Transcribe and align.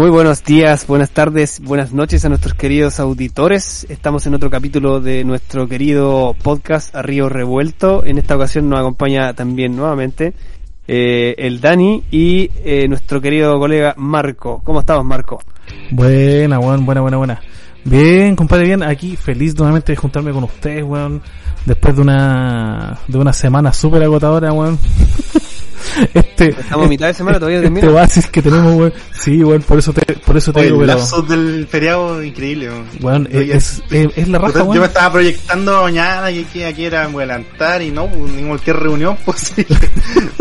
Muy 0.00 0.08
buenos 0.08 0.42
días, 0.42 0.86
buenas 0.86 1.10
tardes, 1.10 1.60
buenas 1.60 1.92
noches 1.92 2.24
a 2.24 2.30
nuestros 2.30 2.54
queridos 2.54 2.98
auditores. 3.00 3.86
Estamos 3.90 4.26
en 4.26 4.32
otro 4.32 4.48
capítulo 4.48 4.98
de 4.98 5.24
nuestro 5.24 5.68
querido 5.68 6.34
podcast 6.42 6.94
Río 6.94 7.28
Revuelto. 7.28 8.02
En 8.06 8.16
esta 8.16 8.34
ocasión 8.34 8.70
nos 8.70 8.80
acompaña 8.80 9.34
también 9.34 9.76
nuevamente 9.76 10.32
eh, 10.88 11.34
el 11.36 11.60
Dani 11.60 12.02
y 12.10 12.50
eh, 12.64 12.88
nuestro 12.88 13.20
querido 13.20 13.58
colega 13.58 13.92
Marco. 13.98 14.62
¿Cómo 14.64 14.80
estamos, 14.80 15.04
Marco? 15.04 15.42
Buena, 15.90 16.56
buena, 16.56 16.82
buena, 16.82 17.00
buena, 17.02 17.16
buena. 17.18 17.40
Bien, 17.84 18.34
compadre, 18.34 18.64
bien. 18.64 18.82
Aquí 18.82 19.16
feliz 19.16 19.54
nuevamente 19.58 19.92
de 19.92 19.96
juntarme 19.96 20.32
con 20.32 20.44
ustedes, 20.44 20.82
weón. 20.82 21.20
Después 21.66 21.94
de 21.94 22.00
una, 22.00 22.98
de 23.06 23.18
una 23.18 23.34
semana 23.34 23.70
súper 23.74 24.02
agotadora, 24.04 24.50
weón. 24.50 24.78
este, 26.14 26.50
Estamos 26.50 26.86
a 26.86 26.88
mitad 26.88 27.06
de 27.06 27.14
semana 27.14 27.38
todavía 27.38 27.62
Este 27.62 27.88
oasis 27.88 28.26
que 28.26 28.42
tenemos, 28.42 28.74
weón. 28.74 28.92
Sí, 29.12 29.42
weón, 29.42 29.62
por 29.62 29.78
eso 29.78 29.92
te, 29.92 30.14
por 30.14 30.36
eso 30.36 30.52
te 30.52 30.62
digo, 30.62 30.80
El 30.80 30.86
lapso 30.88 31.22
del 31.22 31.66
feriado 31.66 32.22
increíble, 32.22 32.70
weón. 33.00 33.28
es, 33.30 33.82
es, 33.90 34.28
la 34.28 34.38
raja, 34.38 34.60
yo, 34.60 34.74
yo 34.74 34.80
me 34.80 34.86
estaba 34.86 35.12
proyectando 35.12 35.82
mañana 35.82 36.28
que 36.52 36.66
aquí, 36.66 36.84
era 36.84 37.04
adelantar 37.04 37.82
y 37.82 37.90
no, 37.90 38.06
pues, 38.08 38.32
ni 38.32 38.46
cualquier 38.46 38.76
reunión 38.76 39.16
posible. 39.24 39.76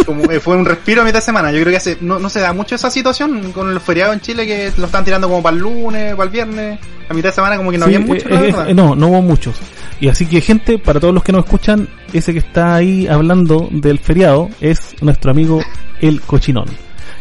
Como 0.06 0.24
fue 0.40 0.56
un 0.56 0.66
respiro 0.66 1.02
a 1.02 1.06
mitad 1.06 1.20
de 1.20 1.26
semana. 1.26 1.52
Yo 1.52 1.60
creo 1.60 1.72
que 1.72 1.78
hace, 1.78 1.98
no, 2.02 2.20
no 2.20 2.30
se 2.30 2.40
da 2.40 2.54
mucho 2.54 2.76
esa 2.76 2.90
situación 2.90 3.52
con 3.52 3.70
el 3.70 3.80
feriado 3.80 4.14
en 4.14 4.22
Chile 4.22 4.46
que 4.46 4.72
lo 4.78 4.86
están 4.86 5.06
tirando 5.06 5.28
como 5.28 5.42
para 5.42 5.56
el 5.56 5.62
lunes, 5.62 6.16
para 6.16 6.26
el 6.26 6.30
viernes. 6.30 6.80
A 7.10 7.14
mitad 7.14 7.30
de 7.30 7.36
semana 7.36 7.58
como 7.58 7.72
que 7.72 7.78
no 7.78 7.86
había 7.86 8.00
muchos, 8.00 8.32
eh, 8.32 8.54
eh, 8.68 8.74
no, 8.74 8.96
no 8.96 9.08
hubo 9.08 9.22
muchos. 9.22 9.56
Y 10.02 10.08
así 10.08 10.26
que 10.26 10.42
gente, 10.42 10.78
para 10.78 11.00
todos 11.00 11.14
los 11.14 11.24
que 11.24 11.32
nos 11.32 11.44
escuchan, 11.44 11.90
ese 12.14 12.32
que 12.32 12.40
está 12.40 12.76
ahí 12.76 13.08
hablando 13.08 13.68
del 13.72 14.00
feriado 14.00 14.50
es 14.62 14.96
nuestro 15.02 15.32
amigo 15.32 15.62
el 16.00 16.22
cochinón, 16.22 16.68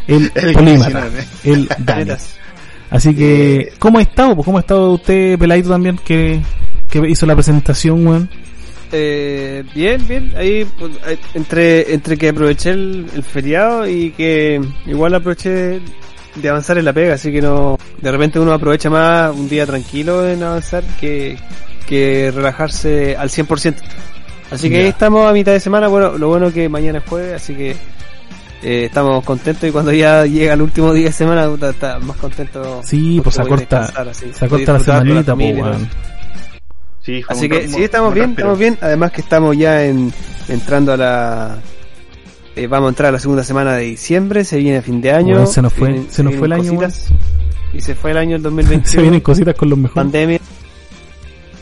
el, 0.07 0.31
el 0.35 0.53
polímata, 0.53 1.07
eh. 1.07 1.25
el 1.43 1.69
Dani. 1.79 2.11
Así 2.89 3.13
que, 3.13 3.55
eh, 3.55 3.73
¿cómo 3.77 3.99
ha 3.99 4.01
estado? 4.01 4.33
Pues, 4.35 4.45
¿Cómo 4.45 4.57
ha 4.57 4.61
estado 4.61 4.93
usted, 4.93 5.37
Peladito, 5.37 5.69
también, 5.69 5.99
que, 6.03 6.41
que 6.89 7.07
hizo 7.07 7.25
la 7.25 7.35
presentación, 7.35 8.07
weón? 8.07 8.29
Eh, 8.91 9.63
bien, 9.75 10.07
bien. 10.07 10.33
Ahí, 10.35 10.65
pues, 10.79 10.93
entre, 11.35 11.93
entre 11.93 12.17
que 12.17 12.29
aproveché 12.29 12.71
el, 12.71 13.05
el, 13.13 13.23
feriado 13.23 13.87
y 13.87 14.11
que 14.11 14.59
igual 14.87 15.13
aproveché 15.13 15.81
de 16.35 16.49
avanzar 16.49 16.77
en 16.77 16.85
la 16.85 16.93
pega, 16.93 17.15
así 17.15 17.31
que 17.31 17.41
no, 17.41 17.77
de 18.01 18.11
repente 18.11 18.39
uno 18.39 18.53
aprovecha 18.53 18.89
más 18.89 19.35
un 19.35 19.49
día 19.49 19.65
tranquilo 19.65 20.27
en 20.27 20.41
avanzar 20.41 20.83
que, 20.99 21.37
que 21.89 22.31
relajarse 22.33 23.17
al 23.17 23.29
100%. 23.29 23.75
Así 24.51 24.69
que 24.69 24.77
ahí 24.77 24.87
estamos 24.87 25.27
a 25.27 25.33
mitad 25.33 25.51
de 25.51 25.59
semana, 25.59 25.87
bueno, 25.87 26.17
lo 26.17 26.27
bueno 26.27 26.53
que 26.53 26.69
mañana 26.69 26.99
es 26.99 27.05
jueves, 27.05 27.33
así 27.33 27.55
que 27.55 27.71
eh, 28.61 28.85
estamos 28.85 29.23
contentos 29.23 29.67
y 29.67 29.71
cuando 29.71 29.91
ya 29.91 30.25
llega 30.25 30.53
el 30.53 30.61
último 30.61 30.93
día 30.93 31.07
de 31.07 31.11
semana 31.11 31.49
está 31.67 31.97
más 31.99 32.17
contento. 32.17 32.81
Sí, 32.83 33.19
pues 33.23 33.35
se 33.35 33.41
acorta, 33.41 33.87
se 34.13 34.45
acorta 34.45 34.73
la 34.73 34.79
semanita, 34.79 35.35
pues, 35.35 35.77
sí, 37.01 37.23
así 37.27 37.49
que 37.49 37.67
sí, 37.67 37.83
estamos 37.83 38.13
bien, 38.13 38.31
estamos 38.31 38.59
bien, 38.59 38.77
además 38.81 39.11
que 39.11 39.21
estamos 39.21 39.57
ya 39.57 39.83
en, 39.83 40.13
entrando 40.47 40.93
a 40.93 40.97
la... 40.97 41.57
Eh, 42.55 42.67
vamos 42.67 42.87
a 42.87 42.89
entrar 42.89 43.09
a 43.09 43.11
la 43.13 43.19
segunda 43.19 43.43
semana 43.43 43.75
de 43.75 43.85
diciembre, 43.85 44.43
se 44.43 44.57
viene 44.57 44.77
a 44.77 44.81
fin 44.81 45.01
de 45.01 45.11
año. 45.11 45.45
se 45.47 45.61
nos 45.61 45.73
fue, 45.73 46.03
se, 46.09 46.23
nos 46.23 46.35
fue 46.35 46.47
el 46.47 46.53
año. 46.53 46.79
Y 47.73 47.81
se 47.81 47.95
fue 47.95 48.11
el 48.11 48.17
año 48.17 48.35
el 48.35 48.41
2021. 48.43 48.85
se 48.85 49.01
vienen 49.01 49.21
cositas 49.21 49.55
con 49.55 49.69
los 49.69 49.77
mejores. 49.77 50.03
Pandemia. 50.03 50.39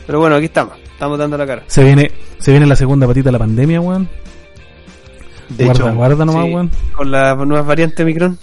Pero 0.08 0.20
bueno, 0.20 0.36
aquí 0.36 0.46
estamos. 0.46 0.74
Estamos 0.78 1.18
dando 1.18 1.36
la 1.36 1.46
cara. 1.46 1.64
Se 1.66 1.84
viene, 1.84 2.10
se 2.38 2.50
viene 2.50 2.64
la 2.64 2.76
segunda 2.76 3.06
patita 3.06 3.26
de 3.26 3.32
la 3.32 3.38
pandemia, 3.38 3.78
weón. 3.78 4.08
De 5.50 5.66
guarda, 5.66 5.84
hecho, 5.84 5.94
guarda 5.94 6.24
nomás, 6.24 6.44
weón. 6.46 6.70
Con 6.96 7.10
la 7.10 7.34
nueva 7.34 7.62
variante 7.62 8.06
Micron. 8.06 8.38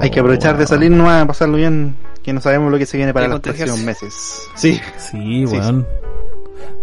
Hay 0.00 0.10
que 0.10 0.20
aprovechar 0.20 0.56
de 0.56 0.64
salir 0.68 0.92
nomás, 0.92 1.26
pasarlo 1.26 1.56
bien, 1.56 1.96
que 2.22 2.32
no 2.32 2.40
sabemos 2.40 2.70
lo 2.70 2.78
que 2.78 2.86
se 2.86 2.96
viene 2.96 3.12
para 3.12 3.26
los 3.26 3.40
próximos 3.40 3.80
meses. 3.80 4.48
Sí. 4.54 4.80
Sí, 4.96 5.44
weón. 5.44 5.88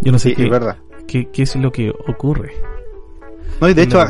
Yo 0.02 0.12
no 0.12 0.18
sé 0.18 0.34
qué, 0.34 0.50
verdad. 0.50 0.76
qué, 1.08 1.30
qué 1.32 1.44
es 1.44 1.56
lo 1.56 1.72
que 1.72 1.90
ocurre. 2.08 2.52
No, 3.60 3.68
y 3.68 3.74
de 3.74 3.82
hecho, 3.82 4.04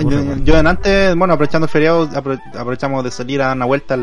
yo, 0.44 0.56
en 0.58 0.66
antes, 0.66 1.14
bueno, 1.14 1.34
aprovechando 1.34 1.66
el 1.66 1.70
feriado, 1.70 2.08
aprovechamos 2.14 3.04
de 3.04 3.10
salir 3.10 3.42
a 3.42 3.48
dar 3.48 3.56
una 3.56 3.66
vuelta 3.66 3.94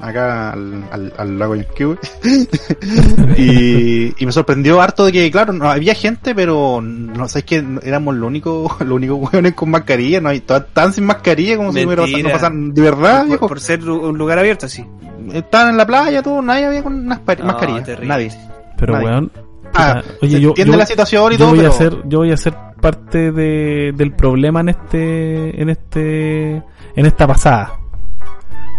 acá 0.00 0.52
al, 0.52 1.12
al, 1.16 1.38
lago 1.38 1.54
Cube. 1.76 1.98
y, 3.36 4.22
y 4.22 4.26
me 4.26 4.32
sorprendió 4.32 4.80
harto 4.80 5.04
de 5.04 5.12
que, 5.12 5.30
claro, 5.30 5.52
no 5.52 5.70
había 5.70 5.94
gente, 5.94 6.34
pero 6.34 6.80
no 6.80 7.28
sabes 7.28 7.44
que 7.44 7.64
éramos 7.82 8.14
los 8.14 8.26
únicos, 8.26 8.72
los 8.80 8.92
únicos 8.92 9.32
hueones 9.32 9.54
con 9.54 9.70
mascarilla, 9.70 10.20
no 10.20 10.30
hay 10.30 10.40
tan 10.40 10.92
sin 10.92 11.04
mascarilla 11.04 11.56
como 11.56 11.72
si 11.72 11.84
no 11.84 12.30
pasaran 12.30 12.72
de 12.72 12.82
verdad, 12.82 13.26
por, 13.26 13.48
por, 13.48 13.60
ser 13.60 13.88
un 13.88 14.16
lugar 14.16 14.38
abierto, 14.38 14.68
sí. 14.68 14.84
Estaban 15.32 15.70
en 15.70 15.76
la 15.76 15.86
playa, 15.86 16.22
todo, 16.22 16.40
nadie 16.40 16.66
había 16.66 16.82
con 16.82 17.06
mascarilla, 17.06 17.98
nadie. 18.02 18.32
Pero 18.78 18.94
weón, 18.94 19.30
Ah, 19.74 20.02
oye, 20.22 20.40
yo, 20.40 20.50
entiende 20.50 20.76
la 20.76 20.86
situación 20.86 21.32
y 21.32 21.36
yo 21.36 21.48
Voy 21.48 21.64
a 21.64 21.70
ser, 21.70 21.96
yo 22.06 22.18
voy 22.18 22.32
a 22.32 22.36
ser 22.36 22.54
parte 22.86 23.32
de, 23.32 23.92
del 23.96 24.12
problema 24.12 24.60
en 24.60 24.68
este, 24.68 25.60
en 25.60 25.70
este, 25.70 26.50
en 26.94 27.06
esta 27.06 27.26
pasada. 27.26 27.80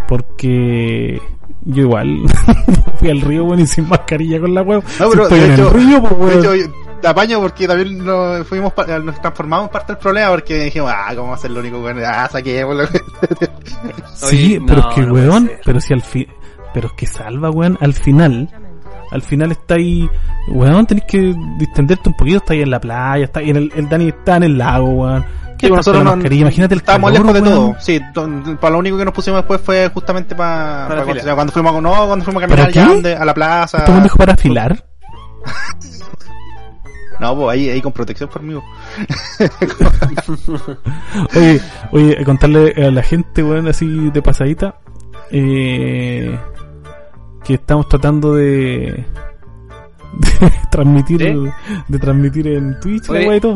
Porque 0.08 1.22
yo 1.66 1.82
igual 1.82 2.22
fui 3.00 3.10
al 3.10 3.20
río, 3.20 3.44
bueno, 3.44 3.64
y 3.64 3.68
sin 3.68 3.90
mascarilla 3.90 4.40
con 4.40 4.54
la 4.54 4.62
huevo. 4.62 4.82
No, 4.98 5.10
pero 5.10 5.24
estoy 5.24 5.40
en 5.42 5.52
el 5.52 5.70
río, 5.72 6.02
pues, 6.04 6.42
De 6.42 6.58
hecho, 6.58 6.72
te 7.02 7.08
apaño 7.10 7.42
porque 7.42 7.68
también 7.68 7.98
nos 8.06 8.48
fuimos, 8.48 8.72
nos 9.04 9.22
transformamos 9.22 9.70
parte 9.72 9.92
del 9.92 10.00
problema 10.00 10.30
porque 10.30 10.64
dijimos, 10.64 10.90
ah, 10.96 11.14
¿cómo 11.14 11.30
va 11.30 11.36
a 11.36 11.40
ser 11.40 11.52
lo 11.52 11.60
único 11.60 11.82
bueno? 11.82 12.02
Ah, 12.06 12.30
saquémoslo. 12.32 12.88
sí, 14.16 14.58
pero 14.66 14.80
es 14.80 14.96
que, 14.96 15.02
weón, 15.02 15.52
pero 15.66 15.82
si 15.82 15.94
al 15.94 16.02
fin, 16.02 16.28
pero 16.74 16.88
es 16.88 16.94
que 16.94 17.08
salva, 17.08 17.50
weón, 17.50 17.78
al 17.82 17.94
final, 17.94 18.50
al 19.12 19.22
final 19.22 19.52
está 19.52 19.76
ahí, 19.76 20.10
weón, 20.50 20.86
tenés 20.86 21.06
que 21.06 21.34
distenderte 21.58 22.10
un 22.10 22.16
poquito, 22.16 22.38
está 22.38 22.54
ahí 22.54 22.62
en 22.62 22.72
la 22.72 22.80
playa, 22.80 23.26
está 23.26 23.40
ahí 23.40 23.50
en 23.50 23.58
el, 23.58 23.72
el 23.76 23.90
Dani 23.90 24.10
está 24.10 24.38
en 24.38 24.44
el 24.44 24.58
lago, 24.58 24.90
weón. 24.90 25.26
¿Qué 25.58 25.70
nosotros 25.70 26.04
no, 26.04 26.14
imagínate 26.14 26.76
el 26.76 26.82
Estábamos 26.82 27.12
lejos 27.12 27.34
de 27.34 27.42
todo. 27.42 27.76
Sí, 27.80 28.00
para 28.60 28.72
lo 28.72 28.80
único 28.80 28.98
que 28.98 29.06
nos 29.06 29.14
pusimos 29.14 29.40
después 29.40 29.60
fue 29.60 29.90
justamente 29.92 30.36
para, 30.36 30.88
para, 30.88 31.04
cuando, 31.36 31.52
fuimos 31.52 31.76
a, 31.76 31.82
no, 31.82 32.08
cuando 32.08 32.24
fuimos 32.24 32.44
a 32.44 32.48
caminar 32.48 32.68
allá 32.68 33.22
a 33.22 33.26
la 33.26 33.34
plaza. 33.34 33.80
¿Esto 33.80 34.00
dijo 34.02 34.18
para 34.18 34.34
afilar? 34.34 34.86
No, 37.20 37.36
pues 37.36 37.58
ahí, 37.58 37.70
ahí 37.70 37.82
con 37.82 37.92
protección 37.92 38.30
por 38.30 38.44
mí. 38.44 38.54
oye, 41.36 41.62
oye, 41.92 42.24
contarle 42.24 42.74
a 42.78 42.92
la 42.92 43.02
gente, 43.02 43.42
weón, 43.44 43.68
así 43.68 44.12
de 44.12 44.22
pasadita, 44.22 44.76
eh, 45.32 46.38
que 47.48 47.54
estamos 47.54 47.88
tratando 47.88 48.36
de, 48.36 49.06
de 50.14 50.52
transmitir 50.70 51.50
de 51.88 52.00
transmitir 52.00 52.48
en 52.48 52.78
Twitch 52.82 53.10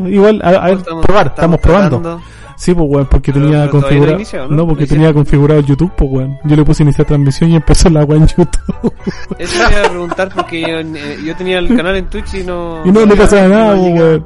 igual 0.07 0.41
a, 0.41 0.67
ver 0.67 0.77
probar 1.01 1.27
estamos, 1.27 1.59
probando. 1.59 2.21
sí 2.55 2.73
pues 2.73 2.89
weón 2.89 3.07
porque 3.07 3.33
tenía 3.33 3.69
configurado 3.69 4.47
¿no? 4.49 4.65
porque 4.65 4.87
tenía 4.87 5.13
configurado 5.13 5.59
YouTube 5.59 5.91
pues 5.97 6.09
weón. 6.09 6.37
Yo 6.45 6.55
le 6.55 6.63
puse 6.63 6.83
iniciar 6.83 7.05
transmisión 7.05 7.51
y 7.51 7.57
empezó 7.57 7.89
la 7.89 8.05
weón 8.05 8.21
en 8.21 8.29
YouTube. 8.29 8.93
Eso 9.37 9.55
iba 9.57 9.85
a 9.85 9.89
preguntar 9.89 10.29
porque 10.33 10.61
yo, 10.61 10.79
eh, 10.79 11.17
yo, 11.25 11.35
tenía 11.35 11.59
el 11.59 11.75
canal 11.75 11.97
en 11.97 12.09
Twitch 12.09 12.35
y 12.35 12.43
no 12.45 12.81
y 12.85 12.91
no, 12.91 13.05
no 13.05 13.15
pasaba 13.15 13.47
nada 13.49 13.75
pues, 13.75 13.93
weón. 13.93 14.25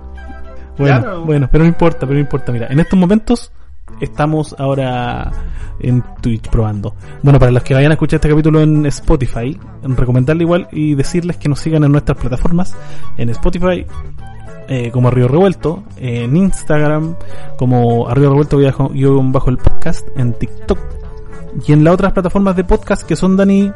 Bueno, 0.77 1.21
bueno, 1.21 1.49
pero 1.51 1.63
no 1.63 1.69
importa, 1.69 1.99
pero 2.01 2.13
no 2.13 2.19
importa. 2.19 2.51
Mira, 2.51 2.67
en 2.69 2.79
estos 2.79 2.99
momentos 2.99 3.51
estamos 4.01 4.55
ahora 4.57 5.31
en 5.79 6.03
Twitch 6.21 6.49
probando. 6.49 6.95
Bueno, 7.21 7.39
para 7.39 7.51
los 7.51 7.63
que 7.63 7.73
vayan 7.73 7.91
a 7.91 7.95
escuchar 7.95 8.17
este 8.17 8.29
capítulo 8.29 8.61
en 8.61 8.85
Spotify, 8.87 9.57
recomendarle 9.83 10.43
igual 10.43 10.67
y 10.71 10.95
decirles 10.95 11.37
que 11.37 11.49
nos 11.49 11.59
sigan 11.59 11.83
en 11.83 11.91
nuestras 11.91 12.17
plataformas, 12.17 12.75
en 13.17 13.29
Spotify 13.29 13.85
eh, 14.67 14.89
como 14.91 15.11
Río 15.11 15.27
Revuelto, 15.27 15.83
en 15.97 16.35
Instagram 16.35 17.15
como 17.57 18.07
Río 18.13 18.29
Revuelto 18.29 18.59
yo 18.93 19.21
bajo 19.23 19.49
el 19.49 19.57
podcast, 19.57 20.07
en 20.17 20.33
TikTok 20.33 20.79
y 21.67 21.73
en 21.73 21.83
las 21.83 21.93
otras 21.93 22.13
plataformas 22.13 22.55
de 22.55 22.63
podcast 22.63 23.03
que 23.03 23.15
son 23.15 23.37
Dani 23.37 23.71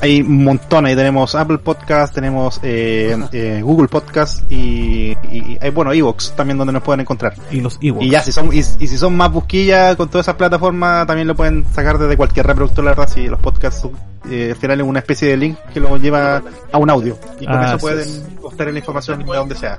hay 0.00 0.20
un 0.20 0.44
montón, 0.44 0.86
ahí 0.86 0.94
tenemos 0.94 1.34
Apple 1.34 1.58
Podcast, 1.58 2.14
tenemos 2.14 2.60
eh, 2.62 3.16
eh, 3.32 3.60
Google 3.62 3.88
Podcast 3.88 4.50
y, 4.50 5.16
y, 5.30 5.58
y 5.60 5.70
bueno, 5.70 5.92
Evox 5.92 6.32
también 6.36 6.58
donde 6.58 6.72
nos 6.72 6.82
pueden 6.82 7.00
encontrar. 7.00 7.34
Y 7.50 7.60
los 7.60 7.78
Evox. 7.80 8.04
Y 8.04 8.10
ya, 8.10 8.20
si 8.20 8.32
son, 8.32 8.52
y, 8.52 8.62
si 8.62 8.98
son 8.98 9.16
más 9.16 9.32
busquillas 9.32 9.96
con 9.96 10.08
todas 10.08 10.26
esas 10.26 10.36
plataformas, 10.36 11.06
también 11.06 11.26
lo 11.28 11.34
pueden 11.34 11.64
sacar 11.72 11.98
desde 11.98 12.16
cualquier 12.16 12.46
reproductor, 12.46 12.84
la 12.84 12.90
verdad, 12.92 13.08
si 13.08 13.26
los 13.26 13.40
podcasts 13.40 13.88
eh, 14.30 14.50
al 14.50 14.56
final 14.56 14.80
es 14.80 14.86
una 14.86 14.98
especie 14.98 15.28
de 15.28 15.36
link 15.36 15.58
que 15.72 15.80
lo 15.80 15.96
lleva 15.96 16.42
a 16.72 16.78
un 16.78 16.90
audio. 16.90 17.18
Y 17.40 17.46
con 17.46 17.56
ah, 17.56 17.68
eso 17.68 17.78
pueden 17.78 18.08
obtener 18.42 18.72
la 18.72 18.78
información 18.80 19.18
de 19.18 19.24
donde 19.24 19.54
sea. 19.54 19.78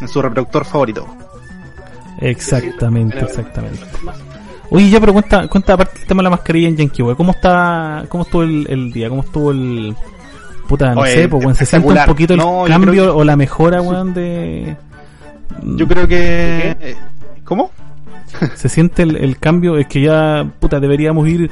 En 0.00 0.08
su 0.08 0.22
reproductor 0.22 0.64
favorito. 0.64 1.06
Exactamente, 2.20 3.20
exactamente. 3.20 3.80
Oye, 4.70 4.88
ya, 4.88 5.00
pero 5.00 5.12
cuenta, 5.12 5.48
cuenta 5.48 5.74
aparte 5.74 5.98
del 5.98 6.06
tema 6.06 6.20
de 6.20 6.24
la 6.24 6.30
mascarilla 6.30 6.68
en 6.68 6.76
Yankee, 6.76 7.02
wey. 7.02 7.16
¿Cómo 7.16 7.32
está, 7.32 8.04
cómo 8.08 8.22
estuvo 8.22 8.42
el, 8.42 8.92
día? 8.92 9.08
¿Cómo 9.08 9.22
estuvo 9.22 9.50
el, 9.50 9.94
puta, 10.68 10.94
no 10.94 11.04
sé, 11.04 11.28
pues, 11.28 11.58
se 11.58 11.66
siente 11.66 11.88
un 11.88 12.04
poquito 12.06 12.34
el 12.34 12.68
cambio 12.68 13.16
o 13.16 13.24
la 13.24 13.36
mejora, 13.36 13.82
weón, 13.82 14.14
de... 14.14 14.76
Yo 15.62 15.88
creo 15.88 16.06
que... 16.06 16.96
¿Cómo? 17.44 17.72
se 18.54 18.68
siente 18.68 19.02
el, 19.02 19.16
el, 19.16 19.38
cambio, 19.38 19.76
es 19.76 19.88
que 19.88 20.02
ya, 20.02 20.48
puta, 20.60 20.78
deberíamos 20.78 21.28
ir 21.28 21.50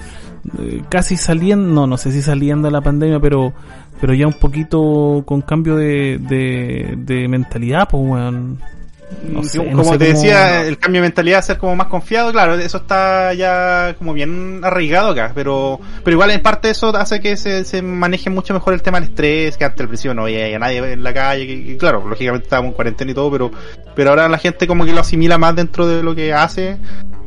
eh, 0.61 0.83
casi 0.89 1.17
saliendo, 1.17 1.75
no, 1.75 1.87
no 1.89 1.97
sé 1.97 2.13
si 2.13 2.23
saliendo 2.23 2.69
de 2.69 2.73
la 2.73 2.81
pandemia, 2.81 3.19
pero 3.19 3.53
pero 4.01 4.15
ya 4.15 4.27
un 4.27 4.35
poquito 4.35 5.23
con 5.27 5.41
cambio 5.43 5.77
de, 5.77 6.19
de, 6.19 6.95
de 6.99 7.29
mentalidad, 7.29 7.89
pues, 7.91 8.03
weón. 8.07 8.59
No 9.23 9.43
sé, 9.43 9.59
como 9.59 9.71
no 9.71 9.85
sé 9.85 9.99
te 9.99 10.07
cómo... 10.07 10.21
decía, 10.21 10.67
el 10.67 10.79
cambio 10.79 11.01
de 11.01 11.09
mentalidad, 11.09 11.43
ser 11.43 11.59
como 11.59 11.75
más 11.75 11.89
confiado, 11.89 12.31
claro, 12.31 12.55
eso 12.55 12.79
está 12.79 13.33
ya 13.33 13.95
como 13.99 14.13
bien 14.13 14.61
arraigado 14.63 15.11
acá, 15.11 15.33
pero 15.35 15.81
pero 16.05 16.15
igual 16.15 16.31
en 16.31 16.43
parte 16.43 16.71
eso 16.71 16.95
hace 16.97 17.21
que 17.21 17.37
se, 17.37 17.65
se 17.65 17.83
maneje 17.83 18.31
mucho 18.31 18.55
mejor 18.55 18.75
el 18.75 18.83
tema 18.83 19.01
del 19.01 19.11
estrés, 19.11 19.57
que 19.57 19.65
antes 19.65 19.81
el 19.81 19.89
principio 19.89 20.15
no 20.15 20.23
había 20.23 20.59
nadie 20.59 20.93
en 20.93 21.03
la 21.03 21.15
calle, 21.15 21.45
y, 21.45 21.77
claro, 21.77 22.07
lógicamente 22.07 22.45
estábamos 22.45 22.71
en 22.71 22.75
cuarentena 22.75 23.11
y 23.11 23.15
todo, 23.15 23.31
pero 23.31 23.51
pero 23.95 24.11
ahora 24.11 24.29
la 24.29 24.39
gente 24.39 24.67
como 24.67 24.85
que 24.85 24.93
lo 24.93 25.01
asimila 25.01 25.39
más 25.39 25.57
dentro 25.57 25.87
de 25.87 26.03
lo 26.03 26.15
que 26.15 26.33
hace 26.33 26.77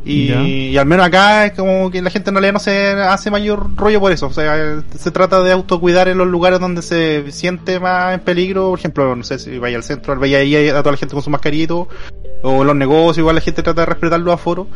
y, 0.04 0.32
y, 0.34 0.78
al 0.78 0.86
menos 0.88 1.06
acá 1.06 1.46
es 1.46 1.54
como 1.54 1.92
que 1.92 2.02
la 2.02 2.10
gente 2.10 2.30
en 2.30 2.36
realidad 2.36 2.54
no 2.54 2.60
se 2.60 2.92
hace 2.92 3.30
mayor 3.30 3.76
rollo 3.76 4.00
por 4.00 4.12
eso. 4.12 4.28
O 4.28 4.34
sea, 4.34 4.82
se 4.98 5.12
trata 5.12 5.44
de 5.44 5.52
autocuidar 5.52 6.08
en 6.08 6.18
los 6.18 6.28
lugares 6.28 6.60
donde 6.60 6.82
se 6.82 7.32
siente 7.32 7.80
más 7.80 8.14
en 8.16 8.20
peligro. 8.22 8.70
Por 8.72 8.80
ejemplo, 8.80 9.16
no 9.16 9.24
sé 9.24 9.38
si 9.38 9.60
vaya 9.60 9.78
al 9.78 9.84
centro, 9.84 10.20
vaya 10.20 10.40
ahí 10.40 10.70
a 10.70 10.80
toda 10.80 10.92
la 10.94 10.98
gente 10.98 11.14
con 11.14 11.24
su 11.24 11.30
mascarito. 11.30 11.88
O 12.44 12.62
en 12.62 12.68
los 12.68 12.76
negocios, 12.76 13.20
igual 13.20 13.36
la 13.36 13.42
gente 13.42 13.62
trata 13.62 13.82
de 13.82 13.86
respetar 13.86 14.20
los 14.20 14.34
aforos. 14.34 14.68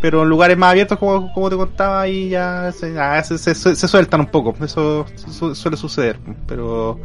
Pero 0.00 0.22
en 0.22 0.30
lugares 0.30 0.56
más 0.56 0.70
abiertos, 0.70 0.98
como, 0.98 1.30
como 1.34 1.50
te 1.50 1.56
contaba, 1.56 2.00
ahí 2.00 2.30
ya, 2.30 2.72
se, 2.72 2.94
ya 2.94 3.22
se, 3.22 3.36
se, 3.36 3.54
se, 3.54 3.88
sueltan 3.88 4.20
un 4.20 4.28
poco. 4.28 4.54
Eso 4.64 5.04
suele 5.52 5.76
suceder. 5.76 6.18
Pero 6.46 6.98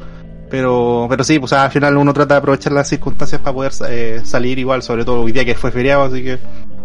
pero 0.49 1.07
pero 1.09 1.23
sí, 1.23 1.39
pues 1.39 1.53
al 1.53 1.71
final 1.71 1.97
uno 1.97 2.13
trata 2.13 2.35
de 2.35 2.37
aprovechar 2.39 2.71
las 2.71 2.87
circunstancias 2.87 3.41
para 3.41 3.53
poder 3.53 3.71
eh, 3.89 4.21
salir 4.23 4.59
igual, 4.59 4.83
sobre 4.83 5.03
todo 5.03 5.21
hoy 5.21 5.31
día 5.31 5.43
que 5.43 5.55
fue 5.55 5.71
feriado, 5.71 6.03
así 6.03 6.23
que 6.23 6.39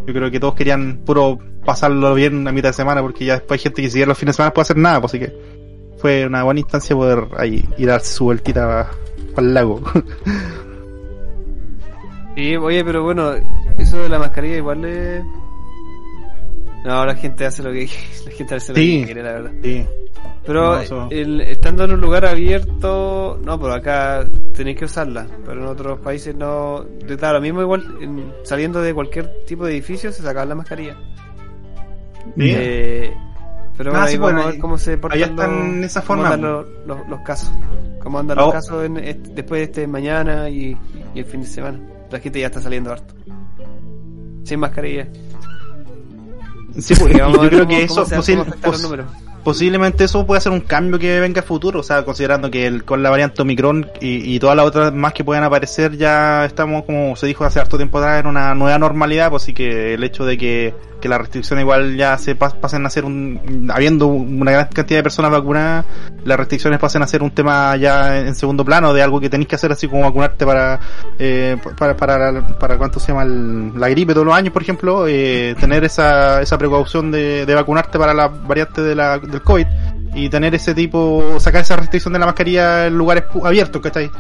yo 0.07 0.15
creo 0.15 0.31
que 0.31 0.41
todos 0.41 0.55
querían 0.55 0.99
puro 1.05 1.39
pasarlo 1.65 2.15
bien 2.15 2.47
a 2.49 2.53
mitad 2.53 2.71
de 2.71 2.75
semana 2.75 3.03
porque 3.03 3.25
ya 3.25 3.35
después 3.35 3.61
hay 3.61 3.63
gente 3.65 3.83
que 3.83 3.91
si 3.91 4.05
los 4.05 4.19
fines 4.19 4.35
de 4.35 4.37
semana 4.37 4.55
puede 4.55 4.65
hacer 4.65 4.77
nada, 4.77 5.01
pues 5.01 5.13
así 5.13 5.21
que 5.21 5.33
fue 5.99 6.27
una 6.27 6.43
buena 6.43 6.61
instancia 6.61 6.97
poder 6.97 7.27
ahí 7.37 7.69
ir 7.77 7.91
a 7.91 8.01
su 8.01 8.25
vueltita 8.25 8.91
para 9.35 9.47
el 9.47 9.55
lago. 9.55 9.81
Sí, 12.37 12.57
oye, 12.57 12.85
pero 12.85 13.03
bueno, 13.03 13.33
eso 13.77 13.99
de 13.99 14.09
la 14.09 14.19
mascarilla 14.19 14.57
igual 14.57 14.83
le... 14.83 15.23
No, 16.85 17.05
la 17.05 17.15
gente 17.15 17.45
hace 17.45 17.63
lo 17.63 17.73
que 17.73 17.89
la 18.27 18.31
gente 18.33 18.55
hace 18.55 18.73
lo 18.73 18.77
que 18.77 19.05
quiere, 19.05 19.23
la 19.23 19.33
verdad. 19.33 19.53
Sí. 19.63 19.87
Pero 20.45 20.81
el, 21.11 21.41
estando 21.43 21.85
en 21.85 21.93
un 21.93 22.01
lugar 22.01 22.25
abierto, 22.25 23.39
no, 23.45 23.61
pero 23.61 23.75
acá 23.75 24.27
tenéis 24.55 24.79
que 24.79 24.85
usarla. 24.87 25.27
Pero 25.45 25.63
en 25.63 25.67
otros 25.67 26.01
países 26.01 26.35
no. 26.35 26.85
Da 27.19 27.33
lo 27.33 27.41
mismo, 27.41 27.61
igual, 27.61 27.85
en, 28.01 28.33
saliendo 28.43 28.81
de 28.81 28.95
cualquier 28.95 29.45
tipo 29.47 29.67
de 29.67 29.73
edificio 29.73 30.11
se 30.13 30.23
saca 30.23 30.45
la 30.45 30.55
mascarilla. 30.55 30.97
Eh, 32.37 33.13
pero 33.77 33.95
ah, 33.95 34.07
bueno, 34.07 34.07
ahí 34.07 34.17
vamos 34.17 34.45
a 34.45 34.51
ver 34.51 34.59
cómo 34.59 34.79
se 34.79 34.99
portan 34.99 35.21
están 35.21 35.85
esa 35.85 36.03
forma. 36.03 36.37
Los, 36.37 36.67
los, 36.87 37.09
los, 37.09 37.21
casos. 37.21 37.53
Cómo 38.03 38.19
andan 38.19 38.39
los 38.39 38.49
oh. 38.49 38.53
casos 38.53 38.85
en, 38.85 38.95
después 39.35 39.61
de 39.61 39.65
este 39.65 39.87
mañana 39.87 40.49
y, 40.49 40.77
y, 41.15 41.19
el 41.19 41.25
fin 41.25 41.43
de 41.43 41.47
semana. 41.47 41.81
La 42.11 42.19
gente 42.19 42.41
ya 42.41 42.47
está 42.47 42.61
saliendo 42.61 42.93
harto. 42.93 43.15
Sin 44.45 44.61
mascarilla. 44.61 45.07
Sí, 46.79 46.95
porque 46.95 47.21
vamos 47.21 47.43
yo 47.43 47.49
creo 47.49 47.67
que 47.67 47.83
eso 47.83 48.07
posible, 48.07 48.45
posiblemente 49.43 50.05
eso 50.05 50.27
puede 50.27 50.41
ser 50.41 50.53
un 50.53 50.61
cambio 50.61 50.99
que 50.99 51.21
venga 51.21 51.41
a 51.41 51.45
futuro, 51.45 51.81
o 51.81 51.83
sea, 51.83 52.05
considerando 52.05 52.51
que 52.51 52.67
el, 52.67 52.85
con 52.85 53.03
la 53.03 53.11
variante 53.11 53.43
Omicron 53.43 53.91
y, 54.01 54.35
y 54.35 54.39
todas 54.39 54.57
las 54.57 54.67
otras 54.67 54.93
más 54.93 55.13
que 55.13 55.25
puedan 55.25 55.45
aparecer, 55.45 55.97
ya 55.97 56.45
estamos, 56.45 56.85
como 56.85 57.17
se 57.17 57.27
dijo 57.27 57.45
hace 57.45 57.61
harto 57.61 57.77
tiempo 57.77 57.99
atrás, 57.99 58.21
en 58.21 58.27
una 58.27 58.55
nueva 58.55 58.79
normalidad, 58.79 59.31
pues 59.31 59.45
sí 59.45 59.55
que 59.55 59.95
el 59.95 60.05
hecho 60.05 60.25
de 60.25 60.39
que, 60.39 60.75
que 61.01 61.09
las 61.09 61.19
restricciones 61.19 61.63
igual 61.63 61.97
ya 61.97 62.17
se 62.19 62.35
pasen 62.35 62.87
a 62.87 62.91
ser 62.91 63.05
un, 63.05 63.71
habiendo 63.73 64.07
una 64.07 64.53
gran 64.53 64.69
cantidad 64.69 64.99
de 64.99 65.03
personas 65.03 65.31
vacunadas, 65.31 65.85
las 66.25 66.39
restricciones 66.39 66.79
pasen 66.79 67.03
a 67.03 67.07
ser 67.07 67.23
un 67.23 67.31
tema 67.31 67.77
ya 67.77 68.19
en 68.19 68.35
segundo 68.35 68.65
plano 68.65 68.93
de 68.93 69.03
algo 69.03 69.21
que 69.21 69.31
tenéis 69.31 69.49
que 69.49 69.57
hacer 69.57 69.73
así 69.73 69.89
como 69.89 70.03
vacunarte 70.03 70.45
para, 70.45 70.81
eh, 71.19 71.57
para, 71.79 71.97
para, 71.97 72.47
para, 72.59 72.79
cuánto 72.79 73.01
se 73.01 73.09
llama 73.09 73.25
la 73.25 73.89
gripe 73.89 74.13
todos 74.13 74.27
los 74.27 74.35
años, 74.35 74.53
por 74.53 74.63
ejemplo, 74.63 75.07
eh, 75.09 75.55
tener 75.59 75.85
esa, 75.85 76.43
esa 76.43 76.59
precaución 76.59 77.11
de, 77.11 77.47
de 77.47 77.55
vacunarte 77.55 77.99
para 77.99 78.15
la 78.15 78.29
variante 78.29 78.83
de 78.83 78.95
la 78.95 79.19
del 79.19 79.43
COVID 79.43 79.67
y 80.15 80.29
tener 80.29 80.55
ese 80.55 80.75
tipo, 80.75 81.39
sacar 81.39 81.63
esa 81.63 81.77
restricción 81.77 82.13
de 82.13 82.19
la 82.19 82.27
mascarilla 82.27 82.87
en 82.87 82.97
lugares 82.97 83.25
abiertos, 83.43 83.81
¿cachai? 83.81 84.11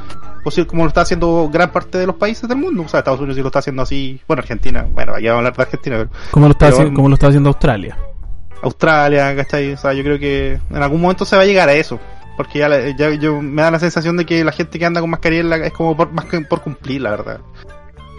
Como 0.66 0.84
lo 0.84 0.88
está 0.88 1.02
haciendo 1.02 1.48
gran 1.52 1.70
parte 1.70 1.98
de 1.98 2.06
los 2.06 2.16
países 2.16 2.48
del 2.48 2.58
mundo. 2.58 2.82
O 2.82 2.88
sea, 2.88 3.00
Estados 3.00 3.20
Unidos 3.20 3.36
sí 3.36 3.42
lo 3.42 3.48
está 3.48 3.60
haciendo 3.60 3.82
así. 3.82 4.20
Bueno, 4.26 4.40
Argentina, 4.40 4.86
bueno, 4.92 5.18
ya 5.18 5.32
vamos 5.32 5.44
a 5.44 5.48
hablar 5.48 5.56
de 5.56 5.62
Argentina. 5.62 5.96
Pero, 5.96 6.10
¿Cómo, 6.30 6.46
lo 6.46 6.52
está 6.52 6.68
haciendo, 6.68 6.94
¿Cómo 6.94 7.08
lo 7.08 7.14
está 7.14 7.28
haciendo 7.28 7.48
Australia? 7.48 7.96
Australia, 8.62 9.36
¿cachai? 9.36 9.72
O 9.72 9.76
sea, 9.76 9.92
yo 9.92 10.02
creo 10.02 10.18
que 10.18 10.60
en 10.70 10.82
algún 10.82 11.00
momento 11.00 11.24
se 11.24 11.36
va 11.36 11.42
a 11.42 11.46
llegar 11.46 11.68
a 11.68 11.72
eso. 11.72 11.98
Porque 12.36 12.58
ya, 12.60 12.68
ya 12.96 13.10
yo, 13.14 13.42
me 13.42 13.62
da 13.62 13.70
la 13.70 13.78
sensación 13.78 14.16
de 14.16 14.24
que 14.24 14.44
la 14.44 14.52
gente 14.52 14.78
que 14.78 14.86
anda 14.86 15.00
con 15.00 15.10
mascarilla 15.10 15.56
es 15.56 15.72
como 15.72 15.96
por, 15.96 16.12
más 16.12 16.24
que 16.24 16.40
por 16.40 16.62
cumplir, 16.62 17.02
la 17.02 17.10
verdad. 17.10 17.40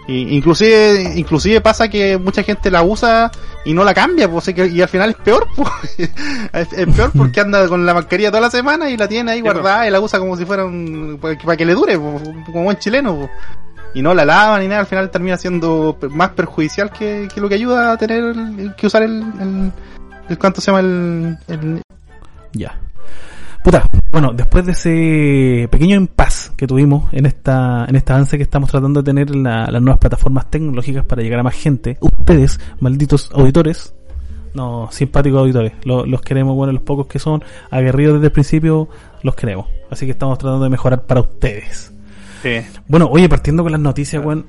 Y, 0.06 0.36
inclusive, 0.36 1.14
inclusive 1.16 1.60
pasa 1.60 1.88
que 1.88 2.18
mucha 2.18 2.42
gente 2.42 2.70
la 2.70 2.82
usa 2.82 3.30
y 3.64 3.72
no 3.72 3.84
la 3.84 3.94
cambia, 3.94 4.28
pues, 4.28 4.48
y 4.48 4.82
al 4.82 4.88
final 4.88 5.10
es 5.10 5.16
peor, 5.16 5.46
pues. 5.56 6.10
es, 6.52 6.96
peor 6.96 7.12
porque 7.16 7.40
anda 7.40 7.68
con 7.68 7.86
la 7.86 7.94
mascarilla 7.94 8.30
toda 8.30 8.40
la 8.40 8.50
semana 8.50 8.90
y 8.90 8.96
la 8.96 9.06
tiene 9.06 9.32
ahí 9.32 9.40
guardada 9.40 9.86
y 9.86 9.90
la 9.90 10.00
usa 10.00 10.18
como 10.18 10.36
si 10.36 10.44
fuera 10.44 10.64
un, 10.64 11.18
para 11.20 11.56
que 11.56 11.64
le 11.64 11.74
dure, 11.74 11.98
pues, 11.98 12.22
como 12.46 12.64
buen 12.64 12.78
chileno, 12.78 13.16
pues. 13.16 13.30
Y 13.94 14.00
no 14.00 14.14
la 14.14 14.24
lavan 14.24 14.62
ni 14.62 14.68
nada, 14.68 14.80
al 14.80 14.86
final 14.86 15.10
termina 15.10 15.36
siendo 15.36 15.98
más 16.10 16.30
perjudicial 16.30 16.90
que, 16.90 17.28
que 17.32 17.40
lo 17.40 17.48
que 17.48 17.56
ayuda 17.56 17.92
a 17.92 17.98
tener, 17.98 18.34
que 18.74 18.86
usar 18.86 19.02
el, 19.02 19.22
el, 19.38 19.72
el 20.30 20.38
¿cuánto 20.38 20.62
se 20.62 20.70
llama 20.70 20.80
el, 20.80 21.36
el... 21.46 21.82
Ya. 22.54 22.81
Puta, 23.62 23.88
bueno, 24.10 24.32
después 24.32 24.66
de 24.66 24.72
ese 24.72 25.68
pequeño 25.70 25.94
impas 25.96 26.52
que 26.56 26.66
tuvimos 26.66 27.12
en 27.12 27.26
esta 27.26 27.84
en 27.88 27.94
este 27.94 28.12
avance 28.12 28.36
que 28.36 28.42
estamos 28.42 28.70
tratando 28.70 29.02
de 29.02 29.04
tener 29.04 29.30
en 29.30 29.44
las 29.44 29.70
nuevas 29.80 29.98
plataformas 29.98 30.50
tecnológicas 30.50 31.04
para 31.04 31.22
llegar 31.22 31.38
a 31.38 31.42
más 31.44 31.54
gente, 31.54 31.96
ustedes, 32.00 32.58
malditos 32.80 33.30
auditores, 33.32 33.94
no, 34.54 34.88
simpáticos 34.90 35.40
auditores, 35.40 35.72
los 35.84 36.20
queremos, 36.22 36.56
bueno, 36.56 36.72
los 36.72 36.82
pocos 36.82 37.06
que 37.06 37.20
son 37.20 37.44
aguerridos 37.70 38.14
desde 38.14 38.26
el 38.26 38.32
principio, 38.32 38.88
los 39.22 39.34
queremos. 39.36 39.66
Así 39.90 40.06
que 40.06 40.12
estamos 40.12 40.38
tratando 40.38 40.64
de 40.64 40.70
mejorar 40.70 41.06
para 41.06 41.20
ustedes. 41.20 41.92
Sí. 42.42 42.60
Bueno, 42.88 43.08
oye, 43.10 43.28
partiendo 43.28 43.62
con 43.62 43.70
las 43.70 43.80
noticias, 43.80 44.24
weón, 44.24 44.46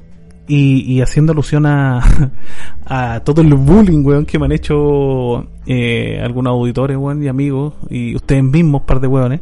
y, 0.48 0.94
y 0.94 1.02
haciendo 1.02 1.32
alusión 1.32 1.66
a, 1.66 2.02
a 2.86 3.22
todo 3.22 3.42
el 3.42 3.54
bullying, 3.54 4.04
weón, 4.04 4.26
que 4.26 4.40
me 4.40 4.46
han 4.46 4.52
hecho 4.52 5.48
eh, 5.66 6.20
algunos 6.22 6.52
auditores, 6.52 6.98
weón, 6.98 7.24
y 7.24 7.28
amigos, 7.28 7.74
y 7.90 8.16
ustedes 8.16 8.44
mismos, 8.44 8.84
par 8.84 9.00
de 9.00 9.08
weones, 9.08 9.42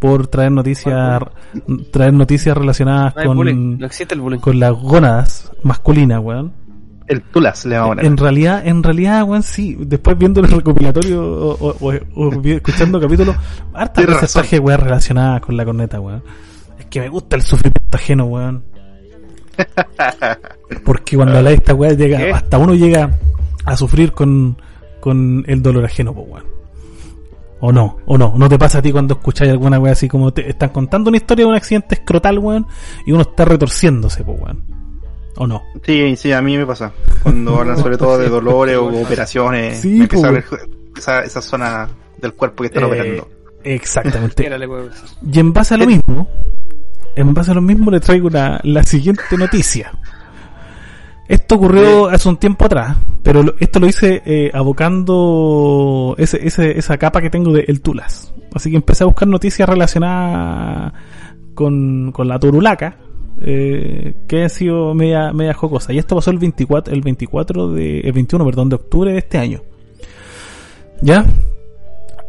por 0.00 0.28
traer 0.28 0.52
noticias 0.52 1.20
traer 1.90 2.12
noticias 2.12 2.56
relacionadas 2.56 3.14
con, 3.14 3.80
con 4.40 4.60
las 4.60 4.72
gónadas 4.72 5.52
masculinas, 5.62 6.20
weón. 6.20 6.52
El 7.08 7.22
tulas 7.22 7.64
le 7.64 7.78
vamos 7.78 7.98
a 7.98 8.02
En 8.02 8.18
realidad, 8.18 8.66
en 8.66 8.82
realidad, 8.82 9.24
weón, 9.24 9.42
sí. 9.42 9.76
Después 9.80 10.16
viendo 10.18 10.40
el 10.40 10.48
recopilatorio 10.48 11.22
o, 11.22 11.74
o, 11.80 11.92
o, 12.14 12.42
escuchando 12.44 13.00
capítulos, 13.00 13.34
harta 13.72 14.04
porcentaje, 14.04 14.58
weón, 14.58 14.80
relacionadas 14.80 15.40
con 15.40 15.56
la 15.56 15.64
corneta, 15.64 15.98
weón. 16.00 16.22
Es 16.78 16.86
que 16.86 17.00
me 17.00 17.08
gusta 17.08 17.34
el 17.34 17.42
sufrimiento 17.42 17.96
ajeno, 17.96 18.26
weón. 18.26 18.62
Porque 20.84 21.16
cuando 21.16 21.38
habla 21.38 21.50
de 21.50 21.56
esta 21.56 21.74
weá 21.74 21.92
llega, 21.92 22.36
hasta 22.36 22.58
uno 22.58 22.74
llega 22.74 23.18
a 23.64 23.76
sufrir 23.76 24.12
con, 24.12 24.60
con 25.00 25.44
el 25.46 25.62
dolor 25.62 25.84
ajeno, 25.84 26.14
pues 26.14 26.26
weón. 26.28 26.58
O 27.60 27.72
no, 27.72 27.98
o 28.06 28.16
no, 28.16 28.34
no 28.36 28.48
te 28.48 28.56
pasa 28.56 28.78
a 28.78 28.82
ti 28.82 28.92
cuando 28.92 29.14
escucháis 29.14 29.50
alguna 29.50 29.80
weá 29.80 29.92
así 29.92 30.08
como 30.08 30.32
te 30.32 30.48
están 30.48 30.68
contando 30.68 31.08
una 31.08 31.16
historia 31.16 31.44
de 31.44 31.50
un 31.50 31.56
accidente 31.56 31.96
escrotal, 31.96 32.38
weón, 32.38 32.66
y 33.04 33.12
uno 33.12 33.22
está 33.22 33.44
retorciéndose, 33.44 34.22
pues 34.24 34.40
weón. 34.40 34.64
¿O 35.36 35.46
no? 35.46 35.62
Sí, 35.84 36.16
sí, 36.16 36.32
a 36.32 36.42
mí 36.42 36.56
me 36.56 36.66
pasa. 36.66 36.92
Cuando 37.22 37.58
hablan 37.58 37.78
sobre 37.78 37.96
todo 37.96 38.18
de 38.18 38.28
dolores 38.28 38.76
o 38.76 38.86
operaciones, 38.86 39.80
sí, 39.80 40.08
esa, 40.96 41.22
esa 41.22 41.40
zona 41.40 41.88
del 42.20 42.34
cuerpo 42.34 42.62
que 42.62 42.66
están 42.68 42.82
eh, 42.84 42.86
operando. 42.86 43.28
Exactamente. 43.64 44.50
y 45.32 45.38
en 45.38 45.52
base 45.52 45.74
a 45.74 45.78
lo 45.78 45.86
mismo, 45.86 46.28
en 47.18 47.34
base 47.34 47.50
a 47.50 47.54
lo 47.54 47.62
mismo 47.62 47.90
le 47.90 48.00
traigo 48.00 48.30
la, 48.30 48.60
la 48.62 48.84
siguiente 48.84 49.36
noticia. 49.36 49.92
Esto 51.26 51.56
ocurrió 51.56 52.08
hace 52.08 52.28
un 52.28 52.38
tiempo 52.38 52.64
atrás, 52.64 52.96
pero 53.22 53.42
esto 53.58 53.80
lo 53.80 53.86
hice 53.86 54.22
eh, 54.24 54.50
abocando 54.54 56.14
ese, 56.16 56.46
ese, 56.46 56.78
esa 56.78 56.96
capa 56.96 57.20
que 57.20 57.28
tengo 57.28 57.52
de 57.52 57.64
El 57.68 57.82
Tulas. 57.82 58.32
Así 58.54 58.70
que 58.70 58.76
empecé 58.76 59.04
a 59.04 59.08
buscar 59.08 59.28
noticias 59.28 59.68
relacionadas 59.68 60.94
con, 61.54 62.12
con 62.12 62.28
la 62.28 62.38
Turulaca, 62.38 62.96
eh, 63.42 64.14
que 64.26 64.44
ha 64.44 64.48
sido 64.48 64.94
media, 64.94 65.32
media 65.32 65.52
jocosa. 65.52 65.92
Y 65.92 65.98
esto 65.98 66.14
pasó 66.14 66.30
el 66.30 66.38
24, 66.38 66.94
el 66.94 67.02
24 67.02 67.72
de, 67.72 68.00
el 68.00 68.12
21, 68.12 68.44
perdón, 68.44 68.68
de 68.70 68.76
octubre 68.76 69.12
de 69.12 69.18
este 69.18 69.38
año. 69.38 69.60
¿Ya? 71.02 71.26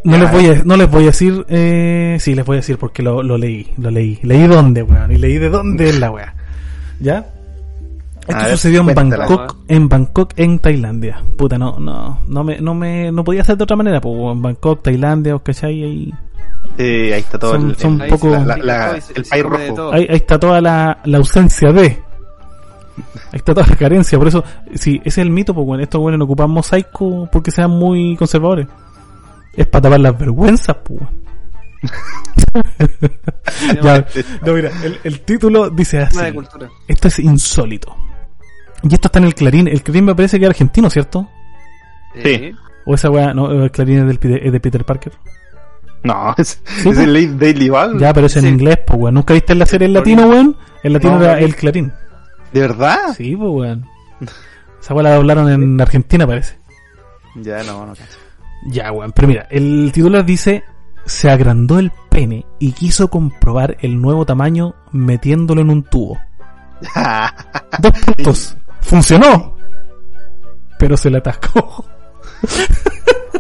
No 0.04 0.18
les 0.18 0.32
voy 0.32 0.46
a, 0.46 0.64
no 0.64 0.78
les 0.78 0.90
voy 0.90 1.04
a 1.04 1.08
decir, 1.08 1.46
eh, 1.50 2.18
sí, 2.20 2.34
les 2.34 2.46
voy 2.46 2.56
a 2.56 2.60
decir 2.60 2.78
porque 2.78 3.04
lo, 3.04 3.22
lo 3.22 3.38
leí, 3.38 3.68
lo 3.78 3.92
leí. 3.92 4.18
Leí 4.24 4.48
dónde, 4.48 4.84
weón, 4.84 5.12
y 5.12 5.18
leí 5.18 5.38
de 5.38 5.50
dónde 5.50 5.90
es 5.90 6.00
la 6.00 6.12
weá. 6.12 6.34
¿Ya? 7.00 7.26
Esto 8.28 8.50
sucedió 8.52 8.82
en 8.82 8.94
Bangkok, 8.94 9.58
en 9.68 9.90
Bangkok, 9.90 10.34
en 10.38 10.60
Tailandia. 10.60 11.24
Puta, 11.36 11.58
no, 11.58 11.80
no, 11.80 12.20
no 12.28 12.44
me, 12.44 12.62
no 12.62 12.76
me, 12.76 13.12
no 13.12 13.24
podía 13.24 13.44
ser 13.44 13.58
de 13.58 13.64
otra 13.64 13.76
manera, 13.76 14.00
pues 14.00 14.16
en 14.16 14.42
Bangkok, 14.42 14.84
Tailandia, 14.84 15.36
¿os 15.36 15.42
cachai? 15.42 15.84
Ahí, 15.84 16.14
eh, 16.78 17.14
ahí 17.16 17.22
está 17.22 17.40
todo 17.40 17.54
son, 17.54 17.70
el, 17.70 17.76
son 17.76 18.02
el, 18.02 18.10
poco, 18.10 18.30
la, 18.30 18.56
la, 18.58 19.00
el 19.16 19.26
país 19.26 19.44
rojo. 19.44 19.92
Ahí, 19.92 20.06
ahí, 20.10 20.16
está 20.16 20.40
toda 20.40 20.62
la, 20.62 21.00
la 21.06 21.18
ausencia 21.18 21.72
de. 21.72 21.86
Ahí 23.32 23.38
está 23.38 23.54
toda 23.56 23.66
la 23.68 23.76
carencia, 23.76 24.18
por 24.20 24.28
eso, 24.28 24.44
si 24.76 24.98
ese 24.98 25.08
es 25.08 25.18
el 25.18 25.32
mito, 25.32 25.54
pues 25.54 25.66
bueno, 25.66 25.84
estos 25.84 26.00
buenos 26.00 26.22
ocupan 26.22 26.52
mosaico 26.52 27.28
porque 27.32 27.50
sean 27.50 27.72
muy 27.72 28.16
conservadores. 28.16 28.68
Es 29.54 29.68
para 29.68 29.84
tapar 29.84 30.00
las 30.00 30.18
vergüenzas, 30.18 30.78
pues. 30.84 31.02
ya, 33.82 34.06
no, 34.46 34.54
mira, 34.54 34.70
el, 34.84 35.00
el, 35.04 35.22
título 35.22 35.70
dice 35.70 36.00
así. 36.00 36.20
Esto 36.88 37.08
es 37.08 37.20
insólito. 37.20 37.96
Y 38.84 38.94
esto 38.94 39.08
está 39.08 39.20
en 39.20 39.26
el 39.26 39.36
Clarín. 39.36 39.68
El 39.68 39.84
Clarín 39.84 40.06
me 40.06 40.16
parece 40.16 40.40
que 40.40 40.46
es 40.46 40.50
argentino, 40.50 40.90
¿cierto? 40.90 41.28
Sí. 42.22 42.54
O 42.86 42.96
esa 42.96 43.10
weá, 43.10 43.34
no, 43.34 43.52
el 43.52 43.72
Clarín 43.72 44.10
es, 44.10 44.20
del, 44.20 44.40
es 44.42 44.52
de 44.52 44.60
Peter 44.60 44.86
Parker. 44.86 45.14
No, 46.04 46.34
es, 46.38 46.62
¿Sí, 46.66 46.90
es 46.90 46.98
el 46.98 47.38
Daily 47.38 47.70
Ball. 47.70 48.00
Ya, 48.00 48.14
pero 48.14 48.28
es 48.28 48.36
en 48.38 48.44
sí. 48.44 48.50
inglés, 48.50 48.80
pues 48.86 49.00
weón. 49.00 49.16
¿Nunca 49.16 49.34
viste 49.34 49.56
la 49.56 49.66
serie 49.66 49.88
en 49.88 49.94
latino, 49.94 50.28
weón? 50.28 50.56
En 50.84 50.94
latino 50.94 51.18
no, 51.18 51.24
era 51.24 51.40
el 51.40 51.56
Clarín. 51.56 51.92
¿De 52.54 52.62
verdad? 52.62 53.14
Sí, 53.16 53.36
pues 53.36 53.52
weón. 53.52 53.86
Esa 54.82 54.94
weá 54.94 55.04
la 55.04 55.16
hablaron 55.16 55.50
en 55.50 55.82
Argentina, 55.82 56.26
parece. 56.26 56.58
Ya, 57.36 57.64
no, 57.64 57.86
no 57.86 57.94
cacho. 57.94 58.18
Ya, 58.66 58.92
weón. 58.92 59.12
Pero 59.12 59.28
mira, 59.28 59.48
el 59.50 59.92
titular 59.94 60.26
dice 60.26 60.64
se 61.06 61.30
agrandó 61.30 61.80
el 61.80 61.92
pene 62.10 62.46
y 62.60 62.72
quiso 62.72 63.10
comprobar 63.10 63.78
el 63.82 64.00
nuevo 64.00 64.26
tamaño 64.26 64.76
metiéndolo 64.92 65.62
en 65.62 65.70
un 65.70 65.84
tubo. 65.84 66.20
Dos 67.80 67.92
puntos. 68.06 68.58
Funcionó. 68.82 69.56
Pero 70.78 70.96
se 70.96 71.10
le 71.10 71.18
atascó. 71.18 71.86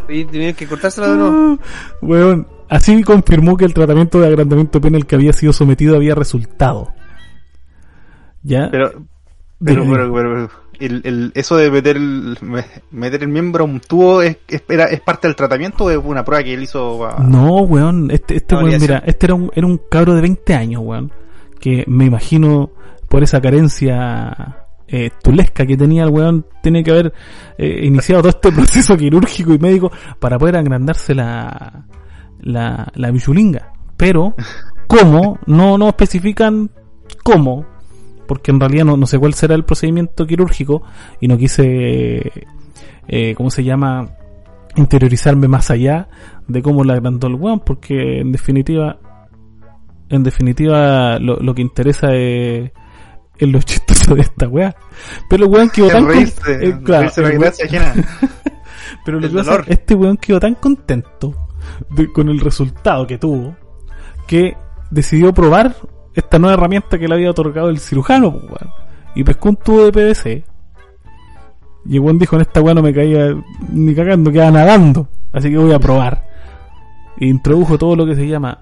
y 0.10 0.26
que 0.54 0.68
cortárselo 0.68 1.12
de 1.12 1.18
nuevo. 1.18 1.60
Weón, 2.02 2.48
así 2.70 3.02
confirmó 3.04 3.56
que 3.56 3.66
el 3.66 3.74
tratamiento 3.74 4.20
de 4.20 4.28
agrandamiento 4.28 4.80
de 4.80 4.84
pene 4.84 4.98
al 4.98 5.06
que 5.06 5.16
había 5.16 5.34
sido 5.34 5.54
sometido 5.54 5.96
había 5.96 6.16
resultado. 6.16 6.94
¿Ya? 8.44 8.70
Pero, 8.72 9.06
pero, 9.64 9.84
pero, 9.84 10.14
pero, 10.14 10.50
el, 10.80 11.02
el, 11.04 11.32
eso 11.36 11.58
de 11.58 11.70
meter 11.70 11.98
el, 11.98 12.38
meter 12.92 13.24
el 13.24 13.30
miembro 13.30 13.64
a 13.64 13.68
un 13.68 13.80
tubo 13.80 14.22
es, 14.22 14.38
es, 14.48 14.64
era, 14.68 14.86
es 14.86 15.02
parte 15.02 15.28
del 15.28 15.36
tratamiento 15.36 15.86
o 15.86 15.90
es 15.90 15.98
una 16.04 16.24
prueba 16.24 16.44
que 16.44 16.54
él 16.54 16.64
hizo 16.64 17.06
a... 17.06 17.24
No, 17.24 17.62
weón, 17.62 18.10
este, 18.12 18.38
este 18.38 18.56
weón, 18.56 18.80
mira, 18.80 19.04
este 19.06 19.28
era 19.28 19.36
un, 19.36 19.52
era 19.54 19.68
un 19.68 19.80
cabro 19.90 20.16
de 20.16 20.22
20 20.22 20.56
años, 20.56 20.82
weón, 20.84 21.12
que 21.60 21.84
me 21.88 22.06
imagino 22.06 22.72
por 23.08 23.24
esa 23.24 23.42
carencia 23.42 24.66
eh, 24.88 25.12
tulesca 25.22 25.66
que 25.66 25.78
tenía 25.78 26.04
el 26.04 26.10
weón, 26.10 26.46
tiene 26.62 26.84
que 26.84 26.92
haber 26.92 27.14
eh, 27.58 27.86
iniciado 27.86 28.22
todo 28.22 28.30
este 28.30 28.52
proceso 28.56 28.98
quirúrgico 28.98 29.54
y 29.54 29.60
médico 29.60 29.92
para 30.20 30.38
poder 30.38 30.58
agrandarse 30.58 31.14
la, 31.14 31.86
la, 32.40 32.92
la 32.96 33.12
bichulinga. 33.12 33.74
Pero, 33.98 34.36
¿cómo? 34.88 35.38
No, 35.46 35.78
no 35.78 35.90
especifican 35.90 36.72
cómo, 37.24 37.66
porque 38.30 38.52
en 38.52 38.60
realidad 38.60 38.86
no, 38.86 38.96
no, 38.96 39.08
sé 39.08 39.18
cuál 39.18 39.34
será 39.34 39.56
el 39.56 39.66
procedimiento 39.66 40.28
quirúrgico 40.28 40.84
y 41.20 41.28
no 41.28 41.36
quise, 41.36 42.32
eh, 43.08 43.34
¿cómo 43.36 43.50
se 43.50 43.64
llama? 43.64 44.12
interiorizarme 44.76 45.48
más 45.48 45.72
allá 45.72 46.08
de 46.48 46.62
cómo 46.62 46.84
la 46.84 46.94
agrandó 46.94 47.26
el 47.26 47.34
weón, 47.34 47.60
porque 47.60 48.20
en 48.20 48.32
definitiva, 48.32 49.00
en 50.10 50.22
definitiva 50.22 51.18
lo, 51.18 51.38
lo 51.38 51.56
que 51.56 51.64
interesa 51.64 52.14
es, 52.14 52.70
es 53.36 53.50
lo 53.50 53.60
chistoso 53.64 54.14
de 54.14 54.22
esta 54.22 54.48
weá. 54.48 54.76
Pero 55.28 55.46
el 55.46 55.52
weón 55.52 55.72
quedó 55.72 55.88
tan 55.90 56.08
eh, 56.12 56.30
pero 59.06 59.20
lo 59.20 59.28
que 59.28 59.36
pasa, 59.36 59.64
este 59.66 59.96
weón 59.96 60.18
quedó 60.18 60.40
tan 60.40 60.54
contento 60.54 61.48
de, 61.90 62.14
con 62.14 62.30
el 62.30 62.40
resultado 62.40 63.08
que 63.08 63.18
tuvo 63.18 63.56
que 64.28 64.56
decidió 64.92 65.34
probar 65.34 65.76
esta 66.20 66.40
nueva 66.40 66.54
herramienta 66.54 66.98
que 66.98 67.08
le 67.08 67.16
había 67.16 67.32
otorgado 67.32 67.70
el 67.70 67.80
cirujano, 67.80 68.32
pues, 68.32 68.44
weón. 68.44 68.74
Y 69.16 69.24
pescó 69.24 69.50
un 69.50 69.56
tubo 69.58 69.86
de 69.86 69.92
PVC. 69.92 70.44
Y 71.86 71.96
el 71.96 72.00
weón 72.02 72.20
dijo, 72.20 72.36
en 72.36 72.42
esta 72.44 72.62
weá 72.62 72.74
no 72.74 72.82
me 72.82 72.94
caía 72.94 73.36
ni 73.70 73.96
cagando, 73.96 74.32
quedaba 74.32 74.52
nadando. 74.52 75.08
Así 75.34 75.50
que 75.50 75.58
voy 75.58 75.74
a 75.74 75.80
probar. 75.80 76.24
E 77.18 77.26
introdujo 77.26 77.78
todo 77.78 77.96
lo 77.96 78.06
que 78.06 78.16
se 78.16 78.28
llama 78.28 78.60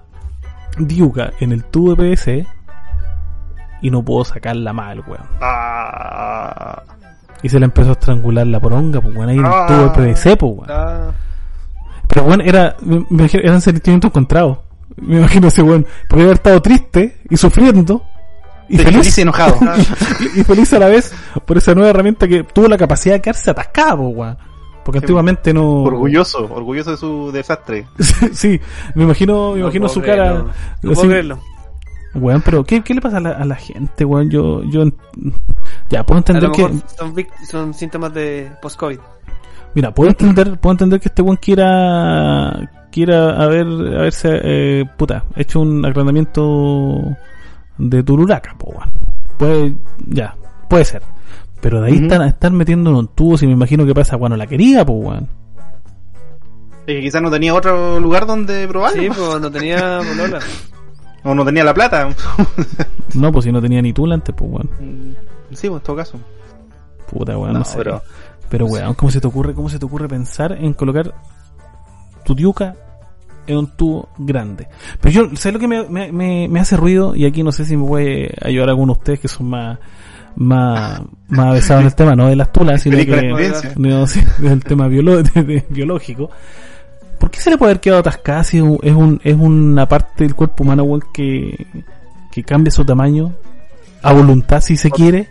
diuca 0.78 1.32
en 1.40 1.52
el 1.52 1.64
tubo 1.64 1.94
de 1.94 1.96
PVC. 1.96 2.46
Y 3.82 3.90
no 3.90 4.02
pudo 4.02 4.24
sacarla 4.24 4.72
mal, 4.72 5.00
weón. 5.06 5.26
Ah. 5.40 6.82
Y 7.42 7.48
se 7.48 7.60
le 7.60 7.66
empezó 7.66 7.90
a 7.90 7.92
estrangular 7.92 8.46
la 8.46 8.58
poronga, 8.58 9.00
pues 9.00 9.14
weón, 9.14 9.28
ahí 9.28 9.38
en 9.38 9.46
el 9.46 9.66
tubo 9.66 9.82
de 9.82 9.90
PVC, 9.90 10.36
pues 10.36 10.52
weón. 10.52 10.66
Ah. 10.70 11.10
Pero 12.08 12.24
weón, 12.24 12.40
era, 12.40 12.76
eran 13.34 13.60
sentimientos 13.60 14.10
encontrados 14.10 14.58
me 15.00 15.18
imagino 15.18 15.48
ese 15.48 15.62
weón, 15.62 15.86
podría 16.08 16.26
haber 16.26 16.36
estado 16.36 16.62
triste 16.62 17.18
y 17.28 17.36
sufriendo. 17.36 18.04
Y 18.68 18.76
feliz, 18.76 18.96
feliz 18.96 19.18
y 19.18 19.20
enojado. 19.22 19.58
y, 20.36 20.44
feliz 20.44 20.72
a 20.74 20.78
la 20.78 20.88
vez 20.88 21.12
por 21.46 21.56
esa 21.56 21.74
nueva 21.74 21.90
herramienta 21.90 22.28
que 22.28 22.44
tuvo 22.44 22.68
la 22.68 22.76
capacidad 22.76 23.14
de 23.14 23.22
quedarse 23.22 23.50
atascado, 23.50 24.02
weón. 24.02 24.36
Porque 24.84 25.00
sí, 25.00 25.04
antiguamente 25.04 25.52
no. 25.52 25.82
Orgulloso, 25.82 26.48
orgulloso 26.50 26.92
de 26.92 26.96
su 26.96 27.32
desastre. 27.32 27.86
sí, 28.32 28.60
me 28.94 29.04
imagino, 29.04 29.52
me 29.52 29.60
No 29.60 29.60
imagino 29.60 29.88
su 29.88 30.00
cara. 30.00 30.44
No 30.82 30.92
así, 30.92 31.06
puedo 31.06 31.38
weón, 32.14 32.42
pero 32.42 32.64
¿qué, 32.64 32.82
¿qué 32.82 32.94
le 32.94 33.00
pasa 33.00 33.18
a 33.18 33.20
la, 33.20 33.30
a 33.30 33.44
la 33.44 33.54
gente, 33.54 34.04
weón? 34.04 34.30
Yo, 34.30 34.62
yo, 34.64 34.84
ya 35.88 36.04
puedo 36.04 36.18
entender 36.18 36.50
que, 36.50 36.68
son 37.46 37.74
síntomas 37.74 38.12
de 38.14 38.50
post-COVID. 38.60 38.98
mira, 39.74 39.92
puedo 39.92 40.10
entender, 40.10 40.58
puedo 40.58 40.72
entender 40.72 41.00
que 41.00 41.08
este 41.08 41.22
weón 41.22 41.36
quiera, 41.36 42.70
quiera 42.90 43.42
haber, 43.42 43.66
haberse, 43.66 44.40
eh, 44.42 44.84
puta, 44.96 45.24
hecho 45.36 45.60
un 45.60 45.84
agrandamiento 45.84 47.16
de 47.78 48.02
weón. 48.74 48.90
Puede, 49.38 49.74
ya, 50.06 50.34
puede 50.68 50.84
ser. 50.84 51.02
Pero 51.60 51.80
de 51.80 51.88
ahí 51.88 51.98
están, 51.98 52.22
estar 52.22 52.52
metiendo 52.52 52.90
en 52.90 52.96
un 52.96 53.08
tubo, 53.08 53.36
si 53.36 53.46
me 53.46 53.52
imagino 53.52 53.84
que 53.84 53.94
pasa 53.94 54.16
cuando 54.16 54.36
la 54.36 54.46
quería, 54.46 54.84
pues, 54.84 54.98
weón. 55.04 55.28
Es 56.86 56.94
que 56.94 57.00
quizás 57.02 57.20
no 57.20 57.30
tenía 57.30 57.54
otro 57.54 58.00
lugar 58.00 58.26
donde 58.26 58.66
probarlo. 58.66 59.02
Sí, 59.02 59.08
pues 59.08 59.40
no 59.40 59.50
tenía. 59.50 60.00
O 61.24 61.34
no 61.34 61.44
tenía 61.44 61.64
la 61.64 61.74
plata. 61.74 62.08
No, 63.14 63.32
pues 63.32 63.44
si 63.46 63.52
no 63.52 63.60
tenía 63.60 63.80
ni 63.82 63.92
tula 63.92 64.14
antes, 64.14 64.34
pues, 64.36 64.50
weón. 64.50 65.16
sí, 65.52 65.68
pues 65.68 65.80
en 65.80 65.84
todo 65.84 65.96
caso. 65.96 66.18
Puta, 67.10 67.36
weón, 67.36 67.54
no, 67.54 67.58
No, 67.60 67.64
sé. 67.64 67.78
pero- 67.78 68.02
Pero, 68.48 68.66
weón, 68.66 68.94
¿cómo 68.94 69.10
se 69.10 69.20
te 69.20 69.26
ocurre, 69.26 69.52
cómo 69.54 69.68
se 69.68 69.78
te 69.78 69.84
ocurre 69.86 70.08
pensar 70.08 70.52
en 70.52 70.72
colocar 70.74 71.14
tu 72.28 72.34
diuca 72.34 72.74
en 73.46 73.56
un 73.56 73.66
tubo 73.76 74.08
grande? 74.18 74.68
Pero 75.00 75.12
yo, 75.30 75.36
¿sabes 75.36 75.54
lo 75.54 75.58
que 75.60 75.68
me, 75.68 75.88
me, 76.12 76.46
me, 76.48 76.60
hace 76.60 76.76
ruido? 76.76 77.16
Y 77.16 77.24
aquí 77.24 77.42
no 77.42 77.50
sé 77.52 77.64
si 77.64 77.76
me 77.76 77.86
puede 77.86 78.34
ayudar 78.42 78.68
alguno 78.68 78.92
de 78.92 78.98
ustedes 78.98 79.20
que 79.20 79.28
son 79.28 79.48
más, 79.48 79.78
más, 80.36 81.00
más 81.28 81.46
avesados 81.46 81.80
en 81.80 81.86
el 81.86 81.94
tema, 81.94 82.14
no 82.14 82.28
de 82.28 82.36
las 82.36 82.52
tulas, 82.52 82.82
sino 82.82 82.96
que, 83.06 83.32
no, 83.76 84.06
sí, 84.06 84.20
del 84.38 84.62
tema 84.62 84.86
biolo- 84.88 85.22
de- 85.22 85.42
de- 85.42 85.66
biológico. 85.70 86.30
¿Por 87.18 87.30
qué 87.30 87.40
se 87.40 87.50
le 87.50 87.58
puede 87.58 87.72
haber 87.72 87.80
quedado 87.80 88.00
atascada 88.00 88.44
si 88.44 88.58
es, 88.58 88.62
un, 88.94 89.20
es 89.24 89.34
una 89.34 89.88
parte 89.88 90.22
del 90.24 90.34
cuerpo 90.36 90.62
humano, 90.62 90.86
que, 91.12 91.66
que 92.30 92.44
cambia 92.44 92.70
su 92.70 92.84
tamaño 92.84 93.32
a 94.02 94.12
voluntad 94.12 94.60
si 94.60 94.76
se 94.76 94.90
quiere? 94.90 95.28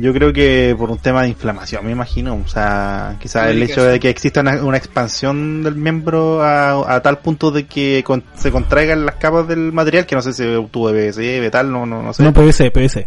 Yo 0.00 0.12
creo 0.12 0.32
que 0.32 0.74
por 0.78 0.90
un 0.90 0.98
tema 0.98 1.22
de 1.22 1.28
inflamación, 1.28 1.84
me 1.84 1.92
imagino. 1.92 2.34
O 2.44 2.48
sea, 2.48 3.16
quizás 3.20 3.48
el 3.50 3.62
hecho 3.62 3.84
de 3.84 4.00
que 4.00 4.08
exista 4.08 4.40
una, 4.40 4.62
una 4.64 4.76
expansión 4.78 5.62
del 5.62 5.76
miembro 5.76 6.42
a, 6.42 6.94
a 6.94 7.02
tal 7.02 7.18
punto 7.18 7.50
de 7.50 7.66
que 7.66 8.02
con- 8.04 8.24
se 8.34 8.50
contraigan 8.50 9.04
las 9.04 9.16
capas 9.16 9.46
del 9.46 9.72
material, 9.72 10.06
que 10.06 10.14
no 10.16 10.22
sé 10.22 10.32
si 10.32 10.44
tuvo 10.70 10.90
de 10.90 11.10
PVC, 11.12 11.40
metal, 11.40 11.70
no, 11.70 11.84
no, 11.86 12.02
no 12.02 12.12
sé, 12.12 12.22
No, 12.22 12.32
PVC, 12.32 12.70
PVC. 12.70 13.06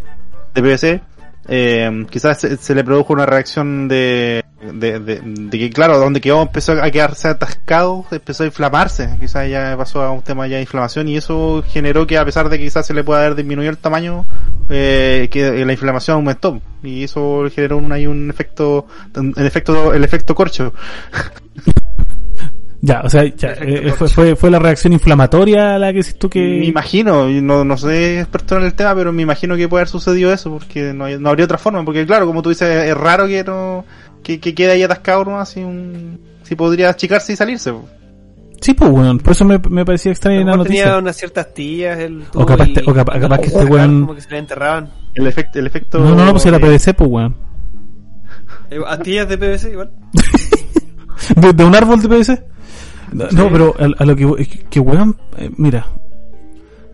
de 0.54 0.62
PVC. 0.62 1.02
Eh, 1.48 2.06
quizás 2.10 2.40
se, 2.40 2.58
se 2.58 2.74
le 2.76 2.84
produjo 2.84 3.14
una 3.14 3.26
reacción 3.26 3.88
de, 3.88 4.44
de, 4.62 5.00
de, 5.00 5.22
de 5.24 5.60
que, 5.60 5.70
claro, 5.70 6.00
donde 6.00 6.22
quedó 6.22 6.42
empezó 6.42 6.72
a 6.74 6.90
quedarse 6.90 7.28
atascado, 7.28 8.06
empezó 8.12 8.44
a 8.44 8.48
inflamarse. 8.48 9.10
Quizás 9.20 9.50
ya 9.50 9.76
pasó 9.78 10.02
a 10.02 10.12
un 10.12 10.22
tema 10.22 10.48
ya 10.48 10.56
de 10.56 10.62
inflamación 10.62 11.08
y 11.08 11.18
eso 11.18 11.64
generó 11.68 12.08
que, 12.08 12.18
a 12.18 12.26
pesar 12.26 12.50
de 12.50 12.58
que 12.58 12.64
quizás 12.66 12.86
se 12.86 12.94
le 12.94 13.04
pueda 13.04 13.22
haber 13.22 13.36
disminuido 13.36 13.70
el 13.72 13.78
tamaño, 13.78 14.26
eh, 14.70 15.28
que 15.32 15.66
la 15.66 15.72
inflamación 15.72 16.16
aumentó 16.16 16.62
y 16.84 17.04
eso 17.04 17.44
generó 17.54 17.78
un, 17.78 17.92
hay 17.92 18.08
un 18.08 18.30
efecto, 18.30 18.88
el 19.16 19.46
efecto, 19.46 19.94
el 19.94 20.04
efecto 20.04 20.34
corcho. 20.36 20.74
Ya, 22.82 23.02
o 23.04 23.10
sea, 23.10 23.24
ya, 23.26 23.54
eh, 23.62 23.92
fue, 23.98 24.08
fue, 24.08 24.36
fue 24.36 24.52
la 24.52 24.60
reacción 24.60 24.94
inflamatoria 24.94 25.80
la 25.80 25.92
que 25.92 26.00
hiciste 26.00 26.20
tú 26.20 26.30
que... 26.30 26.40
Me 26.40 26.66
imagino, 26.66 27.28
no, 27.28 27.66
no 27.66 27.78
soy 27.78 27.96
experto 28.20 28.58
en 28.58 28.64
el 28.66 28.76
tema, 28.76 28.94
pero 28.94 29.12
me 29.12 29.24
imagino 29.24 29.56
que 29.58 29.68
puede 29.68 29.82
haber 29.82 29.88
sucedido 29.90 30.32
eso, 30.32 30.52
porque 30.52 30.94
no, 30.94 31.06
hay- 31.06 31.18
no 31.18 31.30
habría 31.30 31.46
otra 31.46 31.58
forma, 31.58 31.84
porque 31.84 32.06
claro, 32.06 32.28
como 32.28 32.44
tú 32.44 32.50
dices, 32.50 32.68
es 32.88 32.96
raro 32.96 33.26
que 33.26 33.44
no, 33.44 33.86
que, 34.26 34.40
que 34.40 34.56
quede 34.56 34.72
ahí 34.72 34.82
atascado 34.84 35.24
nomás, 35.26 35.50
si 35.50 35.64
un, 35.64 36.20
si 36.42 36.56
podría 36.56 36.90
achicarse 36.90 37.32
y 37.34 37.36
salirse. 37.36 37.72
po. 37.72 37.86
Sí, 38.60 38.74
pues, 38.74 38.90
weón, 38.90 39.20
por 39.20 39.34
eso 39.34 39.46
me, 39.46 39.60
me 39.70 39.86
parecía 39.86 40.10
A 40.10 40.14
extraña 40.14 40.44
la 40.44 40.58
noticia. 40.58 40.84
tenía 40.86 40.98
unas 40.98 41.16
ciertas 41.16 41.54
tías. 41.54 42.00
El 42.00 42.24
O 42.34 42.44
capaz 42.46 42.64
o 42.64 42.68
que 42.68 42.72
este 42.72 42.84
como 43.60 43.76
weón- 43.76 44.00
Como 44.02 44.16
que 44.16 44.22
se 44.22 44.32
le 44.32 44.40
enterraban. 44.40 44.90
El 45.14 45.28
efecto, 45.28 45.60
el 45.60 45.68
efecto. 45.68 46.00
No, 46.00 46.16
no, 46.16 46.26
no, 46.26 46.32
pues 46.32 46.46
era 46.48 46.58
PVC, 46.58 46.94
pues, 46.96 47.10
weón. 47.10 47.36
Eh, 48.72 48.80
¿Astillas 48.88 49.30
de 49.30 49.38
PVC 49.38 49.72
igual? 49.72 49.92
¿De, 51.36 51.54
de 51.54 51.64
un 51.64 51.76
árbol 51.76 52.02
de 52.02 52.08
PVC? 52.10 52.44
No, 53.14 53.26
no, 53.32 53.50
pero 53.52 53.76
a, 53.80 54.02
a 54.02 54.06
lo 54.06 54.16
que, 54.16 54.48
que, 54.70 54.80
weón, 54.80 55.16
eh, 55.38 55.52
mira, 55.58 55.86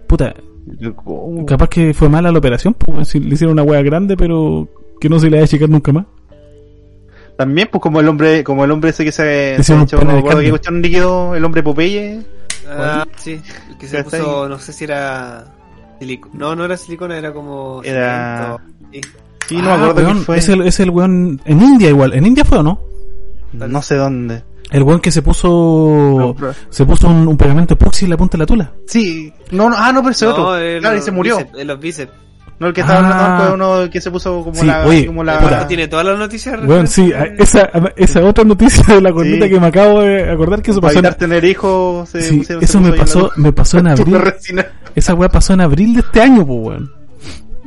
puta, 0.07 0.33
capaz 1.47 1.69
que 1.69 1.93
fue 1.93 2.09
mala 2.09 2.31
la 2.31 2.37
operación, 2.39 2.73
pues, 2.73 2.89
weón, 2.91 3.05
si 3.05 3.19
le 3.21 3.33
hicieron 3.35 3.53
una 3.53 3.63
weá 3.63 3.81
grande, 3.81 4.17
pero 4.17 4.67
que 4.99 5.07
no 5.09 5.17
se 5.19 5.29
le 5.29 5.37
va 5.37 5.45
a 5.45 5.47
checar 5.47 5.69
nunca 5.69 5.93
más. 5.93 6.05
También, 7.41 7.69
pues 7.71 7.81
como 7.81 7.99
el 7.99 8.07
hombre, 8.07 8.43
como 8.43 8.63
el 8.63 8.71
hombre 8.71 8.91
ese 8.91 9.03
que 9.03 9.11
se, 9.11 9.61
se 9.63 9.73
ha 9.73 9.75
un 9.77 9.81
hecho, 9.83 9.97
pene 9.97 10.11
no 10.11 10.11
de 10.11 10.13
me 10.13 10.19
acuerdo 10.19 10.37
carne. 10.37 10.43
qué 10.45 10.49
cuestión 10.51 10.81
líquido, 10.81 11.35
el 11.35 11.43
hombre 11.45 11.63
Popeye. 11.63 12.21
Ah, 12.69 13.05
sí. 13.17 13.41
El 13.69 13.77
que 13.77 13.87
se 13.87 13.97
¿Está 13.99 14.17
puso, 14.17 14.47
no 14.49 14.59
sé 14.59 14.71
si 14.73 14.83
era 14.83 15.45
silicona. 15.99 16.35
No, 16.37 16.55
no 16.55 16.65
era 16.65 16.77
silicona, 16.77 17.17
era 17.17 17.33
como. 17.33 17.81
Era-. 17.83 18.57
Sí. 18.91 19.01
Sí, 19.47 19.55
no 19.57 19.63
me 19.63 19.69
Ah, 19.69 19.73
acuerdo 19.89 20.01
weón, 20.03 20.23
fue. 20.23 20.37
Es 20.37 20.49
el, 20.49 20.61
es 20.61 20.79
el 20.79 20.89
weón, 20.91 21.41
en 21.45 21.61
India 21.61 21.89
igual, 21.89 22.13
en 22.13 22.25
India 22.27 22.45
fue 22.45 22.59
o 22.59 22.63
no? 22.63 22.79
No 23.53 23.81
sé 23.81 23.95
dónde. 23.95 24.43
El 24.69 24.83
weón 24.83 25.01
que 25.01 25.11
se 25.11 25.21
puso, 25.21 26.35
se 26.69 26.85
puso 26.85 27.07
un, 27.09 27.27
un 27.27 27.35
pegamento 27.37 27.73
epoxi 27.73 28.05
en 28.05 28.11
la 28.11 28.17
punta 28.17 28.37
de 28.37 28.43
la 28.43 28.45
tula. 28.45 28.71
Sí, 28.87 29.33
no, 29.51 29.69
no, 29.69 29.75
ah, 29.77 29.91
no, 29.91 30.01
pero 30.01 30.11
ese 30.11 30.27
otro. 30.27 30.57
en 30.57 30.79
Claro, 30.79 30.95
y 30.97 31.01
se 31.01 31.11
murió. 31.11 31.37
bíceps, 31.37 31.57
en 31.59 31.67
los 31.67 31.79
bíceps. 31.79 32.13
No, 32.61 32.67
el 32.67 32.73
que 32.73 32.81
estaba 32.81 32.99
Ah. 32.99 33.13
hablando 33.37 33.43
fue 33.43 33.53
uno 33.81 33.89
que 33.89 33.99
se 33.99 34.11
puso 34.11 34.43
como 34.43 34.53
Sí, 34.53 34.67
la, 34.67 34.85
oye, 34.85 35.07
como 35.07 35.23
la, 35.23 35.39
puta. 35.39 35.67
Tiene 35.67 35.87
todas 35.87 36.05
las 36.05 36.19
noticias. 36.19 36.59
Weón, 36.63 36.85
sí, 36.85 37.11
esa, 37.39 37.71
esa 37.95 38.23
otra 38.23 38.43
noticia 38.43 38.83
de 38.93 39.01
la 39.01 39.11
corneta 39.11 39.45
Sí. 39.45 39.51
que 39.51 39.59
me 39.59 39.65
acabo 39.65 40.01
de 40.01 40.29
acordar 40.29 40.61
que 40.61 40.69
eso 40.69 40.79
pasó 40.79 40.99
en, 40.99 41.11
tener 41.15 41.43
hijos. 41.43 42.07
Se 42.09 42.21
sí, 42.21 42.37
pusieron- 42.37 42.63
eso 42.63 42.73
se 42.77 42.79
me 42.91 42.93
pasó, 42.95 43.21
la- 43.21 43.29
me 43.43 43.51
pasó 43.51 43.79
en 43.79 43.87
abril. 43.89 44.17
Esa 44.93 45.15
weá 45.15 45.27
pasó 45.27 45.53
en 45.53 45.61
abril 45.61 45.95
de 45.95 46.01
este 46.01 46.21
año, 46.21 46.45
pues 46.45 46.59
weón. 46.61 46.91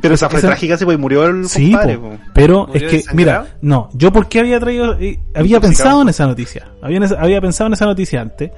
Pero 0.01 0.15
esa 0.15 0.29
fue 0.29 0.39
Esa- 0.39 0.47
trágica, 0.47 0.77
sí, 0.77 0.85
pues 0.85 0.97
murió 0.97 1.25
el 1.25 1.49
Sí, 1.49 1.71
compadre, 1.71 1.97
po. 1.97 2.09
po. 2.11 2.17
pero 2.33 2.67
¿Murió 2.67 2.87
es 2.89 3.07
que, 3.07 3.13
mira, 3.15 3.47
no, 3.61 3.89
yo 3.95 4.13
porque 4.13 4.39
había 4.39 4.61
traído, 4.61 4.93
eh, 4.97 5.19
había 5.33 5.59
pensado 5.59 6.03
en 6.03 6.07
esa 6.09 6.25
noticia, 6.25 6.67
había, 6.81 7.01
había 7.19 7.41
pensado 7.41 7.67
en 7.67 7.73
esa 7.73 7.85
noticia 7.85 8.21
antes, 8.21 8.49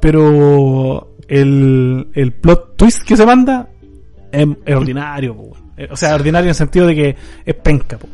pero 0.00 1.14
el, 1.28 2.08
el 2.14 2.32
plot 2.32 2.76
twist 2.76 3.02
que 3.06 3.16
se 3.16 3.24
manda 3.24 3.68
es, 4.32 4.48
es 4.64 4.74
ordinario, 4.76 5.36
po. 5.36 5.56
Eh, 5.76 5.88
o 5.90 5.96
sea, 5.96 6.14
ordinario 6.14 6.46
en 6.46 6.50
el 6.50 6.54
sentido 6.54 6.86
de 6.86 6.94
que 6.94 7.16
es 7.44 7.54
penca, 7.54 7.98
po, 7.98 8.08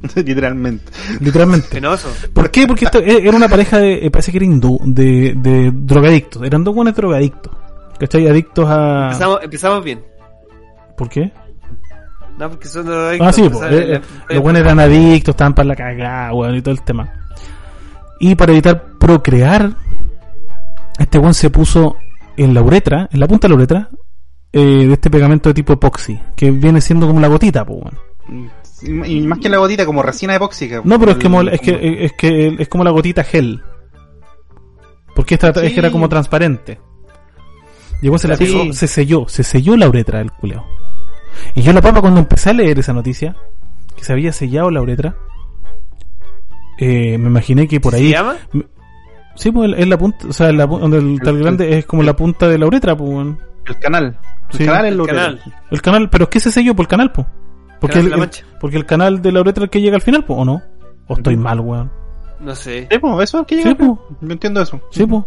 Literalmente. 0.16 0.92
literalmente. 1.20 1.68
Penoso. 1.70 2.08
¿Por 2.32 2.50
qué? 2.50 2.66
Porque 2.66 2.84
esto 2.84 2.98
e- 3.00 3.26
era 3.26 3.36
una 3.36 3.48
pareja 3.48 3.78
de, 3.78 4.06
eh, 4.06 4.10
parece 4.10 4.30
que 4.30 4.38
era 4.38 4.46
hindú, 4.46 4.78
de, 4.84 5.34
de 5.36 5.70
drogadictos, 5.74 6.42
eran 6.44 6.62
dos 6.64 6.74
buenos 6.74 6.94
drogadictos, 6.94 7.52
¿cachai? 7.98 8.28
Adictos 8.28 8.66
a... 8.68 9.04
Empezamos, 9.06 9.38
empezamos 9.42 9.84
bien. 9.84 10.02
¿Por 10.96 11.08
qué? 11.08 11.32
No, 12.38 12.48
porque 12.50 12.68
son 12.68 12.86
Ah, 13.20 13.32
sí, 13.32 13.48
po, 13.48 13.64
eh, 13.64 13.94
eh, 13.96 14.00
los 14.30 14.42
buenos 14.42 14.60
eran 14.62 14.78
adictos, 14.78 15.32
estaban 15.32 15.54
para 15.54 15.66
la 15.68 15.74
cagada, 15.76 16.32
weón, 16.32 16.54
y 16.54 16.62
todo 16.62 16.72
el 16.74 16.82
tema. 16.82 17.12
Y 18.20 18.34
para 18.36 18.52
evitar 18.52 18.84
procrear, 19.00 19.72
este 20.98 21.18
weón 21.18 21.34
se 21.34 21.50
puso 21.50 21.96
en 22.36 22.54
la 22.54 22.62
uretra, 22.62 23.08
en 23.12 23.18
la 23.18 23.26
punta 23.26 23.48
de 23.48 23.50
la 23.50 23.56
uretra, 23.56 23.88
eh, 24.52 24.86
de 24.86 24.92
este 24.92 25.10
pegamento 25.10 25.48
de 25.50 25.54
tipo 25.54 25.72
epoxi, 25.74 26.18
que 26.36 26.50
viene 26.50 26.80
siendo 26.80 27.06
como 27.06 27.20
la 27.20 27.28
gotita, 27.28 27.64
pues. 27.64 27.82
Y 28.82 29.20
más 29.22 29.38
que 29.38 29.48
la 29.48 29.58
gotita, 29.58 29.84
como 29.86 30.02
resina 30.02 30.34
epóxica. 30.36 30.80
No, 30.84 30.98
pero 30.98 31.12
es, 31.12 31.16
El- 31.18 31.22
como, 31.22 31.42
es, 31.42 31.60
que, 31.60 32.04
es 32.04 32.12
que 32.12 32.56
es 32.58 32.68
como 32.68 32.84
la 32.84 32.90
gotita 32.90 33.24
gel. 33.24 33.62
Porque 35.14 35.34
esta 35.34 35.48
es 35.50 35.72
que 35.72 35.80
era 35.80 35.90
como 35.90 36.08
transparente. 36.08 36.78
Weón 38.02 38.18
se 38.20 38.28
la 38.28 38.36
Sí. 38.36 38.72
se 38.72 38.86
selló, 38.86 39.26
se 39.28 39.42
selló 39.42 39.76
la 39.76 39.88
uretra 39.88 40.20
del 40.20 40.30
culeo. 40.30 40.64
Y 41.54 41.62
yo 41.62 41.72
la 41.72 41.80
papa 41.80 42.00
cuando 42.00 42.20
empecé 42.20 42.50
a 42.50 42.52
leer 42.52 42.78
esa 42.78 42.92
noticia, 42.92 43.36
que 43.96 44.04
se 44.04 44.12
había 44.12 44.32
sellado 44.32 44.70
la 44.70 44.80
uretra, 44.80 45.16
eh, 46.78 47.18
me 47.18 47.28
imaginé 47.28 47.66
que 47.66 47.80
por 47.80 47.92
¿Se 47.94 47.98
ahí... 47.98 48.10
llama? 48.12 48.36
Sí, 49.34 49.50
pues 49.50 49.72
es 49.76 49.86
la 49.88 49.98
punta, 49.98 50.26
o 50.28 50.32
sea, 50.32 50.52
la, 50.52 50.66
donde 50.66 50.98
el, 50.98 51.18
El- 51.24 51.38
grande 51.42 51.78
es 51.78 51.86
como 51.86 52.02
la 52.04 52.14
punta 52.14 52.46
de 52.48 52.58
la 52.58 52.66
uretra, 52.66 52.96
pues. 52.96 53.26
El 53.66 53.78
canal. 53.80 54.18
El 54.52 54.58
Sí. 54.58 54.64
canal 54.66 54.84
es 54.86 54.92
El 54.92 54.98
lo 54.98 55.04
canal. 55.06 55.40
El 55.70 55.82
canal, 55.82 56.10
pero 56.10 56.24
es 56.24 56.30
que 56.30 56.40
se 56.40 56.50
selló 56.52 56.74
por 56.74 56.84
el 56.84 56.88
canal, 56.88 57.12
pues. 57.12 57.26
Porque 57.80 58.02
Canal 58.02 58.22
el, 58.22 58.30
porque 58.60 58.76
el 58.76 58.86
canal 58.86 59.22
de 59.22 59.30
la 59.32 59.40
uretra 59.40 59.62
es 59.62 59.66
el 59.66 59.70
que 59.70 59.80
llega 59.80 59.96
al 59.96 60.02
final, 60.02 60.24
pues, 60.24 60.38
¿o 60.40 60.44
no? 60.44 60.62
¿O 61.06 61.14
estoy 61.14 61.36
mal, 61.36 61.60
weón? 61.60 61.90
No 62.40 62.54
sé. 62.54 62.88
Sí, 62.90 62.98
pues, 62.98 63.24
eso 63.24 63.40
es 63.40 63.46
que 63.46 63.56
Sí, 63.56 63.62
llega. 63.64 63.76
pues. 63.76 63.90
Yo 64.20 64.32
entiendo 64.32 64.60
eso. 64.62 64.80
Sí, 64.90 65.06
pues. 65.06 65.24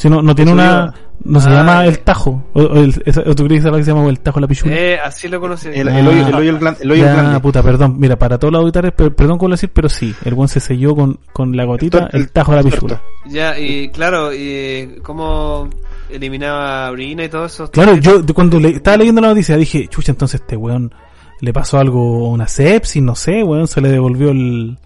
Si 0.00 0.08
no, 0.08 0.22
no 0.22 0.34
tiene 0.34 0.52
una. 0.52 0.94
No 1.22 1.38
se 1.38 1.50
Ah, 1.50 1.52
llama 1.52 1.82
ya. 1.82 1.90
el 1.90 1.98
tajo. 1.98 2.42
O, 2.54 2.62
o 2.62 2.76
el, 2.78 2.94
o 3.26 3.34
tú 3.34 3.44
crees 3.44 3.62
que 3.62 3.82
se 3.84 3.90
llama 3.92 4.08
el 4.08 4.20
tajo 4.20 4.36
de 4.36 4.40
la 4.40 4.48
pichula. 4.48 4.74
Eh, 4.74 4.98
así 4.98 5.28
lo 5.28 5.38
conocí. 5.38 5.68
El, 5.68 5.88
el 5.88 6.06
hoyo, 6.08 6.26
el 6.26 6.34
hoyo, 6.34 6.50
el 6.52 6.58
glan- 6.58 6.76
el 6.80 6.90
hoyo 6.92 7.04
ya, 7.04 7.12
grande. 7.12 7.40
puta, 7.40 7.62
perdón. 7.62 7.96
Mira, 7.98 8.16
para 8.18 8.38
todos 8.38 8.50
los 8.52 8.62
auditores, 8.62 8.92
per- 8.92 9.14
perdón 9.14 9.36
con 9.36 9.50
lo 9.50 9.54
decir, 9.56 9.68
pero 9.74 9.90
sí. 9.90 10.14
El 10.24 10.32
buen 10.34 10.48
se 10.48 10.60
selló 10.60 10.94
con, 10.96 11.20
con 11.34 11.54
la 11.54 11.64
gotita 11.64 12.08
el, 12.14 12.20
el 12.22 12.30
tajo 12.30 12.52
de 12.52 12.56
la 12.56 12.62
pichula. 12.70 13.02
Ya, 13.26 13.58
y 13.58 13.90
claro, 13.90 14.32
y 14.32 14.96
cómo 15.02 15.68
eliminaba 16.08 16.90
orina 16.90 17.24
y 17.24 17.28
todo 17.28 17.44
eso. 17.44 17.70
Claro, 17.70 17.96
yo 17.96 18.22
cuando 18.34 18.58
le, 18.58 18.70
estaba 18.70 18.96
leyendo 18.96 19.20
la 19.20 19.28
noticia 19.28 19.56
dije, 19.58 19.86
chucha, 19.88 20.12
entonces 20.12 20.40
este 20.40 20.56
weón 20.56 20.92
le 21.40 21.52
pasó 21.52 21.78
algo, 21.78 22.30
una 22.30 22.48
sepsis, 22.48 23.02
no 23.02 23.14
sé, 23.14 23.42
weón, 23.42 23.66
se 23.66 23.80
le 23.82 23.90
devolvió 23.90 24.30
el. 24.30 24.78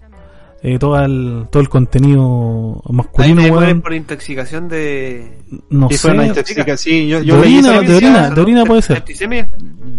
Eh, 0.67 0.79
todo, 0.79 0.99
el, 0.99 1.45
todo 1.51 1.61
el 1.61 1.69
contenido 1.69 2.81
Ahí 2.87 2.95
masculino, 2.95 3.41
mueren 3.43 3.53
weón. 3.69 3.81
por 3.83 3.93
intoxicación 3.93 4.67
de... 4.67 5.37
No 5.69 5.89
sé. 5.91 5.97
fue 5.99 6.11
una 6.11 6.25
intoxicación. 6.25 6.77
Sí, 6.79 7.07
yo, 7.07 7.19
De 7.19 7.25
yo 7.25 7.39
leí 7.39 7.57
esa 7.59 7.77
orina, 7.77 7.87
de 7.91 7.95
orina, 7.97 8.29
de 8.31 8.41
orina 8.41 8.63
puede 8.65 8.81
ser. 8.81 9.03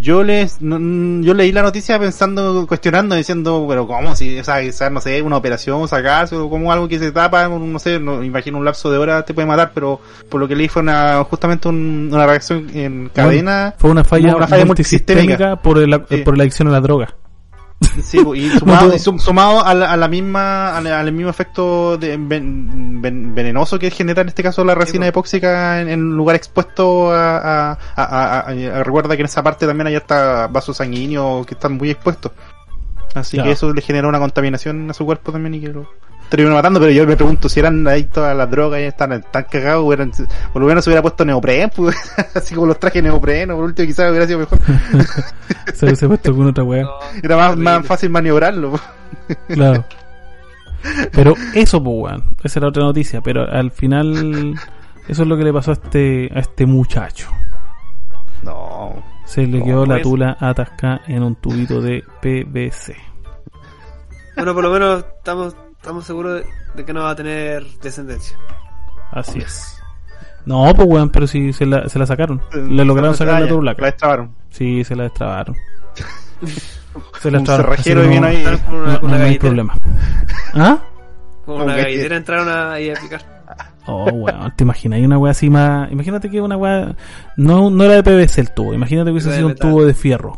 Yo 0.00 0.24
les, 0.24 0.61
no- 0.61 1.22
yo 1.24 1.35
leí 1.35 1.52
la 1.52 1.62
noticia 1.62 1.98
pensando, 2.00 2.66
cuestionando, 2.66 3.14
diciendo, 3.14 3.64
pero 3.68 3.87
cómo 3.87 4.16
si, 4.16 4.38
o 4.40 4.42
sea, 4.44 4.61
quizás, 4.61 4.90
no 4.90 5.00
sé, 5.00 5.22
una 5.22 5.37
operación, 5.37 5.87
sacarse, 5.87 6.35
o 6.35 6.50
como 6.50 6.72
algo 6.72 6.88
que 6.88 6.98
se 6.98 7.12
tapa, 7.12 7.48
no 7.48 7.79
sé, 7.79 8.00
no, 8.00 8.24
imagino 8.24 8.59
un 8.59 8.64
lapso 8.64 8.90
de 8.90 8.98
horas 8.98 9.24
te 9.24 9.35
puede 9.35 9.46
matar, 9.46 9.70
pero 9.72 10.00
por 10.29 10.40
lo 10.40 10.48
que 10.48 10.57
leí 10.57 10.66
fue 10.68 10.83
una, 10.83 11.22
justamente 11.24 11.68
un- 11.68 12.11
una 12.12 12.26
reacción 12.26 12.66
en 12.74 13.09
cadena, 13.14 13.74
Fue 13.79 13.90
una 13.90 14.02
falla, 14.02 14.35
Una 14.35 14.48
falla 14.48 14.64
multisistémica 14.64 15.57
por, 15.62 15.79
el, 15.79 16.02
Sí. 16.09 16.16
por 16.18 16.37
la 16.37 16.42
adicción 16.42 16.66
a 16.68 16.72
la 16.72 16.81
droga. 16.81 17.14
sí, 18.02 18.18
y 18.34 18.50
sumado, 18.50 18.94
y 18.94 18.98
sum- 18.98 19.18
sumado 19.18 19.64
a 19.64 19.74
la, 19.74 19.92
a 19.92 19.96
la 19.96 20.08
misma, 20.08 20.76
al, 20.76 20.86
al 20.86 21.12
mismo 21.12 21.28
efecto 21.30 21.98
de 21.98 22.16
ven- 22.16 23.00
ven- 23.02 23.34
venenoso 23.34 23.78
que 23.78 23.90
genera 23.90 24.22
en 24.22 24.28
este 24.28 24.42
caso 24.42 24.64
la 24.64 24.74
resina 24.74 25.06
epóxica 25.06 25.80
en, 25.80 25.88
en 25.88 26.00
lugar 26.16 26.36
expuesto 26.36 27.10
a, 27.12 27.76
recuerda 28.84 29.14
que 29.16 29.22
en 29.22 29.26
esa 29.26 29.42
parte 29.42 29.66
también 29.66 29.88
hay 29.88 29.96
hasta 29.96 30.46
vasos 30.48 30.76
sanguíneos 30.78 31.46
que 31.46 31.54
están 31.54 31.74
muy 31.74 31.90
expuestos. 31.90 32.32
Así 33.14 33.38
que 33.44 33.52
eso 33.52 33.72
le 33.72 33.80
generó 33.82 34.08
una 34.08 34.18
contaminación 34.18 34.90
a 34.90 34.94
su 34.94 35.04
cuerpo 35.06 35.32
también 35.32 35.54
y 35.54 35.60
que 35.60 35.68
lo 35.68 35.88
terminó 36.28 36.54
matando, 36.54 36.80
pero 36.80 36.92
yo 36.92 37.06
me 37.06 37.16
pregunto 37.16 37.48
si 37.48 37.60
eran 37.60 37.86
adictos 37.86 38.24
a 38.24 38.34
las 38.34 38.50
drogas 38.50 38.80
y 38.80 38.84
están 38.84 39.22
tan 39.30 39.44
cagados, 39.44 39.84
hubieran, 39.84 40.12
por 40.52 40.62
lo 40.62 40.68
menos 40.68 40.84
se 40.84 40.90
hubiera 40.90 41.02
puesto 41.02 41.24
neopren, 41.24 41.70
pues, 41.74 41.96
así 42.34 42.54
como 42.54 42.66
los 42.66 42.78
trajes 42.78 43.02
neopren, 43.02 43.50
o 43.50 43.56
por 43.56 43.64
último 43.64 43.86
quizás 43.86 44.10
hubiera 44.10 44.26
sido 44.26 44.40
mejor. 44.40 44.58
Se 45.74 45.84
hubiese 45.84 46.06
puesto 46.06 46.30
alguna 46.30 46.50
otra 46.50 46.64
weá. 46.64 46.86
Era 47.22 47.36
más, 47.36 47.56
más 47.56 47.86
fácil 47.86 48.10
maniobrarlo. 48.10 48.78
Claro. 49.48 49.84
Pero 51.12 51.34
eso, 51.54 51.82
pues, 51.82 51.96
weón. 51.96 52.24
Esa 52.42 52.58
era 52.60 52.68
otra 52.68 52.84
noticia. 52.84 53.20
Pero 53.20 53.48
al 53.48 53.70
final, 53.70 54.54
eso 55.08 55.22
es 55.22 55.28
lo 55.28 55.36
que 55.36 55.44
le 55.44 55.52
pasó 55.52 55.72
a 55.72 55.74
este, 55.74 56.30
a 56.34 56.40
este 56.40 56.66
muchacho. 56.66 57.28
No. 58.42 59.02
Se 59.24 59.46
le 59.46 59.62
quedó 59.62 59.84
la 59.84 59.94
pues. 59.94 60.02
tula 60.02 60.36
atascada 60.38 61.00
en 61.08 61.22
un 61.22 61.34
tubito 61.36 61.80
de 61.80 62.04
PVC. 62.20 62.94
Bueno, 64.36 64.54
por 64.54 64.64
lo 64.64 64.70
menos 64.70 65.04
estamos, 65.18 65.56
estamos 65.87 66.05
seguros 66.05 66.35
de, 66.42 66.46
de 66.75 66.85
que 66.85 66.92
no 66.92 67.05
va 67.05 67.11
a 67.11 67.14
tener 67.14 67.64
descendencia. 67.81 68.37
Así 69.12 69.38
es. 69.38 69.81
No, 70.44 70.72
pues, 70.75 70.88
weón, 70.88 71.11
pero 71.11 71.29
si 71.29 71.53
se 71.53 71.64
la, 71.64 71.88
se 71.88 71.96
la 72.01 72.07
sacaron. 72.07 72.42
Le 72.53 72.85
lograron 72.85 73.14
sacar 73.16 73.40
la 73.42 73.46
tula. 73.49 73.72
La 73.79 73.87
destrabaron. 73.87 74.35
Sí, 74.51 74.83
se 74.83 74.96
la 74.96 75.05
destrabaron. 75.05 75.55
Se 77.20 77.31
la 77.31 77.38
destrabaron. 77.38 78.20
no- 78.20 78.27
ahí. 78.27 78.37
Están 78.37 78.59
con 78.59 78.75
una, 78.75 78.92
No, 78.94 79.01
con 79.01 79.11
no 79.11 79.16
una 79.16 79.25
hay 79.27 79.38
galletera. 79.38 79.38
problema. 79.49 79.75
¿Ah? 80.55 80.79
Con 81.44 81.61
una 81.62 81.77
galletera. 81.77 82.16
entraron 82.16 82.49
a- 82.49 82.72
ahí 82.72 82.90
a 82.90 82.94
picar. 82.94 83.44
Oh, 83.87 84.05
weón, 84.11 84.57
te 84.57 84.64
imaginas, 84.64 84.96
hay 84.96 85.05
una 85.05 85.18
weá 85.18 85.31
así 85.31 85.49
más. 85.51 85.92
Imagínate 85.92 86.29
que 86.31 86.40
una 86.40 86.57
weá. 86.57 86.96
No, 87.37 87.70
no 87.70 87.85
era 87.85 87.94
de 87.94 88.03
PVC 88.03 88.40
el 88.40 88.51
tubo, 88.53 88.75
imagínate 88.75 89.07
que 89.07 89.12
hubiese 89.12 89.33
sido 89.37 89.46
un 89.49 89.55
tubo 89.55 89.85
de 89.85 89.94
fierro. 89.94 90.37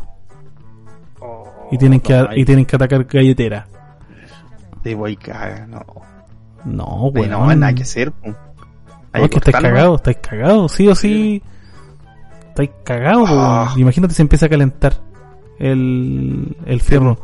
Y 1.71 1.77
tienen 1.79 1.99
que, 2.01 2.27
y 2.35 2.45
tienen 2.45 2.65
que 2.65 2.75
atacar 2.75 3.03
galletera. 3.05 3.65
Te 4.83 4.95
voy 4.95 5.15
caga, 5.17 5.65
no. 5.67 5.83
No, 6.65 6.85
Oye, 6.85 7.21
weón. 7.21 7.31
no, 7.31 7.55
nada 7.55 7.73
que 7.73 7.83
hacer. 7.83 8.11
po. 8.11 8.27
Hay 9.11 9.21
No, 9.21 9.25
es 9.25 9.29
que 9.31 9.37
estáis 9.37 9.57
cagados, 9.57 9.95
estáis 9.97 10.17
cagados, 10.17 10.71
sí 10.71 10.87
o 10.87 10.95
sí. 10.95 11.41
Estáis 12.49 12.69
cagados, 12.83 13.29
Ah. 13.31 13.65
weón. 13.69 13.79
Imagínate 13.81 14.13
si 14.13 14.21
empieza 14.21 14.45
a 14.45 14.49
calentar 14.49 14.93
el, 15.57 16.55
el 16.65 16.81
fierro. 16.81 17.17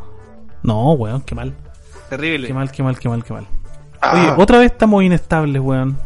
No, 0.62 0.92
weón, 0.92 1.22
qué 1.22 1.34
mal. 1.34 1.54
Terrible. 2.10 2.46
Qué 2.46 2.54
mal, 2.54 2.70
qué 2.70 2.82
mal, 2.82 2.98
qué 2.98 3.08
mal, 3.08 3.24
qué 3.24 3.32
mal. 3.32 3.46
Ah, 4.00 4.12
Oye, 4.14 4.42
otra 4.42 4.58
vez 4.58 4.72
estamos 4.72 5.02
inestables, 5.02 5.60
weón. 5.62 5.98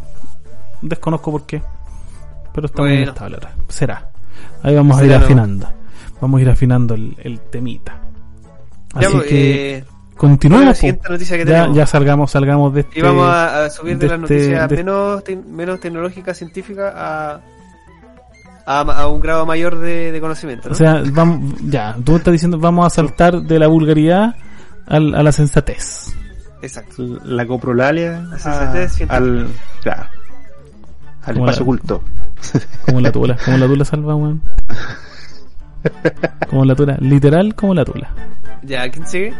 Desconozco 0.82 1.30
por 1.32 1.46
qué. 1.46 1.62
Pero 2.54 2.66
estamos 2.66 2.88
Bueno. 2.90 3.02
inestables 3.02 3.40
ahora. 3.42 3.54
Será. 3.68 4.10
Ahí 4.62 4.74
vamos 4.74 4.98
a 4.98 5.04
ir 5.04 5.14
afinando. 5.14 5.68
vamos 6.20 6.38
a 6.38 6.42
ir 6.42 6.50
afinando 6.50 6.94
el, 6.94 7.16
el 7.22 7.40
temita. 7.40 8.00
Así 8.94 9.04
Ya, 9.06 9.10
pues, 9.12 9.26
que 9.28 9.76
eh, 9.78 9.84
continuemos. 10.20 10.66
la 10.66 10.72
po. 10.72 10.76
siguiente 10.76 11.08
noticia 11.08 11.36
que 11.38 11.44
ya, 11.74 11.86
salgamos, 11.86 12.30
salgamos 12.30 12.74
de 12.74 12.80
este. 12.82 12.98
Y 12.98 13.02
vamos 13.02 13.26
a, 13.26 13.64
a 13.64 13.70
subir 13.70 13.96
de, 13.98 14.06
de 14.08 14.16
las 14.18 14.22
este- 14.30 14.34
noticias 14.34 14.68
de- 14.68 14.76
menos, 14.76 15.24
te- 15.24 15.36
menos 15.36 15.80
tecnológicas, 15.80 16.36
científicas 16.36 16.92
a, 16.94 17.40
a, 18.66 18.80
a 18.80 19.06
un 19.08 19.20
grado 19.20 19.46
mayor 19.46 19.78
de, 19.78 20.12
de 20.12 20.20
conocimiento. 20.20 20.68
¿no? 20.68 20.72
O 20.72 20.76
sea, 20.76 21.02
vamos, 21.12 21.54
ya, 21.64 21.96
tú 22.04 22.16
estás 22.16 22.32
diciendo 22.32 22.58
vamos 22.58 22.86
a 22.86 22.90
saltar 22.90 23.40
de 23.42 23.58
la 23.58 23.66
vulgaridad 23.66 24.34
al- 24.86 25.14
a 25.14 25.22
la 25.22 25.32
sensatez. 25.32 26.14
Exacto. 26.62 27.02
La 27.24 27.46
coprolalia 27.46 28.20
La 28.30 28.38
sensatez 28.38 29.00
a- 29.08 29.16
al, 29.16 29.48
claro, 29.82 30.04
al 31.24 31.34
Como 31.34 31.46
espacio 31.48 31.60
la- 31.60 31.62
oculto. 31.64 32.02
Como 32.86 33.00
la 33.00 33.12
tula, 33.12 33.36
como 33.44 33.56
la 33.58 33.66
tula 33.66 33.84
salva, 33.84 34.14
weón. 34.14 34.42
Como 36.50 36.64
la 36.64 36.74
tula, 36.74 36.96
literal 37.00 37.54
como 37.54 37.74
la 37.74 37.84
tula. 37.84 38.10
Ya, 38.62 38.88
¿quién 38.90 39.06
sigue? 39.06 39.34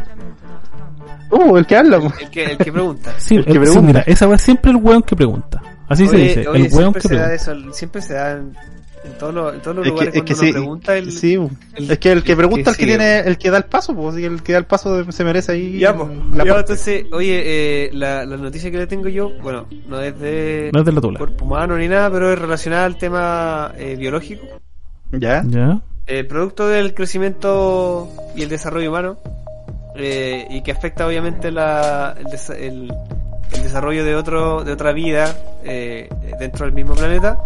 Uh, 1.29 1.57
el 1.57 1.65
que 1.65 1.75
habla. 1.77 1.97
El 2.19 2.29
que, 2.29 2.43
el 2.43 2.57
que 2.57 2.71
pregunta. 2.71 3.13
Sí, 3.19 3.35
El 3.35 3.45
que 3.45 3.53
sí, 3.53 3.59
pregunta. 3.59 3.81
mira, 3.87 3.99
esa 4.01 4.33
es 4.33 4.41
siempre 4.41 4.71
el 4.71 4.77
weón 4.77 5.01
que 5.01 5.15
pregunta. 5.15 5.61
Así 5.87 6.07
se 6.07 6.17
dice, 6.17 6.47
oye, 6.47 6.65
el 6.67 6.73
weón 6.73 6.93
siempre 6.93 7.01
que 7.01 7.07
se 7.07 7.15
da 7.15 7.27
pregunta. 7.27 7.51
eso, 7.65 7.73
siempre 7.73 8.01
se 8.01 8.13
da 8.13 8.31
en, 8.31 8.55
en 9.03 9.13
todos 9.17 9.33
los, 9.33 9.53
en 9.55 9.61
todos 9.61 9.77
los 9.77 9.85
Es 9.85 9.91
que, 9.91 9.93
lugares 10.05 10.15
es 10.15 10.21
que 10.23 10.33
cuando 10.33 10.41
uno 10.43 10.47
sí, 10.47 10.51
pregunta 10.53 10.97
el... 10.97 11.11
sí, 11.11 11.33
el- 11.75 11.91
es 11.91 11.99
que 11.99 12.11
el 12.11 12.23
que 12.23 12.31
el 12.33 12.37
pregunta 12.37 12.63
que 12.63 12.69
el 12.69 12.75
que 12.77 12.83
sigue. 12.83 12.97
tiene, 12.97 13.19
el 13.19 13.37
que 13.37 13.49
da 13.51 13.57
el 13.57 13.63
paso, 13.65 13.95
pues, 13.95 14.15
que 14.15 14.25
el 14.25 14.41
que 14.43 14.51
da 14.53 14.59
el 14.59 14.65
paso 14.65 15.11
se 15.11 15.23
merece 15.23 15.51
ahí 15.53 15.79
Ya, 15.79 15.95
pues. 15.95 16.09
la 16.33 16.43
Ya, 16.45 16.53
parte. 16.53 16.59
entonces, 16.73 17.05
oye, 17.11 17.41
eh, 17.85 17.89
la, 17.93 18.25
la 18.25 18.37
noticia 18.37 18.69
que 18.71 18.77
le 18.77 18.87
tengo 18.87 19.07
yo, 19.09 19.31
bueno, 19.41 19.67
no 19.87 20.01
es 20.01 20.17
de 20.19 20.69
No 20.73 20.79
es 20.81 20.85
de 20.85 20.91
la 20.91 21.01
tula. 21.01 21.17
cuerpo 21.17 21.45
humano 21.45 21.77
ni 21.77 21.87
nada, 21.87 22.09
pero 22.11 22.31
es 22.31 22.39
relacionada 22.39 22.85
al 22.85 22.97
tema 22.97 23.73
eh, 23.77 23.95
biológico. 23.97 24.45
Ya, 25.11 25.43
¿Ya? 25.45 25.79
Eh, 26.07 26.23
producto 26.23 26.67
del 26.67 26.93
crecimiento 26.93 28.09
y 28.35 28.41
el 28.43 28.49
desarrollo 28.49 28.89
humano 28.89 29.17
eh, 29.95 30.45
y 30.49 30.61
que 30.61 30.71
afecta 30.71 31.05
obviamente 31.07 31.51
la, 31.51 32.15
el, 32.17 32.25
desa- 32.25 32.55
el- 32.55 32.93
el 33.53 33.63
desarrollo 33.63 34.05
de 34.05 34.15
otro 34.15 34.63
de 34.63 34.71
otra 34.71 34.93
vida 34.93 35.35
eh, 35.63 36.07
dentro 36.39 36.65
del 36.65 36.73
mismo 36.73 36.93
planeta 36.95 37.37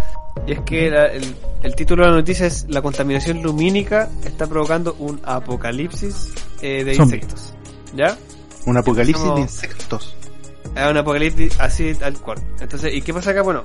y 0.45 0.51
es 0.51 0.59
que 0.61 0.89
la- 0.91 1.07
el, 1.07 1.23
el 1.63 1.75
título 1.75 2.03
de 2.03 2.09
la 2.11 2.15
noticia 2.17 2.45
es 2.45 2.65
la 2.69 2.81
contaminación 2.81 3.41
lumínica 3.41 4.09
está 4.23 4.45
provocando 4.47 4.95
un 4.99 5.19
apocalipsis 5.25 6.33
eh, 6.61 6.83
de 6.83 6.93
Zombie. 6.95 7.15
insectos 7.17 7.53
¿ya? 7.95 8.15
un 8.67 8.77
apocalipsis 8.77 9.33
de 9.35 9.41
insectos. 9.41 10.15
Es 10.75 10.89
un 10.91 10.97
apocalipsis 10.97 11.59
así 11.59 11.93
tal 11.95 12.13
cual. 12.19 12.37
Entonces, 12.59 12.93
¿y 12.93 13.01
qué 13.01 13.13
pasa 13.13 13.31
acá? 13.31 13.41
Bueno, 13.41 13.63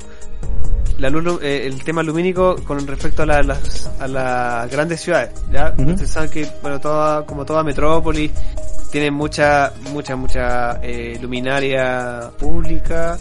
la 0.99 1.11
luz, 1.11 1.25
lu- 1.25 1.41
eh, 1.43 1.67
el 1.67 1.83
tema 1.83 2.03
lumínico 2.03 2.57
con 2.65 2.87
respecto 2.87 3.23
a, 3.23 3.27
la- 3.27 3.43
las, 3.43 3.91
a 3.99 4.07
las 4.07 4.71
grandes 4.71 5.01
ciudades, 5.01 5.31
¿ya? 5.51 5.75
Ujú. 5.77 5.91
Ustedes 5.91 6.11
saben 6.11 6.31
que, 6.31 6.47
bueno, 6.63 6.79
toda, 6.81 7.25
como 7.27 7.45
toda 7.45 7.63
metrópolis, 7.65 8.31
tiene 8.93 9.11
mucha, 9.11 9.73
mucha, 9.93 10.15
mucha 10.17 10.81
eh, 10.83 11.19
luminaria 11.21 12.31
pública, 12.39 13.19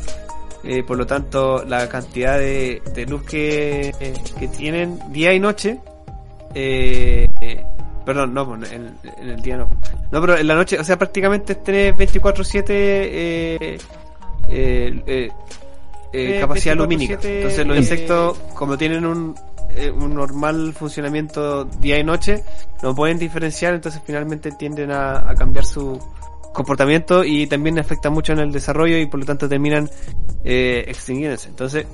eh, 0.63 0.83
por 0.83 0.97
lo 0.97 1.05
tanto, 1.05 1.63
la 1.65 1.87
cantidad 1.87 2.37
de, 2.37 2.81
de 2.93 3.05
luz 3.05 3.23
que, 3.23 3.91
que 4.37 4.47
tienen 4.49 4.99
día 5.11 5.33
y 5.33 5.39
noche, 5.39 5.79
eh, 6.53 7.27
perdón, 8.05 8.33
no, 8.33 8.45
pues, 8.47 8.71
en, 8.71 8.95
en 9.17 9.29
el 9.29 9.41
día 9.41 9.57
no. 9.57 9.69
No, 10.11 10.21
pero 10.21 10.37
en 10.37 10.47
la 10.47 10.55
noche, 10.55 10.79
o 10.79 10.83
sea, 10.83 10.97
prácticamente 10.97 11.55
tenés 11.55 11.95
24-7 11.95 12.65
eh, 12.69 13.57
eh, 13.61 13.77
eh, 14.47 15.01
eh, 15.05 15.29
Eh, 16.11 16.39
capacidad 16.39 16.75
24/7, 16.75 16.77
lumínica. 16.77 17.19
Entonces 17.23 17.67
los 17.67 17.77
insectos, 17.77 18.37
como 18.55 18.77
tienen 18.77 19.05
un, 19.05 19.35
eh, 19.75 19.91
un 19.91 20.15
normal 20.15 20.73
funcionamiento 20.73 21.65
día 21.65 21.99
y 21.99 22.03
noche, 22.03 22.43
no 22.81 22.95
pueden 22.95 23.19
diferenciar, 23.19 23.75
entonces 23.75 24.01
finalmente 24.05 24.51
tienden 24.51 24.91
a, 24.91 25.29
a 25.29 25.35
cambiar 25.35 25.65
su 25.65 25.99
comportamiento 26.51 27.23
y 27.23 27.45
también 27.45 27.77
afecta 27.77 28.09
mucho 28.09 28.33
en 28.33 28.39
el 28.39 28.51
desarrollo 28.51 28.97
y 28.97 29.05
por 29.05 29.19
lo 29.19 29.25
tanto 29.27 29.47
terminan 29.47 29.87
eh, 30.43 30.83
extinguiéndose. 30.87 31.49
Entonces, 31.49 31.85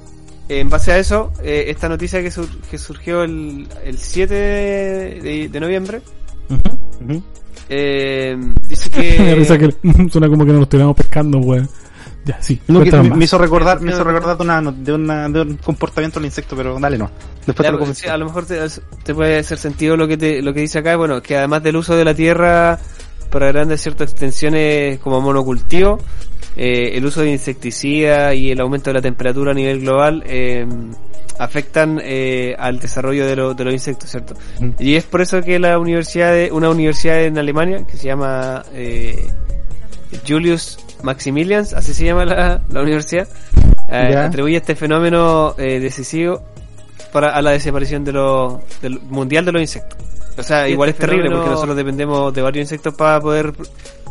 en 0.50 0.70
base 0.70 0.92
a 0.92 0.98
eso, 1.00 1.32
eh, 1.44 1.66
esta 1.68 1.90
noticia 1.90 2.22
que, 2.22 2.32
sur- 2.32 2.48
que 2.70 2.78
surgió 2.78 3.24
el, 3.24 3.68
el 3.84 3.98
7 3.98 4.34
de, 4.34 5.50
de 5.52 5.60
noviembre, 5.60 6.02
Ujú. 6.50 7.14
Ujú. 7.14 7.24
eh, 7.70 8.38
dice 8.68 8.90
que... 8.90 9.02
que 9.84 10.10
suena 10.12 10.28
como 10.30 10.46
que 10.46 10.52
nos 10.52 10.58
lo 10.60 10.64
estuviéramos 10.64 10.96
pescando, 10.96 11.40
weón. 11.40 11.68
Ya, 12.26 12.42
sí. 12.42 12.60
No, 12.68 12.84
que 12.84 12.92
me, 12.92 13.24
hizo 13.26 13.38
recordar, 13.38 13.82
me 13.82 13.92
hizo 13.92 14.04
recordar 14.04 14.36
de 14.36 14.44
una, 14.44 14.60
de 14.72 14.94
una, 14.94 15.30
de 15.30 15.42
un 15.42 15.58
comportamiento 15.58 16.20
del 16.20 16.26
insecto, 16.26 16.56
pero 16.56 16.80
dale 16.80 16.98
no. 16.98 17.12
Después 17.46 17.58
Ya, 17.64 17.72
te 17.72 17.72
lo 17.78 17.86
pues, 17.86 17.98
sí, 18.00 18.08
a 18.08 18.18
lo 18.18 18.26
mejor 18.26 18.46
te, 18.48 18.58
te 19.04 19.14
puede 19.14 19.38
hacer 19.38 19.60
sentido 19.60 19.96
lo 19.96 20.08
que 20.08 20.18
te, 20.18 20.42
lo 20.42 20.52
que 20.52 20.62
dice 20.62 20.80
acá, 20.80 20.96
bueno, 20.96 21.22
que 21.22 21.38
además 21.38 21.62
del 21.62 21.76
uso 21.76 21.96
de 21.96 22.04
la 22.04 22.16
tierra 22.16 22.80
para 23.30 23.48
grandes 23.52 23.80
ciertas 23.82 24.10
extensiones 24.10 24.98
como 25.00 25.22
monocultivo, 25.22 26.00
eh, 26.56 26.92
el 26.98 27.06
uso 27.06 27.22
de 27.22 27.32
insecticidas 27.32 28.36
y 28.36 28.52
el 28.52 28.60
aumento 28.60 28.90
de 28.90 28.94
la 28.96 29.02
temperatura 29.02 29.52
a 29.52 29.54
nivel 29.54 29.82
global 29.82 30.24
eh, 30.26 30.66
afectan 31.38 32.00
eh, 32.04 32.56
al 32.58 32.80
desarrollo 32.80 33.26
de, 33.28 33.36
lo- 33.36 33.54
de 33.54 33.64
los 33.66 33.74
insectos, 33.74 34.10
¿cierto? 34.10 34.36
Ujú. 34.62 34.74
Y 34.80 34.96
es 34.96 35.04
por 35.04 35.22
eso 35.22 35.42
que 35.42 35.60
la 35.60 35.78
universidad, 35.80 36.32
de, 36.34 36.52
una 36.52 36.70
universidad 36.70 37.24
en 37.24 37.38
Alemania 37.38 37.86
que 37.86 37.98
se 37.98 38.08
llama 38.08 38.64
eh, 38.74 39.28
Julius 40.28 40.80
Maximilians, 41.04 41.74
así 41.74 41.94
se 41.94 42.06
llama 42.06 42.26
la, 42.26 42.62
la 42.70 42.82
universidad, 42.82 43.28
eh, 43.92 44.16
atribuye 44.16 44.58
este 44.58 44.76
fenómeno 44.76 45.56
eh, 45.58 45.80
decisivo 45.80 46.42
para 47.12 47.36
a 47.36 47.42
la 47.42 47.52
desaparición 47.52 48.04
de 48.04 48.14
los 48.14 48.56
del 48.82 49.00
mundial 49.02 49.46
de 49.46 49.52
los 49.52 49.62
insectos. 49.62 49.98
O 50.38 50.44
sea, 50.44 50.62
Este 50.62 50.72
igual 50.72 50.90
es 50.90 50.96
terrible 50.98 51.24
fenómeno- 51.26 51.38
porque 51.42 51.52
nosotros 51.52 51.78
dependemos 51.78 52.34
de 52.34 52.42
varios 52.42 52.64
insectos 52.64 52.94
para 52.96 53.20
poder 53.22 53.54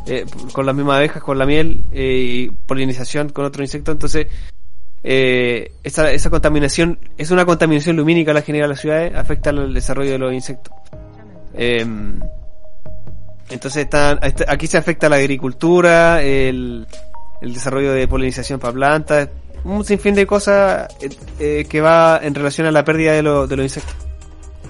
eh, 0.06 0.24
con 0.52 0.66
las 0.66 0.74
mismas 0.74 0.96
abejas, 0.96 1.22
con 1.22 1.38
la 1.38 1.46
miel 1.46 1.82
eh, 1.92 2.18
y 2.46 2.48
polinización 2.50 3.28
con 3.30 3.44
otros 3.44 3.64
insectos, 3.66 3.92
entonces 3.94 4.26
eh, 5.02 5.72
esa, 5.82 6.10
esa 6.12 6.30
contaminación 6.30 6.98
es 7.18 7.30
una 7.30 7.44
contaminación 7.44 7.96
lumínica 7.96 8.32
la 8.32 8.42
genera 8.42 8.66
las 8.66 8.80
ciudades, 8.80 9.14
afecta 9.14 9.50
al 9.50 9.72
desarrollo 9.74 10.12
de 10.12 10.18
los 10.18 10.32
insectos. 10.32 10.72
Em, 11.54 12.20
entonces 13.50 13.84
están, 13.84 14.18
aquí 14.48 14.66
se 14.66 14.78
afecta 14.78 15.08
la 15.08 15.16
agricultura, 15.16 16.22
el, 16.22 16.86
el 17.42 17.52
desarrollo 17.54 17.92
de 17.92 18.08
polinización 18.08 18.58
para 18.58 18.72
plantas, 18.72 19.28
un 19.64 19.84
sinfín 19.84 20.14
de 20.14 20.26
cosas 20.26 20.88
eh, 21.00 21.08
eh, 21.38 21.66
que 21.68 21.80
va 21.80 22.20
en 22.22 22.34
relación 22.34 22.66
a 22.66 22.70
la 22.70 22.84
pérdida 22.84 23.12
de, 23.12 23.22
lo- 23.22 23.46
de 23.46 23.56
los 23.56 23.64
insectos. 23.64 23.94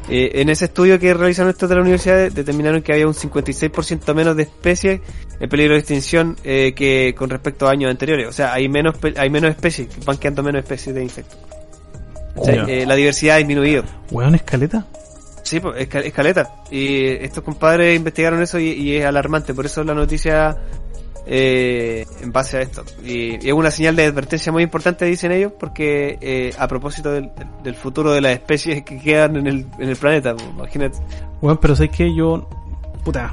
Eh, 0.08 0.32
en 0.42 0.50
ese 0.50 0.66
estudio 0.66 0.98
que 0.98 1.14
realizaron 1.14 1.50
estos 1.50 1.68
de 1.68 1.74
la 1.76 1.80
universidad 1.80 2.30
determinaron 2.30 2.82
que 2.82 2.92
había 2.92 3.06
un 3.06 3.14
56% 3.14 4.14
menos 4.14 4.36
de 4.36 4.42
especies 4.42 5.00
en 5.40 5.48
peligro 5.48 5.72
de 5.74 5.80
extinción 5.80 6.36
eh, 6.44 6.74
que 6.76 7.14
con 7.16 7.30
respecto 7.30 7.66
a 7.66 7.70
años 7.70 7.90
anteriores. 7.90 8.28
O 8.28 8.32
sea, 8.32 8.52
hay 8.52 8.68
menos 8.68 8.96
hay 9.16 9.30
menos 9.30 9.50
especies, 9.50 9.88
van 10.04 10.18
quedando 10.18 10.42
menos 10.42 10.62
especies 10.62 10.94
de 10.94 11.02
insectos. 11.02 11.38
O 12.36 12.44
sea, 12.44 12.64
eh, 12.64 12.84
la 12.84 12.96
diversidad 12.96 13.36
ha 13.36 13.38
disminuido. 13.38 13.84
Weón, 14.10 14.34
escaleta. 14.34 14.86
Sí, 15.44 15.60
pues, 15.60 15.88
esca- 15.88 16.02
escaleta. 16.04 16.50
Y 16.70 17.06
estos 17.06 17.44
compadres 17.44 17.96
investigaron 17.96 18.42
eso 18.42 18.58
y, 18.58 18.70
y 18.72 18.96
es 18.96 19.04
alarmante. 19.04 19.54
Por 19.54 19.66
eso 19.66 19.84
la 19.84 19.94
noticia 19.94 20.56
eh, 21.26 22.06
en 22.20 22.32
base 22.32 22.58
a 22.58 22.60
esto. 22.62 22.84
Y, 23.04 23.46
es 23.46 23.52
una 23.52 23.70
señal 23.70 23.96
de 23.96 24.04
advertencia 24.04 24.52
muy 24.52 24.62
importante, 24.62 25.04
dicen 25.04 25.32
ellos, 25.32 25.52
porque 25.58 26.18
eh, 26.20 26.52
a 26.58 26.68
propósito 26.68 27.12
del, 27.12 27.30
futuro 27.74 28.12
de 28.12 28.20
las 28.20 28.32
especies 28.32 28.82
que 28.84 28.98
quedan 28.98 29.36
en 29.36 29.46
el, 29.46 29.66
en 29.78 29.88
el 29.88 29.96
planeta, 29.96 30.34
pues, 30.34 30.48
imagínate. 30.48 30.98
Weón, 31.40 31.58
pero 31.58 31.76
sé 31.76 31.88
que 31.88 32.14
yo. 32.14 32.48
Puta. 33.04 33.32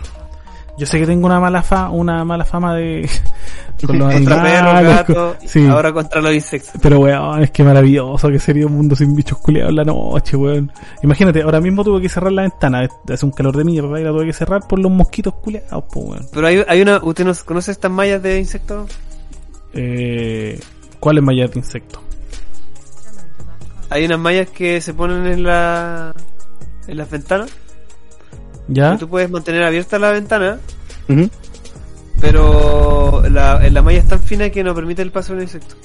Yo 0.78 0.86
sé 0.86 1.00
que 1.00 1.06
tengo 1.06 1.28
una 1.28 1.40
mala 1.40 1.62
fa 1.62 1.90
una 1.90 2.24
mala 2.24 2.46
fama 2.46 2.76
de. 2.76 3.08
con 3.86 3.98
los 3.98 4.14
Contra 4.14 4.44
perros, 4.44 4.84
gatos, 4.84 5.38
sí. 5.46 5.66
ahora 5.66 5.92
contra 5.92 6.22
los 6.22 6.34
insectos. 6.34 6.74
Pero 6.82 7.00
weón, 7.00 7.44
es 7.44 7.52
que 7.52 7.64
maravilloso 7.64 8.30
que 8.30 8.40
sería 8.40 8.68
un 8.68 8.74
mundo 8.74 8.96
sin 8.96 9.16
bichos 9.16 9.38
culiados 9.40 9.72
en 9.72 9.76
la 9.76 9.84
noche, 9.84 10.38
weón. 10.38 10.72
Imagínate, 11.04 11.42
ahora 11.42 11.60
mismo 11.60 11.84
tuve 11.84 12.02
que 12.02 12.10
cerrar 12.10 12.32
la 12.32 12.44
ventana, 12.44 12.88
hace 13.12 13.26
un 13.26 13.32
calor 13.32 13.56
de 13.58 13.64
mierda 13.64 14.00
y 14.00 14.04
la 14.04 14.12
tuve 14.12 14.26
que 14.28 14.34
cerrar 14.34 14.68
por 14.68 14.80
los 14.80 14.92
mosquitos 14.92 15.34
culiados, 15.36 15.84
pues 15.92 16.06
weón. 16.06 16.28
Pero 16.32 16.48
hay, 16.48 16.64
hay 16.68 16.82
una, 16.82 17.00
¿usted 17.04 17.26
no 17.26 17.34
conoce 17.46 17.72
estas 17.72 17.92
mallas 17.92 18.22
de 18.22 18.40
insectos? 18.40 18.92
Eh, 19.74 20.60
¿Cuál 21.00 21.18
es 21.18 21.24
malla 21.24 21.48
de 21.48 21.60
insecto? 21.60 22.02
Hay 23.90 24.06
unas 24.06 24.20
mallas 24.20 24.50
que 24.50 24.80
se 24.80 24.94
ponen 24.94 25.26
en 25.28 25.44
la, 25.44 26.14
en 26.88 26.98
las 26.98 27.10
ventanas. 27.10 27.52
¿Ya? 28.74 28.94
Y 28.96 28.98
Tú 28.98 29.08
puedes 29.08 29.30
mantener 29.30 29.64
abierta 29.64 30.00
la 30.00 30.12
ventana 30.12 30.58
pero 32.20 33.24
la, 33.30 33.60
la 33.70 33.82
malla 33.82 34.00
es 34.00 34.08
tan 34.08 34.22
fina 34.22 34.50
que 34.50 34.64
no 34.64 34.76
permite 34.76 35.02
el 35.02 35.12
paso 35.12 35.34
de 35.34 35.38
un 35.38 35.44
insecto. 35.44 35.76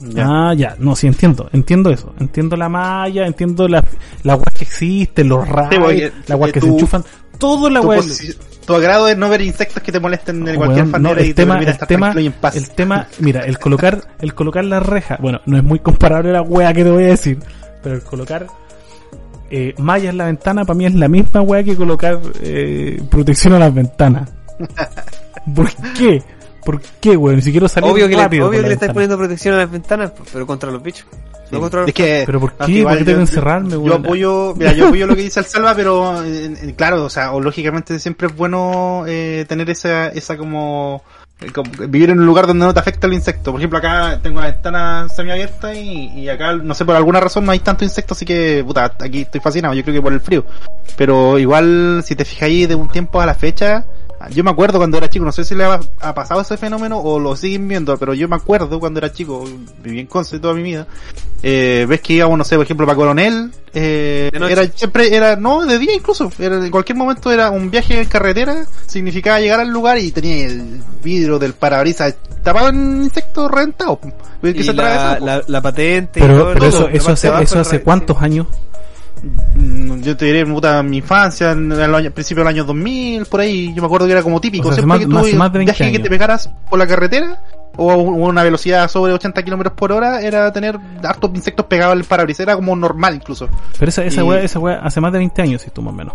Ya. 0.00 0.26
Ah, 0.28 0.54
ya, 0.54 0.76
no, 0.78 0.94
sí 0.94 1.08
entiendo, 1.08 1.48
entiendo 1.52 1.90
eso, 1.90 2.14
entiendo 2.20 2.56
la 2.56 2.68
malla, 2.68 3.26
entiendo 3.26 3.66
la, 3.66 3.82
la 4.22 4.36
weá 4.36 4.44
que 4.56 4.62
existe, 4.64 5.24
los 5.24 5.46
rayos, 5.48 5.82
porque, 5.82 6.12
la 6.28 6.36
weá 6.36 6.50
eh, 6.50 6.52
que 6.52 6.60
tú- 6.60 6.66
se 6.66 6.72
enchufan, 6.74 7.04
todo 7.36 7.68
la 7.68 7.80
posi- 7.82 8.36
tu 8.64 8.74
agrado 8.74 9.08
es 9.08 9.16
no 9.18 9.28
ver 9.28 9.40
insectos 9.40 9.82
que 9.82 9.90
te 9.90 9.98
molesten 9.98 10.44
de 10.44 10.54
cualquier 10.54 10.84
Weón, 10.86 11.02
no, 11.02 11.08
manera 11.08 11.20
y 11.22 11.28
el 11.30 11.34
te 11.34 11.42
tema, 11.42 11.54
permita 11.54 11.70
el 11.70 11.74
estar 11.74 11.88
tema, 11.88 12.12
y 12.20 12.26
en 12.26 12.32
paz. 12.32 12.54
el 12.54 12.70
tema, 12.70 13.08
mira, 13.18 13.40
el 13.40 13.58
colocar, 13.58 14.00
el 14.20 14.34
colocar 14.34 14.64
la 14.64 14.78
reja, 14.78 15.18
bueno, 15.20 15.40
no 15.46 15.56
es 15.56 15.64
muy 15.64 15.80
comparable 15.80 16.30
a 16.30 16.34
la 16.34 16.42
wea 16.42 16.72
que 16.72 16.84
te 16.84 16.90
voy 16.92 17.02
a 17.02 17.08
decir, 17.08 17.40
pero 17.82 17.96
el 17.96 18.02
colocar 18.02 18.46
eh, 19.50 19.74
malla 19.78 20.10
en 20.10 20.18
la 20.18 20.26
ventana 20.26 20.64
para 20.64 20.76
mí 20.76 20.86
es 20.86 20.94
la 20.94 21.08
misma 21.08 21.40
weá 21.42 21.62
que 21.64 21.76
colocar 21.76 22.18
eh, 22.42 23.00
protección 23.10 23.54
a 23.54 23.58
las 23.58 23.72
ventanas. 23.74 24.30
¿Por 25.54 25.68
qué? 25.96 26.22
¿Por 26.64 26.80
qué, 27.00 27.16
weón? 27.16 27.36
Ni 27.36 27.42
siquiera 27.42 27.66
salir 27.68 27.90
Obvio 27.90 28.08
que, 28.08 28.16
le, 28.16 28.24
obvio 28.24 28.50
que 28.50 28.56
la 28.60 28.68
le 28.68 28.74
estáis 28.74 28.80
ventana. 28.80 28.92
poniendo 28.94 29.16
protección 29.16 29.54
a 29.54 29.58
las 29.58 29.70
ventanas, 29.70 30.12
pero 30.32 30.46
contra 30.46 30.70
los 30.70 30.82
bichos. 30.82 31.06
No 31.50 31.60
contra 31.60 31.80
los 31.80 31.88
Es 31.88 31.94
que, 31.94 32.24
Pero 32.26 32.40
¿por 32.40 32.52
Ah, 32.58 32.66
qué? 32.66 32.82
¿Por 32.82 32.92
qué 32.92 32.98
tengo 32.98 33.06
que 33.06 33.12
yo- 33.14 33.20
encerrarme, 33.20 33.70
Yo 33.70 33.80
weón? 33.80 34.04
apoyo, 34.04 34.54
mira, 34.54 34.72
yo 34.74 34.88
apoyo 34.88 35.06
lo 35.06 35.16
que 35.16 35.22
dice 35.22 35.40
el 35.40 35.46
Salva, 35.46 35.74
pero 35.74 36.22
claro, 36.76 37.04
o 37.04 37.08
sea, 37.10 37.32
o 37.32 37.40
lógicamente 37.40 37.98
siempre 37.98 38.26
es 38.26 38.36
bueno 38.36 39.04
eh, 39.06 39.46
tener 39.48 39.70
esa, 39.70 40.08
esa 40.08 40.36
como 40.36 41.02
vivir 41.88 42.10
en 42.10 42.18
un 42.18 42.26
lugar 42.26 42.46
donde 42.46 42.66
no 42.66 42.74
te 42.74 42.80
afecta 42.80 43.06
el 43.06 43.14
insecto. 43.14 43.52
Por 43.52 43.60
ejemplo, 43.60 43.78
acá 43.78 44.18
tengo 44.22 44.40
la 44.40 44.46
ventana 44.46 45.08
semiabierta 45.08 45.74
y, 45.74 46.20
y 46.20 46.28
acá, 46.28 46.54
no 46.54 46.74
sé, 46.74 46.84
por 46.84 46.96
alguna 46.96 47.20
razón 47.20 47.44
no 47.44 47.52
hay 47.52 47.60
tanto 47.60 47.84
insecto, 47.84 48.14
así 48.14 48.24
que, 48.24 48.64
puta, 48.66 48.92
aquí 48.98 49.22
estoy 49.22 49.40
fascinado, 49.40 49.74
yo 49.74 49.82
creo 49.82 49.94
que 49.94 50.02
por 50.02 50.12
el 50.12 50.20
frío. 50.20 50.44
Pero 50.96 51.38
igual, 51.38 52.02
si 52.04 52.16
te 52.16 52.24
fijáis 52.24 52.68
de 52.68 52.74
un 52.74 52.88
tiempo 52.88 53.20
a 53.20 53.26
la 53.26 53.34
fecha, 53.34 53.84
yo 54.30 54.44
me 54.44 54.50
acuerdo 54.50 54.78
cuando 54.78 54.98
era 54.98 55.08
chico, 55.08 55.24
no 55.24 55.32
sé 55.32 55.44
si 55.44 55.54
le 55.54 55.64
ha, 55.64 55.80
ha 56.00 56.14
pasado 56.14 56.40
ese 56.40 56.56
fenómeno 56.56 56.98
o 56.98 57.18
lo 57.18 57.36
siguen 57.36 57.68
viendo, 57.68 57.96
pero 57.98 58.14
yo 58.14 58.28
me 58.28 58.36
acuerdo 58.36 58.80
cuando 58.80 58.98
era 58.98 59.12
chico, 59.12 59.44
viví 59.82 60.00
en 60.00 60.06
Conce 60.06 60.40
toda 60.40 60.54
mi 60.54 60.62
vida, 60.62 60.86
eh, 61.42 61.86
ves 61.88 62.00
que 62.00 62.14
íbamos, 62.14 62.36
no 62.36 62.44
sé, 62.44 62.56
por 62.56 62.64
ejemplo, 62.64 62.86
para 62.86 62.96
Coronel, 62.96 63.52
eh, 63.72 64.30
era 64.32 64.66
siempre, 64.66 65.14
era, 65.14 65.36
no, 65.36 65.64
de 65.64 65.78
día 65.78 65.94
incluso, 65.94 66.30
era, 66.38 66.56
en 66.56 66.70
cualquier 66.70 66.98
momento 66.98 67.30
era 67.30 67.50
un 67.50 67.70
viaje 67.70 68.00
en 68.00 68.08
carretera, 68.08 68.66
significaba 68.86 69.40
llegar 69.40 69.60
al 69.60 69.68
lugar 69.68 69.98
y 69.98 70.10
tenía 70.10 70.46
el 70.46 70.82
vidrio 71.02 71.38
del 71.38 71.54
parabrisas 71.54 72.16
tapado 72.42 72.70
en 72.70 73.04
insectos 73.04 73.50
reventados, 73.50 73.98
que 74.42 74.50
Y 74.50 74.64
se 74.64 74.72
la, 74.72 75.16
po. 75.18 75.26
la, 75.26 75.42
la 75.46 75.62
patente. 75.62 76.20
y 76.20 76.22
Pero, 76.22 76.34
todo, 76.38 76.52
pero 76.54 76.58
todo, 76.58 76.68
eso, 76.68 76.88
eso 76.88 77.12
hace, 77.12 77.42
eso 77.42 77.60
hace 77.60 77.82
cuántos 77.82 78.20
años? 78.22 78.46
Mm, 79.22 80.00
Yo 80.02 80.16
te 80.16 80.26
diré, 80.26 80.46
puta, 80.46 80.82
mi 80.82 80.98
infancia, 80.98 81.50
en 81.52 81.72
el 81.72 81.94
año, 81.94 82.10
principio 82.12 82.42
del 82.44 82.48
año 82.54 82.64
2000, 82.64 83.26
por 83.26 83.40
ahí, 83.40 83.72
yo 83.74 83.82
me 83.82 83.86
acuerdo 83.86 84.06
que 84.06 84.12
era 84.12 84.22
como 84.22 84.40
típico, 84.40 84.68
O 84.68 84.72
sea, 84.72 84.76
siempre 84.82 84.88
más- 84.88 84.98
que 85.00 85.04
tuve 85.06 85.14
más- 85.32 85.38
más 85.38 85.52
de 85.52 85.58
20 85.58 85.72
viaje 85.72 85.84
que 85.84 85.96
años. 85.96 86.02
te 86.02 86.08
pegaras 86.10 86.50
por 86.70 86.78
la 86.78 86.86
carretera, 86.86 87.42
o 87.76 87.90
a 87.92 87.96
un- 87.96 88.22
una 88.22 88.42
velocidad 88.42 88.88
sobre 88.88 89.12
80 89.12 89.42
kilómetros 89.44 89.74
por 89.76 89.92
hora, 89.92 90.20
era 90.20 90.52
tener 90.52 90.78
hartos 91.02 91.30
insectos 91.34 91.66
pegados 91.66 91.92
al 91.96 92.04
parabrisas, 92.04 92.40
era 92.40 92.54
como 92.56 92.74
normal 92.76 93.16
incluso. 93.16 93.48
Pero 93.78 93.88
esa, 93.88 94.04
esa 94.04 94.20
Y- 94.20 94.24
weá, 94.24 94.40
esa 94.42 94.58
weá 94.58 94.78
hace 94.80 95.00
más 95.00 95.12
de 95.12 95.18
20 95.18 95.42
años, 95.42 95.62
si 95.62 95.70
tú 95.70 95.82
más 95.82 95.92
o 95.94 95.96
menos. 95.96 96.14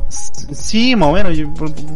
Sí, 0.51 0.95
más 0.95 1.09
o 1.09 1.13
menos, 1.13 1.37
yo- 1.37 1.47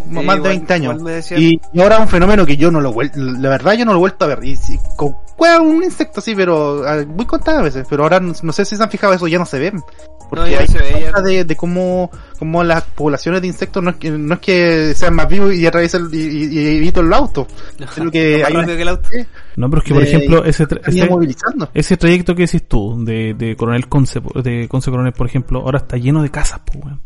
más 0.09 0.23
igual- 0.23 0.43
de 0.43 0.49
20 0.49 0.73
años. 0.73 0.93
igual 0.95 1.03
me 1.05 1.11
decían- 1.13 1.41
Y, 1.41 1.61
ahora 1.81 1.99
un 1.99 2.07
fenómeno 2.07 2.45
que 2.45 2.55
yo 2.57 2.69
no 2.71 2.79
lo 2.81 2.91
vuelto, 2.93 3.17
la 3.19 3.49
verdad 3.49 3.73
yo 3.73 3.85
no 3.85 3.91
lo 3.91 3.97
he 3.97 4.01
vuelto 4.01 4.25
a 4.25 4.27
ver. 4.29 4.43
Y 4.43 4.55
si, 4.55 4.77
con 4.95 5.15
cueva 5.37 5.61
un 5.61 5.83
insecto 5.83 6.19
así, 6.19 6.35
pero 6.35 6.83
ah, 6.85 7.03
muy 7.07 7.25
contadas 7.25 7.63
veces, 7.63 7.87
pero 7.89 8.03
ahora 8.03 8.19
no, 8.19 8.33
no 8.41 8.51
sé 8.51 8.65
si 8.65 8.75
se 8.75 8.83
han 8.83 8.89
fijado 8.89 9.13
eso, 9.13 9.27
ya 9.27 9.39
no 9.39 9.45
se 9.45 9.59
ven. 9.59 9.81
Porque 10.29 10.51
ya 10.51 10.59
hay 10.59 10.67
se 10.67 10.77
ve, 10.79 11.09
ya- 11.15 11.21
de, 11.21 11.45
de 11.45 11.55
cómo, 11.55 12.11
cómo 12.37 12.61
las 12.61 12.83
poblaciones 12.83 13.39
de 13.41 13.47
insectos 13.47 13.81
no 13.81 13.91
es 13.91 13.95
que, 13.95 14.11
no 14.11 14.33
es 14.33 14.39
que 14.41 14.93
sean 14.93 15.15
más 15.15 15.29
vivos 15.29 15.53
y 15.53 15.65
atraviesen 15.65 16.09
y, 16.11 16.17
y, 16.17 16.43
y 16.59 16.77
evito 16.77 16.99
el 16.99 17.13
auto, 17.13 17.47
sino 17.95 18.11
que 18.11 18.43
hay 18.43 18.53
una 18.53 18.65
que 18.65 18.81
el 18.81 18.87
auto. 18.89 19.07
No, 19.55 19.69
pero 19.69 19.81
es 19.81 19.87
que, 19.87 19.93
por 19.93 20.03
de- 20.03 20.09
ejemplo, 20.09 20.43
ese, 20.43 20.67
tra- 20.67 20.81
ese, 20.85 21.09
movilizando. 21.09 21.69
ese 21.73 21.95
trayecto 21.95 22.35
que 22.35 22.41
decís 22.41 22.67
tú, 22.67 23.01
de, 23.05 23.35
de 23.35 23.55
Coronel 23.55 23.87
Conce, 23.87 24.21
de 24.43 24.67
Conce 24.67 24.91
Coronel, 24.91 25.13
por 25.13 25.27
ejemplo, 25.27 25.61
ahora 25.61 25.77
está 25.77 25.95
lleno 25.95 26.21
de 26.21 26.29
casas, 26.29 26.59
pues, 26.65 26.83
weón. 26.83 26.99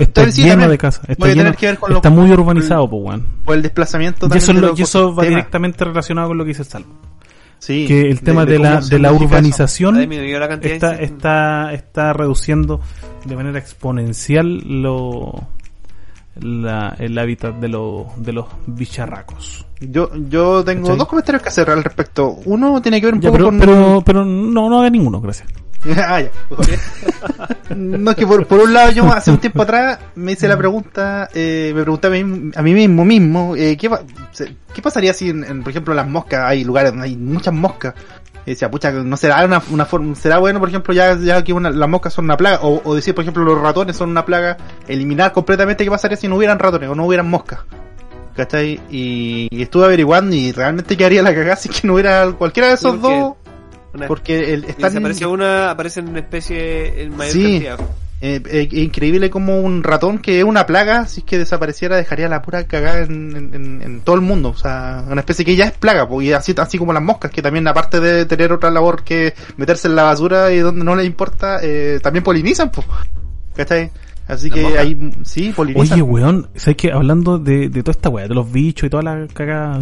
Está 0.00 0.30
sí, 0.30 0.42
lleno 0.42 0.50
también 0.54 0.70
de 0.70 0.78
casas. 0.78 1.02
Está, 1.08 1.14
puede 1.20 1.32
lleno- 1.34 1.44
tener 1.44 1.56
que 1.56 1.66
ver 1.66 1.78
con 1.78 1.92
está 1.96 2.10
lo- 2.10 2.16
muy 2.16 2.32
urbanizado, 2.32 2.90
pues, 2.90 3.02
weón. 3.04 3.26
por 3.44 3.54
el 3.54 3.62
desplazamiento 3.62 4.26
Y 4.26 4.28
también 4.28 4.38
eso, 4.42 4.50
es 4.50 4.56
de 4.56 4.60
lo- 4.60 4.68
los 4.70 4.78
y 4.78 4.82
eso 4.82 4.98
va 4.98 5.04
ecosistemas. 5.04 5.28
directamente 5.28 5.84
relacionado 5.84 6.28
con 6.28 6.38
lo 6.38 6.44
que 6.44 6.48
dice 6.48 6.64
Salvo. 6.64 6.88
Sí, 7.60 7.86
Que 7.86 8.10
el 8.10 8.22
tema 8.22 8.46
de, 8.46 8.58
la, 8.58 8.80
de 8.80 8.98
la 8.98 9.12
urbanización 9.12 9.96
la 9.96 10.54
está, 10.62 10.94
está, 10.96 11.72
está 11.74 12.12
reduciendo 12.14 12.80
de 13.26 13.36
manera 13.36 13.58
exponencial 13.58 14.82
lo, 14.82 15.46
la, 16.40 16.96
el 16.98 17.18
hábitat 17.18 17.56
de, 17.56 17.68
los 17.68 18.06
de 18.16 18.32
los 18.32 18.46
bicharracos. 18.66 19.66
Yo, 19.78 20.10
yo 20.28 20.64
tengo 20.64 20.84
¿Cachai? 20.84 20.98
dos 20.98 21.08
comentarios 21.08 21.42
que 21.42 21.48
hacer 21.50 21.68
al 21.68 21.84
respecto. 21.84 22.38
Uno 22.46 22.80
tiene 22.80 22.98
que 22.98 23.06
ver 23.06 23.14
un 23.14 23.20
Ya, 23.20 23.28
poco 23.28 23.36
pero, 23.38 23.44
con... 23.50 23.58
pero, 23.58 24.02
pero 24.06 24.24
no, 24.24 24.70
no 24.70 24.80
haga 24.80 24.88
ninguno, 24.90 25.20
gracias. 25.20 25.48
Ah, 25.96 26.20
ya. 26.20 26.30
no, 27.74 28.10
es 28.10 28.16
que 28.16 28.26
por, 28.26 28.46
por 28.46 28.60
un 28.60 28.72
lado 28.74 28.90
yo 28.90 29.04
hace 29.12 29.30
un 29.30 29.38
tiempo 29.38 29.62
atrás 29.62 29.98
me 30.14 30.32
hice 30.32 30.46
la 30.48 30.56
pregunta, 30.56 31.28
eh, 31.34 31.72
me 31.74 31.82
pregunté 31.82 32.08
a 32.08 32.10
mí, 32.10 32.50
a 32.54 32.62
mí 32.62 32.74
mismo 32.74 33.04
mismo, 33.04 33.56
eh, 33.56 33.76
¿qué, 33.76 33.90
¿qué 34.74 34.82
pasaría 34.82 35.14
si, 35.14 35.30
en, 35.30 35.44
en, 35.44 35.62
por 35.62 35.70
ejemplo, 35.70 35.94
las 35.94 36.06
moscas, 36.08 36.44
hay 36.46 36.64
lugares 36.64 36.92
donde 36.92 37.06
hay 37.06 37.16
muchas 37.16 37.54
moscas? 37.54 37.94
Y 38.46 38.50
decía, 38.50 38.70
pucha, 38.70 38.90
no 38.90 39.16
será 39.16 39.44
una, 39.44 39.62
una 39.70 39.84
forma, 39.84 40.14
será 40.14 40.38
bueno, 40.38 40.60
por 40.60 40.68
ejemplo, 40.68 40.92
ya, 40.94 41.16
ya 41.18 41.44
que 41.44 41.52
una- 41.52 41.70
las 41.70 41.88
moscas 41.88 42.12
son 42.12 42.24
una 42.26 42.36
plaga, 42.36 42.60
o, 42.62 42.80
o 42.84 42.94
decir, 42.94 43.14
por 43.14 43.22
ejemplo, 43.22 43.44
los 43.44 43.60
ratones 43.60 43.96
son 43.96 44.10
una 44.10 44.24
plaga, 44.24 44.56
eliminar 44.88 45.32
completamente 45.32 45.84
qué 45.84 45.90
pasaría 45.90 46.16
si 46.16 46.26
no 46.28 46.36
hubieran 46.36 46.58
ratones 46.58 46.88
o 46.88 46.94
no 46.94 47.04
hubieran 47.06 47.28
moscas. 47.28 47.60
¿Cachai? 48.34 48.80
Y, 48.90 49.48
y 49.50 49.62
estuve 49.62 49.84
averiguando 49.84 50.34
y 50.34 50.52
realmente 50.52 50.96
quedaría 50.96 51.20
la 51.22 51.34
cagada 51.34 51.56
si 51.56 51.68
que 51.68 51.86
no 51.86 51.94
hubiera 51.94 52.30
cualquiera 52.32 52.68
de 52.68 52.74
esos 52.74 52.92
dos, 53.02 53.34
Una- 53.92 54.06
porque 54.06 54.52
el, 54.54 54.64
están, 54.64 54.92
desaparece 54.92 55.26
una, 55.26 55.70
aparece 55.70 56.00
en 56.00 56.08
una 56.08 56.20
especie 56.20 57.02
en 57.02 57.16
mayor 57.16 57.32
Sí. 57.32 57.42
cantidad. 57.64 57.80
Eh, 58.22 58.42
eh, 58.50 58.68
increíble 58.72 59.30
como 59.30 59.58
un 59.60 59.82
ratón 59.82 60.18
que 60.18 60.38
es 60.40 60.44
una 60.44 60.66
plaga, 60.66 61.06
si 61.06 61.20
es 61.20 61.24
que 61.26 61.38
desapareciera, 61.38 61.96
dejaría 61.96 62.28
la 62.28 62.42
pura 62.42 62.64
cagada 62.66 62.98
en, 63.00 63.34
en- 63.34 63.54
en- 63.54 63.82
en 63.82 64.00
todo 64.02 64.14
el 64.16 64.20
mundo. 64.20 64.50
O 64.50 64.56
sea, 64.56 65.04
una 65.10 65.20
especie 65.22 65.42
que 65.44 65.56
ya 65.56 65.64
es 65.64 65.72
plaga, 65.72 66.06
po, 66.06 66.20
y 66.20 66.30
así, 66.32 66.54
así 66.58 66.76
como 66.76 66.92
las 66.92 67.02
moscas, 67.02 67.30
que 67.30 67.40
también 67.40 67.66
aparte 67.66 67.98
de 67.98 68.26
tener 68.26 68.52
otra 68.52 68.70
labor 68.70 69.02
que 69.04 69.32
meterse 69.56 69.88
en 69.88 69.96
la 69.96 70.02
basura 70.02 70.52
y 70.52 70.58
donde 70.58 70.84
no 70.84 70.94
les 70.94 71.06
importa, 71.06 71.60
eh, 71.62 71.98
también 72.02 72.22
polinizan, 72.22 72.70
pues. 72.70 72.86
¿Cachai? 73.56 73.90
Así 74.28 74.50
¿Las 74.50 74.58
que 74.58 74.78
ahí, 74.78 75.10
sí, 75.24 75.52
polinizan. 75.56 75.94
Oye, 75.94 76.02
weón, 76.02 76.48
¿sabes 76.56 76.76
que 76.76 76.92
Hablando 76.92 77.38
de, 77.38 77.70
de 77.70 77.82
toda 77.82 77.92
esta 77.92 78.10
weá, 78.10 78.28
de 78.28 78.34
los 78.34 78.52
bichos 78.52 78.86
y 78.86 78.90
toda 78.90 79.02
la 79.02 79.26
cagada 79.32 79.78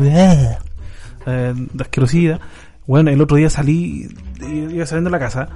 eh, 1.26 1.52
de 1.56 1.82
asquerosidad, 1.82 2.40
weón, 2.88 3.06
el 3.06 3.20
otro 3.20 3.36
día 3.36 3.50
salí, 3.50 4.08
iba 4.40 4.86
saliendo 4.86 5.10
de 5.10 5.12
la 5.12 5.18
casa, 5.20 5.50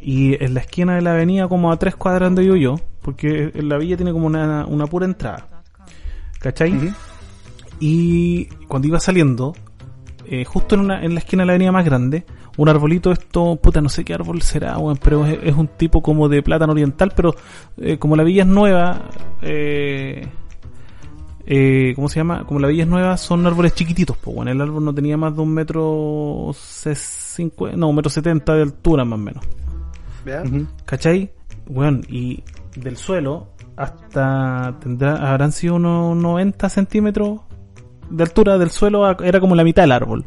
y 0.00 0.42
en 0.42 0.54
la 0.54 0.60
esquina 0.60 0.94
de 0.94 1.02
la 1.02 1.12
avenida, 1.12 1.48
como 1.48 1.70
a 1.72 1.76
tres 1.76 1.96
cuadras 1.96 2.28
donde 2.28 2.42
vivo 2.42 2.56
yo, 2.56 2.76
porque 3.02 3.50
en 3.52 3.68
la 3.68 3.76
villa 3.76 3.96
tiene 3.96 4.12
como 4.12 4.26
una, 4.26 4.64
una 4.64 4.86
pura 4.86 5.04
entrada, 5.04 5.62
¿cachai? 6.38 6.72
Ujú. 6.72 6.90
Y 7.80 8.46
cuando 8.68 8.88
iba 8.88 9.00
saliendo, 9.00 9.54
eh, 10.24 10.44
justo 10.44 10.76
en, 10.76 10.82
una, 10.82 11.02
en 11.02 11.14
la 11.14 11.20
esquina 11.20 11.42
de 11.42 11.46
la 11.48 11.52
avenida 11.52 11.72
más 11.72 11.84
grande, 11.84 12.24
un 12.56 12.68
arbolito, 12.68 13.10
esto, 13.10 13.56
puta, 13.56 13.80
no 13.80 13.88
sé 13.88 14.04
qué 14.04 14.14
árbol 14.14 14.40
será, 14.42 14.78
weón, 14.78 14.98
pero 15.02 15.26
es, 15.26 15.38
es 15.42 15.56
un 15.56 15.66
tipo 15.66 16.00
como 16.00 16.28
de 16.28 16.42
plátano 16.42 16.72
oriental, 16.72 17.12
pero 17.14 17.34
eh, 17.76 17.98
como 17.98 18.14
la 18.14 18.22
villa 18.22 18.42
es 18.42 18.48
nueva, 18.48 19.10
eh, 19.42 20.28
eh, 21.50 21.94
¿cómo 21.96 22.08
se 22.10 22.20
llama? 22.20 22.44
Como 22.44 22.60
la 22.60 22.68
villa 22.68 22.82
es 22.82 22.88
nueva, 22.88 23.16
son 23.16 23.46
árboles 23.46 23.74
chiquititos, 23.74 24.16
pues, 24.18 24.36
bueno, 24.36 24.50
el 24.52 24.60
árbol 24.60 24.84
no 24.84 24.94
tenía 24.94 25.16
más 25.16 25.34
de 25.34 25.40
un 25.40 25.54
metro 25.54 26.48
ses- 26.50 27.38
cincu- 27.38 27.72
no, 27.74 27.88
un 27.88 27.96
metro 27.96 28.10
setenta 28.10 28.54
de 28.54 28.62
altura 28.62 29.04
más 29.06 29.18
o 29.18 29.22
menos. 29.22 29.44
¿Ya? 30.26 30.42
Ujú. 30.42 30.66
¿Cachai? 30.84 31.32
Bueno, 31.66 32.00
y 32.08 32.42
del 32.76 32.96
suelo 32.98 33.48
hasta 33.76 34.76
tendrá, 34.80 35.30
habrán 35.30 35.52
sido 35.52 35.76
unos 35.76 36.16
90 36.16 36.68
centímetros 36.68 37.40
de 38.10 38.22
altura 38.24 38.58
del 38.58 38.70
suelo, 38.70 39.06
a- 39.06 39.16
era 39.22 39.40
como 39.40 39.54
la 39.54 39.64
mitad 39.64 39.84
del 39.84 39.92
árbol. 39.92 40.24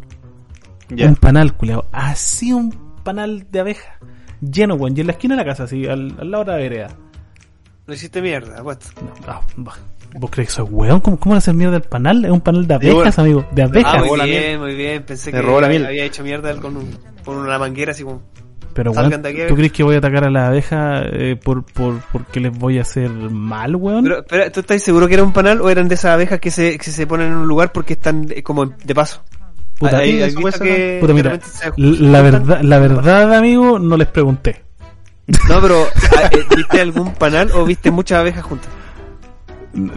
Un 0.90 1.16
panal, 1.16 1.56
culiao. 1.56 1.86
Así 1.92 2.52
un 2.52 2.72
panal 3.04 3.46
de 3.52 3.60
abeja. 3.60 3.98
Lleno, 4.42 4.74
weón. 4.76 4.98
Y 4.98 5.02
en 5.02 5.08
la 5.08 5.14
esquina 5.14 5.36
de 5.36 5.42
la 5.44 5.46
casa, 5.46 5.64
así, 5.64 5.86
al, 5.86 6.16
al 6.20 6.32
lado 6.32 6.46
de 6.46 6.52
la 6.52 6.58
vereda. 6.58 6.88
No 7.88 7.94
hiciste 7.94 8.22
mierda, 8.22 8.60
apuesto. 8.60 8.88
No, 9.02 9.12
ah, 9.28 9.42
bah. 9.58 9.74
¿Vos 10.16 10.30
crees 10.30 10.50
que 10.50 10.56
soy 10.56 10.66
weón? 10.70 11.00
¿Cómo, 11.00 11.18
¿Cómo 11.20 11.36
le 11.36 11.40
hacen 11.40 11.58
mierda 11.58 11.78
al 11.78 11.84
panal? 11.84 12.26
Es 12.26 12.32
un 12.32 12.42
panal 12.42 12.68
de 12.68 12.74
abejas, 12.74 13.18
amigo. 13.20 13.46
De 13.52 13.64
abejas. 13.64 13.94
Ah, 13.94 13.98
robó 14.00 14.10
muy 14.10 14.18
la 14.20 14.26
bien, 14.26 14.42
miel. 14.44 14.60
muy 14.60 14.76
bien. 14.76 15.04
Pensé 15.04 15.32
Me 15.32 15.38
que 15.40 15.42
robó 15.46 15.62
la 15.62 15.68
miel. 15.70 15.86
había 15.86 16.04
hecho 16.06 16.24
mierda 16.24 16.54
con, 16.58 16.78
un, 16.78 16.90
con 17.24 17.38
una 17.38 17.58
manguera 17.58 17.92
así 17.92 18.04
como... 18.04 18.22
Pero, 18.74 18.94
salgan 18.94 19.22
weón, 19.22 19.22
¿tú 19.24 19.28
abejas. 19.42 19.56
crees 19.58 19.72
que 19.74 19.84
voy 19.84 19.96
a 19.96 19.98
atacar 19.98 20.24
a 20.24 20.30
la 20.30 20.48
abeja 20.48 21.02
eh, 21.06 21.36
por, 21.42 21.66
por, 21.66 22.00
porque 22.14 22.40
les 22.40 22.58
voy 22.58 22.78
a 22.78 22.84
hacer 22.84 23.10
mal, 23.10 23.76
weón? 23.76 24.04
Pero, 24.04 24.20
espera, 24.20 24.50
¿tú 24.52 24.62
estás 24.62 24.82
seguro 24.82 25.08
que 25.10 25.14
era 25.16 25.24
un 25.24 25.34
panal 25.34 25.60
o 25.62 25.70
eran 25.70 25.88
de 25.90 25.96
esas 25.96 26.12
abejas 26.14 26.40
que 26.40 26.52
se, 26.52 26.78
que 26.78 26.90
se 26.92 27.06
ponen 27.06 27.28
en 27.28 27.38
un 27.38 27.48
lugar 27.50 27.72
porque 27.74 27.94
están 27.94 28.28
eh, 28.30 28.42
como 28.44 28.66
de 28.66 28.96
paso? 28.96 29.24
Puta, 29.78 29.98
¿Hay- 29.98 30.22
hay 30.22 30.32
Puta, 30.34 31.14
mira, 31.14 31.40
se 31.42 31.72
la 31.78 32.22
verdad, 32.22 32.62
la 32.62 32.80
verdad, 32.80 33.34
amigo, 33.34 33.78
no 33.80 33.98
les 33.98 34.08
pregunté. 34.08 34.62
No, 35.50 35.60
pero 35.62 35.88
ah, 36.18 36.30
eh, 36.32 36.40
¿viste 36.56 36.80
algún 36.82 37.14
panal 37.16 37.52
o 37.54 37.66
viste 37.66 37.92
muchas 37.92 38.20
abejas 38.20 38.44
juntas? 38.44 38.70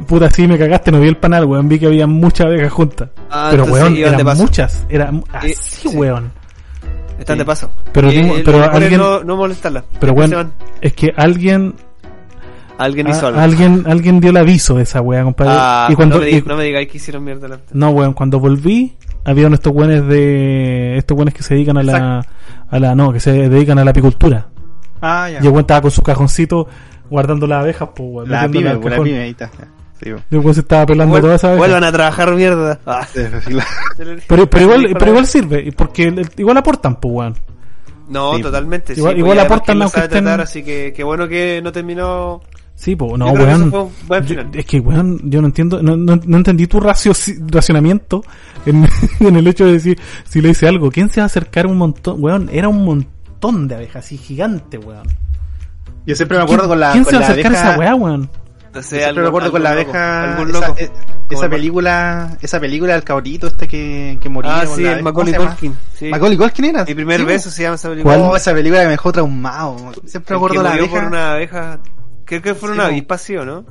Puta, 0.07 0.31
sí 0.31 0.47
me 0.47 0.57
cagaste, 0.57 0.93
no 0.93 1.01
vi 1.01 1.09
el 1.09 1.17
panal, 1.17 1.45
weón. 1.47 1.69
Vi 1.69 1.79
que 1.79 1.87
había 1.87 2.07
muchas 2.07 2.47
abejas 2.47 2.73
juntas. 2.73 3.09
Ah, 3.31 3.49
pero, 3.51 3.65
weón, 3.65 3.95
de 3.95 4.03
eran 4.03 4.37
muchas. 4.39 4.87
Eran 4.89 5.25
así, 5.33 5.51
Eh, 5.51 5.55
sí. 5.59 5.89
weón. 5.89 6.31
Están 7.19 7.37
Sí. 7.37 7.39
de 7.39 7.45
paso. 7.45 7.71
Pero 7.93 8.13
Y, 8.13 8.17
eh, 8.19 8.43
pero 8.45 8.63
alguien- 8.71 9.01
no, 9.01 9.25
no 9.25 9.37
molestarla. 9.37 9.85
Pero, 9.99 10.13
weón, 10.13 10.53
es 10.81 10.93
que 10.93 11.13
alguien, 11.17 11.75
Alguien 12.79 13.09
hizo 13.09 13.27
algo. 13.29 13.41
alguien, 13.41 13.85
alguien 13.89 14.21
dio 14.21 14.31
el 14.31 14.37
aviso 14.37 14.75
de 14.77 14.83
esa 14.83 15.01
weá, 15.01 15.23
compadre. 15.25 15.53
Ah, 15.57 15.89
y 15.91 15.95
cuando, 15.95 16.17
no, 16.17 16.21
me 16.23 16.27
digas, 16.27 16.47
no 16.47 16.59
digáis 16.59 16.89
que 16.89 16.97
hicieron 16.99 17.25
mierda 17.25 17.49
la... 17.49 17.59
no, 17.73 17.91
weón, 17.91 18.13
cuando 18.15 18.39
volví, 18.41 18.97
había 19.25 19.47
estos 19.49 19.73
weones 19.73 20.07
de, 20.07 20.97
estos 20.99 21.17
weones 21.17 21.35
que 21.35 21.43
se 21.43 21.55
dedican 21.55 21.79
a 21.79 21.83
la, 21.83 22.27
a 22.69 22.79
la, 22.79 22.95
no, 22.95 23.13
que 23.13 23.21
se 23.21 23.49
dedican 23.49 23.79
a 23.79 23.85
la 23.85 23.91
apicultura. 23.93 24.49
Ah, 25.01 25.29
ya. 25.31 25.39
Y 25.41 25.47
el 25.47 25.49
weón 25.53 25.61
estaba 25.61 25.83
con 25.83 25.91
su 25.91 26.03
cajoncito 26.03 26.67
guardando 27.15 27.47
las 27.47 27.61
abejas, 27.61 27.89
pues, 27.95 28.09
weón. 28.13 28.31
La 28.31 28.49
pyme, 28.49 28.69
al 28.71 28.81
pues, 28.81 28.97
la 28.99 29.03
pyme, 29.03 29.19
ahí 29.23 29.31
está. 29.31 29.51
Sí, 30.03 30.11
pues. 30.11 30.23
Weón 30.31 30.55
se 30.55 30.61
estaba 30.61 30.85
pelando 30.87 31.17
esas 31.19 31.45
abejas. 31.45 31.59
Vuelvan 31.59 31.85
a 31.85 31.93
trabajar 31.93 32.35
mierda. 32.35 32.81
Ah. 32.87 33.07
Pero, 34.29 34.49
pero 34.51 34.63
igual, 34.65 34.97
pero 34.99 35.11
igual 35.13 35.27
sirve, 35.27 35.73
porque 35.77 36.05
el- 36.05 36.29
igual 36.37 36.57
aportan, 36.57 36.97
pues, 37.01 37.15
weón. 37.15 37.35
No, 38.09 38.37
Sí. 38.37 38.43
totalmente. 38.43 38.93
Igual- 38.95 39.15
sí, 39.15 39.19
igual 39.21 39.37
pues, 39.39 39.47
aportan 39.47 39.81
aunque 39.83 39.95
sabe 39.95 40.07
estén- 40.07 40.25
tratar, 40.25 40.41
así 40.43 40.63
que 40.63 40.93
qué 40.95 41.05
bueno 41.05 41.27
que 41.29 41.61
no 41.63 41.73
terminó. 41.73 42.43
Sí, 42.75 42.97
pues, 42.97 43.13
no, 43.17 43.33
que 43.33 43.41
weón. 43.41 43.71
Yo- 44.27 44.41
es 44.53 44.67
que, 44.67 44.81
weón, 44.81 45.21
yo 45.31 45.41
no 45.41 45.47
entiendo, 45.47 45.81
no, 45.83 45.97
no, 45.97 46.17
no 46.23 46.37
entendí 46.37 46.67
tu 46.67 46.81
racio, 46.81 47.13
racionamiento 47.47 48.23
en, 48.67 48.85
en 49.21 49.37
el 49.37 49.47
hecho 49.47 49.65
de 49.65 49.75
decir, 49.75 49.99
si 50.29 50.41
le 50.43 50.51
hice 50.51 50.67
algo, 50.67 50.91
¿quién 50.91 51.09
se 51.09 51.21
va 51.21 51.25
a 51.25 51.27
acercar 51.27 51.67
un 51.69 51.79
montón? 51.79 52.17
Weón, 52.23 52.51
era 52.53 52.69
un 52.69 52.85
montón 52.85 53.69
de 53.69 53.77
abejas, 53.77 54.05
así 54.05 54.19
gigante, 54.19 54.77
weón. 54.79 55.07
Yo 56.07 56.15
siempre 56.17 56.37
me 56.39 56.45
acuerdo 56.45 56.69
con 56.69 56.81
la, 56.81 56.93
¿Quién 56.93 57.05
con 57.05 57.13
se 57.15 57.19
va 57.21 57.27
a 57.27 57.31
acercar 57.31 57.53
a 57.55 57.59
esa 57.59 57.79
weá, 57.79 57.95
weón? 57.95 58.21
No 58.75 58.81
Yo 58.81 58.83
sé, 58.83 58.99
siempre 59.03 59.23
me 59.23 59.29
acuerdo 59.29 59.53
con 59.53 59.63
la 59.63 59.75
loco, 59.75 59.91
abeja. 59.91 60.35
esa, 60.35 60.45
loco. 60.45 60.77
esa 61.31 61.45
el- 61.45 61.51
película, 61.51 62.37
esa 62.41 62.59
película 62.61 62.93
del 62.95 63.05
cabrito 63.05 63.47
este 63.47 63.69
que, 63.69 64.19
que 64.21 64.29
moría. 64.29 64.61
Ah, 64.63 64.67
sí, 64.67 64.85
el. 64.85 65.03
Macaulay. 65.03 65.35
Culkin. 65.35 65.77
Sí. 65.95 66.09
Macaulay 66.11 66.37
Culkin 66.37 66.65
era. 66.65 66.85
Mi 66.85 66.95
primer 66.95 67.21
Sí, 67.21 67.27
beso 67.27 67.51
se 67.51 67.63
llama 67.63 67.77
esa 67.77 67.89
película. 67.89 68.17
¿Cuál? 68.17 68.31
Oh, 68.33 68.37
esa 68.37 68.53
película 68.53 68.81
que 68.81 68.87
me 68.87 68.91
dejó 68.93 69.13
traumado. 69.13 69.77
Siempre 70.05 70.35
me 70.35 70.37
acuerdo 70.39 70.57
de 70.59 70.65
la 70.69 70.75
abeja. 70.75 70.91
por 70.93 71.05
una 71.05 71.33
abeja. 71.35 71.79
Creo 72.25 72.43
que 72.43 72.55
fue 72.55 72.69
Sí, 72.71 72.75
una 72.75 72.87
avispa, 72.87 73.17
¿sí 73.19 73.37
o 73.37 73.45
no? 73.45 73.65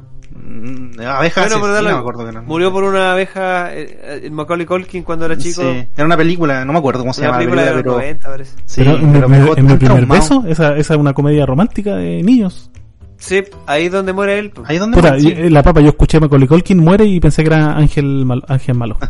Mm, 0.45 0.99
abeja 1.07 1.47
Bueno, 1.47 1.67
dale, 1.67 1.93
me 1.93 1.97
acuerdo 1.99 2.25
que 2.25 2.31
no. 2.33 2.43
Murió 2.43 2.71
por 2.71 2.83
una 2.83 3.13
abeja 3.13 3.73
eh, 3.73 4.21
el 4.23 4.31
Macaulay 4.31 4.65
Culkin 4.65 5.03
cuando 5.03 5.25
era 5.25 5.37
chico. 5.37 5.61
Sí, 5.61 5.87
era 5.95 6.05
una 6.05 6.17
película, 6.17 6.65
no 6.65 6.73
me 6.73 6.79
acuerdo 6.79 6.99
cómo 7.01 7.13
se 7.13 7.21
llama 7.21 7.33
la 7.33 7.37
película 7.39 7.61
de 7.63 7.67
los 7.71 7.75
película, 7.83 7.95
pero 7.97 8.07
90, 8.07 8.27
parece. 8.29 8.55
sí, 8.65 8.81
pero 8.83 8.97
en, 8.97 9.13
pero 9.13 9.29
mi, 9.29 9.37
me 9.39 9.51
en 9.55 9.65
mi 9.65 9.75
primer 9.75 10.05
beso, 10.05 10.43
esa, 10.47 10.75
esa 10.75 10.93
es 10.95 10.99
una 10.99 11.13
comedia 11.13 11.45
romántica 11.45 11.95
de 11.95 12.21
niños. 12.23 12.69
Sí, 13.17 13.41
ahí 13.67 13.85
es 13.85 13.91
donde 13.93 14.11
muere 14.11 14.37
él. 14.37 14.51
pues. 14.51 14.69
Ahí 14.69 14.77
donde 14.77 14.97
Puta, 14.97 15.17
sí. 15.17 15.29
y- 15.29 15.31
eh, 15.31 15.49
la 15.49 15.63
papa, 15.63 15.79
yo 15.79 15.87
escuché 15.89 16.19
Macaulay 16.19 16.45
Culkin 16.47 16.77
muere 16.79 17.05
y 17.05 17.21
pensé 17.21 17.41
que 17.43 17.47
era 17.47 17.77
Ángel, 17.77 18.25
Mal- 18.25 18.43
Ángel 18.47 18.75
Malo. 18.75 18.97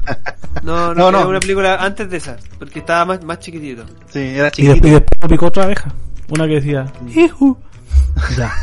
No, 0.61 0.93
no, 0.93 0.93
No, 0.93 1.09
era 1.09 1.21
no. 1.23 1.29
una 1.29 1.39
película 1.39 1.75
antes 1.83 2.09
de 2.09 2.17
esa, 2.17 2.37
porque 2.59 2.79
estaba 2.79 3.05
más, 3.05 3.23
más 3.25 3.39
chiquitito. 3.39 3.83
Sí, 4.07 4.19
era 4.19 4.49
Y, 4.49 4.51
chiquitito. 4.51 4.73
después, 4.73 4.91
y 4.91 4.93
después 4.93 5.21
me 5.23 5.27
picó 5.29 5.45
otra 5.47 5.63
abeja. 5.63 5.91
Una 6.29 6.47
que 6.47 6.53
decía, 6.53 6.85
Ihu. 7.13 7.57
Ya. 8.37 8.53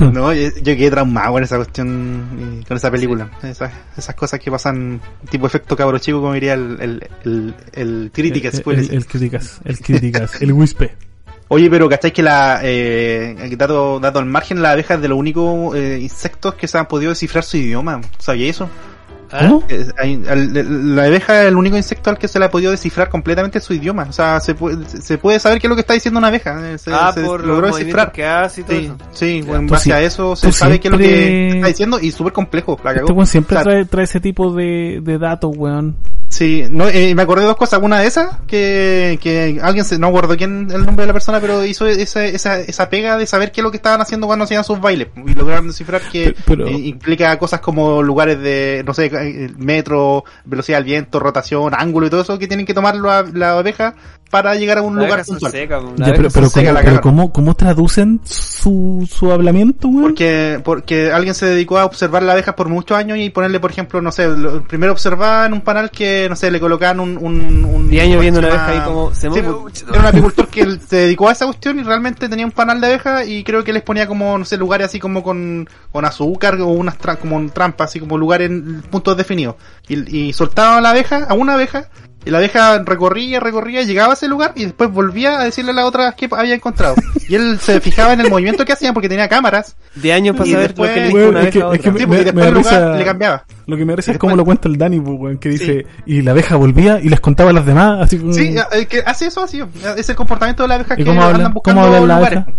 No, 0.12 0.32
yo, 0.32 0.48
yo 0.48 0.76
quedé 0.76 0.90
traumado 0.90 1.32
con 1.32 1.42
esa 1.42 1.56
cuestión 1.56 2.64
con 2.66 2.76
esa 2.76 2.90
película. 2.90 3.30
Esas, 3.42 3.72
esas 3.96 4.14
cosas 4.14 4.40
que 4.40 4.50
pasan, 4.50 5.00
tipo 5.30 5.46
efecto 5.46 5.76
cabro 5.76 5.98
chico, 5.98 6.20
como 6.20 6.34
diría 6.34 6.54
el, 6.54 6.78
el, 6.80 7.10
el, 7.24 7.54
el 7.72 8.10
crítica, 8.12 8.50
se 8.50 8.58
el, 8.58 8.62
puede 8.62 8.80
el, 8.80 9.06
críticas, 9.06 9.60
el 9.64 9.78
críticas, 9.80 10.40
el 10.40 10.52
whispe. 10.52 10.94
Oye, 11.50 11.70
pero 11.70 11.88
¿cacháis 11.88 12.12
que 12.12 12.22
la, 12.22 12.60
eh, 12.62 13.54
dato, 13.56 13.98
dato 14.00 14.18
al 14.18 14.26
margen, 14.26 14.60
las 14.60 14.72
abejas 14.72 14.96
es 14.96 15.02
de 15.02 15.08
los 15.08 15.18
únicos 15.18 15.74
eh, 15.74 15.98
insectos 16.00 16.54
que 16.54 16.68
se 16.68 16.76
han 16.76 16.86
podido 16.86 17.10
descifrar 17.10 17.42
su 17.42 17.56
idioma? 17.56 18.02
¿Sabía 18.18 18.50
eso? 18.50 18.68
Al- 19.30 20.94
la 20.96 21.04
abeja 21.04 21.42
es 21.42 21.48
el 21.48 21.56
único 21.56 21.76
insecto 21.76 22.10
al 22.10 22.18
que 22.18 22.28
se 22.28 22.38
le 22.38 22.44
ha 22.46 22.50
podido 22.50 22.70
descifrar 22.70 23.08
completamente 23.08 23.60
su 23.60 23.74
idioma. 23.74 24.06
O 24.08 24.12
sea, 24.12 24.40
se 24.40 24.54
puede, 24.54 24.84
se 24.88 25.18
puede 25.18 25.38
saber 25.40 25.60
qué 25.60 25.66
es 25.66 25.68
lo 25.68 25.74
que 25.74 25.80
está 25.82 25.94
diciendo 25.94 26.18
una 26.18 26.28
abeja. 26.28 26.58
eh, 26.72 26.78
Se, 26.78 26.92
ah, 26.92 27.12
se 27.14 27.22
por 27.22 27.44
logró 27.44 27.68
los 27.68 27.76
descifrar. 27.76 28.12
que 28.12 28.24
hace 28.24 28.60
y 28.60 28.64
todo 28.64 28.76
Sí, 28.78 28.84
eso. 28.86 28.96
sí, 29.12 29.44
en 29.48 29.66
base 29.66 29.84
sí- 29.84 29.92
a 29.92 30.00
eso 30.02 30.36
se 30.36 30.52
sabe 30.52 30.80
qué 30.80 30.88
es 30.88 30.92
lo 30.92 30.98
que 30.98 31.48
está 31.48 31.66
diciendo 31.68 31.98
y 32.00 32.10
súper 32.10 32.32
complejo. 32.32 32.78
La 32.84 32.92
Este 32.92 33.26
siempre 33.26 33.56
O 33.56 33.62
sea, 33.62 33.70
trae, 33.70 33.84
trae 33.84 34.04
ese 34.04 34.20
tipo 34.20 34.52
de, 34.52 35.00
de 35.02 35.18
datos, 35.18 35.50
weón. 35.56 35.96
Sí, 36.30 36.64
no, 36.70 36.86
eh, 36.88 37.14
me 37.14 37.22
acordé 37.22 37.42
de 37.42 37.48
dos 37.48 37.56
cosas. 37.56 37.80
Una 37.82 38.00
de 38.00 38.06
esas, 38.06 38.36
que, 38.46 39.18
que 39.22 39.58
alguien, 39.62 39.84
se, 39.84 39.98
no 39.98 40.08
acuerdo 40.08 40.36
quién 40.36 40.68
el 40.70 40.84
nombre 40.84 41.04
de 41.04 41.06
la 41.06 41.12
persona, 41.14 41.40
pero 41.40 41.64
hizo 41.64 41.86
esa, 41.86 42.24
esa, 42.26 42.60
esa 42.60 42.90
pega 42.90 43.16
de 43.16 43.26
saber 43.26 43.50
qué 43.50 43.60
es 43.60 43.64
lo 43.64 43.70
que 43.70 43.78
estaban 43.78 44.00
haciendo 44.02 44.26
cuando 44.26 44.44
hacían 44.44 44.62
sus 44.62 44.78
bailes. 44.78 45.08
Y 45.26 45.34
lograron 45.34 45.68
descifrar 45.68 46.02
que 46.12 46.34
Pero- 46.44 46.66
eh, 46.66 46.72
implica 46.72 47.36
cosas 47.38 47.60
como 47.60 48.02
lugares 48.02 48.38
de, 48.40 48.82
no 48.86 48.92
sé, 48.92 49.06
eh, 49.06 49.50
metro, 49.56 50.24
velocidad 50.44 50.78
del 50.78 50.84
viento, 50.84 51.18
rotación, 51.18 51.72
ángulo 51.74 52.06
y 52.06 52.10
todo 52.10 52.20
eso 52.20 52.38
que 52.38 52.46
tienen 52.46 52.66
que 52.66 52.74
tomar 52.74 52.96
la, 52.96 53.24
la 53.32 53.58
abeja 53.58 53.94
para 54.30 54.54
llegar 54.56 54.76
a 54.76 54.82
un 54.82 54.96
Las 54.96 55.06
lugar 55.06 55.24
puntual. 55.24 55.50
secas, 55.52 55.82
pues, 55.82 55.94
Ya, 56.06 56.14
pero, 56.14 56.28
pero, 56.30 56.48
seca 56.50 56.68
¿cómo, 56.68 56.72
la 56.74 56.84
pero. 56.84 57.00
¿cómo, 57.00 57.32
cómo 57.32 57.54
traducen 57.56 58.20
su, 58.24 59.08
su 59.10 59.32
hablamiento, 59.32 59.88
weón? 59.88 60.02
Porque, 60.02 60.60
porque 60.62 61.10
alguien 61.10 61.34
se 61.34 61.46
dedicó 61.46 61.78
a 61.78 61.86
observar 61.86 62.22
las 62.22 62.34
abejas 62.34 62.54
por 62.54 62.68
muchos 62.68 62.98
años 62.98 63.16
y 63.18 63.30
ponerle, 63.30 63.58
por 63.58 63.70
ejemplo, 63.70 64.02
no 64.02 64.12
sé, 64.12 64.28
lo- 64.28 64.62
primero 64.64 64.92
observaba 64.92 65.46
en 65.46 65.54
un 65.54 65.62
panel 65.62 65.88
que, 65.90 66.27
no 66.28 66.36
sé, 66.36 66.50
le 66.50 66.60
colocaban 66.60 67.00
un... 67.00 67.16
un, 67.18 67.64
un 67.64 67.88
Diez 67.88 68.04
años 68.04 68.20
viendo 68.20 68.40
una 68.40 68.48
abeja 68.48 68.68
ahí 68.68 68.80
como 68.80 69.14
se 69.14 69.30
Sí, 69.30 69.40
pues, 69.42 69.84
era 69.88 70.00
un 70.00 70.06
apicultor 70.06 70.48
que 70.48 70.78
se 70.86 70.96
dedicó 70.96 71.28
a 71.28 71.32
esa 71.32 71.46
cuestión 71.46 71.78
y 71.78 71.82
realmente 71.82 72.28
tenía 72.28 72.44
un 72.44 72.52
panal 72.52 72.80
de 72.80 72.86
abejas 72.88 73.26
y 73.26 73.42
creo 73.44 73.64
que 73.64 73.72
les 73.72 73.82
ponía 73.82 74.06
como, 74.06 74.36
no 74.36 74.44
sé, 74.44 74.56
lugares 74.58 74.86
así 74.88 75.00
como 75.00 75.22
con, 75.22 75.68
con 75.90 76.04
azúcar 76.04 76.60
o 76.60 76.66
unas 76.66 76.98
tra- 76.98 77.16
como 77.16 77.36
un 77.36 77.48
trampas, 77.50 77.90
así 77.90 78.00
como 78.00 78.18
lugares 78.18 78.50
en 78.50 78.82
puntos 78.82 79.16
definidos. 79.16 79.56
Y, 79.88 80.16
y 80.28 80.32
soltaba 80.34 80.76
a 80.76 80.80
la 80.82 80.90
abeja, 80.90 81.24
a 81.28 81.34
una 81.34 81.54
abeja, 81.54 81.88
y 82.24 82.30
la 82.30 82.38
abeja 82.38 82.82
recorría, 82.84 83.40
recorría, 83.40 83.82
llegaba 83.82 84.12
a 84.12 84.14
ese 84.14 84.28
lugar 84.28 84.52
y 84.56 84.64
después 84.64 84.90
volvía 84.90 85.40
a 85.40 85.44
decirle 85.44 85.70
a 85.70 85.74
la 85.74 85.86
otra 85.86 86.12
que 86.12 86.28
había 86.30 86.54
encontrado. 86.54 86.94
Y 87.28 87.34
él 87.34 87.58
se 87.60 87.80
fijaba 87.80 88.12
en 88.12 88.20
el 88.20 88.28
movimiento 88.30 88.64
que 88.64 88.72
hacían 88.72 88.92
porque 88.92 89.08
tenía 89.08 89.28
cámaras. 89.28 89.76
De 89.94 90.12
años 90.12 90.36
para 90.36 90.50
saber 90.50 90.68
después- 90.74 90.90
lo 90.90 90.94
que 90.94 91.00
le 91.00 91.08
Weón, 91.12 91.20
dijo 91.20 91.30
una 91.30 91.40
es 91.48 91.50
que- 91.52 91.62
a 91.62 91.72
es 91.74 91.80
que. 91.80 91.98
Sí, 91.98 92.06
Me- 92.06 92.16
me 92.16 92.18
el 92.18 92.34
da 92.34 92.50
lugar 92.50 92.54
risa- 92.74 92.96
le 92.96 93.04
cambiaba. 93.04 93.44
Lo 93.66 93.76
que 93.76 93.84
me 93.84 93.92
parece 93.92 94.12
es 94.12 94.18
como 94.18 94.36
lo 94.36 94.44
cuenta 94.44 94.68
el 94.68 94.76
Dani, 94.78 95.00
pues, 95.00 95.16
weón, 95.18 95.38
que 95.38 95.48
dice, 95.50 95.86
Sí. 95.86 96.02
y 96.06 96.22
la 96.22 96.30
abeja 96.32 96.56
volvía 96.56 97.00
y 97.00 97.08
les 97.08 97.20
contaba 97.20 97.50
a 97.50 97.52
las 97.52 97.66
demás, 97.66 98.00
así 98.02 98.18
como... 98.18 98.32
Sí, 98.32 98.54
que 98.88 99.02
hace 99.04 99.26
eso 99.26 99.42
así, 99.42 99.62
es 99.96 100.08
el 100.08 100.16
comportamiento 100.16 100.62
de 100.64 100.68
la 100.68 100.74
abeja 100.76 100.94
¿Y 100.98 101.04
que 101.04 101.10
hablan? 101.10 101.34
andan 101.36 101.52
buscando 101.54 101.80
¿Cómo 101.82 101.94
hablan 101.94 102.08
la 102.08 102.16
lugares. 102.16 102.38
abeja? 102.44 102.58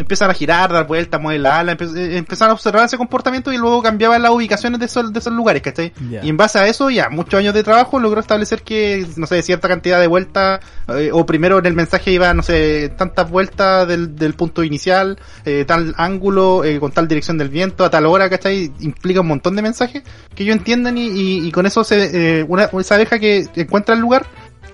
Empiezan 0.00 0.30
a 0.30 0.34
girar, 0.34 0.72
dar 0.72 0.86
vueltas, 0.86 1.20
mover 1.20 1.40
la 1.40 1.60
ala, 1.60 1.76
empe- 1.76 1.94
eh, 1.94 2.16
empezaron 2.16 2.50
a 2.52 2.54
observar 2.54 2.86
ese 2.86 2.96
comportamiento 2.96 3.52
y 3.52 3.58
luego 3.58 3.82
cambiaban 3.82 4.22
las 4.22 4.30
ubicaciones 4.32 4.80
de 4.80 4.86
esos, 4.86 5.12
de 5.12 5.18
esos 5.18 5.32
lugares, 5.32 5.60
¿cachai? 5.62 5.92
Ya. 6.10 6.24
Y 6.24 6.30
en 6.30 6.36
base 6.38 6.58
a 6.58 6.66
eso, 6.66 6.88
ya, 6.88 7.10
muchos 7.10 7.38
años 7.38 7.52
de 7.52 7.62
trabajo 7.62 8.00
logró 8.00 8.18
establecer 8.20 8.62
que, 8.62 9.06
no 9.16 9.26
sé, 9.26 9.42
cierta 9.42 9.68
cantidad 9.68 10.00
de 10.00 10.06
vueltas, 10.06 10.60
eh, 10.88 11.10
o 11.12 11.26
primero 11.26 11.58
en 11.58 11.66
el 11.66 11.74
mensaje 11.74 12.10
iba, 12.12 12.32
no 12.32 12.42
sé, 12.42 12.88
tantas 12.96 13.30
vueltas 13.30 13.86
del, 13.86 14.16
del 14.16 14.32
punto 14.32 14.64
inicial, 14.64 15.18
eh, 15.44 15.64
tal 15.66 15.94
ángulo, 15.98 16.64
eh, 16.64 16.80
con 16.80 16.92
tal 16.92 17.06
dirección 17.06 17.36
del 17.36 17.50
viento, 17.50 17.84
a 17.84 17.90
tal 17.90 18.06
hora, 18.06 18.30
¿cachai? 18.30 18.72
Implica 18.80 19.20
un 19.20 19.28
montón 19.28 19.54
de 19.54 19.60
mensajes 19.62 20.02
que 20.34 20.44
ellos 20.44 20.56
entienden 20.56 20.96
y, 20.96 21.08
y, 21.08 21.46
y 21.46 21.52
con 21.52 21.66
eso 21.66 21.84
se, 21.84 22.38
eh, 22.40 22.44
una, 22.48 22.70
esa 22.80 22.94
abeja 22.94 23.18
que 23.18 23.46
encuentra 23.54 23.94
el 23.94 24.00
lugar, 24.00 24.24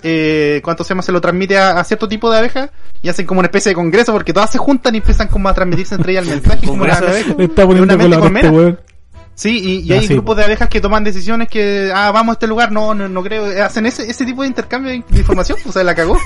eh, 0.08 0.60
cuánto 0.62 0.84
se 0.84 0.90
llama, 0.90 1.02
se 1.02 1.10
lo 1.10 1.20
transmite 1.20 1.58
a, 1.58 1.80
a 1.80 1.84
cierto 1.84 2.06
tipo 2.06 2.30
de 2.30 2.38
abejas 2.38 2.70
y 3.02 3.08
hacen 3.08 3.26
como 3.26 3.40
una 3.40 3.46
especie 3.46 3.70
de 3.70 3.74
congreso 3.74 4.12
porque 4.12 4.32
todas 4.32 4.50
se 4.50 4.58
juntan 4.58 4.94
y 4.94 4.98
empiezan 4.98 5.26
como 5.26 5.48
a 5.48 5.54
transmitirse 5.54 5.96
entre 5.96 6.12
ellas 6.12 6.28
el 6.28 6.30
mensaje 6.42 6.64
como 6.64 6.84
una-. 6.84 7.00
Le 7.00 7.44
está 7.44 7.66
poniendo. 7.66 8.78
Sí, 9.34 9.82
y, 9.84 9.92
hay 9.92 10.06
grupos 10.06 10.34
po. 10.34 10.34
de 10.36 10.44
abejas 10.44 10.68
que 10.68 10.80
toman 10.80 11.04
decisiones 11.04 11.48
que, 11.48 11.92
ah, 11.94 12.10
vamos 12.10 12.32
a 12.32 12.34
este 12.34 12.46
lugar, 12.46 12.72
no, 12.72 12.94
no, 12.94 13.06
no 13.06 13.22
creo, 13.22 13.62
hacen 13.62 13.84
ese, 13.84 14.08
ese 14.08 14.24
tipo 14.24 14.40
de 14.40 14.48
intercambio 14.48 14.90
de 14.90 15.04
de 15.06 15.18
información, 15.18 15.58
o 15.66 15.72
sea, 15.72 15.84
la 15.84 15.94
cagó. 15.94 16.16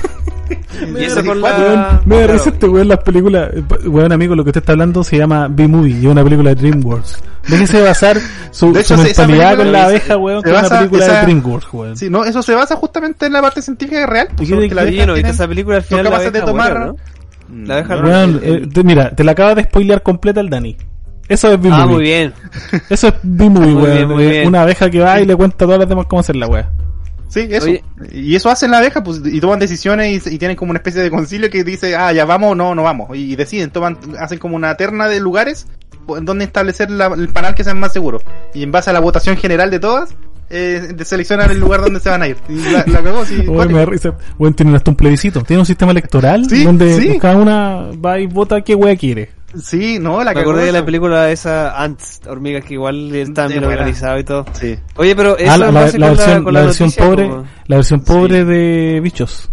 Y 0.98 1.04
eso 1.04 1.24
con 1.24 1.42
Weón, 1.42 1.74
la... 1.74 2.00
me 2.04 2.16
da 2.16 2.22
claro. 2.26 2.32
risa 2.32 2.50
este 2.50 2.68
weón 2.68 2.88
las 2.88 2.98
películas. 2.98 3.50
Weón, 3.86 4.12
amigo, 4.12 4.34
lo 4.34 4.42
que 4.44 4.50
usted 4.50 4.60
está 4.60 4.72
hablando 4.72 5.04
se 5.04 5.18
llama 5.18 5.48
B-Movie 5.48 5.98
y 5.98 6.06
es 6.06 6.12
una 6.12 6.24
película 6.24 6.50
de 6.54 6.56
DreamWorks. 6.56 7.22
Déjese 7.48 7.82
basar 7.82 8.18
su, 8.50 8.72
De 8.72 8.80
hecho, 8.80 8.96
su 8.96 9.02
mentalidad 9.02 9.56
con 9.56 9.72
la 9.72 9.84
abeja, 9.86 10.16
weón, 10.16 10.42
se 10.42 10.50
que 10.50 10.56
es 10.56 10.60
una 10.66 10.78
película 10.78 11.04
esa- 11.04 11.14
de 11.20 11.22
DreamWorks, 11.22 11.68
weón. 11.72 11.96
Sí, 11.96 12.10
no, 12.10 12.24
eso 12.24 12.42
se 12.42 12.54
basa 12.54 12.76
justamente 12.76 13.26
en 13.26 13.32
la 13.32 13.42
parte 13.42 13.62
científica 13.62 14.06
real, 14.06 14.28
pues, 14.36 14.48
¿Y 14.48 14.52
qué- 14.52 14.58
porque 14.58 14.74
la 14.74 14.82
qué- 14.82 14.88
abeja 14.88 15.02
Sí, 15.02 15.06
no, 15.08 15.16
y 15.16 15.20
esa 15.30 15.48
película 15.48 15.76
al 15.76 15.82
final 15.82 16.04
la 16.04 16.10
de 16.10 16.26
abeja 16.26 16.44
tomar, 16.44 16.78
muere, 16.78 16.86
¿no? 16.86 17.66
La 17.66 17.74
abeja 17.78 17.96
Weón, 17.96 18.40
eh, 18.42 18.68
te- 18.72 18.84
mira, 18.84 19.10
te 19.14 19.24
la 19.24 19.32
acaba 19.32 19.54
de 19.54 19.64
spoilear 19.64 20.02
completa 20.02 20.40
el 20.40 20.48
Dani. 20.50 20.76
Eso 21.28 21.52
es 21.52 21.60
B-Movie. 21.60 21.82
Ah, 21.82 21.86
muy 21.86 22.02
bien. 22.02 22.32
Eso 22.88 23.08
es 23.08 23.14
B-Movie, 23.22 23.74
weón. 23.74 23.94
bien, 23.96 24.08
muy 24.08 24.26
bien. 24.26 24.48
Una 24.48 24.62
abeja 24.62 24.90
que 24.90 25.00
va 25.00 25.20
y 25.20 25.26
le 25.26 25.36
cuenta 25.36 25.56
a 25.64 25.66
todas 25.66 25.78
las 25.80 25.88
demás 25.88 26.06
cómo 26.08 26.20
hacer 26.20 26.36
la 26.36 26.46
weá. 26.48 26.70
Sí, 27.30 27.46
eso. 27.50 27.66
Oye. 27.66 27.82
Y 28.12 28.34
eso 28.34 28.50
hacen 28.50 28.70
la 28.72 28.78
abeja, 28.78 29.02
pues, 29.02 29.22
y 29.24 29.40
toman 29.40 29.58
decisiones 29.58 30.26
y, 30.26 30.34
y 30.34 30.38
tienen 30.38 30.56
como 30.56 30.70
una 30.70 30.78
especie 30.78 31.00
de 31.00 31.10
concilio 31.10 31.48
que 31.48 31.64
dice, 31.64 31.96
ah, 31.96 32.12
ya 32.12 32.24
vamos 32.26 32.52
o 32.52 32.54
no, 32.54 32.74
no 32.74 32.82
vamos. 32.82 33.16
Y, 33.16 33.36
deciden, 33.36 33.70
toman, 33.70 33.96
hacen 34.18 34.38
como 34.38 34.56
una 34.56 34.74
terna 34.76 35.08
de 35.08 35.20
lugares 35.20 35.66
donde 36.22 36.44
establecer 36.44 36.90
la- 36.90 37.06
el 37.06 37.28
panel 37.28 37.54
que 37.54 37.62
sea 37.64 37.72
más 37.74 37.92
seguro. 37.92 38.20
Y 38.52 38.62
en 38.64 38.72
base 38.72 38.90
a 38.90 38.92
la 38.92 38.98
votación 39.00 39.36
general 39.36 39.70
de 39.70 39.78
todas, 39.78 40.12
eh, 40.48 40.92
de- 40.92 41.04
seleccionan 41.04 41.48
el 41.52 41.60
lugar 41.60 41.80
donde 41.82 42.00
se 42.00 42.08
van 42.10 42.22
a 42.22 42.26
ir. 42.26 42.36
Y 42.48 42.56
la, 42.70 42.84
la 42.86 43.00
cagó, 43.02 43.24
sí, 43.24 43.36
Weón, 43.46 43.54
cuático. 43.54 43.74
me 43.74 43.78
da 43.78 43.86
risa. 43.86 44.14
Weón, 44.36 44.54
tienen 44.54 44.74
hasta 44.74 44.90
un 44.90 44.96
plebiscito. 44.96 45.40
Tiene 45.42 45.60
un 45.60 45.66
sistema 45.66 45.92
electoral 45.92 46.48
Sí, 46.50 46.64
donde 46.64 46.94
sí. 47.00 47.18
cada 47.20 47.36
una 47.36 47.90
va 48.04 48.18
y 48.18 48.26
vota 48.26 48.60
qué 48.62 48.74
weá 48.74 48.96
quiere. 48.96 49.30
Sí, 49.58 49.98
no, 49.98 50.18
la 50.22 50.30
Me 50.30 50.34
cagó. 50.40 50.50
acordé 50.50 50.66
de 50.66 50.72
la 50.72 50.84
película 50.84 51.30
esa 51.30 51.82
Ants, 51.82 52.20
hormigas 52.28 52.64
que 52.64 52.74
igual 52.74 53.14
están 53.14 53.48
bien 53.48 53.64
organizados 53.64 54.20
y 54.20 54.24
todo. 54.24 54.44
Sí. 54.52 54.76
Oye, 54.96 55.16
pero 55.16 55.36
eso 55.36 55.50
Ah, 55.52 55.56
la, 55.58 55.70
versión, 55.70 56.44
con 56.44 56.54
la 56.54 56.62
versión 56.62 56.86
noticia, 56.88 57.04
pobre, 57.04 57.28
como- 57.28 57.44
la 57.66 57.76
versión 57.76 58.00
pobre 58.04 58.44
de 58.44 59.00
bichos. 59.00 59.50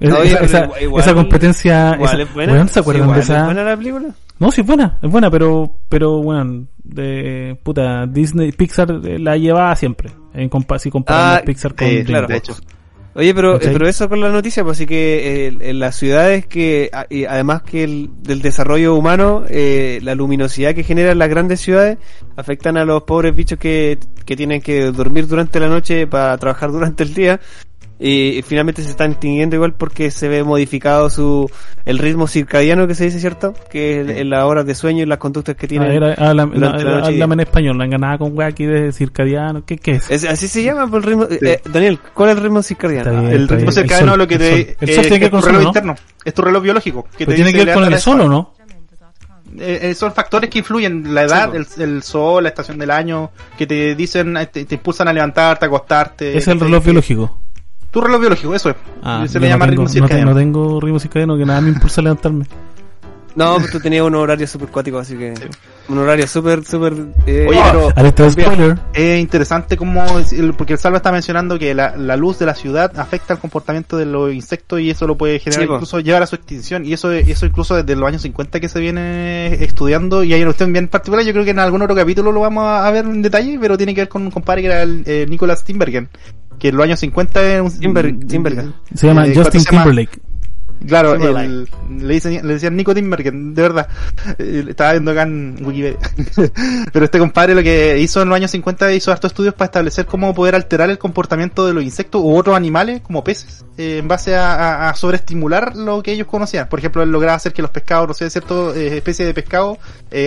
Es- 0.00 0.12
Oye, 0.12 0.28
esa, 0.30 0.44
esa- 0.44 0.80
igual- 0.80 1.02
esa 1.02 1.14
competencia, 1.14 1.94
Igual 1.94 2.12
esa- 2.14 2.22
es 2.22 2.34
buena. 2.34 2.68
¿se 2.68 2.78
acuerdan 2.80 3.08
Sí, 3.08 3.14
de 3.14 3.20
esa? 3.20 3.38
¿Es 3.38 3.44
buena 3.46 3.64
la 3.64 3.76
película? 3.76 4.08
No, 4.38 4.52
sí 4.52 4.60
es 4.60 4.66
buena, 4.68 4.98
es 5.02 5.10
buena, 5.10 5.30
pero, 5.32 5.72
pero, 5.88 6.18
weón, 6.20 6.68
de, 6.84 7.58
puta, 7.64 8.06
Disney, 8.06 8.52
Pixar 8.52 8.88
eh, 9.04 9.18
la 9.18 9.36
llevaba 9.36 9.74
siempre, 9.74 10.10
en 10.32 10.48
compa 10.48 10.78
si 10.78 10.90
comparamos 10.90 11.38
Ah, 11.38 11.42
Pixar 11.44 11.74
con 11.74 11.88
sí, 11.88 12.02
DreamWorks. 12.02 12.28
de 12.28 12.36
hecho. 12.36 12.56
Oye, 13.18 13.34
pero, 13.34 13.58
pero 13.58 13.88
eso 13.88 14.08
con 14.08 14.20
la 14.20 14.28
noticia, 14.28 14.62
pues 14.62 14.78
así 14.78 14.86
que 14.86 15.48
eh, 15.48 15.58
en 15.60 15.80
las 15.80 15.96
ciudades 15.96 16.46
que, 16.46 16.88
además 17.28 17.62
que 17.62 17.82
el, 17.82 18.10
del 18.22 18.40
desarrollo 18.40 18.94
humano, 18.94 19.42
eh, 19.48 19.98
la 20.04 20.14
luminosidad 20.14 20.72
que 20.72 20.84
generan 20.84 21.18
las 21.18 21.28
grandes 21.28 21.60
ciudades 21.60 21.98
afectan 22.36 22.76
a 22.76 22.84
los 22.84 23.02
pobres 23.02 23.34
bichos 23.34 23.58
que, 23.58 23.98
que 24.24 24.36
tienen 24.36 24.60
que 24.60 24.92
dormir 24.92 25.26
durante 25.26 25.58
la 25.58 25.66
noche 25.66 26.06
para 26.06 26.38
trabajar 26.38 26.70
durante 26.78 27.02
el 27.02 27.12
día 27.12 27.40
y 28.00 28.42
finalmente 28.42 28.82
se 28.82 28.90
están 28.90 29.12
extinguiendo 29.12 29.56
igual 29.56 29.74
porque 29.74 30.10
se 30.10 30.28
ve 30.28 30.44
modificado 30.44 31.10
su 31.10 31.50
el 31.84 31.98
ritmo 31.98 32.28
circadiano 32.28 32.86
que 32.86 32.94
se 32.94 33.04
dice 33.04 33.18
cierto 33.18 33.54
que 33.70 34.00
es 34.00 34.08
en 34.08 34.30
las 34.30 34.44
horas 34.44 34.64
de 34.66 34.76
sueño 34.76 35.02
y 35.02 35.06
las 35.06 35.18
conductas 35.18 35.56
que 35.56 35.66
tienen 35.66 36.02
háblame 36.16 37.34
en 37.34 37.40
español 37.40 37.76
no 37.76 37.84
enganada 37.84 38.18
con 38.18 38.36
wea 38.38 38.48
aquí 38.48 38.66
de 38.66 38.92
circadiano 38.92 39.64
¿qué, 39.64 39.78
qué 39.78 40.00
es? 40.08 40.24
así 40.24 40.46
se 40.46 40.62
llama 40.62 40.88
por 40.88 41.02
pues, 41.02 41.04
el 41.04 41.10
ritmo 41.10 41.48
eh, 41.48 41.60
Daniel 41.64 41.98
¿cuál 42.14 42.30
es 42.30 42.36
el 42.36 42.42
ritmo 42.44 42.62
circadiano? 42.62 43.28
el 43.28 43.48
ritmo 43.48 43.72
circadiano 43.72 44.16
lo 44.16 44.28
que 44.28 44.38
te 44.38 44.76
el 44.80 44.94
sol, 44.94 45.02
tiene 45.02 45.18
que 45.18 45.24
ver 45.24 45.30
con 45.30 45.42
reloj 45.42 45.62
interno 45.64 45.96
es 46.24 46.34
tu 46.34 46.42
reloj 46.42 46.62
biológico 46.62 47.08
que 47.16 47.26
te 47.26 47.34
tiene 47.34 47.52
que 47.52 47.64
ver 47.64 47.74
con 47.74 47.84
el 47.84 47.98
sol 47.98 48.20
o 48.20 48.28
no? 48.28 48.58
Eh, 49.60 49.90
eh, 49.90 49.94
son 49.94 50.12
factores 50.12 50.50
que 50.50 50.58
influyen, 50.58 51.14
la 51.14 51.22
edad, 51.22 51.52
el, 51.54 52.02
sol, 52.02 52.42
la 52.44 52.50
estación 52.50 52.78
del 52.78 52.90
año, 52.90 53.30
que 53.56 53.66
te 53.66 53.94
dicen, 53.94 54.36
te, 54.52 54.66
impulsan 54.70 55.08
a 55.08 55.12
levantarte, 55.12 55.64
a 55.64 55.68
acostarte. 55.68 56.36
Es 56.36 56.46
el 56.48 56.60
reloj 56.60 56.84
biológico. 56.84 57.40
Tu 57.90 58.00
reloj 58.00 58.20
biológico, 58.20 58.54
eso 58.54 58.70
es. 58.70 58.76
Ah, 59.02 59.24
se 59.26 59.40
le 59.40 59.48
llama 59.48 59.66
ritmo 59.66 59.88
circadiano. 59.88 60.32
No, 60.32 60.36
tengo 60.36 60.80
ritmo 60.80 60.98
circadiano 60.98 61.36
que 61.38 61.46
nada 61.46 61.60
me 61.60 61.70
impulsa 61.70 62.00
a 62.00 62.04
levantarme. 62.04 62.44
No, 63.38 63.56
pues 63.58 63.70
tú 63.70 63.78
tenías 63.78 64.02
un 64.02 64.16
horario 64.16 64.48
súper 64.48 64.68
cuático, 64.68 64.98
así 64.98 65.16
que. 65.16 65.32
Un 65.88 65.98
horario 65.98 66.26
súper, 66.26 66.64
súper. 66.64 66.92
Eh, 67.24 67.46
Oye, 67.48 68.12
pero. 68.34 68.74
Es 68.92 69.20
interesante 69.20 69.76
como. 69.76 70.04
Porque 70.56 70.72
el 70.72 70.78
Salva 70.78 70.96
está 70.96 71.12
mencionando 71.12 71.56
que 71.56 71.72
la, 71.72 71.96
la, 71.96 72.16
luz 72.16 72.40
de 72.40 72.46
la 72.46 72.56
ciudad 72.56 72.98
afecta 72.98 73.34
el 73.34 73.38
comportamiento 73.38 73.96
de 73.96 74.06
los 74.06 74.34
insectos 74.34 74.80
y 74.80 74.90
eso 74.90 75.06
lo 75.06 75.16
puede 75.16 75.38
generar, 75.38 75.66
incluso 75.66 76.00
llevar 76.00 76.24
a 76.24 76.26
su 76.26 76.34
extinción. 76.34 76.84
Y 76.84 76.92
eso 76.92 77.12
eso 77.12 77.46
incluso 77.46 77.76
desde 77.76 77.94
los 77.94 78.08
años 78.08 78.22
50 78.22 78.58
que 78.58 78.68
se 78.68 78.80
viene 78.80 79.54
estudiando. 79.62 80.24
Y 80.24 80.34
hay 80.34 80.40
una 80.40 80.48
cuestión 80.48 80.72
bien 80.72 80.88
particular. 80.88 81.24
Yo 81.24 81.32
creo 81.32 81.44
que 81.44 81.52
en 81.52 81.60
algún 81.60 81.80
otro 81.80 81.94
capítulo 81.94 82.32
lo 82.32 82.40
vamos 82.40 82.64
a, 82.64 82.90
ver 82.90 83.04
en 83.04 83.22
detalle, 83.22 83.56
pero 83.60 83.76
tiene 83.76 83.94
que 83.94 84.00
ver 84.00 84.08
con 84.08 84.22
un 84.22 84.32
compadre 84.32 84.62
que 84.62 84.66
era 84.66 84.82
el, 84.82 85.04
eh, 85.06 85.26
Nicolas 85.28 85.62
Timbergen 85.62 86.08
que 86.58 86.68
en 86.68 86.76
los 86.76 86.84
años 86.84 87.00
50 87.00 87.42
era 87.42 87.62
un, 87.62 87.70
Se 87.70 89.06
llama 89.06 89.26
eh, 89.26 89.34
Justin 89.34 89.64
Timberlake. 89.64 90.20
Claro, 90.86 91.16
le, 91.16 92.14
dicen, 92.14 92.46
le 92.46 92.54
decían 92.54 92.76
Nico 92.76 92.94
Timbergen, 92.94 93.52
de 93.52 93.62
verdad. 93.62 93.88
Eh, 94.38 94.64
estaba 94.68 94.92
viendo 94.92 95.10
acá 95.10 95.22
en 95.22 95.58
Wikipedia. 95.60 95.98
Pero 96.92 97.04
este 97.04 97.18
compadre 97.18 97.54
lo 97.54 97.62
que 97.62 97.98
hizo 97.98 98.22
en 98.22 98.28
los 98.28 98.36
años 98.36 98.52
50 98.52 98.92
hizo 98.92 99.10
hartos 99.10 99.32
estudios 99.32 99.54
para 99.54 99.66
establecer 99.66 100.06
cómo 100.06 100.32
poder 100.34 100.54
alterar 100.54 100.88
el 100.88 100.98
comportamiento 100.98 101.66
de 101.66 101.74
los 101.74 101.82
insectos 101.82 102.22
u 102.22 102.36
otros 102.36 102.56
animales, 102.56 103.00
como 103.00 103.24
peces, 103.24 103.64
eh, 103.76 103.98
en 103.98 104.06
base 104.06 104.36
a, 104.36 104.88
a, 104.88 104.94
sobreestimular 104.94 105.74
lo 105.74 106.02
que 106.02 106.12
ellos 106.12 106.28
conocían. 106.28 106.68
Por 106.68 106.78
ejemplo, 106.78 107.02
él 107.02 107.10
lograba 107.10 107.34
hacer 107.34 107.52
que 107.52 107.62
los 107.62 107.72
pescados, 107.72 108.06
no 108.06 108.14
sé, 108.14 108.30
ciertas 108.30 108.76
especies 108.76 109.26
de 109.26 109.34
pescado, 109.34 109.78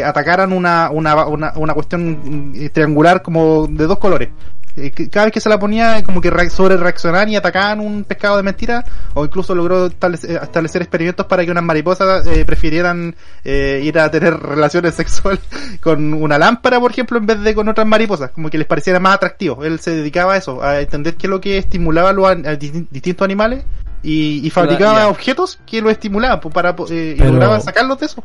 atacaran 0.06 0.52
una, 0.52 0.90
una, 0.92 1.26
una, 1.26 1.54
una 1.56 1.74
cuestión 1.74 2.54
triangular 2.74 3.22
como 3.22 3.68
de 3.68 3.88
dos 3.88 4.00
colores. 4.00 4.30
Eh, 4.78 4.92
cada 5.10 5.26
vez 5.26 5.34
que 5.34 5.42
se 5.42 5.50
la 5.50 5.60
ponía 5.60 6.02
como 6.04 6.22
que 6.22 6.32
sobre 6.50 6.78
reaccionaban 6.78 7.30
y 7.30 7.36
atacaban 7.36 7.80
un 7.82 8.04
pescado 8.06 8.38
de 8.38 8.44
mentira 8.44 8.86
o 9.14 9.26
incluso 9.26 9.54
logró 9.54 9.88
establecer, 9.88 10.82
experimentos 10.82 11.26
para 11.26 11.44
que 11.44 11.52
unas 11.52 11.64
mariposas 11.64 12.26
eh, 12.28 12.46
prefirieran 12.46 13.14
eh, 13.44 13.82
ir 13.84 14.00
a 14.00 14.10
tener 14.10 14.34
relaciones 14.40 14.96
sexuales 14.96 15.42
con 15.82 16.14
una 16.14 16.38
lámpara 16.38 16.80
por 16.80 16.92
ejemplo 16.92 17.18
en 17.18 17.26
vez 17.26 17.42
de 17.42 17.54
con 17.54 17.68
otras 17.68 17.86
mariposas 17.86 18.32
como 18.32 18.50
que 18.50 18.58
les 18.58 18.68
pareciera 18.68 19.00
más 19.00 19.16
atractivo. 19.16 19.64
Él 19.66 19.80
se 19.80 19.92
dedicaba 19.92 20.34
a 20.34 20.38
eso 20.38 20.64
a 20.64 20.80
entender 20.80 21.16
qué 21.16 21.28
es 21.28 21.32
lo 21.32 21.42
que 21.42 21.58
estimulaba 21.58 22.10
a 22.10 22.14
los 22.14 22.60
distintos 22.90 23.26
animales 23.26 23.66
y, 24.04 24.50
fabricaba 24.50 25.10
objetos 25.10 25.60
que 25.66 25.80
lo 25.82 25.90
estimulaban 25.90 26.40
pues, 26.40 26.54
para 26.54 26.76
y 26.90 27.16
lograba 27.16 27.60
sacarlos 27.60 28.00
de 28.00 28.08
eso. 28.08 28.24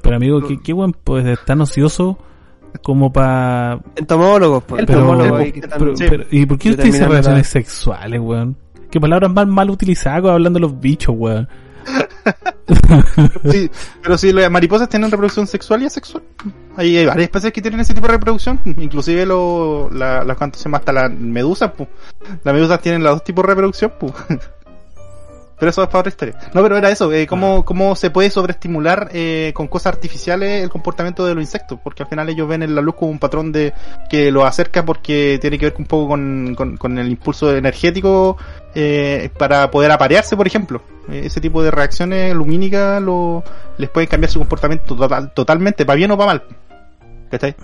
Pero, 0.00 0.16
amigo 0.16 0.40
qué, 0.46 0.58
qué 0.62 0.72
buen 0.72 0.92
pues 0.92 1.38
tan 1.44 1.60
ocioso 1.60 2.18
como 2.82 3.12
para 3.12 3.80
entomólogos 3.96 4.64
pues. 4.64 4.84
¿y 6.30 6.46
por 6.46 6.58
qué 6.58 6.70
usted 6.70 6.84
dice 6.84 7.06
relaciones 7.06 7.46
sexuales 7.46 8.20
weón? 8.20 8.56
qué 8.90 9.00
palabras 9.00 9.30
más 9.32 9.46
mal 9.46 9.70
utilizadas 9.70 10.24
hablando 10.24 10.58
de 10.58 10.62
los 10.62 10.80
bichos 10.80 11.14
weón 11.16 11.48
sí, 13.50 13.70
pero 14.02 14.16
si 14.16 14.32
las 14.32 14.50
mariposas 14.50 14.88
tienen 14.88 15.10
reproducción 15.10 15.46
sexual 15.46 15.82
y 15.82 15.86
asexual 15.86 16.22
hay, 16.76 17.04
varias 17.06 17.24
especies 17.24 17.52
que 17.52 17.60
tienen 17.60 17.80
ese 17.80 17.92
tipo 17.92 18.06
de 18.06 18.12
reproducción 18.12 18.60
inclusive 18.64 19.26
lo, 19.26 19.90
la, 19.90 20.24
las 20.24 20.36
cuantas 20.36 20.60
se 20.60 20.64
llama 20.64 20.78
hasta 20.78 20.92
la 20.92 21.08
medusa 21.08 21.72
pues. 21.72 21.88
las 22.44 22.54
medusas 22.54 22.80
tienen 22.80 23.02
los 23.02 23.14
dos 23.14 23.24
tipos 23.24 23.42
de 23.42 23.48
reproducción 23.48 23.92
pues. 23.98 24.12
Pero 25.62 25.70
eso 25.70 25.80
es 25.84 25.88
para 25.90 26.00
otra 26.00 26.10
historia. 26.10 26.34
No, 26.54 26.60
pero 26.60 26.76
era 26.76 26.90
eso, 26.90 27.12
eh, 27.12 27.24
cómo, 27.24 27.64
cómo 27.64 27.94
se 27.94 28.10
puede 28.10 28.30
sobreestimular 28.30 29.10
eh, 29.12 29.52
con 29.54 29.68
cosas 29.68 29.94
artificiales 29.94 30.60
el 30.60 30.68
comportamiento 30.68 31.24
de 31.24 31.36
los 31.36 31.42
insectos, 31.44 31.78
porque 31.84 32.02
al 32.02 32.08
final 32.08 32.28
ellos 32.28 32.48
ven 32.48 32.64
en 32.64 32.74
la 32.74 32.80
luz 32.80 32.96
como 32.96 33.12
un 33.12 33.20
patrón 33.20 33.52
de 33.52 33.72
que 34.10 34.32
los 34.32 34.42
acerca 34.44 34.84
porque 34.84 35.38
tiene 35.40 35.60
que 35.60 35.66
ver 35.66 35.74
un 35.78 35.84
poco 35.84 36.08
con, 36.08 36.56
con, 36.56 36.98
el 36.98 37.08
impulso 37.08 37.56
energético 37.56 38.36
eh, 38.74 39.30
para 39.38 39.70
poder 39.70 39.92
aparearse, 39.92 40.36
por 40.36 40.48
ejemplo. 40.48 40.82
Eh, 41.08 41.22
ese 41.26 41.40
tipo 41.40 41.62
de 41.62 41.70
reacciones 41.70 42.34
lumínicas 42.34 43.00
lo, 43.00 43.44
les 43.78 43.88
pueden 43.88 44.08
cambiar 44.08 44.32
su 44.32 44.40
comportamiento 44.40 44.96
total, 44.96 45.32
totalmente, 45.32 45.86
para 45.86 45.96
bien 45.96 46.10
o 46.10 46.18
para 46.18 46.26
mal. 46.26 46.42
¿Cachai? 47.30 47.54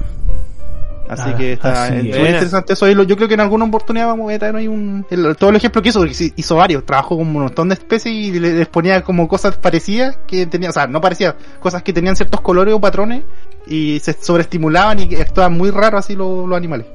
Así 1.09 1.33
que 1.35 1.55
está 1.55 1.91
muy 1.91 2.09
interesante 2.09 2.75
eso. 2.75 2.87
Yo 2.87 3.17
creo 3.17 3.29
que 3.29 3.35
en 3.35 3.41
alguna 3.41 3.65
oportunidad 3.65 4.07
vamos 4.09 4.31
a 4.31 4.39
ver 4.39 4.57
ahí 4.57 4.69
un, 4.69 5.07
todo 5.39 5.51
el 5.51 5.57
ejemplo 5.57 5.81
que 5.81 5.89
hizo, 5.89 6.01
porque 6.01 6.33
hizo 6.37 6.57
varios, 6.57 6.85
trabajó 6.85 7.17
con 7.17 7.27
un 7.27 7.33
montón 7.33 7.69
de 7.71 7.75
especies 7.75 8.15
y 8.15 8.39
les 8.39 8.69
ponía 8.69 9.03
como 9.03 9.27
cosas 9.27 9.57
parecidas 9.57 10.19
que 10.27 10.47
tenían, 10.47 10.71
o 10.71 10.73
sea, 10.75 10.87
no 10.87 11.01
parecían, 11.01 11.35
cosas 11.61 11.83
que 11.83 11.93
tenían 11.93 12.15
ciertos 12.15 12.41
colores 12.43 12.75
o 12.75 12.81
patrones 12.81 13.23
y 13.67 13.99
se 14.01 14.13
sobreestimulaban 14.13 14.99
y 15.01 15.15
actuaban 15.17 15.57
muy 15.57 15.71
raro 15.71 15.99
así 15.99 16.15
los, 16.15 16.53
animales. 16.53 16.87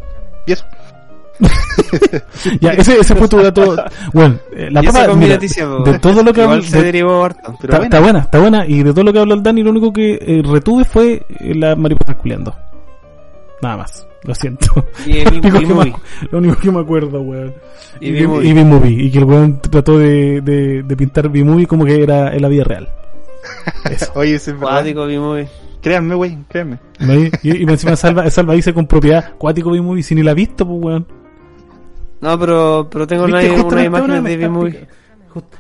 Y 0.45 0.51
eso. 0.51 0.65
ya, 2.61 2.73
ese, 2.73 2.99
ese 2.99 3.15
fue 3.15 3.27
tu 3.27 3.37
dato. 3.37 3.75
Bueno, 4.13 4.37
eh, 4.55 4.69
la 4.69 4.83
papa, 4.83 5.07
de 5.07 5.99
todo 5.99 6.21
lo 6.21 6.31
que 6.31 6.43
habló, 6.43 6.61
se 6.61 6.83
derivó 6.83 7.25
harto, 7.25 7.57
está, 7.63 7.99
buena. 7.99 8.19
está 8.19 8.39
buena, 8.39 8.67
y 8.67 8.83
de 8.83 8.91
todo 8.91 9.03
lo 9.03 9.13
que 9.13 9.19
habló 9.19 9.33
el 9.33 9.41
Dani, 9.41 9.63
lo 9.63 9.71
único 9.71 9.91
que 9.91 10.19
eh, 10.21 10.43
retuve 10.45 10.85
fue 10.85 11.25
eh, 11.39 11.55
la 11.55 11.75
mariposa 11.75 12.13
culiando. 12.13 12.55
Nada 13.63 13.77
más. 13.77 14.05
Lo 14.23 14.35
siento. 14.35 14.85
Y 15.05 15.23
lo, 15.23 15.31
único 15.31 15.59
que 15.59 15.65
me, 15.73 15.95
lo 16.31 16.37
único 16.37 16.57
que 16.57 16.71
me 16.71 16.79
acuerdo, 16.81 17.21
weón. 17.21 17.53
Y 18.01 18.11
B-Movie. 18.11 19.05
Y, 19.05 19.09
que 19.09 19.19
el 19.19 19.23
weón 19.23 19.61
trató 19.61 19.97
de, 19.97 20.41
de, 20.41 20.83
de 20.83 20.97
pintar 20.97 21.29
B-Movie 21.29 21.65
como 21.65 21.85
que 21.85 22.03
era 22.03 22.33
en 22.33 22.41
la 22.41 22.49
vida 22.49 22.65
real. 22.65 22.89
Oye, 24.15 24.35
ese 24.35 24.51
es 24.51 24.57
Cuático 24.57 25.05
B-Movie. 25.05 25.47
Créanme, 25.81 26.15
wey, 26.15 26.37
créanme. 26.49 26.79
Y, 27.41 27.49
y, 27.49 27.63
encima 27.69 27.95
Salva, 27.95 28.29
Salva 28.29 28.53
dice 28.53 28.73
con 28.73 28.85
propiedad 28.85 29.35
Cuático 29.37 29.71
B-Movie 29.71 30.03
si 30.03 30.15
ni 30.15 30.23
la 30.23 30.31
ha 30.31 30.35
visto, 30.35 30.67
pues 30.67 30.83
weón. 30.83 31.07
No, 32.19 32.39
pero, 32.39 32.89
pero 32.91 33.07
tengo 33.07 33.25
una, 33.25 33.41
una 33.41 33.83
imagen 33.83 34.23
de 34.23 34.37
B-Movie. 34.37 34.87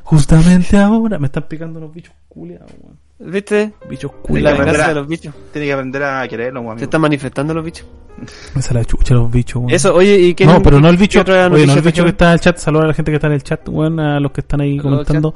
Justamente 0.03 0.77
ahora 0.77 1.17
me 1.19 1.27
están 1.27 1.43
picando 1.47 1.79
los 1.79 1.93
bichos 1.93 2.13
culiados, 2.27 2.71
weón. 2.81 3.02
¿Viste? 3.25 3.73
Bichos 3.89 4.11
culiados. 4.21 4.59
La 4.59 4.65
venganza 4.65 4.87
de 4.89 4.95
los 4.95 5.07
bichos. 5.07 5.33
Tiene 5.51 5.67
que 5.67 5.73
aprender 5.73 6.03
a 6.03 6.27
quererlo, 6.27 6.59
amigo. 6.59 6.77
Se 6.77 6.85
están 6.85 7.01
manifestando 7.01 7.53
los 7.53 7.63
bichos. 7.63 7.87
Esa 8.55 8.73
la 8.73 8.85
chucha 8.85 9.13
los 9.13 9.31
bichos, 9.31 9.57
weón. 9.57 9.71
Eso, 9.71 9.93
oye, 9.93 10.17
¿y 10.19 10.33
qué 10.33 10.45
No, 10.45 10.61
pero 10.61 10.79
no 10.79 10.89
el 10.89 10.97
bicho. 10.97 11.21
Oye, 11.21 11.67
no 11.67 11.73
el 11.73 11.81
bicho 11.81 12.03
que 12.03 12.09
está 12.09 12.27
en 12.27 12.33
el 12.33 12.39
chat. 12.39 12.57
Saludos 12.57 12.85
a 12.85 12.87
la 12.87 12.93
gente 12.93 13.11
que 13.11 13.15
está 13.15 13.27
en 13.27 13.33
el 13.33 13.43
chat, 13.43 13.67
weón, 13.69 13.99
a 13.99 14.19
los 14.19 14.31
que 14.31 14.41
están 14.41 14.61
ahí 14.61 14.77
comentando. 14.77 15.33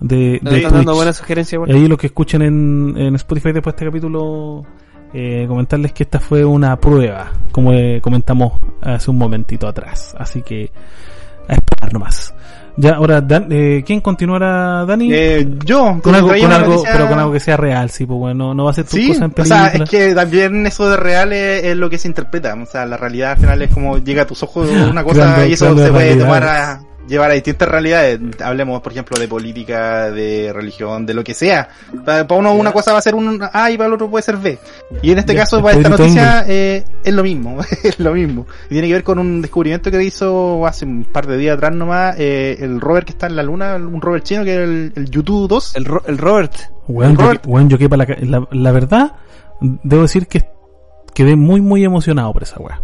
De, 0.00 0.40
de 0.42 0.56
están 0.56 0.72
dando 0.72 0.96
buenas 0.96 1.16
sugerencias, 1.16 1.62
Y 1.68 1.72
ahí 1.72 1.86
los 1.86 1.96
que 1.96 2.08
escuchen 2.08 2.42
en, 2.42 2.94
en 2.96 3.14
Spotify 3.14 3.52
después 3.52 3.76
de 3.76 3.76
este 3.76 3.84
capítulo, 3.84 4.66
eh, 5.14 5.44
comentarles 5.46 5.92
que 5.92 6.02
esta 6.02 6.18
fue 6.18 6.44
una 6.44 6.76
prueba, 6.80 7.30
como 7.52 7.72
eh, 7.72 8.00
comentamos 8.02 8.54
hace 8.80 9.12
un 9.12 9.18
momentito 9.18 9.68
atrás. 9.68 10.16
Así 10.18 10.42
que 10.42 10.72
a 11.48 11.54
esperar 11.54 11.92
nomás. 11.92 12.34
Ya, 12.76 12.94
ahora, 12.94 13.20
Dan, 13.20 13.48
eh, 13.50 13.82
¿quién 13.86 14.00
continuará, 14.00 14.84
Dani? 14.86 15.12
Eh, 15.12 15.46
yo, 15.64 16.00
con 16.02 16.14
algo, 16.14 16.28
con 16.28 16.52
algo 16.52 16.82
pero 16.90 17.08
con 17.08 17.18
algo 17.18 17.32
que 17.32 17.40
sea 17.40 17.56
real, 17.56 17.90
sí, 17.90 18.06
pues 18.06 18.18
bueno, 18.18 18.54
no 18.54 18.64
va 18.64 18.70
a 18.70 18.74
ser 18.74 18.86
tu 18.86 18.96
cosa 19.08 19.26
en 19.26 19.30
película. 19.30 19.66
O 19.66 19.70
sea, 19.70 19.82
es 19.82 19.90
que 19.90 20.14
también 20.14 20.66
eso 20.66 20.88
de 20.88 20.96
real 20.96 21.32
es, 21.32 21.76
lo 21.76 21.90
que 21.90 21.98
se 21.98 22.08
interpreta, 22.08 22.54
o 22.54 22.66
sea, 22.66 22.86
la 22.86 22.96
realidad 22.96 23.32
al 23.32 23.38
final 23.38 23.62
es 23.62 23.70
como 23.70 23.98
llega 23.98 24.22
a 24.22 24.26
tus 24.26 24.42
ojos 24.42 24.70
una 24.70 25.04
cosa 25.04 25.46
y 25.46 25.52
eso 25.52 25.76
se 25.76 25.90
puede 25.90 26.16
tomar 26.16 26.44
a, 26.44 26.82
llevar 27.08 27.30
a 27.30 27.34
distintas 27.34 27.68
realidades. 27.68 28.20
Hablemos, 28.42 28.80
por 28.80 28.92
ejemplo, 28.92 29.18
de 29.18 29.28
política, 29.28 30.10
de 30.10 30.52
religión, 30.52 31.06
de 31.06 31.14
lo 31.14 31.24
que 31.24 31.34
sea. 31.34 31.68
Para, 32.04 32.26
uno 32.34 32.54
una 32.54 32.72
cosa 32.72 32.92
va 32.92 32.98
a 32.98 33.02
ser 33.02 33.14
un 33.14 33.40
A 33.52 33.70
y 33.70 33.76
para 33.76 33.88
el 33.88 33.94
otro 33.94 34.10
puede 34.10 34.22
ser 34.22 34.36
B. 34.36 34.58
Y 35.02 35.12
en 35.12 35.18
este 35.18 35.34
caso, 35.34 35.62
para 35.62 35.76
esta 35.76 35.88
noticia, 35.88 36.44
eh, 36.48 36.84
es 37.04 37.14
lo 37.14 37.22
mismo. 37.22 37.58
es 37.82 37.98
lo 37.98 38.12
mismo. 38.14 38.46
Y 38.66 38.74
tiene 38.74 38.88
que 38.88 38.94
ver 38.94 39.04
con 39.04 39.18
un 39.18 39.42
descubrimiento 39.42 39.90
que 39.90 40.02
hizo 40.02 40.66
hace 40.66 40.84
un 40.84 41.04
par 41.04 41.26
de 41.26 41.36
días 41.36 41.56
atrás 41.56 41.74
nomás, 41.74 42.16
eh, 42.18 42.56
el 42.60 42.80
rover 42.80 43.04
que 43.04 43.12
está 43.12 43.26
en 43.26 43.36
la 43.36 43.42
luna, 43.42 43.76
un 43.76 44.00
rover 44.00 44.22
chino 44.22 44.44
que 44.44 44.54
es 44.54 44.60
el, 44.60 44.92
el 44.96 45.10
YouTube 45.10 45.48
2. 45.48 45.76
El, 45.76 45.86
el 46.06 46.18
Robert. 46.18 46.54
Bueno, 46.86 47.68
yo, 47.68 47.78
que 47.78 47.88
para 47.88 48.06
la, 48.20 48.46
la, 48.50 48.72
verdad, 48.72 49.12
debo 49.60 50.02
decir 50.02 50.26
que 50.26 50.44
quedé 51.14 51.36
muy, 51.36 51.60
muy 51.60 51.84
emocionado 51.84 52.32
por 52.32 52.42
esa 52.42 52.58
weá. 52.60 52.82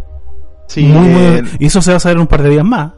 Sí, 0.67 0.83
muy, 0.83 1.07
muy, 1.07 1.43
y 1.59 1.65
eso 1.65 1.81
se 1.81 1.91
va 1.91 1.97
a 1.97 1.99
saber 1.99 2.17
un 2.17 2.27
par 2.27 2.43
de 2.43 2.49
días 2.49 2.65
más. 2.65 2.93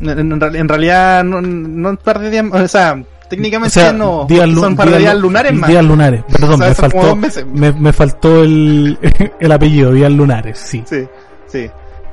En, 0.00 0.68
realidad, 0.68 1.24
no, 1.24 1.40
no 1.40 1.90
un 1.90 1.96
par 1.96 2.18
de 2.18 2.30
días, 2.30 2.46
o 2.50 2.68
sea, 2.68 3.02
técnicamente 3.28 3.92
no, 3.92 4.26
son 4.28 4.64
un 4.64 4.76
par 4.76 4.90
de 4.90 4.98
días 4.98 5.16
lunares 5.16 5.52
más. 5.54 5.68
Días 5.68 5.84
lunares, 5.84 6.24
perdón, 6.30 6.60
me, 6.60 6.74
faltó, 6.74 7.16
me, 7.16 7.72
me, 7.72 7.92
faltó 7.92 8.42
el, 8.42 8.98
el 9.40 9.52
apellido, 9.52 9.92
días 9.92 10.10
lunares, 10.10 10.58
sí. 10.58 10.82
Sí, 10.86 11.06
sí. 11.46 11.70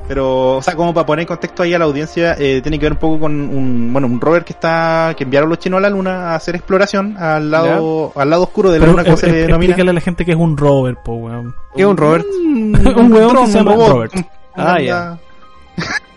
Pero, 0.08 0.56
o 0.56 0.62
sea, 0.62 0.74
como 0.74 0.94
para 0.94 1.04
poner 1.04 1.24
en 1.24 1.26
contexto 1.26 1.62
ahí 1.62 1.74
a 1.74 1.78
la 1.78 1.84
audiencia, 1.84 2.34
eh, 2.38 2.60
tiene 2.62 2.78
que 2.78 2.86
ver 2.86 2.92
un 2.92 2.98
poco 2.98 3.20
con 3.20 3.32
un, 3.38 3.92
bueno, 3.92 4.06
un 4.06 4.18
rover 4.18 4.42
que 4.42 4.54
está, 4.54 5.14
que 5.14 5.24
enviaron 5.24 5.50
los 5.50 5.58
chinos 5.58 5.78
a 5.78 5.80
la 5.82 5.90
luna 5.90 6.30
a 6.30 6.34
hacer 6.34 6.56
exploración 6.56 7.14
al 7.18 7.50
lado, 7.50 8.12
al 8.16 8.30
lado 8.30 8.44
oscuro 8.44 8.70
de 8.70 8.78
la 8.78 8.86
luna, 8.86 9.04
como 9.04 9.18
se 9.18 9.26
denomina. 9.26 9.72
Explícale 9.72 9.90
a 9.90 9.92
la 9.92 10.00
gente 10.00 10.24
que 10.24 10.32
es 10.32 10.38
un 10.38 10.56
rover, 10.56 10.96
po, 11.04 11.12
weón. 11.12 11.54
¿Qué 11.76 11.82
es 11.82 11.86
un 11.86 11.96
rover? 11.98 12.24
un 12.42 13.12
weón 13.12 13.36
que 13.36 13.46
se 13.48 13.58
llama 13.58 13.74
Robert. 13.74 14.14
Ah, 14.56 14.80
ya. 14.80 15.18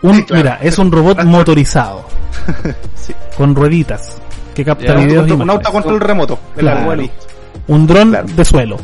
Un, 0.02 0.26
Mira, 0.32 0.60
es 0.62 0.78
un 0.78 0.92
robot 0.92 1.24
motorizado. 1.26 2.06
sí. 2.96 3.14
Con 3.38 3.56
rueditas. 3.56 4.22
Que 4.54 4.66
capta 4.66 4.96
videos 4.96 5.30
Un 5.32 5.50
auto 5.50 5.72
control 5.72 6.00
remoto. 6.00 6.40
Claro. 6.56 6.92
Un 7.68 7.88
dron 7.88 8.18
de 8.36 8.46
suelo. 8.46 8.78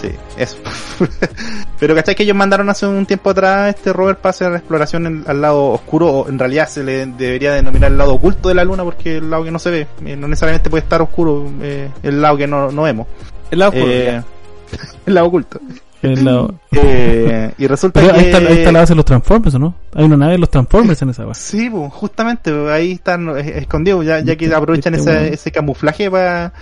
Sí, 0.00 0.08
eso. 0.36 0.58
Pero 1.78 1.94
¿cachai 1.94 2.14
que 2.14 2.22
ellos 2.22 2.36
mandaron 2.36 2.68
hace 2.68 2.86
un 2.86 3.04
tiempo 3.06 3.30
atrás 3.30 3.74
este 3.74 3.92
rover 3.92 4.16
para 4.16 4.30
hacer 4.30 4.52
exploración 4.54 5.24
al 5.26 5.40
lado 5.40 5.66
oscuro? 5.70 6.08
O 6.08 6.28
en 6.28 6.38
realidad 6.38 6.68
se 6.68 6.82
le 6.84 7.06
debería 7.06 7.52
denominar 7.52 7.90
el 7.90 7.98
lado 7.98 8.14
oculto 8.14 8.48
de 8.48 8.54
la 8.54 8.64
luna 8.64 8.84
porque 8.84 9.16
el 9.16 9.30
lado 9.30 9.44
que 9.44 9.50
no 9.50 9.58
se 9.58 9.70
ve. 9.70 9.86
Eh, 10.04 10.16
no 10.16 10.28
necesariamente 10.28 10.70
puede 10.70 10.82
estar 10.82 11.02
oscuro, 11.02 11.50
eh, 11.62 11.90
el 12.02 12.22
lado 12.22 12.36
que 12.36 12.46
no, 12.46 12.70
no 12.70 12.82
vemos. 12.82 13.06
El 13.50 13.58
lado 13.58 13.72
oscuro. 13.72 13.92
Eh, 13.92 14.22
el 15.06 15.14
lado 15.14 15.26
oculto. 15.26 15.60
Eh, 16.06 17.54
y 17.58 17.66
resulta 17.66 18.00
que... 18.00 18.10
Ahí 18.10 18.24
está, 18.26 18.72
la 18.72 18.80
base 18.80 18.92
de 18.92 18.96
los 18.96 19.04
Transformers, 19.04 19.58
¿no? 19.58 19.74
Hay 19.94 20.04
una 20.04 20.16
nave 20.16 20.32
de 20.32 20.38
los 20.38 20.50
Transformers 20.50 21.00
en 21.02 21.10
esa 21.10 21.24
base. 21.24 21.40
Sí, 21.40 21.70
pues, 21.70 21.92
justamente, 21.92 22.52
ahí 22.70 22.92
están 22.92 23.36
escondidos, 23.38 24.04
ya, 24.04 24.20
ya 24.20 24.36
que 24.36 24.52
aprovechan 24.54 24.94
ese, 24.94 25.34
ese 25.34 25.52
camuflaje 25.52 26.10
para 26.10 26.52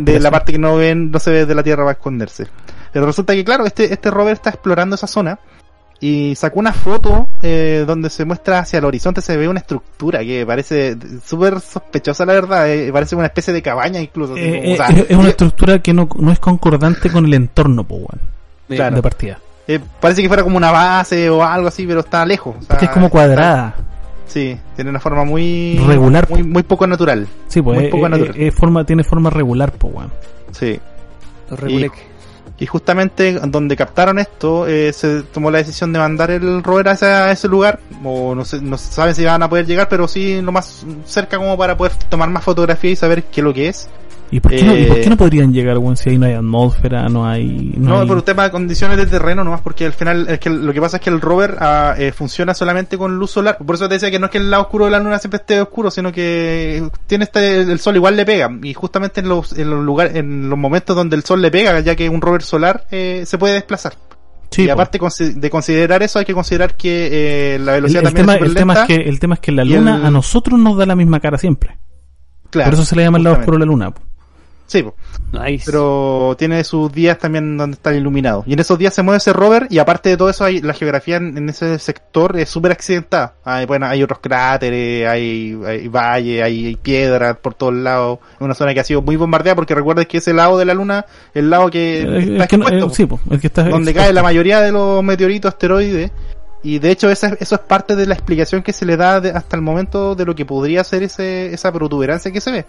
de, 0.00 0.20
la 0.20 0.30
parte 0.30 0.52
que 0.52 0.58
no 0.58 0.76
ven, 0.76 1.10
no 1.10 1.18
se 1.18 1.30
ve 1.30 1.46
de 1.46 1.54
la 1.54 1.62
Tierra 1.62 1.84
para 1.84 1.92
esconderse. 1.92 2.46
Pero 2.92 3.06
resulta 3.06 3.34
que, 3.34 3.44
claro, 3.44 3.66
este, 3.66 3.92
este 3.92 4.10
rover 4.10 4.34
está 4.34 4.50
explorando 4.50 4.94
esa 4.94 5.06
zona 5.06 5.38
y 6.00 6.34
sacó 6.34 6.60
una 6.60 6.72
foto 6.72 7.28
eh, 7.42 7.84
donde 7.86 8.10
se 8.10 8.24
muestra 8.24 8.58
hacia 8.58 8.78
el 8.78 8.84
horizonte, 8.84 9.20
se 9.20 9.36
ve 9.36 9.48
una 9.48 9.60
estructura 9.60 10.20
que 10.20 10.44
parece 10.44 10.96
súper 11.24 11.60
sospechosa, 11.60 12.26
la 12.26 12.34
verdad, 12.34 12.70
eh, 12.70 12.92
parece 12.92 13.16
una 13.16 13.26
especie 13.26 13.54
de 13.54 13.62
cabaña 13.62 14.00
incluso. 14.00 14.36
Eh, 14.36 14.74
es, 14.74 15.16
una 15.16 15.30
estructura 15.30 15.78
que 15.78 15.94
no, 15.94 16.08
no 16.18 16.30
es 16.30 16.38
concordante 16.40 17.10
con 17.10 17.24
el 17.24 17.34
entorno, 17.34 17.84
pues, 17.84 18.04
de 18.68 19.02
partida. 19.02 19.38
Eh, 19.66 19.80
parece 20.00 20.20
que 20.22 20.28
fuera 20.28 20.42
como 20.42 20.56
una 20.56 20.70
base 20.70 21.30
o 21.30 21.42
algo 21.42 21.68
así, 21.68 21.86
pero 21.86 22.00
está 22.00 22.24
lejos. 22.26 22.56
es 22.80 22.90
como 22.90 23.08
cuadrada. 23.08 23.74
Sí, 24.26 24.58
tiene 24.74 24.90
una 24.90 25.00
forma 25.00 25.24
muy 25.24 25.78
regular, 25.86 26.28
muy, 26.28 26.42
muy 26.42 26.62
poco 26.62 26.86
natural. 26.86 27.26
Sí, 27.48 27.62
pues 27.62 27.78
muy 27.78 27.90
poco 27.90 28.08
natural. 28.08 28.52
forma, 28.52 28.84
tiene 28.84 29.04
forma 29.04 29.30
regular, 29.30 29.72
pues, 29.72 29.94
Sí. 30.52 30.80
Y, 32.56 32.66
justamente 32.66 33.32
donde 33.32 33.76
captaron 33.76 34.18
esto, 34.18 34.66
eh, 34.66 34.92
se 34.92 35.22
tomó 35.22 35.50
la 35.50 35.58
decisión 35.58 35.92
de 35.92 35.98
mandar 35.98 36.30
el 36.30 36.62
rover 36.62 36.88
a 36.88 36.92
ese, 36.92 37.30
ese 37.32 37.48
lugar. 37.48 37.80
O 38.02 38.34
no, 38.34 38.44
sé, 38.44 38.60
no 38.62 38.78
saben 38.78 39.14
si 39.14 39.24
van 39.24 39.42
a 39.42 39.48
poder 39.48 39.66
llegar, 39.66 39.88
pero 39.88 40.08
sí 40.08 40.40
lo 40.40 40.52
más 40.52 40.86
cerca 41.04 41.36
como 41.36 41.58
para 41.58 41.76
poder 41.76 41.92
tomar 42.08 42.30
más 42.30 42.44
fotografías 42.44 42.92
y 42.92 42.96
saber 42.96 43.24
qué 43.24 43.40
es 43.40 43.44
lo 43.44 43.52
que 43.52 43.68
es. 43.68 43.88
¿Y 44.34 44.40
por 44.40 44.50
qué, 44.50 44.64
no, 44.64 44.76
¿y 44.76 44.86
por 44.86 45.00
qué 45.00 45.06
no 45.06 45.14
eh, 45.14 45.18
podrían 45.18 45.52
llegar, 45.52 45.78
weón, 45.78 45.96
si 45.96 46.10
ahí 46.10 46.18
no 46.18 46.26
hay 46.26 46.32
atmósfera, 46.32 47.08
no 47.08 47.24
hay... 47.24 47.72
No, 47.76 48.04
por 48.04 48.16
un 48.16 48.24
tema 48.24 48.42
de 48.42 48.50
condiciones 48.50 48.96
de 48.96 49.06
terreno 49.06 49.44
nomás, 49.44 49.60
porque 49.60 49.86
al 49.86 49.92
final 49.92 50.26
es 50.28 50.40
que 50.40 50.50
lo 50.50 50.72
que 50.72 50.80
pasa 50.80 50.96
es 50.96 51.04
que 51.04 51.10
el 51.10 51.20
rover 51.20 51.56
ah, 51.60 51.94
eh, 51.96 52.10
funciona 52.10 52.52
solamente 52.52 52.98
con 52.98 53.16
luz 53.16 53.30
solar. 53.30 53.58
Por 53.58 53.76
eso 53.76 53.86
te 53.86 53.94
decía 53.94 54.10
que 54.10 54.18
no 54.18 54.26
es 54.26 54.32
que 54.32 54.38
el 54.38 54.50
lado 54.50 54.64
oscuro 54.64 54.86
de 54.86 54.90
la 54.90 54.98
luna 54.98 55.20
siempre 55.20 55.36
esté 55.36 55.60
oscuro, 55.60 55.88
sino 55.88 56.10
que 56.10 56.82
tiene 57.06 57.26
este, 57.26 57.60
el 57.60 57.78
sol 57.78 57.94
igual 57.94 58.16
le 58.16 58.26
pega. 58.26 58.50
Y 58.60 58.74
justamente 58.74 59.20
en 59.20 59.28
los, 59.28 59.56
en 59.56 59.70
los 59.70 59.84
lugares, 59.84 60.16
en 60.16 60.50
los 60.50 60.58
momentos 60.58 60.96
donde 60.96 61.14
el 61.14 61.22
sol 61.22 61.40
le 61.40 61.52
pega, 61.52 61.78
ya 61.78 61.94
que 61.94 62.08
un 62.08 62.20
rover 62.20 62.42
solar 62.42 62.86
eh, 62.90 63.22
se 63.26 63.38
puede 63.38 63.54
desplazar. 63.54 63.92
Sí, 64.50 64.64
y 64.64 64.68
aparte 64.68 64.98
de 65.36 65.50
considerar 65.50 66.02
eso, 66.02 66.18
hay 66.18 66.24
que 66.24 66.34
considerar 66.34 66.76
que 66.76 67.56
la 67.60 67.74
velocidad 67.74 68.02
el, 68.02 68.06
también 68.06 68.26
tema, 68.26 68.46
el 68.46 68.54
tema 68.54 68.74
es 68.74 68.80
que 68.88 68.94
El 68.96 69.20
tema 69.20 69.34
es 69.34 69.40
que 69.40 69.52
la 69.52 69.64
luna 69.64 70.04
a 70.04 70.10
nosotros 70.10 70.58
nos 70.58 70.76
da 70.76 70.86
la 70.86 70.96
misma 70.96 71.20
cara 71.20 71.38
siempre. 71.38 71.78
Claro, 72.50 72.70
Por 72.70 72.74
eso 72.74 72.84
se 72.84 72.96
le 72.96 73.04
llama 73.04 73.18
el 73.18 73.24
lado 73.24 73.36
oscuro 73.36 73.58
de 73.58 73.60
la 73.60 73.66
luna. 73.66 73.94
Sí, 74.66 74.82
pero 75.66 76.34
tiene 76.38 76.64
sus 76.64 76.90
días 76.92 77.18
también 77.18 77.56
donde 77.56 77.74
está 77.74 77.94
iluminado. 77.94 78.44
Y 78.46 78.54
en 78.54 78.60
esos 78.60 78.78
días 78.78 78.94
se 78.94 79.02
mueve 79.02 79.18
ese 79.18 79.32
rover 79.32 79.66
y 79.68 79.78
aparte 79.78 80.08
de 80.08 80.16
todo 80.16 80.30
eso, 80.30 80.44
hay, 80.44 80.60
la 80.62 80.72
geografía 80.72 81.16
en, 81.16 81.48
ese 81.48 81.78
sector 81.78 82.38
es 82.38 82.48
súper 82.48 82.72
accidentada. 82.72 83.34
Hay, 83.44 83.66
bueno, 83.66 83.86
hay 83.86 84.02
otros 84.02 84.20
cráteres, 84.20 85.06
hay, 85.06 85.58
hay 85.66 85.88
valles, 85.88 86.42
hay, 86.42 86.76
piedras 86.76 87.36
por 87.36 87.54
todos 87.54 87.74
lados. 87.74 88.20
Es 88.34 88.40
una 88.40 88.54
zona 88.54 88.72
que 88.72 88.80
ha 88.80 88.84
sido 88.84 89.02
muy 89.02 89.16
bombardeada 89.16 89.54
porque 89.54 89.74
recuerdes 89.74 90.06
que 90.06 90.18
ese 90.18 90.32
lado 90.32 90.56
de 90.56 90.64
la 90.64 90.74
luna, 90.74 91.04
el 91.34 91.50
lado 91.50 91.70
que 91.70 92.38
está 92.38 92.44
expuesto, 92.44 93.20
donde 93.70 93.94
cae 93.94 94.12
la 94.12 94.22
mayoría 94.22 94.60
de 94.60 94.72
los 94.72 95.04
meteoritos, 95.04 95.52
asteroides. 95.52 96.10
Y 96.62 96.78
de 96.78 96.90
hecho 96.90 97.10
eso 97.10 97.26
es 97.38 97.58
parte 97.68 97.94
de 97.94 98.06
la 98.06 98.14
explicación 98.14 98.62
que 98.62 98.72
se 98.72 98.86
le 98.86 98.96
da 98.96 99.16
hasta 99.16 99.56
el 99.56 99.60
momento 99.60 100.14
de 100.14 100.24
lo 100.24 100.34
que 100.34 100.46
podría 100.46 100.82
ser 100.82 101.02
ese, 101.02 101.52
esa 101.52 101.70
protuberancia 101.70 102.32
que 102.32 102.40
se 102.40 102.50
ve 102.50 102.64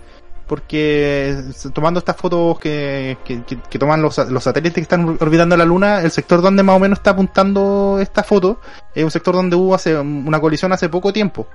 porque 0.48 1.36
tomando 1.74 2.00
estas 2.00 2.16
fotos 2.16 2.60
que, 2.60 3.18
que, 3.24 3.80
toman 3.80 4.02
los, 4.02 4.18
los, 4.30 4.44
satélites 4.44 4.76
que 4.76 4.82
están 4.82 5.18
orbitando 5.20 5.58
la 5.58 5.66
Luna, 5.66 6.02
el 6.02 6.12
sector 6.12 6.42
donde 6.42 6.64
más 6.64 6.76
o 6.76 6.80
menos 6.80 7.00
está 7.00 7.12
apuntando 7.12 7.98
esta 8.00 8.24
foto 8.24 8.60
es 8.94 9.04
un 9.04 9.12
sector 9.12 9.36
donde 9.36 9.56
hubo 9.56 9.76
hace 9.76 9.98
una 9.98 10.40
colisión 10.40 10.72
hace 10.74 10.90
poco 10.90 11.12
tiempo. 11.12 11.48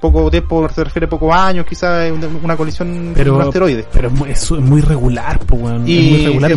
Poco 0.00 0.30
tiempo 0.30 0.66
se 0.70 0.82
refiere 0.82 1.04
a 1.04 1.10
pocos 1.10 1.34
años, 1.34 1.66
quizás 1.66 2.10
una 2.42 2.56
colisión 2.56 3.12
pero, 3.14 3.32
con 3.32 3.42
un 3.42 3.48
asteroide. 3.48 3.84
Pero 3.92 4.08
es 4.26 4.50
muy, 4.52 4.80
regular, 4.80 5.38
y 5.84 6.24
es 6.24 6.34
muy 6.34 6.40
regular. 6.40 6.50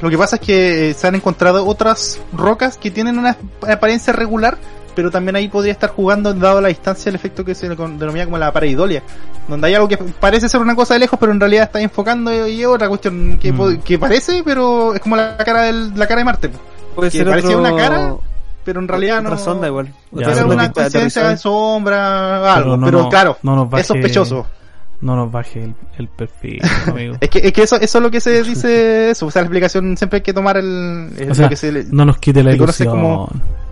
lo 0.00 0.10
que 0.10 0.18
pasa 0.18 0.36
es 0.36 0.42
que 0.42 0.90
eh, 0.90 0.94
se 0.94 1.06
han 1.06 1.14
encontrado 1.14 1.66
otras 1.66 2.18
rocas 2.32 2.78
que 2.78 2.90
tienen 2.90 3.18
una 3.18 3.36
apariencia 3.68 4.14
regular, 4.14 4.56
pero 4.94 5.10
también 5.10 5.36
ahí 5.36 5.48
podría 5.48 5.72
estar 5.72 5.90
jugando 5.90 6.32
dado 6.34 6.60
la 6.60 6.68
distancia 6.68 7.08
el 7.10 7.16
efecto 7.16 7.44
que 7.44 7.54
se 7.54 7.68
denomina 7.68 8.24
como 8.24 8.38
la 8.38 8.52
pareidolia, 8.52 9.02
donde 9.48 9.66
hay 9.66 9.74
algo 9.74 9.88
que 9.88 9.96
parece 9.96 10.48
ser 10.48 10.60
una 10.60 10.74
cosa 10.74 10.94
de 10.94 11.00
lejos, 11.00 11.18
pero 11.18 11.32
en 11.32 11.40
realidad 11.40 11.64
está 11.64 11.80
enfocando 11.80 12.32
y 12.46 12.60
es 12.60 12.66
otra 12.66 12.88
cuestión 12.88 13.38
que, 13.38 13.52
mm. 13.52 13.80
que 13.82 13.98
parece, 13.98 14.42
pero 14.44 14.94
es 14.94 15.00
como 15.00 15.16
la 15.16 15.36
cara 15.38 15.62
del, 15.62 15.98
la 15.98 16.06
cara 16.06 16.20
de 16.20 16.24
Marte, 16.24 16.50
puede 16.94 17.10
que 17.10 17.18
ser 17.18 17.28
parecía 17.28 17.56
una 17.56 17.74
cara, 17.74 18.14
pero 18.64 18.80
en 18.80 18.88
realidad 18.88 19.22
no. 19.22 19.36
sonda 19.38 19.66
igual. 19.66 19.92
Era 20.16 20.46
una 20.46 20.68
de 20.68 21.36
sombra, 21.36 22.54
algo, 22.54 22.78
pero, 22.84 23.08
claro, 23.08 23.38
es 23.76 23.86
sospechoso 23.86 24.46
no 25.04 25.16
nos 25.16 25.30
baje 25.30 25.74
el, 25.98 26.08
perfil, 26.08 26.60
amigo. 26.86 27.16
es, 27.20 27.28
que, 27.28 27.38
es 27.40 27.52
que 27.52 27.62
eso, 27.62 27.76
eso 27.76 27.98
es 27.98 28.02
lo 28.02 28.10
que 28.10 28.20
se 28.20 28.42
dice, 28.42 29.10
eso, 29.10 29.26
o 29.26 29.30
sea, 29.30 29.42
la 29.42 29.46
explicación 29.46 29.96
siempre 29.98 30.18
hay 30.18 30.22
que 30.22 30.32
tomar 30.32 30.56
el... 30.56 31.10
que 31.48 31.56
se, 31.56 31.84
no 31.90 32.06
nos 32.06 32.16
quite 32.18 32.42
la 32.42 32.54
ilusión. 32.54 32.88
Como, 32.88 33.30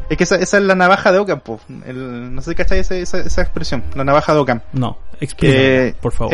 es 0.09 0.17
que 0.17 0.25
esa, 0.25 0.37
esa, 0.37 0.59
es 0.59 0.65
la 0.65 0.75
navaja 0.75 1.13
de 1.13 1.19
Ockham, 1.19 1.41
no 1.69 2.43
sé 2.43 2.51
si 2.51 2.57
cacháis 2.57 2.91
esa, 2.91 3.19
esa, 3.19 3.43
expresión, 3.43 3.83
la 3.95 4.05
navaja 4.05 4.35
de 4.35 4.41
Ockham. 4.41 4.61
No, 4.73 4.99
explícame, 5.21 5.95
por 6.01 6.13
favor. 6.13 6.33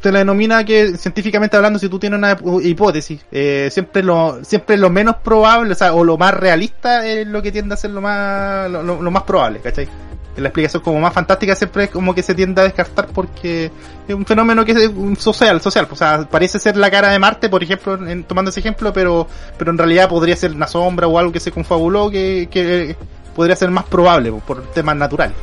te 0.00 0.12
la 0.12 0.18
denomina 0.20 0.64
que 0.64 0.96
científicamente 0.96 1.56
hablando, 1.56 1.78
si 1.78 1.88
tú 1.88 1.98
tienes 1.98 2.18
una 2.18 2.36
hipótesis, 2.62 3.24
eh, 3.30 3.68
siempre 3.70 4.02
lo 4.02 4.44
siempre 4.44 4.76
lo 4.76 4.90
menos 4.90 5.16
probable, 5.16 5.72
o 5.72 5.76
sea, 5.76 5.94
o 5.94 6.04
lo 6.04 6.16
más 6.16 6.34
realista 6.34 7.06
es 7.06 7.26
lo 7.26 7.42
que 7.42 7.52
tiende 7.52 7.74
a 7.74 7.76
ser 7.76 7.90
lo 7.90 8.00
más 8.00 8.70
lo, 8.70 8.82
lo 8.82 9.10
más 9.10 9.22
probable, 9.24 9.60
¿cachai? 9.60 9.88
La 10.36 10.48
explicación 10.48 10.82
como 10.82 11.00
más 11.00 11.12
fantástica 11.12 11.54
siempre 11.54 11.84
es 11.84 11.90
como 11.90 12.14
que 12.14 12.22
se 12.22 12.34
tiende 12.34 12.60
a 12.60 12.64
descartar 12.64 13.06
porque 13.08 13.70
es 14.06 14.14
un 14.14 14.26
fenómeno 14.26 14.64
que 14.64 14.72
es 14.72 14.90
social, 15.18 15.60
social, 15.60 15.88
o 15.90 15.96
sea, 15.96 16.28
parece 16.30 16.58
ser 16.58 16.76
la 16.76 16.90
cara 16.90 17.10
de 17.10 17.18
Marte, 17.18 17.48
por 17.48 17.62
ejemplo, 17.62 17.94
en, 18.06 18.24
tomando 18.24 18.50
ese 18.50 18.60
ejemplo, 18.60 18.92
pero, 18.92 19.26
pero 19.58 19.70
en 19.70 19.78
realidad 19.78 20.08
podría 20.08 20.36
ser 20.36 20.52
una 20.52 20.66
sombra 20.66 21.06
o 21.06 21.18
algo 21.18 21.32
que 21.32 21.40
se 21.40 21.50
confabuló 21.50 22.10
que, 22.10 22.48
que 22.50 22.96
podría 23.36 23.54
ser 23.54 23.70
más 23.70 23.84
probable 23.84 24.32
por 24.46 24.62
temas 24.72 24.96
naturales. 24.96 25.36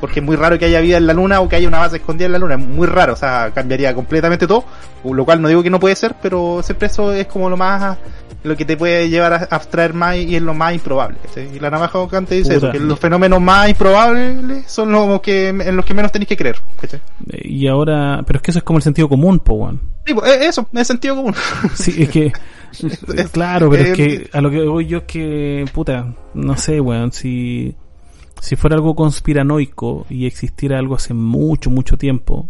Porque 0.00 0.20
es 0.20 0.24
muy 0.24 0.36
raro 0.36 0.58
que 0.58 0.64
haya 0.64 0.80
vida 0.80 0.96
en 0.96 1.06
la 1.06 1.12
luna 1.12 1.40
o 1.40 1.48
que 1.48 1.56
haya 1.56 1.68
una 1.68 1.80
base 1.80 1.96
escondida 1.96 2.24
en 2.24 2.32
la 2.32 2.38
luna, 2.38 2.54
es 2.54 2.60
muy 2.60 2.86
raro, 2.86 3.12
o 3.12 3.16
sea, 3.16 3.50
cambiaría 3.52 3.94
completamente 3.94 4.46
todo, 4.46 4.64
lo 5.04 5.24
cual 5.26 5.42
no 5.42 5.48
digo 5.48 5.62
que 5.62 5.68
no 5.68 5.78
puede 5.78 5.94
ser, 5.94 6.14
pero 6.22 6.62
siempre 6.62 6.86
eso 6.86 7.12
es 7.12 7.26
como 7.26 7.50
lo 7.50 7.58
más 7.58 7.98
lo 8.42 8.56
que 8.56 8.64
te 8.64 8.76
puede 8.76 9.08
llevar 9.08 9.34
a 9.34 9.36
abstraer 9.50 9.92
más 9.92 10.16
y 10.16 10.36
es 10.36 10.42
lo 10.42 10.54
más 10.54 10.72
improbable. 10.72 11.18
Y 11.54 11.58
la 11.58 11.70
navaja 11.70 11.98
Ocante 11.98 12.36
dice 12.36 12.56
eso, 12.56 12.70
que 12.70 12.80
los 12.80 12.98
fenómenos 12.98 13.40
más 13.40 13.68
improbables 13.68 14.64
son 14.66 14.92
los 14.92 15.20
que 15.20 15.48
en 15.48 15.76
los 15.76 15.84
que 15.84 15.94
menos 15.94 16.10
tenéis 16.10 16.28
que 16.28 16.36
creer. 16.36 16.56
Y 17.30 17.66
ahora, 17.68 18.22
pero 18.26 18.38
es 18.38 18.42
que 18.42 18.50
eso 18.50 18.58
es 18.58 18.64
como 18.64 18.78
el 18.78 18.82
sentido 18.82 19.08
común, 19.08 19.40
po, 19.40 19.70
Sí, 20.06 20.14
pues, 20.14 20.40
eso, 20.40 20.66
es 20.72 20.86
sentido 20.86 21.16
común. 21.16 21.34
Sí, 21.74 22.02
es 22.02 22.08
que 22.08 22.32
claro, 23.32 23.70
pero 23.70 23.82
es 23.82 23.96
que 23.96 24.14
eh, 24.14 24.30
a 24.32 24.40
lo 24.40 24.50
que 24.50 24.62
voy 24.64 24.86
yo 24.86 24.98
es 24.98 25.04
que 25.04 25.64
puta, 25.72 26.14
no 26.34 26.56
sé, 26.56 26.80
weón, 26.80 27.12
si 27.12 27.74
si 28.40 28.56
fuera 28.56 28.76
algo 28.76 28.94
conspiranoico 28.94 30.06
y 30.08 30.26
existiera 30.26 30.78
algo 30.78 30.94
hace 30.94 31.14
mucho 31.14 31.70
mucho 31.70 31.96
tiempo, 31.96 32.48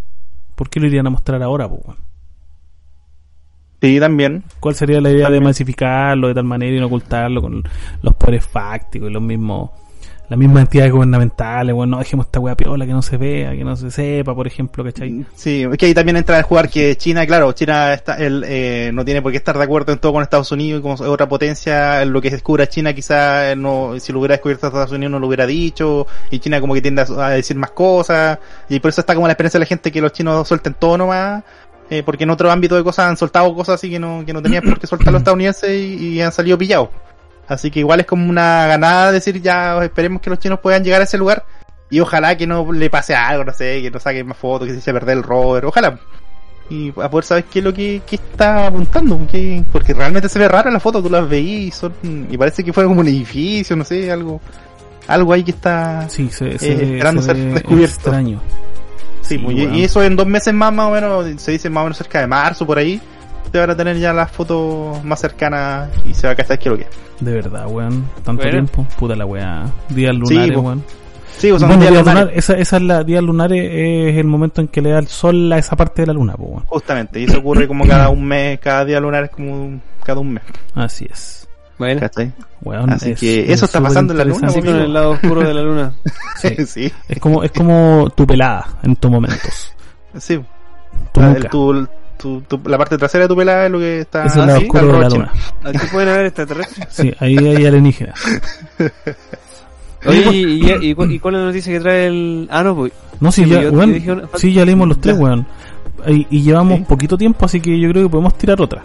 ¿por 0.54 0.70
qué 0.70 0.80
lo 0.80 0.86
irían 0.86 1.06
a 1.06 1.10
mostrar 1.10 1.42
ahora, 1.42 1.66
weón? 1.66 2.10
Sí, 3.80 3.98
también. 3.98 4.44
¿Cuál 4.60 4.74
sería 4.74 5.00
la 5.00 5.10
idea 5.10 5.30
de 5.30 5.40
masificarlo 5.40 6.28
de 6.28 6.34
tal 6.34 6.44
manera 6.44 6.76
y 6.76 6.80
no 6.80 6.86
ocultarlo 6.86 7.40
con 7.40 7.62
los 8.02 8.14
poderes 8.14 8.44
fácticos 8.46 9.08
y 9.08 9.12
los 9.12 9.22
mismos 9.22 9.70
las 10.30 10.38
mismas 10.38 10.62
entidades 10.62 10.92
gubernamentales, 10.92 11.74
bueno, 11.74 11.96
no 11.96 11.98
dejemos 11.98 12.26
esta 12.26 12.38
wea 12.38 12.56
piola, 12.56 12.86
que 12.86 12.92
no 12.92 13.02
se 13.02 13.16
vea, 13.16 13.50
que 13.50 13.64
no 13.64 13.74
se 13.74 13.90
sepa, 13.90 14.32
por 14.32 14.46
ejemplo, 14.46 14.84
¿cachai? 14.84 15.26
Sí, 15.34 15.64
es 15.64 15.76
que 15.76 15.86
ahí 15.86 15.92
también 15.92 16.16
entra 16.16 16.38
el 16.38 16.44
jugar 16.44 16.68
que 16.70 16.94
China, 16.96 17.26
claro, 17.26 17.50
China 17.50 17.92
está, 17.92 18.14
él, 18.14 18.44
eh, 18.46 18.92
no 18.94 19.04
tiene 19.04 19.22
por 19.22 19.32
qué 19.32 19.38
estar 19.38 19.58
de 19.58 19.64
acuerdo 19.64 19.92
en 19.92 19.98
todo 19.98 20.12
con 20.12 20.22
Estados 20.22 20.52
Unidos 20.52 20.78
y 20.78 20.82
como 20.82 20.94
otra 20.94 21.28
potencia, 21.28 22.04
lo 22.04 22.22
que 22.22 22.30
descubra 22.30 22.68
China 22.68 22.94
quizá 22.94 23.56
no, 23.56 23.98
si 23.98 24.12
lo 24.12 24.20
hubiera 24.20 24.34
descubierto 24.34 24.68
Estados 24.68 24.92
Unidos 24.92 25.10
no 25.10 25.18
lo 25.18 25.26
hubiera 25.26 25.46
dicho, 25.46 26.06
y 26.30 26.38
China 26.38 26.60
como 26.60 26.74
que 26.74 26.82
tiende 26.82 27.02
a, 27.02 27.26
a 27.26 27.30
decir 27.30 27.56
más 27.56 27.72
cosas, 27.72 28.38
y 28.68 28.78
por 28.78 28.90
eso 28.90 29.00
está 29.00 29.16
como 29.16 29.26
la 29.26 29.32
experiencia 29.32 29.58
de 29.58 29.64
la 29.64 29.68
gente 29.68 29.90
que 29.90 30.00
los 30.00 30.12
chinos 30.12 30.46
suelten 30.46 30.74
todo 30.74 30.96
nomás, 30.96 31.42
eh, 31.90 32.04
porque 32.04 32.22
en 32.22 32.30
otro 32.30 32.52
ámbito 32.52 32.76
de 32.76 32.84
cosas 32.84 33.08
han 33.08 33.16
soltado 33.16 33.52
cosas 33.52 33.74
así 33.74 33.90
que 33.90 33.98
no, 33.98 34.22
que 34.24 34.32
no 34.32 34.40
tenían 34.40 34.62
por 34.62 34.78
qué 34.78 34.86
soltar 34.86 35.12
los 35.12 35.22
estadounidenses 35.22 35.70
y, 35.70 36.10
y 36.10 36.20
han 36.20 36.30
salido 36.30 36.56
pillados. 36.56 36.90
Así 37.50 37.70
que 37.70 37.80
igual 37.80 37.98
es 38.00 38.06
como 38.06 38.30
una 38.30 38.66
ganada 38.68 39.10
decir 39.10 39.42
ya 39.42 39.82
esperemos 39.84 40.22
que 40.22 40.30
los 40.30 40.38
chinos 40.38 40.60
puedan 40.60 40.84
llegar 40.84 41.00
a 41.00 41.04
ese 41.04 41.18
lugar 41.18 41.44
y 41.90 41.98
ojalá 41.98 42.36
que 42.36 42.46
no 42.46 42.72
le 42.72 42.88
pase 42.88 43.14
algo, 43.16 43.44
no 43.44 43.52
sé, 43.52 43.82
que 43.82 43.90
no 43.90 43.98
saquen 43.98 44.26
más 44.28 44.36
fotos, 44.36 44.68
que 44.68 44.74
se 44.74 44.78
eche 44.78 44.90
a 44.92 44.94
perder 44.94 45.16
el 45.18 45.22
rover, 45.24 45.64
ojalá. 45.66 45.98
Y 46.70 46.90
a 46.90 47.10
poder 47.10 47.24
saber 47.24 47.44
qué 47.44 47.58
es 47.58 47.64
lo 47.64 47.74
que, 47.74 48.02
que 48.06 48.14
está 48.14 48.68
apuntando, 48.68 49.18
porque, 49.18 49.64
porque 49.72 49.92
realmente 49.92 50.28
se 50.28 50.38
ve 50.38 50.46
rara 50.46 50.70
la 50.70 50.78
foto, 50.78 51.02
tú 51.02 51.10
las 51.10 51.28
veís 51.28 51.66
y, 51.66 51.70
son, 51.72 51.92
y 52.30 52.38
parece 52.38 52.62
que 52.62 52.72
fue 52.72 52.84
como 52.84 53.00
un 53.00 53.08
edificio, 53.08 53.74
no 53.74 53.84
sé, 53.84 54.10
algo 54.12 54.40
algo 55.08 55.32
ahí 55.32 55.42
que 55.42 55.50
está 55.50 56.08
Sí, 56.08 56.30
se, 56.30 56.50
eh, 56.50 56.56
esperando 56.60 57.20
se 57.22 57.34
ser 57.34 57.36
descubierto. 57.36 57.94
extraño. 57.94 58.40
Sí, 59.22 59.36
Sí, 59.36 59.38
pues, 59.38 59.56
y 59.56 59.82
eso 59.82 60.02
en 60.04 60.14
dos 60.14 60.26
meses 60.28 60.54
más, 60.54 60.72
más 60.72 60.86
o 60.86 60.90
menos, 60.92 61.42
se 61.42 61.50
dice 61.50 61.68
más 61.68 61.82
o 61.82 61.84
menos 61.86 61.98
cerca 61.98 62.20
de 62.20 62.28
marzo, 62.28 62.64
por 62.64 62.78
ahí, 62.78 63.00
te 63.50 63.58
van 63.58 63.70
a 63.70 63.76
tener 63.76 63.98
ya 63.98 64.12
las 64.12 64.30
fotos 64.30 65.02
más 65.04 65.20
cercanas 65.20 65.90
y 66.04 66.14
se 66.14 66.26
va 66.26 66.32
a 66.32 66.36
cachar 66.36 66.58
qué 66.58 66.68
es 66.68 66.72
lo 66.72 66.78
que 66.78 66.84
es. 66.84 66.90
De 67.20 67.32
verdad, 67.34 67.66
weón. 67.68 68.08
Tanto 68.24 68.42
Bueno. 68.42 68.50
tiempo. 68.50 68.86
Puta 68.98 69.14
la 69.16 69.26
weá. 69.26 69.64
Días 69.88 70.14
lunares, 70.14 70.52
po. 70.52 70.60
weón. 70.60 70.84
Sí, 71.36 71.50
o 71.50 71.58
sea, 71.58 71.68
bueno, 71.68 71.82
día 71.82 71.90
días 71.90 72.02
lunar, 72.04 72.16
lunares, 72.24 72.38
esa, 72.38 72.54
esa 72.58 72.76
es 72.76 72.82
la 72.82 73.02
días 73.04 73.22
lunares, 73.22 73.58
es 73.72 74.16
el 74.18 74.24
momento 74.26 74.60
en 74.60 74.68
que 74.68 74.82
le 74.82 74.90
da 74.90 74.98
el 74.98 75.06
sol 75.06 75.50
a 75.52 75.58
esa 75.58 75.74
parte 75.74 76.02
de 76.02 76.06
la 76.08 76.12
luna, 76.12 76.34
po, 76.34 76.42
weón. 76.44 76.64
justamente, 76.66 77.18
y 77.20 77.24
eso 77.24 77.38
ocurre 77.38 77.66
como 77.66 77.86
cada 77.86 78.08
un 78.10 78.24
mes, 78.26 78.58
cada 78.60 78.84
día 78.84 79.00
lunar 79.00 79.24
es 79.24 79.30
como 79.30 79.52
un- 79.52 79.82
cada 80.04 80.20
un 80.20 80.32
mes. 80.34 80.42
Así 80.74 81.06
es. 81.10 81.48
Bueno. 81.78 82.06
Weón, 82.62 82.90
Así 82.92 83.12
es- 83.12 83.20
que 83.20 83.44
es 83.44 83.50
eso 83.52 83.64
está 83.64 83.80
pasando 83.80 84.12
en 84.12 84.18
la 84.18 84.24
luna, 84.24 84.48
así 84.48 84.60
con 84.60 84.76
el 84.76 84.92
lado 84.92 85.12
oscuro 85.12 85.40
de 85.40 85.54
la 85.54 85.62
luna. 85.62 85.92
Sí. 86.36 86.54
sí, 86.66 86.92
Es 87.08 87.18
como, 87.18 87.42
es 87.42 87.52
como 87.52 88.10
tu 88.14 88.26
pelada 88.26 88.66
en 88.82 88.92
estos 88.92 89.10
momentos. 89.10 89.72
sí. 90.18 90.38
Tu 91.12 91.20
La, 91.20 91.32
el- 91.32 91.48
tu- 91.48 91.88
tu- 92.20 92.40
tu- 92.42 92.60
la 92.68 92.76
parte 92.78 92.96
trasera 92.98 93.24
de 93.24 93.28
tu 93.28 93.36
pelada 93.36 93.66
es 93.66 93.72
lo 93.72 93.78
que 93.78 94.00
está... 94.00 94.24
Es 94.26 94.36
el 94.36 94.46
lado 94.46 94.58
oscuro 94.60 94.92
de 94.92 94.98
la 95.00 95.08
luna. 95.08 95.32
Aquí 95.64 95.78
pueden 95.92 96.08
haber 96.08 96.26
extraterrestres. 96.26 96.86
Sí, 96.90 97.12
ahí 97.18 97.36
hay 97.38 97.66
alienígenas. 97.66 98.20
Oye, 100.06 100.30
¿y, 100.32 100.64
y, 100.64 100.90
y 100.90 100.94
cu- 100.94 101.04
y 101.04 101.18
cuál 101.18 101.34
es 101.34 101.40
la 101.40 101.46
noticia 101.46 101.72
que 101.74 101.80
trae 101.80 102.06
el... 102.06 102.48
Ah, 102.50 102.62
no, 102.62 102.74
pues... 102.74 102.92
No, 103.20 103.30
sí, 103.30 103.44
ya, 103.46 103.60
yo- 103.62 103.70
weón, 103.72 103.90
yo 103.90 103.94
dije 103.94 104.12
una- 104.12 104.28
sí, 104.36 104.52
ya 104.52 104.64
leímos 104.64 104.88
los 104.88 105.00
tres, 105.00 105.16
Ya. 105.16 105.22
weón. 105.22 105.46
Y, 106.08 106.26
y 106.30 106.42
llevamos 106.42 106.78
Sí. 106.78 106.84
poquito 106.88 107.18
tiempo, 107.18 107.44
así 107.44 107.60
que 107.60 107.78
yo 107.78 107.90
creo 107.90 108.04
que 108.04 108.08
podemos 108.08 108.36
tirar 108.38 108.60
otra. 108.62 108.82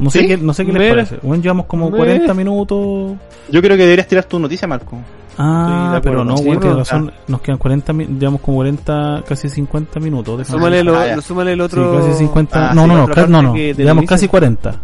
No 0.00 0.10
sé 0.10 0.20
¿Sí? 0.20 0.26
qué, 0.26 0.36
no 0.36 0.52
sé 0.52 0.66
qué 0.66 0.72
les 0.72 0.90
parece. 0.90 1.18
Weón, 1.22 1.40
llevamos 1.42 1.66
como 1.66 1.86
Mira. 1.90 1.98
40 1.98 2.34
minutos. 2.34 3.16
Yo 3.50 3.62
creo 3.62 3.76
que 3.76 3.82
deberías 3.84 4.08
tirar 4.08 4.24
tu 4.24 4.38
noticia, 4.40 4.66
Marco. 4.66 4.98
Ah, 5.38 6.00
pero 6.02 6.24
no, 6.24 6.36
sí, 6.36 6.44
weón, 6.44 6.58
pero- 6.58 6.72
tienes 6.74 6.88
razón. 6.90 7.12
Nos 7.28 7.40
quedan 7.40 7.58
40, 7.58 7.92
mi- 7.92 8.06
llevamos 8.06 8.40
como 8.40 8.56
40, 8.58 9.22
casi 9.26 9.48
50 9.48 10.00
minutos. 10.00 10.46
Súmale, 10.48 10.82
lo, 10.82 10.96
Ah, 10.96 11.20
súmale 11.20 11.52
el 11.52 11.58
Sí, 11.58 11.62
otro... 11.64 11.96
casi 11.98 12.12
50. 12.14 12.70
Ah, 12.70 12.74
no, 12.74 12.82
sí, 12.82 12.88
no, 12.88 13.06
no, 13.06 13.26
no, 13.28 13.42
no. 13.42 13.54
Llevamos 13.54 14.04
casi 14.06 14.26
40. 14.28 14.74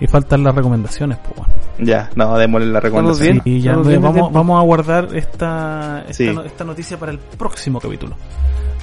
Y 0.00 0.06
faltan 0.06 0.42
las 0.44 0.54
recomendaciones, 0.54 1.18
pues, 1.18 1.38
weón. 1.38 1.50
Ya, 1.86 2.10
no, 2.16 2.36
démosle 2.36 2.66
la 2.66 2.80
recomendación. 2.80 3.40
Y 3.44 3.60
ya 3.60 3.76
bien 3.76 4.02
vamos, 4.02 4.32
vamos 4.32 4.60
a 4.60 4.62
guardar 4.62 5.08
esta, 5.14 6.00
esta, 6.08 6.12
Sí. 6.12 6.30
no- 6.34 6.42
esta 6.42 6.64
noticia 6.64 6.98
para 6.98 7.12
el 7.12 7.18
próximo 7.18 7.80
capítulo. 7.80 8.14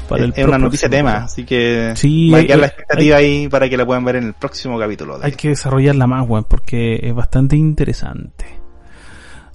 Para 0.09 0.23
Es 0.25 0.33
el 0.33 0.41
es 0.41 0.47
una 0.47 0.57
noticia 0.57 0.89
tema, 0.89 1.11
capítulo. 1.11 1.25
así 1.25 1.45
que 1.45 1.93
Sí, 1.95 2.31
va 2.31 2.37
a 2.37 2.41
hay- 2.41 2.47
la 2.47 2.55
hay- 2.55 2.61
expectativa 2.63 3.17
ahí 3.17 3.47
para 3.47 3.69
que 3.69 3.77
la 3.77 3.85
puedan 3.85 4.03
ver 4.03 4.15
en 4.17 4.23
el 4.25 4.33
próximo 4.33 4.77
capítulo. 4.79 5.19
de- 5.19 5.25
Hay 5.27 5.31
que 5.33 5.49
desarrollarla 5.49 6.07
más, 6.07 6.27
weón, 6.27 6.45
porque 6.45 6.99
es 7.03 7.13
bastante 7.13 7.55
interesante. 7.55 8.45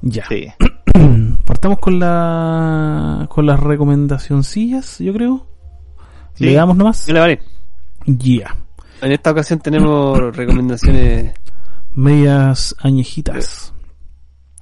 Ya. 0.03 0.25
Sí. 0.29 0.47
Partamos 1.47 1.79
con 1.79 1.99
la 1.99 3.27
con 3.29 3.47
las 3.47 3.61
recomendacioncillas, 3.61 4.99
yo 4.99 5.13
creo. 5.13 5.47
Sí. 6.35 6.45
Le 6.45 6.55
damos 6.55 6.77
nomás. 6.77 7.07
Vale. 7.13 7.41
Ya. 8.07 8.55
En 9.03 9.13
esta 9.13 9.31
ocasión 9.31 9.59
tenemos 9.61 10.19
recomendaciones... 10.37 11.35
Medias 11.95 12.77
añejitas. 12.79 13.73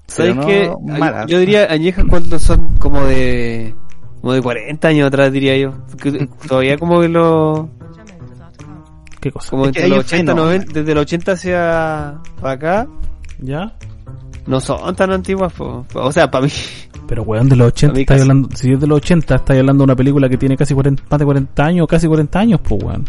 ¿Sabes 0.07 0.37
no 0.37 0.47
qué? 0.47 0.73
malas. 0.83 1.27
Yo 1.27 1.41
diría 1.41 1.67
añejas 1.69 2.05
cuando 2.09 2.39
son 2.39 2.77
como 2.79 3.05
de... 3.05 3.75
Como 4.21 4.33
de 4.35 4.41
40 4.41 4.89
años 4.89 5.09
atrás, 5.09 5.33
diría 5.33 5.57
yo. 5.59 5.73
Todavía 6.47 6.79
como 6.79 7.01
que 7.01 7.09
lo... 7.09 7.69
¿Qué 9.21 9.33
cosa? 9.33 9.51
Como 9.51 9.67
Es 9.67 9.73
que 9.73 9.81
entre 9.81 9.85
hay 9.85 9.91
los 9.91 9.99
un 9.99 10.05
80, 10.05 10.33
fenómeno. 10.33 10.45
90, 10.45 10.73
desde 10.81 10.95
los 10.95 11.03
80 11.03 11.33
hacia 11.33 12.21
para 12.41 12.53
acá, 12.53 12.89
¿Ya? 13.41 13.77
No 14.47 14.61
son 14.61 14.95
tan 14.95 15.11
antiguas, 15.13 15.53
po. 15.53 15.87
o 15.95 16.13
sea, 16.13 16.31
para 16.31 16.45
mí. 16.47 16.53
Pero 17.07 17.23
weón, 17.23 17.49
de 17.49 17.57
los 17.57 17.69
80, 17.69 17.93
A 17.93 17.95
mí 17.95 18.01
estáis 18.03 18.21
casi. 18.21 18.31
hablando, 18.31 18.57
si 18.57 18.73
es 18.73 18.81
de 18.81 18.87
los 18.87 18.97
80, 18.97 19.35
estáis 19.35 19.61
hablando 19.61 19.83
de 19.83 19.85
una 19.85 19.97
película 19.97 20.29
que 20.29 20.37
tiene 20.39 20.57
casi 20.57 20.75
40, 20.75 21.03
más 21.11 21.19
de 21.19 21.25
40 21.25 21.65
años, 21.65 21.87
casi 21.89 22.07
40 22.07 22.39
años, 22.39 22.61
pues 22.67 22.83
weón. 22.83 23.05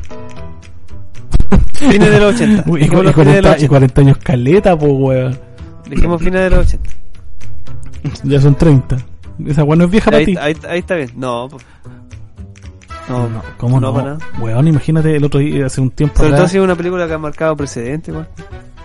Fines 1.73 2.11
de 2.11 2.19
los 2.19 2.35
80. 2.35 2.63
Uy, 2.67 2.79
y, 2.79 2.83
Dijimos 2.83 3.03
y 3.03 3.05
los 3.07 3.15
fines 3.15 3.33
de 3.35 3.41
los 3.41 3.49
40, 3.49 3.49
y 3.49 3.65
80. 3.65 3.67
40 3.69 4.01
años 4.01 4.17
caleta, 4.17 4.77
pues 4.77 4.91
weón. 4.95 5.39
Dijimos 5.89 6.21
fines 6.21 6.41
de 6.41 6.49
los 6.49 6.59
80. 6.67 6.89
Ya 8.23 8.39
son 8.39 8.53
30. 8.55 8.97
Esa 9.47 9.63
weón 9.63 9.79
no 9.79 9.85
es 9.85 9.91
vieja 9.91 10.11
para 10.11 10.23
ti. 10.23 10.35
ahí, 10.39 10.55
ahí 10.69 10.79
está 10.79 10.95
bien. 10.95 11.09
No, 11.15 11.47
po. 11.49 11.57
no, 13.09 13.27
No, 13.29 13.41
¿Cómo 13.57 13.79
no? 13.79 13.87
no, 13.87 13.93
para 13.93 14.13
nada. 14.13 14.19
Weón, 14.39 14.67
imagínate 14.67 15.15
el 15.15 15.23
otro 15.23 15.39
día, 15.39 15.65
hace 15.65 15.81
un 15.81 15.89
tiempo 15.89 16.15
Sobre 16.17 16.29
todo 16.29 16.35
atrás. 16.37 16.51
si 16.51 16.57
es 16.57 16.63
una 16.63 16.75
película 16.75 17.07
que 17.07 17.13
ha 17.13 17.17
marcado 17.17 17.55
precedente, 17.55 18.11
igual. 18.11 18.27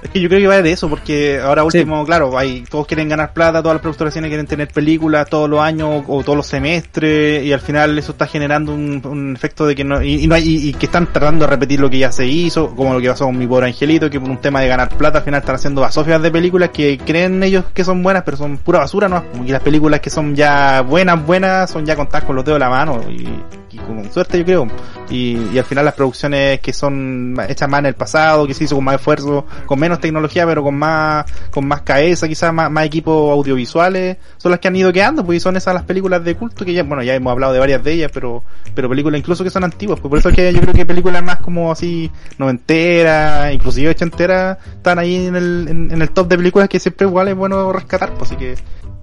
Es 0.02 0.10
que 0.10 0.20
yo 0.20 0.28
creo 0.28 0.40
que 0.40 0.46
va 0.46 0.62
de 0.62 0.72
eso, 0.72 0.88
porque 0.88 1.40
ahora 1.40 1.62
Sí. 1.70 1.78
último, 1.78 2.04
claro, 2.04 2.36
hay, 2.38 2.62
todos 2.62 2.86
quieren 2.86 3.08
ganar 3.08 3.32
plata, 3.32 3.60
todas 3.62 3.74
las 3.76 3.82
productoras 3.82 4.14
quieren 4.14 4.46
tener 4.46 4.68
películas 4.68 5.28
todos 5.28 5.48
los 5.48 5.60
años 5.60 6.04
o 6.08 6.22
todos 6.22 6.36
los 6.36 6.46
semestres, 6.46 7.44
y 7.44 7.52
al 7.52 7.60
final 7.60 7.98
eso 7.98 8.12
está 8.12 8.26
generando 8.26 8.72
un, 8.74 9.02
un 9.04 9.34
efecto 9.34 9.66
de 9.66 9.74
que 9.74 9.84
no, 9.84 10.02
y, 10.02 10.24
y 10.24 10.26
no 10.26 10.34
hay, 10.34 10.48
y, 10.48 10.68
y 10.70 10.72
que 10.74 10.86
están 10.86 11.12
tratando 11.12 11.44
de 11.44 11.50
repetir 11.50 11.80
lo 11.80 11.90
que 11.90 11.98
ya 11.98 12.12
se 12.12 12.26
hizo, 12.26 12.74
como 12.74 12.94
lo 12.94 13.00
que 13.00 13.08
pasó 13.08 13.26
con 13.26 13.36
mi 13.36 13.46
pobre 13.46 13.66
angelito, 13.66 14.08
que 14.08 14.20
por 14.20 14.30
un 14.30 14.38
tema 14.38 14.60
de 14.60 14.68
ganar 14.68 14.88
plata 14.88 15.18
al 15.18 15.24
final 15.24 15.40
están 15.40 15.56
haciendo 15.56 15.80
basofias 15.82 16.22
de 16.22 16.30
películas 16.30 16.70
que 16.70 16.98
creen 16.98 17.42
ellos 17.42 17.64
que 17.74 17.84
son 17.84 18.02
buenas, 18.02 18.22
pero 18.24 18.36
son 18.36 18.58
pura 18.58 18.78
basura, 18.80 19.08
¿no? 19.08 19.24
Y 19.44 19.50
las 19.50 19.62
películas 19.62 20.00
que 20.00 20.10
son 20.10 20.34
ya 20.34 20.80
buenas, 20.82 21.24
buenas, 21.24 21.70
son 21.70 21.84
ya 21.84 21.96
contadas 21.96 22.24
con 22.24 22.36
los 22.36 22.44
dedos 22.44 22.56
de 22.56 22.60
la 22.60 22.70
mano, 22.70 23.00
y, 23.10 23.28
y 23.72 23.78
con 23.78 24.10
suerte 24.12 24.38
yo 24.38 24.44
creo. 24.44 24.66
Y, 25.10 25.36
y 25.52 25.58
al 25.58 25.64
final 25.64 25.84
las 25.84 25.94
producciones 25.94 26.60
que 26.60 26.72
son 26.72 27.36
hechas 27.48 27.68
más 27.68 27.80
en 27.80 27.86
el 27.86 27.94
pasado, 27.94 28.46
que 28.46 28.54
se 28.54 28.64
hizo 28.64 28.76
con 28.76 28.84
más 28.84 28.96
esfuerzo, 28.96 29.46
con 29.66 29.78
menos 29.78 30.00
tecnología, 30.00 30.46
pero 30.46 30.62
con 30.62 30.76
más, 30.76 31.24
con 31.50 31.66
más 31.66 31.82
cabeza, 31.82 32.28
quizás 32.28 32.52
más, 32.52 32.70
más 32.70 32.86
equipos 32.86 33.32
audiovisuales, 33.32 34.16
son 34.36 34.50
las 34.50 34.60
que 34.60 34.68
han 34.68 34.76
ido 34.76 34.92
quedando, 34.92 35.24
pues 35.24 35.38
y 35.38 35.40
son 35.40 35.56
esas 35.56 35.74
las 35.74 35.84
películas 35.84 36.24
de 36.24 36.34
culto 36.36 36.64
que 36.64 36.72
ya, 36.72 36.82
bueno, 36.82 37.02
ya 37.02 37.14
hemos 37.14 37.30
hablado 37.30 37.52
de 37.52 37.58
varias 37.58 37.82
de 37.82 37.92
ellas, 37.92 38.10
pero, 38.12 38.42
pero 38.74 38.88
películas 38.88 39.18
incluso 39.18 39.44
que 39.44 39.50
son 39.50 39.64
antiguas, 39.64 40.00
pues 40.00 40.10
por 40.10 40.18
eso 40.18 40.28
es 40.30 40.36
que 40.36 40.52
yo 40.52 40.60
creo 40.60 40.74
que 40.74 40.86
películas 40.86 41.22
más 41.22 41.36
como 41.38 41.72
así, 41.72 42.10
noventeras, 42.38 43.52
inclusive 43.52 43.90
ochenteras, 43.90 44.58
están 44.76 44.98
ahí 44.98 45.26
en 45.26 45.36
el, 45.36 45.66
en, 45.68 45.90
en 45.90 46.02
el 46.02 46.10
top 46.10 46.28
de 46.28 46.36
películas 46.36 46.68
que 46.68 46.80
siempre 46.80 47.06
igual 47.06 47.28
es 47.28 47.36
bueno 47.36 47.72
rescatar, 47.72 48.12
pues 48.14 48.30
así 48.30 48.36
que, 48.36 48.54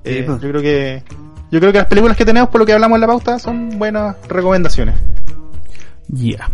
eh, 0.03 0.23
pues. 0.25 0.41
yo 0.41 0.49
creo 0.49 0.61
que, 0.61 1.03
yo 1.51 1.59
creo 1.59 1.71
que 1.71 1.77
las 1.79 1.87
películas 1.87 2.17
que 2.17 2.25
tenemos 2.25 2.49
por 2.49 2.59
lo 2.59 2.65
que 2.65 2.73
hablamos 2.73 2.95
en 2.97 3.01
la 3.01 3.07
pauta 3.07 3.39
son 3.39 3.77
buenas 3.77 4.15
recomendaciones. 4.27 4.95
Ya. 6.09 6.49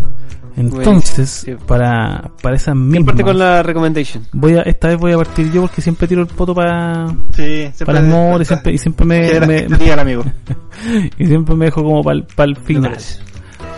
Entonces, 0.55 1.47
para, 1.67 2.29
para 2.41 2.55
esa 2.55 2.73
¿Quién 2.73 2.89
misma. 2.89 3.05
parte 3.07 3.23
con 3.23 3.39
la 3.39 3.63
recommendation? 3.63 4.27
Voy 4.33 4.53
a, 4.55 4.61
esta 4.61 4.89
vez 4.89 4.97
voy 4.97 5.11
a 5.13 5.17
partir 5.17 5.51
yo 5.51 5.61
porque 5.61 5.81
siempre 5.81 6.07
tiro 6.07 6.21
el 6.21 6.27
poto 6.27 6.53
para, 6.53 7.07
Sí, 7.31 7.71
siempre 7.73 7.85
para 7.85 7.99
el 7.99 8.41
y 8.41 8.45
siempre, 8.45 8.73
y 8.73 8.77
siempre 8.77 9.05
me, 9.05 9.39
me- 9.39 9.91
amigo. 9.93 10.23
y 11.17 11.25
siempre 11.25 11.55
me 11.55 11.65
dejo 11.65 11.83
como 11.83 12.03
para 12.03 12.17
el 12.45 12.53
No 12.53 12.59
final. 12.63 12.97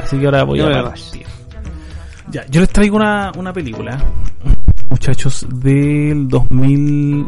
Así 0.03 0.17
que 0.17 0.25
ahora 0.25 0.43
voy 0.43 0.59
No 0.59 0.67
a 0.67 0.83
partir. 0.83 1.25
Ya, 2.31 2.45
yo 2.47 2.59
les 2.59 2.69
traigo 2.69 2.97
una, 2.97 3.31
una 3.37 3.53
película, 3.53 3.97
muchachos, 4.89 5.47
del 5.49 6.27
2000, 6.27 7.25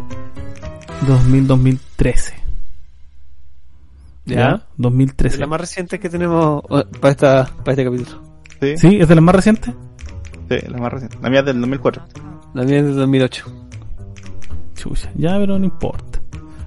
2000, 1.07 1.47
2013. 1.47 2.33
¿Ya? 4.27 4.35
Ya. 4.35 4.51
Es 4.55 4.61
2013. 4.77 5.37
la 5.39 5.47
más 5.47 5.59
reciente 5.61 5.99
que 5.99 6.09
tenemos 6.09 6.61
para 6.99 7.11
esta 7.11 7.45
para 7.63 7.71
este 7.71 7.83
capítulo. 7.85 8.21
Sí, 8.59 8.77
¿Sí? 8.77 8.97
¿Es 8.99 9.07
de 9.07 9.15
las 9.15 9.23
más 9.23 9.35
recientes? 9.35 9.73
sí, 10.49 10.55
la 10.67 10.77
más 10.77 10.93
reciente. 10.93 11.17
La 11.21 11.29
mía 11.29 11.39
es 11.39 11.45
del 11.45 11.59
2004. 11.61 12.03
La 12.53 12.63
mía 12.63 12.79
es 12.79 12.85
de 12.85 12.93
2008. 12.93 13.45
Chucha, 14.75 15.09
ya, 15.15 15.37
pero 15.37 15.57
no 15.59 15.65
importa. 15.65 16.19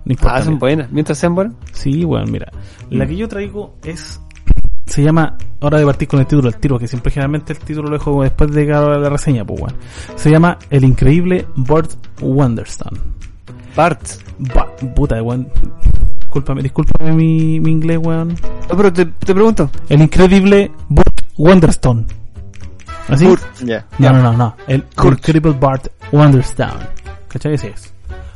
No 0.04 0.12
importa. 0.12 0.36
Ah, 0.36 0.42
son 0.42 0.54
mira. 0.54 0.58
buenas. 0.60 0.90
Mientras 0.92 1.18
sean 1.18 1.34
buenas. 1.34 1.54
Sí, 1.72 2.04
bueno, 2.04 2.26
mira. 2.26 2.50
La 2.90 3.06
que 3.06 3.16
yo 3.16 3.28
traigo 3.28 3.76
es. 3.84 4.20
Se 4.86 5.02
llama. 5.02 5.36
Ahora 5.60 5.78
de 5.78 5.84
partir 5.84 6.08
con 6.08 6.20
el 6.20 6.26
título, 6.26 6.48
el 6.48 6.56
tiro, 6.56 6.78
que 6.78 6.88
siempre 6.88 7.10
generalmente 7.12 7.52
el 7.52 7.58
título 7.58 7.88
lo 7.90 7.98
dejo 7.98 8.22
después 8.22 8.50
de 8.50 8.62
llegar 8.62 8.82
a 8.90 8.98
la 8.98 9.08
reseña, 9.10 9.44
pues, 9.44 9.60
weón. 9.60 9.74
Se 10.16 10.30
llama 10.30 10.58
El 10.70 10.84
increíble 10.84 11.46
Burt 11.54 11.90
Wonderstone. 12.22 12.98
Bart. 13.76 14.00
Ba- 14.38 14.74
puta, 14.94 15.22
weón. 15.22 15.48
Discúlpame, 16.30 16.62
discúlpame 16.62 17.12
mi, 17.12 17.58
mi 17.58 17.72
inglés, 17.72 17.98
weón. 17.98 18.28
No, 18.68 18.76
pero 18.76 18.92
te, 18.92 19.04
te 19.04 19.34
pregunto. 19.34 19.68
El 19.88 20.02
increíble 20.02 20.70
Burt 20.88 21.22
Wonderstone. 21.36 22.06
¿Así? 23.08 23.26
Burt, 23.26 23.42
ya. 23.64 23.84
No, 23.98 24.12
no, 24.12 24.22
no, 24.22 24.32
no. 24.34 24.56
El 24.68 24.84
Incredible 25.02 25.56
Bart 25.58 25.88
Wonderstone. 26.12 26.86
¿Cachai? 27.28 27.54
Ese 27.54 27.70
es. 27.70 27.92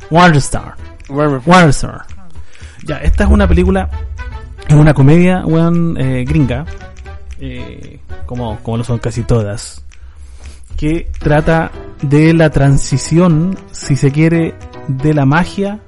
Wonderstone. 0.09 0.73
Wonderstone. 1.07 1.99
Ya, 2.83 2.97
esta 2.97 3.23
es 3.23 3.29
una 3.29 3.47
película, 3.47 3.89
es 4.67 4.75
una 4.75 4.93
comedia, 4.93 5.45
weón, 5.45 5.95
eh, 5.97 6.25
gringa. 6.27 6.65
Eh, 7.39 8.01
como, 8.25 8.59
como 8.59 8.77
lo 8.77 8.83
son 8.83 8.99
casi 8.99 9.23
todas. 9.23 9.85
Que 10.75 11.09
trata 11.17 11.71
de 12.01 12.33
la 12.33 12.49
transición, 12.49 13.57
si 13.71 13.95
se 13.95 14.11
quiere, 14.11 14.53
de 14.89 15.13
la 15.13 15.25
magia 15.25 15.79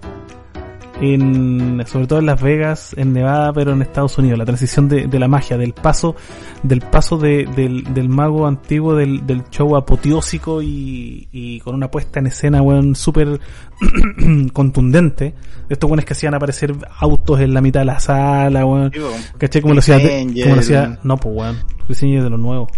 en, 1.02 1.84
sobre 1.86 2.08
todo 2.08 2.20
en 2.20 2.26
Las 2.26 2.42
Vegas, 2.42 2.96
en 2.98 3.14
Nevada, 3.14 3.54
pero 3.54 3.74
en 3.74 3.82
Estados 3.82 4.18
Unidos, 4.18 4.38
la 4.38 4.46
transición 4.46 4.88
de, 4.88 5.08
de 5.08 5.20
la 5.20 5.28
magia, 5.28 5.58
del 5.58 5.74
paso, 5.74 6.16
del 6.64 6.82
paso 6.82 7.18
de, 7.18 7.46
del, 7.46 7.94
del 7.94 8.10
mago 8.10 8.48
antiguo, 8.48 8.96
del, 8.96 9.26
del 9.26 9.44
show 9.50 9.76
apoteósico 9.76 10.62
y, 10.62 11.28
y 11.32 11.60
con 11.60 11.76
una 11.76 11.90
puesta 11.90 12.20
en 12.20 12.28
escena, 12.28 12.62
weón, 12.62 12.96
súper 12.96 13.40
contundente. 14.54 15.36
Estos 15.70 15.90
weones 15.90 16.06
que 16.06 16.14
hacían 16.14 16.34
aparecer 16.34 16.74
autos 17.00 17.40
en 17.42 17.54
la 17.54 17.62
mitad 17.62 17.82
de 17.82 17.86
la 17.86 18.00
sala, 18.00 18.66
weón. 18.66 18.92
Sí. 18.94 19.02
¿Cachai? 19.38 19.62
Como 19.62 19.74
lo 19.74 19.80
hacía, 19.80 20.00
como 20.00 20.56
lo 20.56 20.62
hacía, 20.62 21.00
no, 21.04 21.18
pues 21.18 21.36
weón, 21.36 21.58
Angel 21.90 22.24
de 22.24 22.30
los 22.30 22.40
nuevos. 22.40 22.70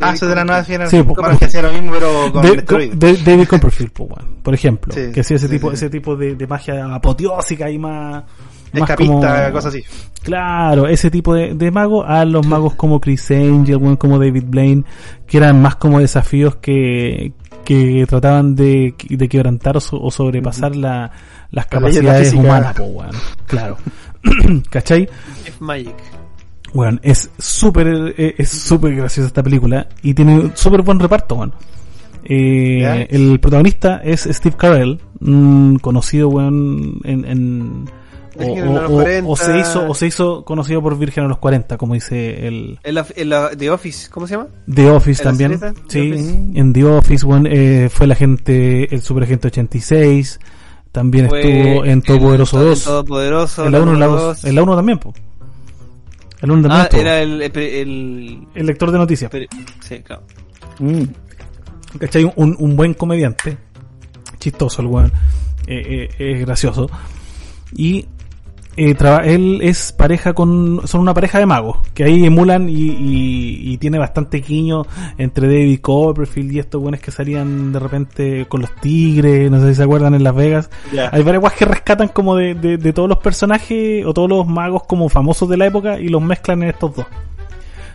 Ah, 0.00 0.14
eso 0.14 0.26
de 0.28 0.34
la 0.34 0.44
nueva 0.44 0.64
generación. 0.64 1.02
Sí, 1.02 1.06
Bueno, 1.08 1.22
pues, 1.28 1.38
que 1.38 1.44
hacía 1.46 1.62
lo 1.62 1.72
mismo, 1.72 1.92
pero 1.92 2.32
con 2.32 2.42
De- 2.42 2.52
esteroides. 2.54 2.98
de- 2.98 3.16
David 3.18 3.46
Copperfield, 3.48 3.92
pues, 3.92 4.10
weón, 4.10 4.28
por 4.42 4.54
ejemplo, 4.54 4.94
Sí, 4.94 5.12
que 5.12 5.20
hacía 5.20 5.36
ese 5.36 5.46
sí, 5.48 5.52
tipo, 5.54 5.68
sí. 5.70 5.74
ese 5.74 5.90
tipo 5.90 6.16
de, 6.16 6.34
de 6.36 6.46
magia 6.46 6.94
apoteósica 6.94 7.70
y 7.70 7.78
más, 7.78 8.22
más 8.72 8.82
Escapista, 8.82 9.42
como- 9.44 9.52
cosas 9.52 9.74
así. 9.74 9.82
Claro, 10.22 10.86
ese 10.86 11.10
tipo 11.10 11.34
de, 11.34 11.54
de 11.54 11.70
magos 11.70 12.04
a 12.08 12.24
los 12.24 12.46
magos 12.46 12.74
como 12.74 13.00
Chris 13.00 13.30
Angel, 13.30 13.78
como 13.98 14.18
David 14.18 14.44
Blaine, 14.46 14.84
que 15.26 15.36
eran 15.38 15.60
más 15.62 15.76
como 15.76 15.98
desafíos 16.00 16.56
que, 16.56 17.32
que 17.64 18.04
trataban 18.08 18.54
de, 18.54 18.94
de 19.08 19.28
quebrantar 19.28 19.76
o, 19.76 19.80
so- 19.80 20.00
o 20.00 20.10
sobrepasar 20.10 20.76
la, 20.76 21.10
las 21.10 21.10
La 21.50 21.62
la 21.62 21.64
capacidades 21.64 22.30
física. 22.30 22.42
humanas, 22.42 22.74
po, 22.74 22.84
weón. 22.84 23.10
Claro. 23.46 23.76
¿Cachai? 24.70 25.08
Magic. 25.60 25.94
Bueno, 26.72 26.98
es 27.02 27.30
súper 27.38 28.14
eh, 28.16 28.34
es 28.38 28.48
súper 28.48 28.94
graciosa 28.94 29.26
esta 29.26 29.42
película 29.42 29.88
y 30.02 30.14
tiene 30.14 30.52
súper 30.54 30.82
buen 30.82 30.98
reparto, 31.00 31.34
bueno. 31.36 31.52
Eh, 32.24 33.06
el 33.10 33.40
protagonista 33.40 34.00
es 34.04 34.28
Steve 34.30 34.54
Carell, 34.56 35.00
mm, 35.20 35.76
conocido, 35.76 36.28
weón, 36.28 37.00
en, 37.04 37.24
en 37.24 37.84
o, 38.38 38.42
en 38.42 38.68
o- 38.68 38.84
o- 38.86 38.88
40. 38.88 39.28
o 39.28 39.36
se 39.36 39.58
hizo 39.58 39.88
o 39.88 39.94
se 39.94 40.06
hizo 40.06 40.44
conocido 40.44 40.80
por 40.82 40.96
Virgen 40.98 41.24
a 41.24 41.28
los 41.28 41.38
40, 41.38 41.76
como 41.76 41.94
dice 41.94 42.46
el 42.46 42.78
En 42.84 42.94
la, 42.94 43.06
en 43.16 43.28
la 43.30 43.50
The 43.56 43.70
Office, 43.70 44.08
¿cómo 44.10 44.26
se 44.26 44.34
llama? 44.36 44.48
The 44.72 44.90
Office 44.90 45.22
¿En 45.22 45.28
también. 45.28 45.58
serie? 45.58 45.74
Sí, 45.88 46.00
The 46.00 46.12
Office. 46.12 46.60
en 46.60 46.72
The 46.72 46.84
Office, 46.84 47.26
weón, 47.26 47.46
eh, 47.50 47.88
fue 47.90 48.06
el 48.06 48.12
agente, 48.12 48.94
el 48.94 49.00
superagente 49.02 49.48
86, 49.48 50.38
también 50.92 51.28
Fue 51.28 51.40
estuvo 51.40 51.84
en 51.84 51.90
el- 51.90 52.02
Todopoderoso 52.02 52.58
en 52.60 52.68
2, 52.68 52.84
Todopoderoso. 52.84 53.66
en 53.66 53.72
la 53.72 53.80
1 53.80 53.94
y 53.94 53.98
la 53.98 54.06
número 54.06 54.22
2, 54.26 54.44
en 54.44 54.54
la 54.54 54.62
1 54.62 54.76
también, 54.76 54.98
po. 54.98 55.12
El 56.42 56.50
1 56.50 56.68
también 56.68 56.88
Ah, 56.90 56.98
era 56.98 57.20
el, 57.22 57.42
el, 57.42 57.56
el- 57.58 58.46
el 58.54 58.66
lector 58.66 58.90
de 58.90 58.98
noticias. 58.98 59.30
Sí, 59.80 60.00
claro. 60.00 60.22
¿Cachai? 61.98 62.24
Un, 62.36 62.56
un 62.58 62.76
buen 62.76 62.94
comediante. 62.94 63.58
Chistoso 64.38 64.80
el 64.82 64.88
weón. 64.88 65.12
Eh, 65.66 66.08
eh, 66.18 66.32
es 66.34 66.40
gracioso. 66.40 66.88
Y 67.74 68.06
eh, 68.82 68.94
traba- 68.94 69.24
él 69.24 69.60
es 69.62 69.92
pareja 69.92 70.32
con. 70.32 70.80
Son 70.86 71.00
una 71.00 71.12
pareja 71.14 71.38
de 71.38 71.46
magos. 71.46 71.78
Que 71.94 72.04
ahí 72.04 72.24
emulan 72.24 72.68
y, 72.68 72.72
y, 72.72 73.72
y 73.72 73.76
tiene 73.78 73.98
bastante 73.98 74.38
guiño 74.40 74.86
entre 75.18 75.46
David 75.48 75.80
Copperfield 75.80 76.52
y 76.52 76.58
estos 76.58 76.80
buenos 76.80 77.00
que 77.00 77.10
salían 77.10 77.72
de 77.72 77.78
repente 77.78 78.46
con 78.48 78.60
los 78.62 78.74
tigres. 78.76 79.50
No 79.50 79.60
sé 79.60 79.68
si 79.68 79.74
se 79.76 79.82
acuerdan 79.82 80.14
en 80.14 80.24
Las 80.24 80.34
Vegas. 80.34 80.70
Hay 81.12 81.22
varias 81.22 81.42
weas 81.42 81.54
que 81.54 81.64
rescatan 81.64 82.08
como 82.08 82.36
de, 82.36 82.54
de, 82.54 82.76
de 82.78 82.92
todos 82.92 83.08
los 83.08 83.18
personajes 83.18 84.04
o 84.06 84.12
todos 84.14 84.28
los 84.28 84.46
magos 84.46 84.84
como 84.84 85.08
famosos 85.08 85.48
de 85.48 85.56
la 85.56 85.66
época 85.66 85.98
y 86.00 86.08
los 86.08 86.22
mezclan 86.22 86.62
en 86.62 86.70
estos 86.70 86.96
dos. 86.96 87.06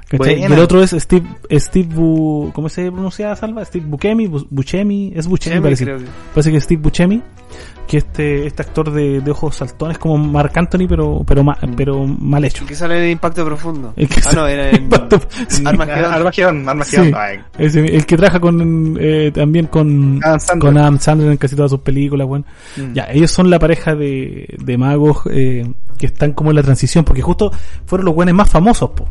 ¿Cachai? 0.07 0.39
Y 0.39 0.43
el 0.43 0.59
otro 0.59 0.83
es 0.83 0.91
Steve, 0.91 1.25
Steve 1.51 1.89
Bu, 1.93 2.51
¿cómo 2.53 2.69
se 2.69 2.91
pronuncia 2.91 3.35
Salva? 3.35 3.65
Steve 3.65 3.85
Buscemi, 3.87 4.27
Bu- 4.27 4.45
Buscemi, 4.49 5.11
es 5.15 5.25
Buscemi 5.27 5.55
Chemi, 5.55 5.63
parece. 5.63 5.85
que- 5.85 5.97
Parece 6.33 6.51
que 6.51 6.57
es 6.57 6.63
Steve 6.63 6.81
Buscemi, 6.81 7.21
que 7.87 7.97
este, 7.97 8.45
este 8.45 8.61
actor 8.61 8.91
de, 8.91 9.19
de 9.21 9.31
ojos 9.31 9.55
saltones 9.55 9.97
como 9.97 10.17
Mark 10.17 10.51
Anthony 10.55 10.87
pero, 10.87 11.23
pero, 11.25 11.43
ma- 11.43 11.57
pero 11.75 12.05
mal 12.05 12.45
hecho. 12.45 12.63
El 12.63 12.69
que 12.69 12.75
sale 12.75 13.03
en 13.03 13.11
Impacto 13.13 13.43
Profundo. 13.45 13.93
El 13.95 14.07
que 14.09 14.21
ah, 14.25 14.31
no, 14.35 14.47
era 14.47 14.69
en 14.69 14.89
Sí. 15.47 15.63
Armageddon. 15.65 16.13
Armageddon, 16.13 16.69
Armageddon. 16.69 17.05
Sí. 17.07 17.13
Ay, 17.15 17.39
Ese, 17.57 17.79
el 17.79 18.05
que 18.05 18.15
trabaja 18.17 18.39
con 18.39 18.97
eh, 18.99 19.31
también 19.33 19.65
con 19.67 20.19
Adam 20.23 20.39
Sandler. 20.39 20.59
con 20.59 20.77
Adam 20.77 20.99
Sandler 20.99 21.31
en 21.31 21.37
casi 21.37 21.55
todas 21.55 21.71
sus 21.71 21.79
películas, 21.81 22.27
bueno. 22.27 22.45
Mm. 22.77 22.93
Ya, 22.93 23.07
ellos 23.11 23.31
son 23.31 23.49
la 23.49 23.57
pareja 23.57 23.95
de, 23.95 24.55
de 24.63 24.77
magos 24.77 25.21
eh, 25.31 25.65
que 25.97 26.05
están 26.07 26.33
como 26.33 26.51
en 26.51 26.57
la 26.57 26.63
transición, 26.63 27.03
porque 27.05 27.21
justo 27.23 27.51
fueron 27.85 28.05
los 28.05 28.13
buenos 28.13 28.35
más 28.35 28.49
famosos, 28.51 28.91
po. 28.91 29.07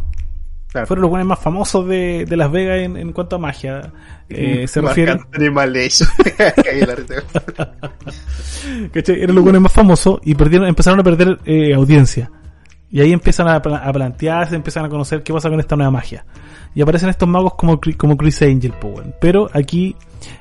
Claro. 0.74 0.86
Fueron 0.88 1.02
los 1.02 1.10
buenos 1.10 1.28
más 1.28 1.38
famosos 1.38 1.86
de, 1.86 2.26
de 2.28 2.36
Las 2.36 2.50
Vegas 2.50 2.80
en, 2.80 2.96
en 2.96 3.12
cuanto 3.12 3.36
a 3.36 3.38
magia. 3.38 3.92
Eh, 4.28 4.66
se 4.66 4.82
Marc 4.82 4.96
refiere, 4.96 5.12
Anthony 5.12 5.52
mal 5.52 5.76
hecho. 5.76 6.04
Cagué 6.36 6.84
la 6.84 6.94
risa. 6.96 7.22
¿cachai? 8.92 9.22
Eran 9.22 9.34
los 9.36 9.44
buenos 9.44 9.62
más 9.62 9.72
famosos 9.72 10.18
y 10.24 10.34
perdieron, 10.34 10.66
empezaron 10.66 10.98
a 10.98 11.02
perder 11.04 11.38
eh, 11.44 11.72
audiencia. 11.74 12.30
Y 12.90 13.00
ahí 13.00 13.12
empiezan 13.12 13.48
a, 13.48 13.60
pla- 13.62 13.78
a 13.78 13.92
plantearse, 13.92 14.54
empiezan 14.56 14.84
a 14.84 14.88
conocer 14.88 15.22
qué 15.22 15.32
pasa 15.32 15.48
con 15.48 15.60
esta 15.60 15.76
nueva 15.76 15.90
magia. 15.90 16.24
Y 16.74 16.82
aparecen 16.82 17.08
estos 17.08 17.28
magos 17.28 17.54
como, 17.54 17.80
como 17.96 18.16
Chris 18.16 18.42
Angel, 18.42 18.72
po, 18.72 18.88
weón. 18.88 19.14
Pero 19.20 19.48
aquí 19.52 19.94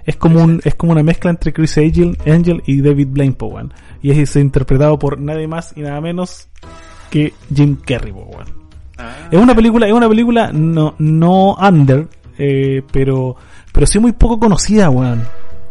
es 0.06 0.16
como 0.16 0.44
un, 0.44 0.62
es 0.64 0.74
como 0.76 0.92
una 0.94 1.04
mezcla 1.04 1.30
entre 1.30 1.54
Chris 1.54 1.78
Angel, 1.78 2.18
Angel 2.26 2.62
y 2.66 2.82
David 2.82 3.08
Blaine, 3.12 3.34
po, 3.34 3.48
weón. 3.48 3.74
Y 4.02 4.12
es 4.12 4.36
interpretado 4.36 4.98
por 4.98 5.20
nadie 5.20 5.48
más 5.48 5.74
y 5.76 5.82
nada 5.82 6.02
menos 6.02 6.48
que 7.10 7.34
Jim 7.54 7.76
Carrey, 7.76 8.12
po, 8.12 8.22
weón. 8.24 8.63
Ah. 8.98 9.28
Es 9.32 9.40
una 9.40 9.56
película, 9.56 9.88
es 9.88 9.94
una 9.94 10.08
película 10.10 10.52
no, 10.54 10.96
no 11.00 11.56
under, 11.56 12.08
eh, 12.38 12.82
pero, 12.92 13.36
pero 13.72 13.86
sí 13.88 14.00
muy 14.00 14.12
poco 14.12 14.40
conocida, 14.40 14.90
weón. 14.90 15.24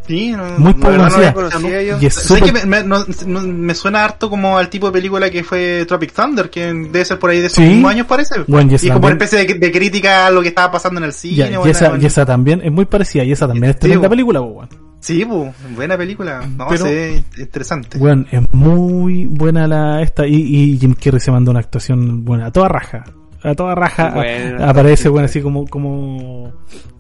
Sí, 0.05 0.33
no, 0.33 0.43
Muy 0.59 0.75
poco 0.75 0.91
no, 0.95 1.09
no 1.09 1.33
conocida. 1.33 1.83
yo. 1.83 1.97
Y 2.01 2.07
es 2.07 2.15
¿Sabes 2.15 2.43
súper- 2.43 2.63
que 2.63 3.25
me, 3.47 3.75
suena 3.77 4.05
harto 4.05 4.29
como 4.29 4.59
al 4.59 4.69
tipo 4.69 4.87
de 4.87 4.93
película 4.93 5.31
que 5.31 5.45
fue 5.45 5.85
Tropic 5.87 6.13
Thunder, 6.13 6.51
que 6.51 6.73
debe 6.73 7.05
ser 7.05 7.21
por 7.21 7.31
ahí 7.31 7.39
de 7.41 7.47
esos 7.47 7.63
Sí. 7.65 7.71
mismos 7.71 7.93
años 7.93 8.07
parece. 8.09 8.35
Bueno, 8.49 8.73
y 8.75 8.89
como 8.89 9.07
una 9.07 9.11
especie 9.13 9.47
de, 9.47 9.55
de 9.55 9.71
crítica 9.73 10.27
a 10.27 10.31
lo 10.33 10.43
que 10.43 10.49
estaba 10.49 10.73
pasando 10.73 10.99
en 10.99 11.05
el 11.05 11.13
cine. 11.13 11.37
Ya, 11.37 11.47
y, 11.51 11.71
esa, 11.71 11.89
buena- 11.91 12.03
y 12.03 12.07
esa 12.07 12.27
también 12.27 12.61
es 12.65 12.73
muy 12.73 12.85
parecida, 12.85 13.23
y 13.23 13.31
esa 13.31 13.47
también 13.47 13.71
es 13.71 13.79
tremenda 13.79 14.09
película, 14.09 14.41
weón. 14.41 14.69
Sí, 15.03 15.25
bu, 15.25 15.53
buena 15.77 15.97
película. 15.99 16.47
No, 16.57 16.67
Pero- 16.69 16.85
sé, 16.87 17.25
interesante. 17.37 17.99
Weón, 17.99 18.27
es 18.31 18.41
muy 18.55 19.27
buena 19.27 19.67
la 19.67 20.01
esta 20.01 20.27
y, 20.27 20.35
y 20.37 20.79
Jim 20.79 20.95
Carrey 20.95 21.19
se 21.21 21.33
mandó 21.33 21.51
una 21.51 21.59
actuación 21.61 22.25
buena, 22.25 22.47
a 22.47 22.51
toda 22.53 22.69
raja. 22.69 23.05
A 23.43 23.55
toda 23.57 23.75
raja 23.75 24.07
a- 24.11 24.15
Buena. 24.15 24.71
aparece, 24.71 25.09
bueno, 25.09 25.25
así 25.25 25.41
como, 25.43 25.67
como, 25.67 26.53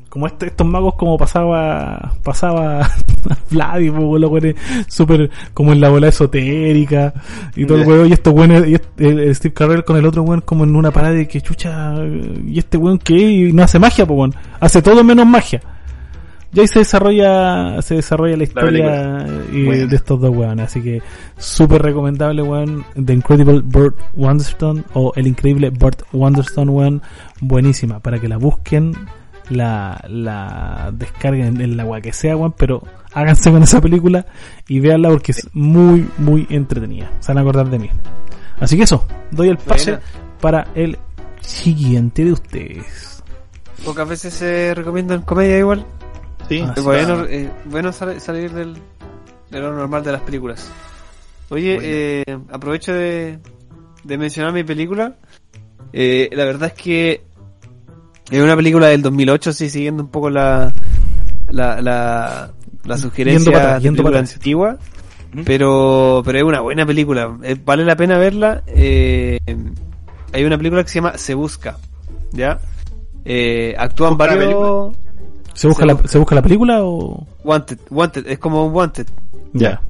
como 0.08 0.26
este, 0.26 0.46
estos 0.46 0.66
magos 0.66 0.96
como 0.96 1.16
pasaba, 1.16 2.14
pasaba 2.24 2.90
Vladi, 3.52 3.86
los 3.86 4.28
weones 4.30 4.56
súper 4.88 5.30
como 5.54 5.72
en 5.72 5.80
la 5.80 5.88
bola 5.88 6.08
esotérica 6.08 7.14
y 7.54 7.64
todo 7.64 7.78
el 7.78 7.86
weón, 7.86 8.08
y 8.08 8.12
estos 8.14 8.34
weones, 8.34 8.66
y 8.68 8.74
este- 8.74 9.08
el, 9.08 9.20
el 9.20 9.34
Steve 9.36 9.54
Carell 9.54 9.84
con 9.84 9.96
el 9.96 10.04
otro 10.06 10.22
weón 10.22 10.40
como 10.40 10.64
en 10.64 10.74
una 10.74 10.90
parada 10.90 11.14
de 11.14 11.28
que 11.28 11.40
chucha, 11.40 11.94
y 12.44 12.58
este 12.58 12.76
weón 12.78 12.98
que 12.98 13.14
y 13.14 13.52
no 13.52 13.62
hace 13.62 13.78
magia, 13.78 14.04
weón, 14.04 14.34
hace 14.58 14.82
todo 14.82 15.04
menos 15.04 15.24
magia. 15.24 15.60
Y 16.54 16.60
ahí 16.60 16.66
se 16.68 16.80
desarrolla, 16.80 17.80
se 17.80 17.94
desarrolla 17.94 18.36
la 18.36 18.42
historia 18.42 19.26
y- 19.50 19.64
Buena. 19.64 19.86
de 19.86 19.96
estos 19.96 20.20
dos 20.20 20.36
weones. 20.36 20.66
Así 20.66 20.82
que 20.82 21.00
súper 21.38 21.80
recomendable, 21.82 22.42
weón. 22.42 22.84
The 23.02 23.14
Incredible 23.14 23.60
Burt 23.64 23.98
Wonderstone 24.14 24.84
o 24.92 25.12
El 25.16 25.26
Increíble 25.28 25.70
Burt 25.70 26.02
Wonderstone, 26.12 26.70
weón. 26.70 27.02
Buenísima. 27.40 28.00
Para 28.00 28.18
que 28.18 28.28
la 28.28 28.36
busquen, 28.36 28.92
la, 29.48 30.04
la 30.08 30.90
descarguen 30.92 31.58
en 31.62 31.76
la 31.78 31.84
agua 31.84 32.02
que 32.02 32.12
sea, 32.12 32.36
weón. 32.36 32.52
Pero 32.52 32.82
háganse 33.14 33.50
con 33.50 33.62
esa 33.62 33.80
película 33.80 34.26
y 34.68 34.78
véanla 34.80 35.08
porque 35.08 35.32
es 35.32 35.48
muy, 35.54 36.06
muy 36.18 36.46
entretenida. 36.50 37.10
Se 37.20 37.28
van 37.32 37.38
a 37.38 37.40
acordar 37.40 37.70
de 37.70 37.78
mí. 37.78 37.88
Así 38.60 38.76
que 38.76 38.82
eso, 38.82 39.06
doy 39.30 39.48
el 39.48 39.56
pase 39.56 39.98
para 40.38 40.68
el 40.74 40.98
siguiente 41.40 42.26
de 42.26 42.32
ustedes. 42.32 43.22
Pocas 43.86 44.06
veces 44.06 44.34
se 44.34 44.74
recomiendan 44.74 45.22
comedia 45.22 45.58
igual. 45.58 45.84
Sí, 46.48 46.64
Ah, 46.66 46.74
bueno, 46.82 47.24
eh, 47.28 47.50
bueno 47.66 47.92
sal- 47.92 48.20
salir 48.20 48.52
del, 48.52 48.74
de 49.50 49.60
lo 49.60 49.72
normal 49.72 50.02
de 50.04 50.12
las 50.12 50.20
películas. 50.22 50.70
Oye, 51.48 51.74
Bueno. 51.74 51.88
eh, 51.90 52.38
aprovecho 52.50 52.92
de, 52.92 53.38
de 54.04 54.18
mencionar 54.18 54.52
mi 54.52 54.64
película. 54.64 55.14
Eh, 55.92 56.28
la 56.32 56.44
verdad 56.44 56.72
es 56.74 56.82
que 56.82 57.22
es 58.30 58.40
una 58.42 58.56
película 58.56 58.88
del 58.88 59.02
2008, 59.02 59.52
sí, 59.52 59.68
siguiendo 59.70 60.02
un 60.02 60.08
poco 60.10 60.30
la 60.30 60.72
la, 61.50 61.80
la, 61.82 62.50
la 62.84 62.96
sugerencia 62.98 63.38
Yendo 63.44 63.52
para 63.52 63.64
atrás, 63.64 63.82
de 63.82 63.88
yendo 63.88 64.02
película 64.02 64.18
antigua. 64.20 64.78
Pero, 65.44 66.22
pero 66.24 66.38
es 66.38 66.44
una 66.44 66.60
buena 66.60 66.84
película. 66.86 67.36
Eh, 67.42 67.56
vale 67.62 67.84
la 67.84 67.96
pena 67.96 68.18
verla. 68.18 68.62
Eh, 68.66 69.38
hay 70.32 70.44
una 70.44 70.56
película 70.58 70.82
que 70.82 70.88
se 70.90 70.96
llama 70.96 71.16
Se 71.16 71.32
Busca. 71.34 71.78
¿Ya? 72.32 72.58
Eh, 73.24 73.74
actúan 73.78 74.16
¿Busca 74.18 74.34
la 74.34 74.36
varios. 74.36 74.96
¿Se 75.54 75.68
busca, 75.68 75.82
Se 75.82 75.86
la. 75.86 76.08
¿Se 76.08 76.18
busca 76.18 76.34
la 76.34 76.42
película 76.42 76.82
o...? 76.82 77.26
Wanted, 77.44 77.78
Wanted, 77.90 78.26
es 78.26 78.38
como 78.38 78.66
un 78.66 78.72
Wanted. 78.74 79.06
Ya. 79.52 79.80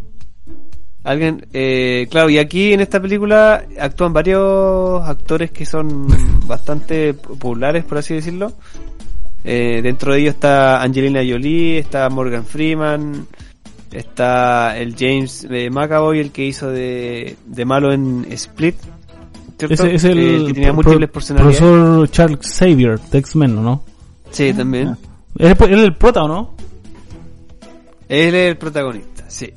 Alguien, 1.04 1.46
eh, 1.52 2.06
claro, 2.10 2.30
y 2.30 2.38
aquí 2.38 2.72
en 2.72 2.80
esta 2.80 3.00
película 3.02 3.64
actúan 3.80 4.12
varios 4.12 5.02
actores 5.08 5.50
que 5.50 5.66
son 5.66 6.06
bastante 6.46 7.12
populares, 7.14 7.84
por 7.84 7.98
así 7.98 8.14
decirlo. 8.14 8.52
Eh, 9.44 9.80
dentro 9.82 10.12
de 10.12 10.20
ellos 10.20 10.34
está 10.34 10.80
Angelina 10.80 11.20
Jolie, 11.28 11.78
está 11.78 12.08
Morgan 12.08 12.44
Freeman, 12.44 13.26
está 13.90 14.78
el 14.78 14.94
James 14.96 15.44
eh, 15.50 15.70
McAvoy, 15.70 16.20
el 16.20 16.30
que 16.30 16.44
hizo 16.44 16.70
de, 16.70 17.36
de 17.46 17.64
malo 17.64 17.92
en 17.92 18.24
Split. 18.30 18.76
¿cierto? 19.58 19.74
Ese 19.74 19.94
es 19.96 20.04
el, 20.04 20.18
Eh, 20.18 20.44
que 20.46 20.54
tenía 20.54 20.68
pro- 20.68 20.76
múltiples 20.84 21.08
pro- 21.08 21.14
personalidades. 21.14 21.58
profesor 21.58 22.10
Charles 22.10 22.38
Xavier 22.58 23.00
de 23.00 23.18
X-Men, 23.18 23.58
¿o 23.58 23.62
¿no? 23.62 23.82
Sí, 24.30 24.52
también. 24.52 24.88
¿Él 24.88 24.94
es 25.02 25.08
él 25.38 25.50
es 25.52 25.84
el 25.84 25.94
prota 25.96 26.24
o 26.24 26.28
no? 26.28 26.54
Él 28.08 28.34
es 28.34 28.50
el 28.50 28.58
protagonista, 28.58 29.24
sí. 29.28 29.52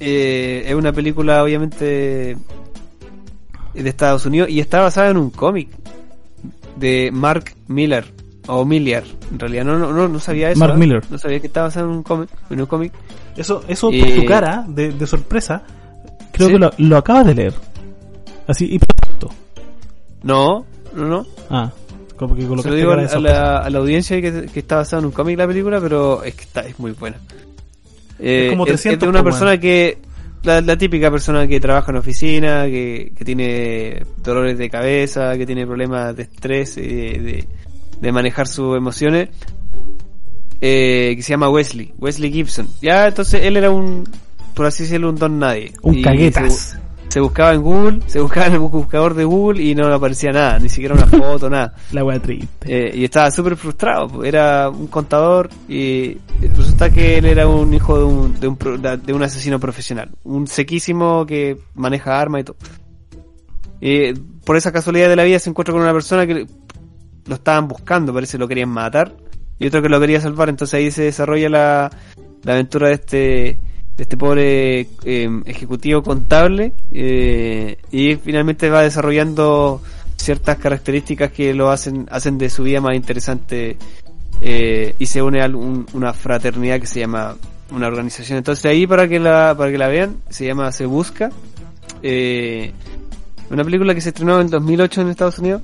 Eh, 0.00 0.64
es 0.66 0.74
una 0.74 0.92
película, 0.92 1.42
obviamente, 1.42 2.36
de 3.74 3.88
Estados 3.88 4.24
Unidos 4.26 4.48
y 4.48 4.60
está 4.60 4.80
basada 4.80 5.10
en 5.10 5.16
un 5.16 5.30
cómic 5.30 5.68
de 6.76 7.10
Mark 7.12 7.52
Miller. 7.66 8.06
O 8.50 8.64
Miller, 8.64 9.04
en 9.30 9.38
realidad. 9.38 9.64
No, 9.64 9.78
no, 9.78 9.92
no, 9.92 10.08
no 10.08 10.18
sabía 10.20 10.50
eso. 10.50 10.58
Mark 10.58 10.74
¿eh? 10.74 10.78
Miller. 10.78 11.04
No 11.10 11.18
sabía 11.18 11.38
que 11.38 11.48
estaba 11.48 11.66
basado 11.66 11.90
en 11.90 11.96
un 11.96 12.02
cómic. 12.02 12.30
En 12.48 12.60
un 12.60 12.66
cómic. 12.66 12.92
Eso, 13.36 13.62
eso 13.68 13.88
por 13.88 13.94
Eh, 14.08 14.20
tu 14.20 14.24
cara 14.24 14.64
de, 14.66 14.92
de 14.92 15.06
sorpresa, 15.06 15.62
creo 16.32 16.48
¿sí? 16.48 16.54
que 16.54 16.58
lo, 16.58 16.70
lo 16.78 16.96
acabas 16.96 17.26
de 17.26 17.34
leer. 17.34 17.54
Así, 18.46 18.64
y 18.72 18.78
perfecto. 18.78 19.28
No, 20.22 20.64
no, 20.94 21.06
no. 21.06 21.26
Ah, 21.50 21.70
como 22.18 22.34
que 22.34 22.42
Se 22.42 22.68
lo 22.68 22.74
digo 22.74 22.92
a, 22.92 22.96
la, 22.96 23.58
a 23.58 23.70
la 23.70 23.78
audiencia 23.78 24.20
que, 24.20 24.46
que 24.52 24.60
está 24.60 24.76
basada 24.76 25.00
en 25.00 25.06
un 25.06 25.12
cómic 25.12 25.38
la 25.38 25.46
película, 25.46 25.80
pero 25.80 26.22
es 26.24 26.34
que 26.34 26.42
está, 26.42 26.62
es 26.62 26.78
muy 26.78 26.92
buena. 26.92 27.16
Eh, 28.18 28.46
Es 28.46 28.50
como 28.50 28.64
es, 28.64 28.70
300, 28.70 29.06
de 29.06 29.08
una 29.08 29.22
persona 29.22 29.58
que, 29.58 29.98
la, 30.42 30.60
la 30.60 30.76
típica 30.76 31.10
persona 31.10 31.46
que 31.46 31.60
trabaja 31.60 31.92
en 31.92 31.98
oficina, 31.98 32.64
que, 32.64 33.12
que 33.16 33.24
tiene 33.24 34.02
dolores 34.22 34.58
de 34.58 34.68
cabeza, 34.68 35.36
que 35.36 35.46
tiene 35.46 35.66
problemas 35.66 36.16
de 36.16 36.24
estrés, 36.24 36.76
y 36.76 36.82
de, 36.82 37.18
de, 37.20 37.48
de 38.00 38.12
manejar 38.12 38.48
sus 38.48 38.76
emociones, 38.76 39.28
eh, 40.60 41.14
que 41.16 41.22
se 41.22 41.30
llama 41.30 41.48
Wesley, 41.48 41.92
Wesley 41.98 42.32
Gibson. 42.32 42.68
Ya, 42.82 43.06
entonces 43.06 43.44
él 43.44 43.56
era 43.56 43.70
un, 43.70 44.08
por 44.54 44.66
así 44.66 44.82
decirlo, 44.82 45.10
un 45.10 45.16
don 45.16 45.38
nadie. 45.38 45.72
Un 45.82 45.98
Y 45.98 46.02
caguetas. 46.02 46.78
Se, 47.08 47.20
buscaba 47.20 47.54
en 47.54 47.62
Google, 47.62 48.00
se 48.06 48.20
buscaba 48.20 48.46
en 48.46 48.54
el 48.54 48.58
buscador 48.58 49.14
de 49.14 49.24
Google 49.24 49.62
y 49.62 49.74
no 49.74 49.92
aparecía 49.92 50.30
nada, 50.30 50.58
ni 50.58 50.68
siquiera 50.68 50.94
una 50.94 51.06
foto, 51.06 51.48
nada. 51.48 51.74
La 51.92 52.04
wea 52.04 52.20
triste. 52.20 52.48
Eh, 52.66 52.92
y 52.94 53.04
estaba 53.04 53.30
súper 53.30 53.56
frustrado. 53.56 54.24
Era 54.24 54.68
un 54.68 54.86
contador 54.86 55.48
y 55.68 56.18
resulta 56.40 56.90
que 56.90 57.18
él 57.18 57.26
era 57.26 57.48
un 57.48 57.72
hijo 57.74 57.98
de 57.98 58.04
un, 58.04 58.40
de 58.40 58.48
un, 58.48 58.58
de 59.04 59.12
un 59.12 59.22
asesino 59.22 59.58
profesional. 59.58 60.10
Un 60.24 60.46
sequísimo 60.46 61.26
que 61.26 61.58
maneja 61.74 62.20
armas 62.20 62.42
y 62.42 62.44
todo. 62.44 62.56
Y 63.80 64.12
por 64.14 64.56
esa 64.56 64.72
casualidad 64.72 65.08
de 65.08 65.16
la 65.16 65.24
vida 65.24 65.38
se 65.38 65.50
encuentra 65.50 65.72
con 65.72 65.82
una 65.82 65.92
persona 65.92 66.26
que 66.26 66.46
lo 67.26 67.34
estaban 67.34 67.68
buscando, 67.68 68.12
parece 68.12 68.32
que 68.32 68.38
lo 68.38 68.48
querían 68.48 68.70
matar. 68.70 69.14
Y 69.58 69.66
otro 69.66 69.82
que 69.82 69.88
lo 69.88 70.00
quería 70.00 70.20
salvar. 70.20 70.48
Entonces 70.48 70.74
ahí 70.74 70.90
se 70.90 71.02
desarrolla 71.02 71.48
la, 71.48 71.90
la 72.42 72.52
aventura 72.52 72.88
de 72.88 72.94
este 72.94 73.58
de 73.98 74.02
este 74.04 74.16
pobre 74.16 74.88
eh, 75.04 75.28
ejecutivo 75.44 76.02
contable 76.02 76.72
eh, 76.92 77.76
y 77.90 78.14
finalmente 78.14 78.70
va 78.70 78.82
desarrollando 78.82 79.82
ciertas 80.16 80.56
características 80.58 81.32
que 81.32 81.52
lo 81.52 81.70
hacen 81.70 82.06
hacen 82.10 82.38
de 82.38 82.48
su 82.48 82.62
vida 82.62 82.80
más 82.80 82.94
interesante 82.94 83.76
eh, 84.40 84.94
y 85.00 85.06
se 85.06 85.20
une 85.20 85.42
a 85.42 85.46
un- 85.48 85.84
una 85.94 86.12
fraternidad 86.12 86.80
que 86.80 86.86
se 86.86 87.00
llama 87.00 87.36
una 87.72 87.88
organización. 87.88 88.38
Entonces 88.38 88.64
ahí 88.66 88.86
para 88.86 89.08
que 89.08 89.18
la 89.18 89.54
para 89.58 89.70
que 89.72 89.78
la 89.78 89.88
vean 89.88 90.16
se 90.30 90.46
llama 90.46 90.70
se 90.72 90.86
busca. 90.86 91.30
Una 93.50 93.64
película 93.64 93.94
que 93.94 94.00
se 94.00 94.10
estrenó 94.10 94.40
en 94.40 94.48
2008 94.48 95.00
en 95.02 95.08
Estados 95.08 95.38
Unidos. 95.40 95.62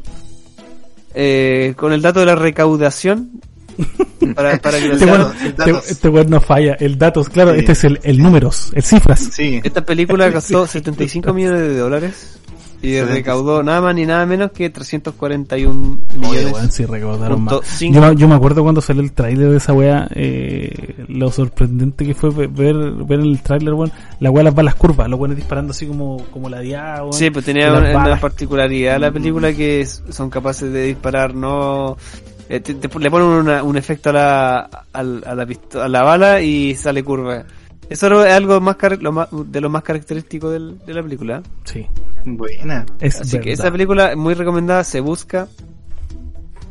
Con 1.76 1.92
el 1.92 2.02
dato 2.02 2.18
de 2.20 2.26
la 2.26 2.34
recaudación 2.34 3.30
para, 4.34 4.58
que 4.58 4.68
Este 4.68 4.86
el 4.86 4.92
este, 4.92 5.52
datos. 5.52 5.90
este 5.90 6.10
no 6.26 6.40
falla. 6.40 6.74
El 6.80 6.98
datos, 6.98 7.28
claro, 7.28 7.52
Sí. 7.54 7.60
este 7.60 7.72
es 7.72 7.84
el, 7.84 8.00
el 8.02 8.18
números, 8.22 8.70
el 8.74 8.82
cifras. 8.82 9.20
Sí. 9.32 9.60
Esta 9.62 9.84
película 9.84 10.32
costó 10.32 10.66
75 10.66 11.32
millones 11.34 11.60
de 11.60 11.76
dólares 11.78 12.38
y 12.82 12.88
75. 12.96 13.14
recaudó 13.14 13.62
nada 13.62 13.80
más 13.80 13.94
ni 13.94 14.04
nada 14.04 14.26
menos 14.26 14.50
que 14.52 14.68
341 14.68 15.70
Oye, 15.72 16.18
millones. 16.18 16.52
weón, 16.52 16.70
sí 16.70 16.84
recaudaron 16.84 17.42
más. 17.44 17.54
Yo, 17.80 18.00
me- 18.00 18.14
yo 18.16 18.28
me 18.28 18.34
acuerdo 18.34 18.62
cuando 18.62 18.82
salió 18.82 19.02
el 19.02 19.12
tráiler 19.12 19.50
de 19.50 19.56
esa 19.56 19.72
wea, 19.72 20.06
eh, 20.14 21.04
lo 21.08 21.30
sorprendente 21.30 22.04
que 22.04 22.14
fue 22.14 22.28
ve- 22.28 22.46
ver, 22.46 22.74
ver 23.06 23.20
el 23.20 23.40
tráiler, 23.40 23.72
weón. 23.72 23.90
La 24.20 24.30
wea 24.30 24.44
las 24.44 24.54
balas 24.54 24.74
curvas, 24.74 25.08
los 25.08 25.18
weones 25.18 25.36
disparando 25.38 25.70
así 25.70 25.86
como, 25.86 26.18
como 26.30 26.50
la 26.50 26.60
dia, 26.60 26.96
weón. 27.00 27.12
Sí, 27.14 27.30
pues 27.30 27.46
tenía 27.46 27.72
una, 27.72 27.96
una 27.96 28.20
particularidad 28.20 28.98
la 29.00 29.10
película 29.10 29.52
que 29.54 29.80
es- 29.80 30.02
son 30.10 30.28
capaces 30.28 30.70
de 30.70 30.84
disparar, 30.84 31.34
no... 31.34 31.96
eh, 32.48 32.60
te- 32.60 32.74
te- 32.74 32.98
le 32.98 33.10
ponen 33.10 33.28
una- 33.28 33.62
un 33.62 33.76
efecto 33.76 34.10
a 34.10 34.12
la, 34.12 34.58
a, 34.92 35.02
la 35.02 35.46
pisto- 35.46 35.80
a 35.82 35.88
la 35.88 36.02
bala 36.02 36.40
y 36.40 36.74
sale 36.74 37.02
curva. 37.02 37.44
Eso 37.88 38.24
es 38.24 38.32
algo 38.32 38.60
más, 38.60 38.76
car- 38.76 39.00
lo 39.02 39.12
más 39.12 39.28
de 39.32 39.60
lo 39.60 39.68
más 39.68 39.82
característico 39.82 40.50
del- 40.50 40.78
de 40.86 40.94
la 40.94 41.02
película. 41.02 41.38
¿eh? 41.38 41.42
Sí, 41.64 41.86
Buena. 42.24 42.86
es 43.00 43.20
Así 43.20 43.38
que 43.40 43.52
esa 43.52 43.70
película 43.70 44.10
es 44.12 44.16
muy 44.16 44.34
recomendada, 44.34 44.84
se 44.84 45.00
busca 45.00 45.48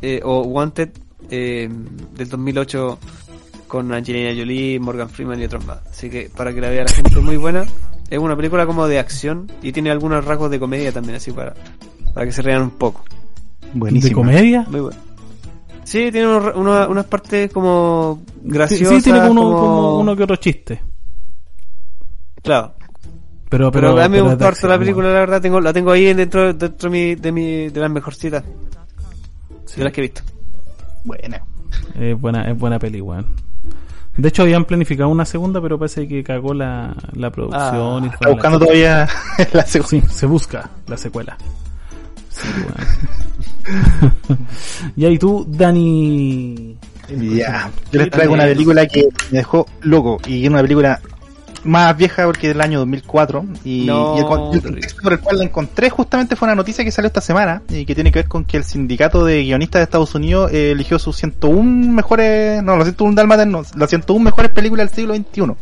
eh, 0.02 0.20
o 0.24 0.42
Wanted 0.42 0.90
eh, 1.30 1.68
del 2.16 2.28
2008 2.28 2.98
con 3.68 3.92
Angelina 3.92 4.30
Jolie, 4.36 4.78
Morgan 4.78 5.08
Freeman 5.08 5.40
y 5.40 5.44
otros 5.44 5.64
más. 5.66 5.78
Así 5.90 6.10
que 6.10 6.30
para 6.36 6.52
que 6.52 6.60
la 6.60 6.68
vea 6.68 6.84
la 6.84 6.90
gente 6.92 7.10
es 7.10 7.22
muy 7.22 7.36
buena. 7.36 7.64
Es 8.10 8.18
una 8.18 8.36
película 8.36 8.66
como 8.66 8.86
de 8.86 8.98
acción 8.98 9.50
y 9.62 9.72
tiene 9.72 9.90
algunos 9.90 10.24
rasgos 10.24 10.50
de 10.50 10.60
comedia 10.60 10.92
también, 10.92 11.16
así 11.16 11.32
para, 11.32 11.54
para 12.12 12.26
que 12.26 12.32
se 12.32 12.42
rean 12.42 12.62
un 12.62 12.70
poco. 12.70 13.02
¿De 13.62 13.68
Buenísima. 13.72 14.14
comedia? 14.14 14.66
Muy 14.68 14.80
bueno. 14.80 14.98
Sí, 15.84 16.10
tiene 16.10 16.26
unos- 16.26 16.54
unos- 16.56 16.88
unas 16.88 17.04
partes 17.06 17.52
como 17.52 18.22
graciosas. 18.42 18.96
sí, 18.98 19.02
tiene 19.02 19.20
como 19.20 19.30
uno, 19.32 19.42
como- 19.42 19.58
como 19.60 19.98
uno 19.98 20.16
que 20.16 20.22
otro 20.24 20.36
chiste. 20.36 20.82
Claro. 22.42 22.72
Pero, 23.48 23.70
Pero, 23.70 23.92
pero, 23.94 24.02
a 24.02 24.08
mí 24.08 24.16
me 24.16 24.22
gustó 24.22 24.46
harto 24.48 24.66
la 24.66 24.78
película, 24.78 25.08
la 25.12 25.20
verdad. 25.20 25.40
Tengo, 25.40 25.60
la 25.60 25.72
tengo 25.72 25.92
ahí 25.92 26.12
dentro, 26.12 26.52
dentro 26.54 26.90
de, 26.90 26.96
mi, 26.98 27.14
de, 27.14 27.32
mi, 27.32 27.68
de 27.68 27.80
las 27.80 27.90
mejorcitas 27.90 28.42
Sí. 29.66 29.76
de 29.78 29.84
las 29.84 29.92
que 29.92 30.00
he 30.00 30.02
visto. 30.02 30.22
Buena. 31.04 31.42
Es 31.98 32.20
buena, 32.20 32.50
es 32.50 32.58
buena 32.58 32.78
peli, 32.78 33.00
weón. 33.00 33.26
De 34.16 34.28
hecho, 34.28 34.42
habían 34.42 34.64
planificado 34.64 35.08
una 35.08 35.24
segunda, 35.24 35.60
pero 35.60 35.78
parece 35.78 36.06
que 36.08 36.22
cagó 36.24 36.54
la, 36.54 36.94
la 37.12 37.30
producción. 37.30 38.04
Ah, 38.04 38.06
y 38.06 38.08
Está 38.08 38.28
la 38.28 38.30
buscando 38.32 38.58
chucha. 38.58 38.66
todavía 38.66 39.08
la 39.52 39.66
segunda. 39.66 39.88
Sí, 40.08 40.14
se 40.14 40.26
busca 40.26 40.70
la 40.86 40.96
secuela. 40.96 41.36
Sí, 42.30 42.48
weón. 42.56 42.74
ya, 44.96 45.08
y 45.08 45.18
tú, 45.18 45.46
Dani. 45.48 46.76
Ya, 47.08 47.70
yo 47.92 48.00
les 48.00 48.10
traigo 48.10 48.32
una 48.32 48.44
película 48.44 48.86
que 48.86 49.08
me 49.30 49.38
dejó 49.38 49.66
loco 49.82 50.18
y 50.26 50.44
es 50.44 50.48
una 50.48 50.62
película 50.62 51.00
más 51.64 51.96
vieja 51.96 52.24
porque 52.26 52.48
es 52.48 52.54
del 52.54 52.60
año 52.60 52.78
2004 52.80 53.44
y, 53.64 53.84
No, 53.86 54.14
y 54.14 54.18
el, 54.18 54.24
el 54.24 54.62
contexto 54.62 55.02
por 55.02 55.12
el 55.12 55.20
cual 55.20 55.38
la 55.38 55.44
encontré 55.44 55.90
justamente 55.90 56.36
fue 56.36 56.46
una 56.46 56.54
noticia 56.54 56.84
que 56.84 56.90
salió 56.90 57.06
esta 57.06 57.20
semana 57.20 57.62
y 57.68 57.84
que 57.84 57.94
tiene 57.94 58.12
que 58.12 58.20
ver 58.20 58.28
con 58.28 58.44
que 58.44 58.56
el 58.56 58.64
sindicato 58.64 59.24
de 59.24 59.42
guionistas 59.42 59.80
de 59.80 59.84
Estados 59.84 60.14
Unidos 60.14 60.52
eh, 60.52 60.72
eligió 60.72 60.98
sus 60.98 61.16
101 61.16 61.92
mejores, 61.92 62.62
no, 62.62 62.76
los 62.76 62.84
101 62.86 63.14
dálmatas 63.14 63.46
no, 63.46 63.62
las 63.76 63.90
101 63.90 64.24
mejores 64.24 64.50
películas 64.52 64.90
del 64.90 64.96
siglo 64.96 65.14
XXI. 65.14 65.54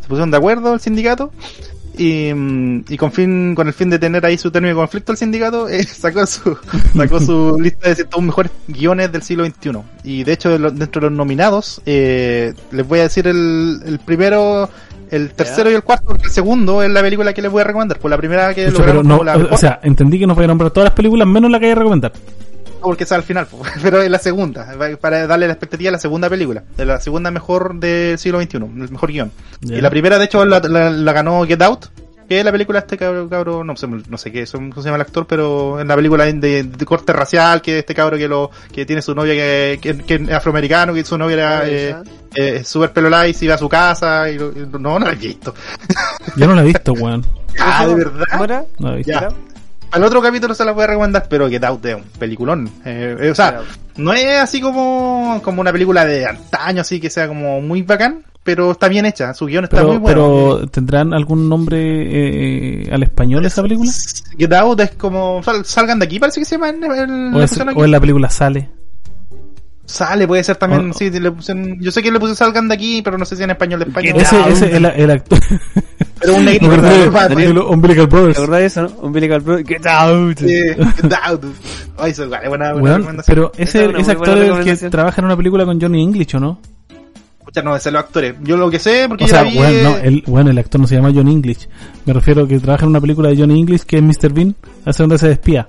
Se 0.00 0.08
pusieron 0.08 0.30
de 0.30 0.36
acuerdo 0.36 0.74
el 0.74 0.80
sindicato 0.80 1.32
y, 1.98 2.30
y 2.88 2.96
con 2.96 3.12
fin 3.12 3.54
con 3.54 3.66
el 3.66 3.74
fin 3.74 3.90
de 3.90 3.98
tener 3.98 4.24
ahí 4.24 4.38
su 4.38 4.50
término 4.50 4.74
de 4.74 4.80
conflicto 4.80 5.12
el 5.12 5.18
sindicato 5.18 5.68
eh, 5.68 5.82
sacó 5.84 6.24
su 6.26 6.56
sacó 6.96 7.20
su 7.20 7.58
lista 7.60 7.88
de 7.88 7.96
101 7.96 8.26
mejores 8.26 8.52
guiones 8.68 9.10
del 9.12 9.22
siglo 9.22 9.44
XXI 9.44 9.70
y 10.04 10.24
de 10.24 10.32
hecho 10.32 10.56
dentro 10.58 11.00
de 11.02 11.08
los 11.08 11.16
nominados 11.16 11.82
eh, 11.84 12.54
les 12.70 12.86
voy 12.86 13.00
a 13.00 13.02
decir 13.02 13.26
el, 13.26 13.80
el 13.84 13.98
primero 13.98 14.70
el 15.10 15.30
tercero 15.32 15.70
y 15.70 15.74
el 15.74 15.82
cuarto 15.82 16.04
porque 16.08 16.24
el 16.24 16.30
segundo 16.30 16.82
es 16.82 16.90
la 16.90 17.00
película 17.00 17.32
que 17.32 17.40
les 17.40 17.50
voy 17.50 17.62
a 17.62 17.64
recomendar. 17.64 17.98
Por 17.98 18.10
la 18.10 18.18
primera 18.18 18.52
que 18.52 18.70
lograron 18.70 18.84
pero 18.96 19.02
no, 19.02 19.18
como 19.18 19.24
la 19.24 19.36
o- 19.36 19.56
sea, 19.56 19.80
entendí 19.82 20.18
que 20.18 20.26
nos 20.26 20.36
voy 20.36 20.44
a 20.44 20.48
nombrar 20.48 20.70
todas 20.70 20.88
las 20.88 20.94
películas 20.94 21.26
menos 21.26 21.50
la 21.50 21.58
que 21.58 21.64
hay 21.66 21.70
que 21.72 21.78
recomendar. 21.78 22.12
Porque 22.80 23.04
está 23.04 23.14
al 23.16 23.22
final 23.22 23.46
pero 23.82 24.02
es 24.02 24.10
la 24.10 24.18
segunda 24.18 24.74
para 25.00 25.26
darle 25.26 25.46
la 25.46 25.52
expectativa 25.54 25.88
a 25.90 25.92
la 25.92 25.98
segunda 25.98 26.28
película 26.28 26.62
de 26.76 26.84
la 26.84 27.00
segunda 27.00 27.30
mejor 27.30 27.74
del 27.78 28.18
siglo 28.18 28.40
XXI 28.40 28.56
el 28.56 28.90
mejor 28.90 29.10
guion 29.12 29.32
y 29.62 29.80
la 29.80 29.90
primera 29.90 30.18
de 30.18 30.24
hecho 30.26 30.44
la, 30.44 30.60
la- 30.60 30.90
la 30.90 31.12
ganó 31.12 31.44
Get 31.46 31.62
Out 31.62 31.86
que 32.28 32.38
es 32.40 32.44
la 32.44 32.52
película 32.52 32.80
este 32.80 32.98
cabro, 32.98 33.26
cabro 33.26 33.64
no, 33.64 33.74
sé, 33.74 33.86
no 33.86 34.18
sé 34.18 34.30
qué 34.30 34.44
cómo 34.52 34.74
se 34.74 34.82
llama 34.82 34.96
el 34.96 35.00
actor, 35.00 35.26
pero 35.26 35.80
en 35.80 35.88
la 35.88 35.96
película 35.96 36.26
de, 36.26 36.62
de 36.64 36.84
corte 36.84 37.14
racial, 37.14 37.62
que 37.62 37.78
este 37.78 37.94
cabro 37.94 38.18
que 38.18 38.28
lo 38.28 38.50
que 38.70 38.84
tiene 38.84 39.00
su 39.00 39.14
novia 39.14 39.32
que, 39.32 40.02
que, 40.06 40.14
es 40.14 40.30
afroamericano, 40.30 40.92
que 40.92 41.04
su 41.06 41.16
novia 41.16 41.34
era 41.34 41.66
eh, 41.66 41.96
eh, 42.34 42.62
super 42.64 42.92
pelo 42.92 43.08
light, 43.08 43.42
iba 43.42 43.54
a 43.54 43.58
su 43.58 43.66
casa, 43.66 44.30
y, 44.30 44.36
no, 44.36 44.78
no 44.78 44.98
la 44.98 45.12
he 45.12 45.14
visto. 45.14 45.54
Yo 46.36 46.46
no 46.46 46.54
la 46.54 46.60
he 46.60 46.66
visto, 46.66 46.92
weón. 46.92 47.24
ah, 47.60 47.86
de 47.86 47.94
verdad. 47.94 48.66
No 48.78 48.88
la 48.90 48.94
he 48.94 48.96
visto. 48.98 49.28
Al 49.90 50.04
otro 50.04 50.20
capítulo 50.20 50.54
se 50.54 50.64
la 50.64 50.72
voy 50.72 50.84
a 50.84 50.88
recomendar, 50.88 51.26
pero 51.28 51.48
Get 51.48 51.64
Out 51.64 51.84
es 51.86 51.94
un 51.96 52.04
peliculón. 52.18 52.70
Eh, 52.84 53.16
eh, 53.20 53.30
o 53.30 53.34
sea, 53.34 53.62
no 53.96 54.12
es 54.12 54.38
así 54.38 54.60
como, 54.60 55.40
como 55.42 55.60
una 55.60 55.72
película 55.72 56.04
de 56.04 56.26
antaño, 56.26 56.82
así 56.82 57.00
que 57.00 57.10
sea 57.10 57.26
como 57.26 57.60
muy 57.60 57.82
bacán, 57.82 58.24
pero 58.42 58.72
está 58.72 58.88
bien 58.88 59.06
hecha, 59.06 59.32
su 59.34 59.46
guion 59.46 59.64
está 59.64 59.82
muy 59.82 59.96
bueno. 59.96 60.06
Pero, 60.06 60.68
¿tendrán 60.68 61.14
algún 61.14 61.48
nombre 61.48 61.78
eh, 61.80 62.88
al 62.92 63.02
español 63.02 63.44
esa 63.46 63.62
película? 63.62 63.90
Get 64.38 64.52
Out 64.52 64.80
es 64.80 64.90
como, 64.92 65.42
salgan 65.64 65.98
de 65.98 66.04
aquí, 66.04 66.18
parece 66.18 66.40
que 66.40 66.44
se 66.44 66.56
llama. 66.56 66.68
En, 66.68 67.34
o, 67.34 67.84
en 67.84 67.90
la 67.90 68.00
película 68.00 68.28
Sale. 68.30 68.77
Sale, 69.88 70.26
puede 70.26 70.44
ser 70.44 70.56
también, 70.56 70.92
sí, 70.92 71.08
le 71.08 71.32
yo 71.78 71.90
sé 71.90 72.02
que 72.02 72.12
le 72.12 72.20
puse 72.20 72.34
salgan 72.34 72.68
de 72.68 72.74
aquí, 72.74 73.00
pero 73.00 73.16
no 73.16 73.24
sé 73.24 73.36
si 73.36 73.42
en 73.42 73.50
español 73.50 73.80
de 73.80 73.86
España. 73.86 74.12
Ese, 74.14 74.48
ese, 74.50 74.76
el, 74.76 74.84
el 74.84 75.10
actor. 75.10 75.38
Pero 76.20 76.34
un 76.34 76.44
negrito. 76.44 76.66
Umbilical 77.70 78.06
Brothers. 78.06 78.36
¿Te 78.36 78.42
acordás 78.42 78.60
de 78.60 78.66
eso, 78.66 78.82
no? 78.82 78.88
Umbilical 79.00 79.40
Brothers. 79.40 79.66
Get 79.66 79.86
out. 79.86 80.38
get 80.38 81.12
out. 81.22 81.42
Ay, 81.96 82.10
eso 82.10 82.24
es 82.24 82.48
buena, 82.48 82.74
buena 82.74 83.22
Pero 83.26 83.50
ese, 83.56 83.86
ese 83.98 84.12
actor 84.12 84.36
es 84.36 84.50
el 84.50 84.78
que 84.78 84.90
trabaja 84.90 85.22
en 85.22 85.24
una 85.24 85.38
película 85.38 85.64
con 85.64 85.80
Johnny 85.80 86.02
English, 86.02 86.36
¿o 86.36 86.40
no? 86.40 86.60
Escucha, 87.38 87.62
no, 87.62 87.74
ese 87.74 87.88
es 87.88 87.92
los 87.94 88.02
actores. 88.02 88.34
Yo 88.42 88.58
lo 88.58 88.70
que 88.70 88.78
sé, 88.78 89.06
porque 89.08 89.24
o 89.24 89.26
sea, 89.26 89.42
bueno, 89.42 89.90
no, 89.90 89.96
el, 89.96 90.22
bueno, 90.26 90.50
el 90.50 90.58
actor 90.58 90.82
no 90.82 90.86
se 90.86 90.96
llama 90.96 91.12
Johnny 91.14 91.32
English. 91.32 91.66
Me 92.04 92.12
refiero 92.12 92.42
a 92.42 92.48
que 92.48 92.58
trabaja 92.58 92.84
en 92.84 92.90
una 92.90 93.00
película 93.00 93.30
de 93.30 93.38
Johnny 93.38 93.58
English 93.58 93.84
que 93.84 93.96
es 93.96 94.02
Mr. 94.02 94.34
Bean, 94.34 94.54
hace 94.84 95.02
donde 95.02 95.16
se 95.16 95.28
despía. 95.28 95.66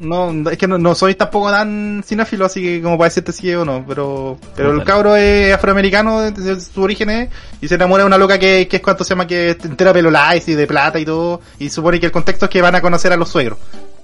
No, 0.00 0.50
es 0.50 0.56
que 0.56 0.66
no, 0.66 0.78
no, 0.78 0.94
soy 0.94 1.14
tampoco 1.14 1.50
tan 1.50 2.02
cinéfilo, 2.04 2.46
así 2.46 2.62
que 2.62 2.82
como 2.82 2.96
para 2.96 3.08
decirte 3.08 3.32
si 3.32 3.54
o 3.54 3.66
no, 3.66 3.84
pero, 3.86 4.38
pero 4.56 4.72
el 4.72 4.82
cabro 4.82 5.14
es 5.14 5.52
afroamericano, 5.52 6.22
de, 6.22 6.58
su 6.58 6.82
origen 6.82 7.10
es, 7.10 7.28
y 7.60 7.68
se 7.68 7.74
enamora 7.74 8.04
de 8.04 8.06
una 8.06 8.16
loca 8.16 8.38
que, 8.38 8.66
que 8.66 8.76
es 8.76 8.82
cuanto 8.82 9.04
se 9.04 9.10
llama 9.10 9.26
que 9.26 9.50
entera 9.50 9.92
pelo 9.92 10.10
y 10.10 10.54
de 10.54 10.66
plata 10.66 10.98
y 10.98 11.04
todo, 11.04 11.42
y 11.58 11.68
supone 11.68 12.00
que 12.00 12.06
el 12.06 12.12
contexto 12.12 12.46
es 12.46 12.50
que 12.50 12.62
van 12.62 12.74
a 12.74 12.80
conocer 12.80 13.12
a 13.12 13.16
los 13.16 13.28
suegros. 13.28 13.58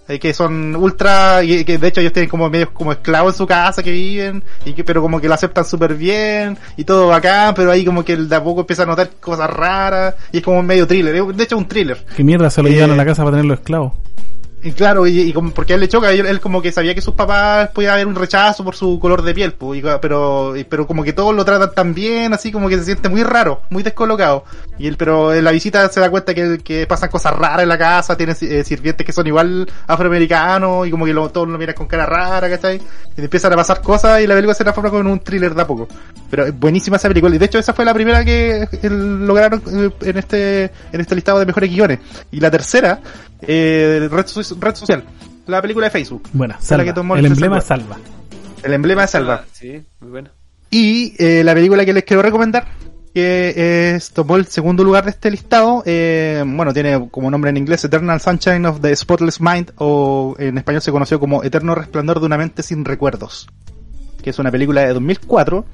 Eh, 0.09 0.21
que 0.21 0.33
son 0.33 0.77
ultra, 0.77 1.43
y 1.43 1.65
que 1.65 1.79
de 1.79 1.89
hecho 1.89 2.01
ellos 2.01 2.13
tienen 2.13 2.29
como 2.29 2.49
medios 2.49 2.71
como 2.71 2.93
esclavos 2.93 3.33
en 3.33 3.39
su 3.39 3.47
casa 3.47 3.83
que 3.83 3.91
viven, 3.91 4.45
y 4.65 4.75
que, 4.75 4.85
pero 4.85 5.03
como 5.03 5.19
que 5.19 5.27
lo 5.27 5.35
aceptan 5.35 5.65
súper 5.65 5.95
bien, 5.95 6.59
y 6.77 6.85
todo 6.85 7.13
acá, 7.13 7.53
pero 7.57 7.73
ahí 7.73 7.85
como 7.85 8.05
que 8.05 8.17
de 8.17 8.37
a 8.37 8.45
poco 8.45 8.61
empieza 8.61 8.85
a 8.85 8.87
notar 8.87 9.11
cosas 9.19 9.51
raras, 9.51 10.15
y 10.31 10.37
es 10.37 10.43
como 10.45 10.61
un 10.61 10.67
medio 10.67 10.87
thriller, 10.87 11.25
de 11.25 11.43
hecho 11.43 11.57
un 11.57 11.67
thriller. 11.67 12.05
¿Qué 12.15 12.23
mierda 12.23 12.51
se 12.51 12.63
lo 12.63 12.69
llevan 12.69 12.93
a 12.93 12.97
la 12.97 13.05
casa 13.05 13.25
para 13.25 13.39
tener 13.39 13.47
los 13.47 13.59
esclavos? 13.59 13.95
Y 14.63 14.73
claro, 14.73 15.07
y, 15.07 15.33
como, 15.33 15.53
porque 15.53 15.75
él 15.75 15.81
le 15.81 15.89
choca, 15.89 16.11
él, 16.13 16.41
como 16.41 16.61
que 16.61 16.73
sabía 16.73 16.95
que 16.95 17.01
sus 17.01 17.15
papás 17.15 17.69
podía 17.69 17.93
haber 17.93 18.07
un 18.07 18.17
rechazo 18.17 18.65
por 18.65 18.75
su 18.75 18.99
color 18.99 19.23
de 19.23 19.33
piel, 19.33 19.53
pues, 19.53 19.81
pero, 20.01 20.55
pero 20.69 20.87
como 20.87 21.05
que 21.05 21.13
todos 21.13 21.35
lo 21.35 21.45
tratan 21.45 21.73
tan 21.73 21.95
bien, 21.95 22.33
así 22.33 22.51
como 22.51 22.69
que 22.69 22.79
se 22.79 22.85
siente 22.85 23.09
muy 23.09 23.23
raro, 23.23 23.61
muy 23.71 23.85
descolocado. 23.85 24.45
Y 24.79 24.89
él, 24.89 24.97
pero 24.97 25.33
en 25.33 25.45
la 25.45 25.53
visita 25.53 25.89
se 25.89 26.01
da 26.01 26.11
cuenta 26.11 26.35
que, 26.35 26.59
que 26.59 26.87
pasan 26.87 27.11
cosas 27.11 27.35
raras 27.35 27.63
en 27.63 27.69
la 27.69 27.79
casa, 27.79 28.17
tiene 28.17 28.35
eh, 28.41 28.65
sirvientes 28.65 29.07
que 29.07 29.13
son 29.13 29.27
igual 29.27 29.71
afroamericanos, 29.87 30.89
y 30.89 30.91
como 30.91 31.05
que 31.05 31.15
lo, 31.15 31.29
todos 31.31 31.47
lo 31.47 31.59
miran 31.59 31.75
con 31.75 31.87
cara 31.87 32.07
rara, 32.07 32.51
¿cachai? 32.51 32.81
Y 33.17 33.21
empiezan 33.21 33.53
a 33.53 33.57
pasar 33.57 33.81
cosas 33.83 34.21
y 34.21 34.27
la 34.27 34.35
película 34.35 34.55
se 34.55 34.65
transforma 34.65 34.91
como 34.91 35.03
en 35.03 35.07
un 35.09 35.21
thriller 35.21 35.55
de 35.55 35.63
a 35.63 35.67
poco. 35.67 35.87
Pero 36.29 36.53
buenísima 36.55 36.97
esa 36.97 37.09
película, 37.09 37.37
y 37.37 37.39
de 37.39 37.45
hecho 37.45 37.59
esa 37.59 37.73
fue 37.73 37.85
la 37.85 37.95
primera 37.95 38.25
que 38.25 38.67
lograron 38.83 39.63
eh, 39.71 39.91
en 40.01 40.17
este, 40.17 40.65
en 40.93 41.01
este 41.01 41.15
listado 41.15 41.39
de 41.39 41.47
mejores 41.47 41.71
guiones. 41.71 42.01
Y 42.33 42.41
la 42.41 42.51
tercera, 42.51 43.01
eh, 43.43 44.09
red, 44.11 44.27
red 44.61 44.75
social, 44.75 45.05
la 45.47 45.63
película 45.63 45.87
de 45.87 45.91
Facebook. 45.91 46.29
Buena, 46.33 46.59
el 47.17 47.27
emblema 47.27 47.61
salva. 47.61 47.99
El 48.63 48.73
emblema 48.73 49.07
salva. 49.07 49.43
Ah, 49.45 49.49
sí, 49.53 49.83
muy 50.01 50.11
bueno. 50.11 50.31
Y 50.71 51.15
eh, 51.19 51.45
la 51.45 51.55
película 51.55 51.85
que 51.85 51.93
les 51.93 52.05
quiero 52.05 52.23
recomendar, 52.23 52.67
que 53.15 53.95
es, 53.95 54.11
tomó 54.11 54.37
el 54.37 54.47
segundo 54.47 54.85
lugar 54.85 55.05
de 55.05 55.11
este 55.11 55.31
listado, 55.31 55.83
eh, 55.87 56.43
bueno, 56.47 56.75
tiene 56.75 57.09
como 57.11 57.31
nombre 57.31 57.51
en 57.51 57.57
inglés 57.57 57.85
Eternal 57.85 58.21
Sunshine 58.21 58.67
of 58.67 58.81
the 58.81 58.95
Spotless 58.95 59.41
Mind, 59.41 59.73
o 59.77 60.35
en 60.39 60.59
español 60.59 60.83
se 60.83 60.91
conoció 60.91 61.21
como 61.21 61.43
Eterno 61.43 61.75
Resplandor 61.75 62.21
de 62.21 62.27
una 62.27 62.37
mente 62.37 62.63
sin 62.63 62.85
recuerdos, 62.85 63.47
que 64.23 64.31
es 64.31 64.39
una 64.39 64.51
película 64.51 64.83
de 64.83 64.93
2004, 64.93 65.65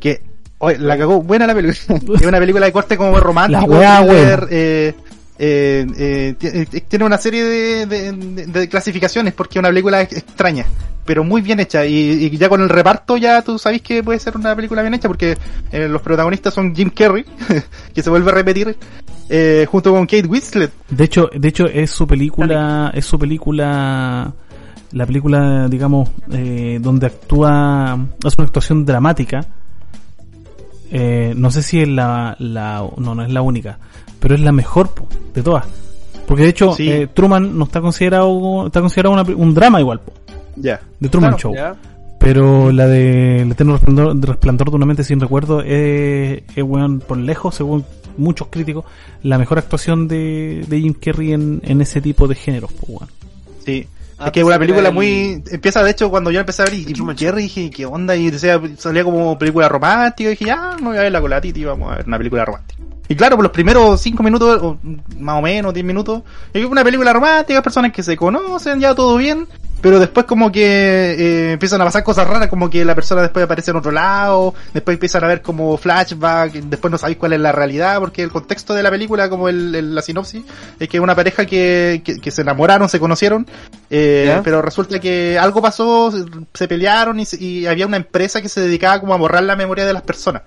que, 0.00 0.22
oye, 0.58 0.78
la 0.78 0.98
cagó, 0.98 1.22
buena 1.22 1.46
la 1.46 1.54
película, 1.54 2.00
es 2.20 2.26
una 2.26 2.38
película 2.38 2.66
de 2.66 2.72
corte 2.72 2.96
como 2.96 3.18
romántico, 3.20 3.80
eh, 3.80 4.38
eh, 4.50 4.94
eh, 5.36 6.36
eh, 6.40 6.82
tiene 6.86 7.04
una 7.04 7.18
serie 7.18 7.86
de, 7.86 8.68
clasificaciones 8.68 9.34
porque 9.34 9.58
es 9.58 9.60
una 9.60 9.68
película 9.68 10.00
extraña, 10.02 10.66
pero 11.04 11.24
muy 11.24 11.42
bien 11.42 11.60
hecha. 11.60 11.84
Y, 11.86 12.30
ya 12.36 12.48
con 12.48 12.60
el 12.60 12.68
reparto 12.68 13.16
ya 13.16 13.42
tú 13.42 13.58
sabes 13.58 13.82
que 13.82 14.02
puede 14.02 14.20
ser 14.20 14.36
una 14.36 14.54
película 14.54 14.82
bien 14.82 14.94
hecha 14.94 15.08
porque 15.08 15.36
los 15.72 16.02
protagonistas 16.02 16.54
son 16.54 16.74
Jim 16.74 16.90
Carrey, 16.90 17.24
que 17.94 18.02
se 18.02 18.10
vuelve 18.10 18.30
a 18.30 18.34
repetir, 18.34 18.76
junto 19.68 19.92
con 19.92 20.06
Kate 20.06 20.26
Winslet. 20.26 20.72
De 20.88 21.04
hecho, 21.04 21.28
de 21.34 21.48
hecho 21.48 21.66
es 21.66 21.90
su 21.90 22.06
película, 22.06 22.92
es 22.94 23.04
su 23.04 23.18
película, 23.18 24.32
la 24.92 25.06
película, 25.06 25.66
digamos, 25.68 26.10
donde 26.28 27.06
actúa, 27.06 27.98
es 28.24 28.34
una 28.38 28.46
actuación 28.46 28.84
dramática. 28.84 29.44
no 30.92 31.50
sé 31.50 31.62
si 31.64 31.80
es 31.80 31.88
la, 31.88 32.36
la, 32.38 32.88
no, 32.98 33.16
no 33.16 33.24
es 33.24 33.32
la 33.32 33.42
única 33.42 33.78
pero 34.24 34.36
es 34.36 34.40
la 34.40 34.52
mejor 34.52 34.88
de 35.34 35.42
todas. 35.42 35.66
Porque 36.26 36.44
de 36.44 36.48
hecho, 36.48 36.74
eh, 36.78 37.08
Truman 37.12 37.58
no 37.58 37.64
está 37.64 37.82
considerado, 37.82 38.68
está 38.68 38.80
considerado 38.80 39.22
un 39.36 39.52
drama 39.52 39.80
igual, 39.80 40.00
Ya. 40.56 40.80
De 40.98 41.10
Truman 41.10 41.36
Show. 41.36 41.54
Pero 42.20 42.72
la 42.72 42.86
de 42.86 43.42
El 43.42 43.52
Eterno 43.52 43.74
Resplandor, 43.74 44.18
resplandor, 44.26 44.70
de 44.70 44.76
una 44.76 44.86
mente 44.86 45.04
sin 45.04 45.20
recuerdo 45.20 45.60
es, 45.60 46.42
es 46.56 46.64
por 47.06 47.18
lejos, 47.18 47.54
según 47.54 47.84
muchos 48.16 48.48
críticos, 48.48 48.86
la 49.22 49.36
mejor 49.36 49.58
actuación 49.58 50.08
de, 50.08 50.64
de 50.68 50.80
Jim 50.80 50.94
Carrey 50.94 51.34
en, 51.34 51.60
en 51.62 51.82
ese 51.82 52.00
tipo 52.00 52.26
de 52.26 52.34
géneros, 52.34 52.72
pues, 52.72 53.10
Sí. 53.66 53.86
Ah, 54.16 54.28
es 54.28 54.32
que 54.32 54.42
una 54.42 54.58
película 54.58 54.90
muy... 54.90 55.42
Empieza, 55.50 55.82
de 55.82 55.90
hecho, 55.90 56.08
cuando 56.08 56.30
yo 56.30 56.40
empecé 56.40 56.62
a 56.62 56.64
ver 56.64 56.72
y 56.72 56.84
Jim 56.84 57.14
Carrey, 57.14 57.42
dije, 57.42 57.68
¿qué 57.68 57.84
onda? 57.84 58.16
Y 58.16 58.30
decía, 58.30 58.58
salía 58.78 59.04
como 59.04 59.36
película 59.36 59.68
romántica, 59.68 60.28
y 60.28 60.32
dije, 60.32 60.46
ya, 60.46 60.78
no 60.80 60.88
voy 60.88 60.96
a 60.96 61.02
ver 61.02 61.12
la 61.12 61.20
con 61.20 61.28
la 61.28 61.42
Titi, 61.42 61.62
vamos 61.62 61.92
a 61.92 61.96
ver 61.96 62.06
una 62.06 62.16
película 62.16 62.46
romántica. 62.46 62.82
Y 63.08 63.16
claro, 63.16 63.36
por 63.36 63.42
los 63.42 63.52
primeros 63.52 64.00
cinco 64.00 64.22
minutos, 64.22 64.60
o 64.62 64.78
más 65.18 65.38
o 65.38 65.42
menos 65.42 65.74
diez 65.74 65.84
minutos, 65.84 66.22
es 66.52 66.64
una 66.64 66.82
película 66.82 67.12
romántica, 67.12 67.62
personas 67.62 67.92
que 67.92 68.02
se 68.02 68.16
conocen, 68.16 68.80
ya 68.80 68.94
todo 68.94 69.16
bien, 69.16 69.46
pero 69.84 69.98
después 70.00 70.24
como 70.24 70.50
que 70.50 70.62
eh, 70.62 71.52
empiezan 71.52 71.82
a 71.82 71.84
pasar 71.84 72.02
cosas 72.02 72.26
raras, 72.26 72.48
como 72.48 72.70
que 72.70 72.82
la 72.86 72.94
persona 72.94 73.20
después 73.20 73.44
aparece 73.44 73.72
en 73.72 73.76
otro 73.76 73.92
lado, 73.92 74.54
después 74.72 74.94
empiezan 74.94 75.22
a 75.24 75.26
ver 75.26 75.42
como 75.42 75.76
flashback, 75.76 76.52
después 76.52 76.90
no 76.90 76.96
sabéis 76.96 77.18
cuál 77.18 77.34
es 77.34 77.40
la 77.40 77.52
realidad, 77.52 78.00
porque 78.00 78.22
el 78.22 78.30
contexto 78.30 78.72
de 78.72 78.82
la 78.82 78.90
película, 78.90 79.28
como 79.28 79.50
el, 79.50 79.94
la 79.94 80.00
sinopsis, 80.00 80.42
es 80.80 80.88
que 80.88 80.98
una 81.00 81.14
pareja 81.14 81.44
que, 81.44 82.02
que, 82.02 82.30
se 82.30 82.40
enamoraron, 82.40 82.88
se 82.88 82.98
conocieron, 82.98 83.46
eh, 83.90 84.40
pero 84.42 84.62
resulta 84.62 84.98
que 84.98 85.38
algo 85.38 85.60
pasó, 85.60 86.10
se 86.54 86.66
pelearon 86.66 87.20
y, 87.20 87.24
y 87.38 87.66
había 87.66 87.86
una 87.86 87.98
empresa 87.98 88.40
que 88.40 88.48
se 88.48 88.62
dedicaba 88.62 89.00
como 89.00 89.12
a 89.12 89.18
borrar 89.18 89.42
la 89.42 89.54
memoria 89.54 89.84
de 89.84 89.92
las 89.92 90.02
personas 90.02 90.40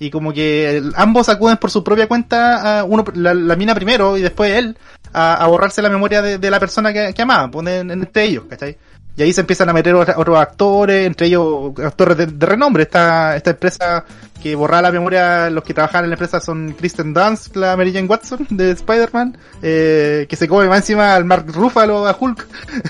y 0.00 0.10
como 0.10 0.32
que 0.32 0.82
ambos 0.96 1.28
acuden 1.28 1.58
por 1.58 1.70
su 1.70 1.84
propia 1.84 2.08
cuenta, 2.08 2.80
a 2.80 2.84
uno 2.84 3.04
la, 3.14 3.54
mina 3.54 3.74
primero 3.74 4.16
y 4.16 4.22
después 4.22 4.50
él, 4.56 4.78
a, 5.12 5.46
borrarse 5.46 5.82
la 5.82 5.90
memoria 5.90 6.22
de, 6.22 6.50
la 6.50 6.58
persona 6.58 6.90
que, 6.90 7.12
que 7.12 7.22
amaba, 7.22 7.50
ponen 7.50 7.90
entre 7.90 8.24
ellos, 8.24 8.44
¿cachai? 8.48 8.78
Y 9.20 9.22
ahí 9.22 9.34
se 9.34 9.42
empiezan 9.42 9.68
a 9.68 9.74
meter 9.74 9.94
otros 9.94 10.38
actores, 10.38 11.06
entre 11.06 11.26
ellos 11.26 11.78
actores 11.84 12.16
de, 12.16 12.46
renombre. 12.46 12.84
Esta, 12.84 13.36
esta 13.36 13.50
empresa 13.50 14.02
que 14.42 14.54
borra 14.54 14.80
la 14.80 14.90
memoria, 14.90 15.50
los 15.50 15.62
que 15.62 15.74
trabajan 15.74 16.04
en 16.04 16.08
la 16.08 16.14
empresa 16.14 16.40
son 16.40 16.72
Kristen 16.72 17.12
Dunst, 17.12 17.54
la 17.54 17.76
Mary 17.76 17.92
Jane 17.92 18.06
Watson 18.06 18.46
de 18.48 18.70
Spider-Man, 18.70 19.36
eh, 19.60 20.24
que 20.26 20.36
se 20.36 20.48
come 20.48 20.68
más 20.68 20.78
encima 20.78 21.14
al 21.14 21.26
Mark 21.26 21.44
Ruffalo, 21.48 22.08
a 22.08 22.16
Hulk. 22.18 22.46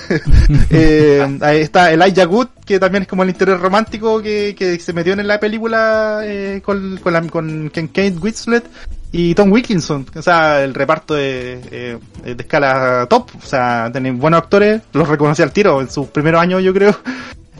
eh, 0.71 1.39
ahí 1.41 1.63
está 1.63 1.91
Elijah 1.91 2.29
Wood, 2.29 2.47
que 2.65 2.79
también 2.79 3.03
es 3.03 3.09
como 3.09 3.25
el 3.25 3.31
interior 3.31 3.61
romántico 3.61 4.23
que, 4.23 4.55
que 4.57 4.79
se 4.79 4.93
metió 4.93 5.15
en 5.15 5.27
la 5.27 5.41
película 5.41 6.21
eh, 6.23 6.63
con, 6.65 6.99
con, 6.99 7.29
con 7.29 7.71
Kate 7.71 8.15
Winslet 8.23 8.65
y 9.13 9.35
Tom 9.35 9.51
Wilkinson, 9.51 10.07
o 10.15 10.23
sea, 10.23 10.63
el 10.63 10.73
reparto 10.73 11.15
de, 11.15 11.61
eh, 11.71 11.99
de 12.23 12.37
escala 12.39 13.07
top, 13.09 13.31
o 13.37 13.47
sea, 13.47 13.89
tienen 13.91 14.19
buenos 14.19 14.39
actores, 14.43 14.83
los 14.93 15.09
reconocí 15.09 15.43
al 15.43 15.53
tiro 15.53 15.81
en 15.81 15.91
sus 15.91 16.09
primeros 16.09 16.41
años, 16.41 16.63
yo 16.63 16.73
creo. 16.73 16.97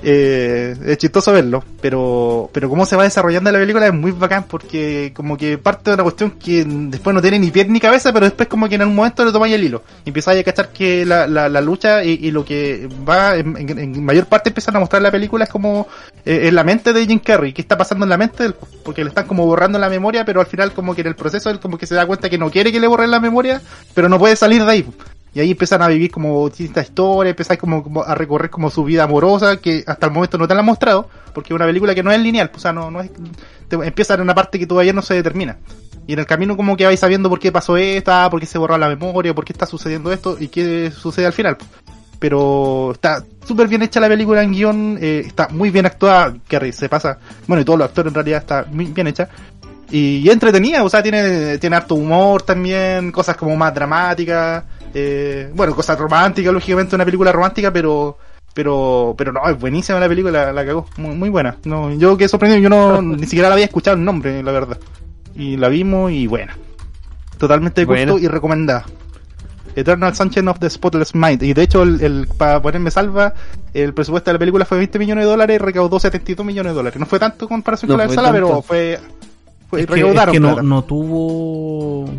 Eh, 0.03 0.77
es 0.87 0.99
chistoso 0.99 1.33
verlo, 1.33 1.63
pero 1.81 2.49
pero 2.53 2.69
cómo 2.69 2.87
se 2.87 2.97
va 2.97 3.05
desarrollando 3.05 3.53
la 3.53 3.59
película 3.59 3.87
es 3.87 3.93
muy 3.93 4.13
bacán 4.13 4.45
porque 4.49 5.13
como 5.15 5.37
que 5.37 5.59
parte 5.59 5.91
de 5.91 5.95
una 5.95 6.03
cuestión 6.05 6.33
que 6.33 6.65
después 6.65 7.15
no 7.15 7.21
tiene 7.21 7.39
ni 7.39 7.51
pie 7.51 7.67
ni 7.67 7.81
cabeza, 7.81 8.13
pero 8.13 8.27
después 8.27 8.49
como 8.49 8.69
que 8.69 8.77
en 8.77 8.83
algún 8.83 8.97
momento 8.97 9.25
le 9.25 9.33
tomáis 9.33 9.55
el 9.55 9.65
hilo. 9.65 9.83
Empezáis 10.05 10.41
a 10.41 10.45
cachar 10.45 10.71
que 10.71 11.05
la, 11.05 11.27
la, 11.27 11.49
la 11.49 11.61
lucha 11.61 12.03
y, 12.03 12.31
lo 12.31 12.45
que 12.45 12.89
va 13.09 13.37
en, 13.37 14.05
mayor 14.05 14.27
parte 14.27 14.51
empiezan 14.51 14.77
a 14.77 14.81
mostrar 14.81 15.03
la 15.03 15.11
película 15.11 15.45
es 15.45 15.51
como 15.51 15.87
eh, 16.25 16.49
en 16.49 16.55
la 16.55 16.65
mente 16.65 16.93
de 16.93 17.07
Jim 17.07 17.19
Carrey, 17.19 17.53
qué 17.53 17.63
está 17.63 17.77
pasando 17.77 18.05
en 18.05 18.11
la 18.11 18.17
mente, 18.17 18.53
porque 18.85 19.03
le 19.03 19.09
están 19.09 19.27
como 19.27 19.47
borrando 19.47 19.79
la 19.79 19.89
memoria, 19.89 20.25
pero 20.25 20.41
al 20.41 20.47
final 20.47 20.73
como 20.73 20.95
que 20.95 21.01
en 21.03 21.09
el 21.09 21.17
proceso 21.17 21.51
él 21.51 21.61
como 21.61 21.79
que 21.79 21.87
se 21.87 21.95
da 21.95 22.07
cuenta 22.07 22.31
que 22.31 22.39
no 22.39 22.51
quiere 22.51 22.73
que 22.73 22.81
le 22.81 22.87
borren 22.87 23.11
la 23.11 23.21
memoria, 23.21 23.61
pero 23.95 24.09
no 24.09 24.19
puede 24.19 24.37
salir 24.37 24.65
de 24.65 24.71
ahí. 24.71 24.87
Y 25.33 25.41
ahí 25.41 25.53
empiezan 25.53 25.81
a 25.83 25.89
vivir 25.89 26.11
como 26.11 26.49
distintas 26.49 26.87
historias, 26.87 27.31
empiezan 27.31 27.57
como, 27.57 28.03
a 28.03 28.15
recorrer 28.15 28.51
como 28.51 28.69
su 28.69 28.83
vida 28.83 29.05
amorosa, 29.05 29.59
que 29.59 29.85
hasta 29.87 30.07
el 30.07 30.13
momento 30.13 30.39
no 30.39 30.49
te 30.49 30.55
la 30.55 30.61
han 30.61 30.67
mostrado, 30.67 31.09
porque 31.33 31.53
es 31.53 31.57
una 31.57 31.67
película 31.67 31.95
que 31.95 32.03
no 32.03 32.11
es 32.11 32.19
lineal, 32.19 32.51
o 32.53 32.59
sea, 32.59 32.73
no, 32.73 32.91
no 32.91 33.01
es, 33.01 33.11
te, 33.69 33.77
empieza 33.77 34.15
en 34.15 34.23
una 34.23 34.35
parte 34.35 34.59
que 34.59 34.67
todavía 34.67 34.93
no 34.93 35.03
se 35.03 35.15
determina. 35.15 35.59
Y 36.07 36.15
en 36.15 36.19
el 36.19 36.27
camino 36.27 36.57
como 36.57 36.77
que 36.77 36.87
vais 36.87 36.99
sabiendo 36.99 37.29
por 37.29 37.39
qué 37.39 37.53
pasó 37.53 37.77
esta, 37.77 38.29
por 38.29 38.41
qué 38.41 38.47
se 38.47 38.59
borró 38.59 38.77
la 38.77 38.89
memoria, 38.89 39.33
por 39.33 39.45
qué 39.45 39.53
está 39.53 39.67
sucediendo 39.67 40.13
esto 40.13 40.37
y 40.41 40.49
qué 40.49 40.91
sucede 40.91 41.27
al 41.27 41.33
final. 41.33 41.57
Pero 42.19 42.91
está 42.93 43.25
súper 43.47 43.69
bien 43.69 43.83
hecha 43.83 44.01
la 44.01 44.09
película 44.09 44.43
en 44.43 44.53
guion, 44.53 44.99
eh, 45.01 45.23
está 45.25 45.49
muy 45.51 45.71
bien 45.71 45.87
actuada, 45.87 46.35
que 46.49 46.73
se 46.73 46.89
pasa, 46.89 47.19
bueno, 47.47 47.63
y 47.63 47.65
todos 47.65 47.79
los 47.79 47.89
actores 47.89 48.11
en 48.11 48.15
realidad 48.15 48.41
está 48.41 48.67
muy 48.69 48.87
bien 48.87 49.07
hecha. 49.07 49.29
Y, 49.93 50.29
entretenida, 50.29 50.83
o 50.83 50.91
sea, 50.91 51.03
tiene, 51.03 51.59
tiene 51.59 51.77
harto 51.77 51.95
humor 51.95 52.43
también, 52.43 53.13
cosas 53.13 53.37
como 53.37 53.57
más 53.57 53.73
dramáticas 53.73 54.65
eh, 54.95 55.51
bueno, 55.55 55.75
cosas 55.75 55.99
románticas, 55.99 56.53
lógicamente 56.53 56.95
una 56.95 57.05
película 57.05 57.33
romántica, 57.33 57.73
pero 57.73 58.19
pero 58.53 59.15
pero 59.17 59.33
no, 59.33 59.49
es 59.49 59.59
buenísima 59.59 60.01
la 60.01 60.09
película, 60.09 60.53
la, 60.53 60.67
cagó, 60.67 60.87
muy, 60.97 61.15
muy, 61.15 61.29
buena. 61.29 61.57
No, 61.65 61.93
yo 61.95 62.17
quedé 62.17 62.29
sorprendido, 62.29 62.63
yo 62.63 62.69
no 62.69 63.01
ni 63.17 63.25
siquiera 63.25 63.49
la 63.49 63.55
había 63.55 63.67
escuchado 63.67 63.97
el 63.97 64.05
nombre, 64.05 64.43
la 64.43 64.53
verdad. 64.53 64.79
Y 65.35 65.57
la 65.57 65.69
vimos 65.69 66.11
y 66.11 66.27
buena. 66.27 66.57
Totalmente 67.39 67.83
de 67.83 67.85
gusto 67.87 68.19
y 68.19 68.29
recomendada. 68.29 68.85
Eternal 69.77 70.15
Sunshine 70.15 70.49
of 70.49 70.59
the 70.59 70.69
Spotless 70.69 71.15
Mind. 71.15 71.43
Y 71.45 71.55
de 71.55 71.63
hecho, 71.63 71.83
el, 71.85 72.29
para 72.37 72.61
ponerme 72.61 72.91
salva, 72.91 73.35
el 73.73 73.95
presupuesto 73.95 74.31
de 74.31 74.33
la 74.35 74.39
película 74.41 74.65
fue 74.65 74.79
20 74.79 74.99
millones 74.99 75.25
de 75.25 75.31
dólares 75.31 75.55
y 75.55 75.59
recaudó 75.59 76.01
72 76.01 76.45
millones 76.45 76.73
de 76.73 76.77
dólares. 76.77 76.99
No 76.99 77.07
fue 77.07 77.21
tanto 77.21 77.45
en 77.45 77.49
comparación 77.49 77.89
con 77.89 77.99
la 77.99 78.09
de 78.09 78.15
sala, 78.15 78.33
pero 78.33 78.63
fue, 78.63 78.99
fue 79.69 79.87
recaudaron. 79.87 80.33
que 80.33 80.41
no, 80.41 80.61
no 80.61 80.83
tuvo 80.83 82.11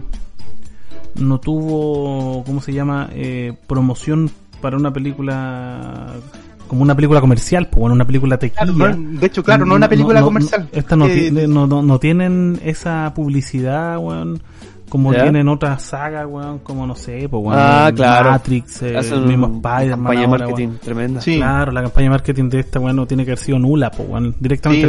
no 1.16 1.40
tuvo, 1.40 2.44
¿cómo 2.44 2.62
se 2.62 2.74
llama? 2.74 3.10
Eh, 3.14 3.54
promoción 3.68 4.30
para 4.62 4.78
una 4.78 4.94
película 4.94 6.14
como 6.72 6.84
una 6.84 6.96
película 6.96 7.20
comercial, 7.20 7.68
pues 7.68 7.82
bueno, 7.82 7.96
una 7.96 8.06
película 8.06 8.38
tequila. 8.38 8.96
de 8.96 9.28
hecho, 9.28 9.44
claro, 9.44 9.66
no, 9.66 9.76
una 9.76 9.90
película 9.90 10.22
comercial. 10.22 10.70
Esta 10.72 10.96
eh, 10.96 11.30
no, 11.46 11.68
no, 11.68 11.82
no, 11.82 12.00
tienen 12.00 12.62
esa 12.64 13.12
publicidad, 13.14 13.98
weón, 13.98 14.42
como 14.88 15.12
tienen 15.12 15.50
otras 15.50 15.82
sagas, 15.82 16.26
weón, 16.30 16.60
como 16.60 16.88
no 16.88 16.96
sé, 16.96 17.28
pues 17.30 17.44
bueno, 17.44 17.62
ah, 17.62 17.92
claro. 17.94 18.32
Matrix, 18.32 18.84
eh, 18.84 18.98
el 18.98 19.26
mismo 19.26 19.48
Spider-Man. 19.48 19.90
Campaña 19.90 20.22
de 20.22 20.28
marketing 20.28 20.70
tremenda. 20.82 21.20
Sí. 21.20 21.36
Claro, 21.36 21.74
la 21.74 21.82
campaña 21.82 22.06
de 22.06 22.10
marketing 22.12 22.50
de 22.50 22.60
esta, 22.62 22.80
weón, 22.80 22.96
no 22.96 23.06
tiene 23.06 23.26
que 23.26 23.32
haber 23.32 23.40
sido 23.40 23.60
nula, 23.60 23.92
pues 23.92 24.08
directamente 24.40 24.88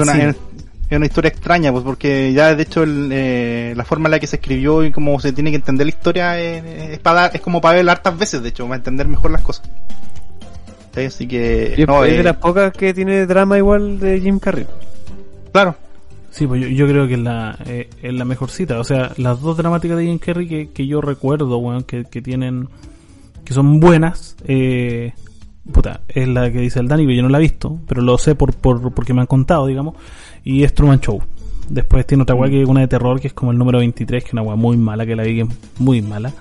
es 0.89 0.97
una 0.97 1.07
historia 1.07 1.28
extraña, 1.30 1.72
pues 1.72 1.85
porque 1.85 2.33
ya 2.33 2.55
de 2.55 2.62
hecho 2.62 2.85
eh, 2.87 3.72
la 3.76 3.85
forma 3.85 4.09
en 4.09 4.11
la 4.12 4.20
que 4.20 4.26
se 4.26 4.37
escribió 4.37 4.85
y 4.85 4.93
cómo 4.93 5.18
se 5.20 5.33
tiene 5.33 5.51
que 5.51 5.57
entender 5.57 5.87
la 5.87 5.91
historia 5.91 6.39
es, 6.39 6.99
para 6.99 7.26
es 7.26 7.41
como 7.41 7.61
para 7.61 7.76
ver 7.76 7.89
hartas 7.89 8.18
veces, 8.18 8.43
de 8.43 8.51
hecho, 8.51 8.64
para 8.64 8.76
entender 8.76 9.09
mejor 9.09 9.30
las 9.30 9.43
cosas. 9.43 9.68
Así 10.95 11.26
que... 11.26 11.72
es 11.72 11.76
de 11.76 12.20
eh, 12.20 12.22
las 12.22 12.37
pocas 12.37 12.72
que 12.72 12.93
tiene 12.93 13.24
drama 13.26 13.57
igual 13.57 13.99
de 13.99 14.20
Jim 14.20 14.39
Carrey. 14.39 14.66
Claro. 15.51 15.74
Sí, 16.30 16.47
pues 16.47 16.66
yo, 16.74 16.87
creo 16.87 17.07
que 17.07 17.14
es 17.14 17.20
la, 17.20 17.59
eh, 17.66 17.89
es 18.03 18.12
la 18.12 18.24
mejor 18.24 18.51
cita. 18.51 18.78
O 18.78 18.85
sea, 18.85 19.12
las 19.16 19.41
dos 19.41 19.57
dramáticas 19.57 19.97
de 19.97 20.05
Jim 20.05 20.18
Carrey 20.18 20.47
que, 20.47 20.70
que 20.70 20.87
yo 20.87 21.01
recuerdo, 21.01 21.61
bueno, 21.61 21.87
que, 21.87 22.05
que 22.05 22.20
tienen... 22.20 22.68
que 23.45 23.55
son 23.55 23.80
buenas, 23.80 24.37
eh, 24.47 25.12
puta, 25.70 26.01
es 26.09 26.28
la 26.28 26.51
que 26.51 26.61
dice 26.61 26.80
el 26.80 26.89
Dani, 26.89 27.07
que 27.07 27.16
yo 27.16 27.22
no 27.22 27.28
la 27.28 27.39
he 27.39 27.43
visto, 27.43 27.78
pero 27.87 28.03
lo 28.03 28.18
sé 28.18 28.35
por, 28.35 28.55
por 28.55 28.93
porque 28.93 29.14
me 29.14 29.20
han 29.20 29.26
contado, 29.26 29.66
digamos, 29.66 29.95
y 30.45 30.64
es 30.64 30.74
Truman 30.74 31.01
Show. 31.01 31.22
Después 31.68 32.07
tiene 32.07 32.22
otra 32.22 32.34
weá 32.34 32.51
que 32.51 32.62
es 32.62 32.68
una 32.68 32.80
de 32.80 32.88
terror, 32.88 33.20
que 33.20 33.28
es 33.28 33.34
como 33.34 33.53
el 33.53 33.59
número 33.59 33.78
23, 33.78 34.22
que 34.22 34.28
es 34.28 34.32
una 34.32 34.43
weá 34.43 34.57
muy 34.57 34.76
mala, 34.76 35.07
que 35.07 35.16
la 35.16 35.22
vi 35.22 35.43
muy 35.78 36.03
mala, 36.03 36.32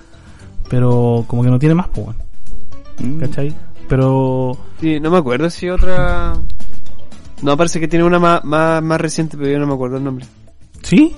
pero 0.68 1.24
como 1.26 1.42
que 1.42 1.50
no 1.50 1.58
tiene 1.58 1.74
más, 1.74 1.88
pues, 1.88 2.16
mm. 2.98 3.18
¿cachai? 3.20 3.54
Pero... 3.88 4.56
Sí, 4.80 5.00
no 5.00 5.10
me 5.10 5.18
acuerdo 5.18 5.48
si 5.50 5.68
otra... 5.68 6.34
No, 7.42 7.56
parece 7.56 7.80
que 7.80 7.88
tiene 7.88 8.04
una 8.04 8.18
más, 8.18 8.44
más, 8.44 8.82
más 8.82 9.00
reciente, 9.00 9.36
pero 9.36 9.50
yo 9.50 9.58
no 9.58 9.66
me 9.66 9.74
acuerdo 9.74 9.96
el 9.96 10.04
nombre. 10.04 10.26
¿Sí? 10.82 11.14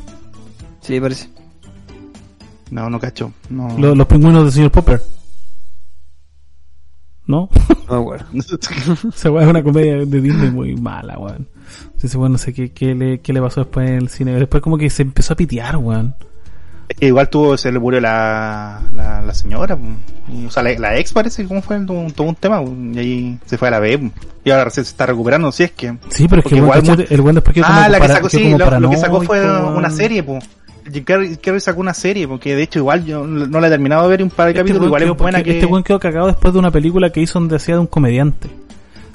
Sí, 0.81 0.99
parece. 1.01 1.29
No, 2.71 2.89
no 2.89 2.99
cacho. 2.99 3.33
No. 3.51 3.79
Los, 3.79 3.97
los 3.97 4.07
pingüinos 4.07 4.45
del 4.45 4.53
señor 4.53 4.71
Popper. 4.71 5.03
¿No? 7.27 7.49
No, 7.89 8.03
bueno. 8.03 8.25
Esa 9.15 9.31
weá 9.31 9.45
es 9.45 9.51
una 9.51 9.63
comedia 9.63 9.97
de 10.05 10.21
Disney 10.21 10.51
muy 10.51 10.77
mala, 10.77 11.19
weón. 11.19 11.47
Entonces, 11.87 12.17
bueno, 12.17 12.33
no 12.35 12.39
sé 12.39 12.53
qué, 12.53 12.73
qué, 12.73 12.95
le, 12.95 13.21
qué 13.21 13.33
le 13.33 13.41
pasó 13.41 13.61
después 13.61 13.89
en 13.89 13.97
el 13.97 14.09
cine. 14.09 14.33
Después 14.33 14.63
como 14.63 14.79
que 14.79 14.91
se 14.91 15.03
empezó 15.03 15.33
a 15.33 15.37
pitear, 15.37 15.77
weón. 15.77 16.15
igual 17.01 17.29
tuvo, 17.29 17.57
se 17.57 17.73
le 17.73 17.79
murió 17.79 18.01
la, 18.01 18.83
la, 18.95 19.23
la 19.23 19.35
señora, 19.35 19.79
o 20.47 20.51
sea, 20.51 20.63
la, 20.63 20.97
ex 20.99 21.13
parece, 21.13 21.45
¿cómo 21.47 21.63
fue? 21.63 21.81
Todo, 21.85 22.07
todo, 22.15 22.29
un 22.29 22.35
tema, 22.35 22.63
y 22.63 22.99
ahí 22.99 23.39
se 23.47 23.59
fue 23.59 23.69
a 23.69 23.71
la 23.73 23.81
B, 23.81 24.11
y 24.45 24.51
ahora 24.51 24.71
se 24.71 24.83
está 24.83 25.07
recuperando, 25.07 25.51
si 25.53 25.65
es 25.65 25.73
que... 25.73 25.97
Sí, 26.11 26.29
pero 26.29 26.43
es 26.43 26.49
que 26.49 26.57
igual, 26.57 27.07
el 27.09 27.21
buen 27.21 27.35
después 27.35 27.55
que 27.55 27.63
Ah, 27.65 27.89
la 27.89 28.01
que 28.01 28.09
sacó, 28.09 28.29
sí, 28.29 28.55
lo, 28.57 28.81
lo, 28.81 28.91
que 28.91 28.97
sacó 28.97 29.23
fue 29.23 29.41
una 29.43 29.91
serie, 29.91 30.23
pues. 30.23 30.45
Jim 30.93 31.05
Carrey, 31.05 31.61
sacó 31.61 31.81
una 31.81 31.95
serie, 31.95 32.29
porque 32.29 32.55
de 32.55 32.63
hecho 32.63 32.79
igual 32.79 33.05
yo 33.07 33.27
no 33.27 33.61
la 33.61 33.69
he 33.69 33.71
terminado 33.71 34.03
de 34.03 34.09
ver 34.09 34.23
un 34.23 34.29
par 34.29 34.47
de 34.47 34.53
este 34.53 34.61
capítulos, 34.61 34.87
igual 34.87 35.03
es 35.03 35.17
buena 35.17 35.43
que... 35.43 35.53
Este 35.53 35.67
buen 35.67 35.83
quedó 35.83 35.99
cagado 35.99 36.27
después 36.27 36.53
de 36.53 36.59
una 36.59 36.71
película 36.71 37.11
que 37.11 37.21
hizo 37.21 37.39
donde 37.39 37.57
hacía 37.57 37.77
de 37.77 37.81
un 37.81 37.87
comediante. 37.87 38.51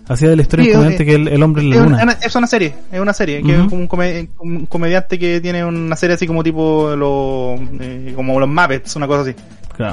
Hacía 0.10 0.30
de 0.30 0.36
la 0.36 0.41
historia 0.41 0.66
un 0.66 0.74
comediante 0.74 1.05
que 1.05 1.14
el, 1.14 1.28
el 1.28 1.43
hombre 1.43 1.62
en 1.62 1.70
la 1.70 1.76
es 1.76 1.82
luna. 1.84 2.03
Una, 2.03 2.12
es 2.14 2.36
una 2.36 2.47
serie, 2.47 2.74
es 2.91 2.99
una 2.99 3.14
serie, 3.14 3.43
que 3.43 3.53
es 3.53 3.60
como 3.60 3.88
un, 4.39 4.66
comediante 4.66 5.20
que 5.20 5.39
tiene 5.39 5.64
una 5.64 5.95
serie 5.95 6.16
así 6.16 6.26
como 6.26 6.43
tipo 6.43 6.95
los, 6.95 7.60
eh, 7.80 8.14
como 8.16 8.39
los 8.39 8.49
Muppets, 8.49 8.95
una 8.95 9.05
cosa 9.05 9.22
así. 9.22 9.36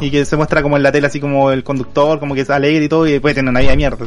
Y 0.01 0.11
que 0.11 0.25
se 0.25 0.37
muestra 0.37 0.63
como 0.63 0.79
en 0.79 0.83
la 0.83 0.91
tele 0.91 1.07
así 1.07 1.21
como 1.21 1.53
el 1.53 1.63
conductor, 1.63 2.19
como 2.19 2.35
que 2.35 2.41
es 2.41 2.51
alegre 2.51 2.87
y 2.87 2.89
todo, 2.89 3.07
y 3.07 3.13
después 3.13 3.35
tiene 3.35 3.51
una 3.51 3.61
vida 3.61 3.71
de 3.71 3.77
mierda. 3.77 4.07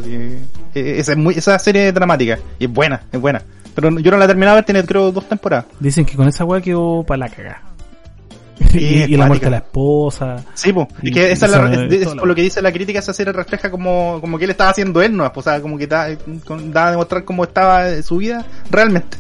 E, 0.74 1.00
esa, 1.00 1.12
es 1.12 1.18
muy, 1.18 1.36
esa 1.36 1.58
serie 1.60 1.90
es 1.90 1.94
dramática, 1.94 2.40
y 2.58 2.66
es 2.66 2.72
buena, 2.72 3.04
es 3.12 3.22
buena. 3.22 3.44
Pero 3.76 4.00
yo 4.00 4.12
no 4.12 4.18
la 4.18 4.26
he 4.26 4.28
terminado 4.28 4.56
de 4.56 4.62
ver, 4.62 4.66
tiene 4.66 4.84
creo 4.84 5.12
dos 5.12 5.30
temporadas. 5.30 5.66
Dicen 5.80 6.06
que 6.06 6.16
con 6.16 6.28
esa 6.28 6.44
weá 6.44 6.60
quedó 6.60 7.04
para 7.04 7.20
la 7.20 7.30
cagada. 7.30 7.69
y, 8.74 9.16
la 9.16 9.28
muerte 9.28 9.46
de 9.46 9.52
la 9.52 9.58
esposa. 9.58 10.44
Sí, 10.54 10.74
pues. 10.74 10.88
Y 11.02 11.12
que 11.12 11.32
esa 11.32 11.46
es, 11.46 11.52
la, 11.52 11.86
es, 11.86 12.08
por 12.16 12.28
lo 12.28 12.36
que 12.36 12.42
dice 12.42 12.62
la 12.62 12.72
crítica, 12.72 13.00
esa 13.00 13.14
serie 13.14 13.34
refleja 13.34 13.72
como, 13.72 14.20
como 14.22 14.38
que 14.38 14.46
él 14.46 14.52
estaba 14.52 14.72
haciendo 14.72 15.02
él, 15.02 15.16
¿no? 15.16 15.32
O 15.34 15.42
sea, 15.42 15.62
como 15.62 15.78
que 15.78 15.88
da, 15.88 16.10
da 16.66 16.88
a 16.88 16.92
demostrar 16.92 17.24
cómo 17.24 17.44
estaba 17.44 18.02
su 18.02 18.18
vida 18.18 18.46
realmente. 18.70 19.18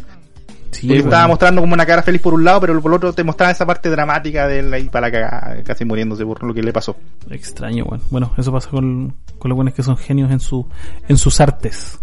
Sí, 0.71 0.93
estaba 0.93 1.27
mostrando 1.27 1.61
como 1.61 1.73
una 1.73 1.85
cara 1.85 2.03
feliz 2.03 2.21
por 2.21 2.33
un 2.33 2.43
lado, 2.43 2.61
pero 2.61 2.79
por 2.79 2.91
el 2.91 2.97
otro 2.97 3.13
te 3.13 3.23
mostraba 3.23 3.51
esa 3.51 3.65
parte 3.65 3.89
dramática 3.89 4.47
de 4.47 4.59
él 4.59 4.73
ahí 4.73 4.87
para 4.87 5.11
cagar, 5.11 5.63
casi 5.63 5.83
muriéndose 5.83 6.25
por 6.25 6.43
lo 6.43 6.53
que 6.53 6.61
le 6.61 6.71
pasó. 6.71 6.95
Extraño, 7.29 7.85
bueno. 7.85 8.03
Bueno, 8.09 8.33
eso 8.37 8.51
pasa 8.51 8.69
con, 8.69 9.15
con 9.39 9.49
los 9.49 9.55
buenos 9.55 9.73
que 9.73 9.83
son 9.83 9.97
genios 9.97 10.31
en 10.31 10.39
su 10.39 10.67
en 11.07 11.17
sus 11.17 11.41
artes. 11.41 11.99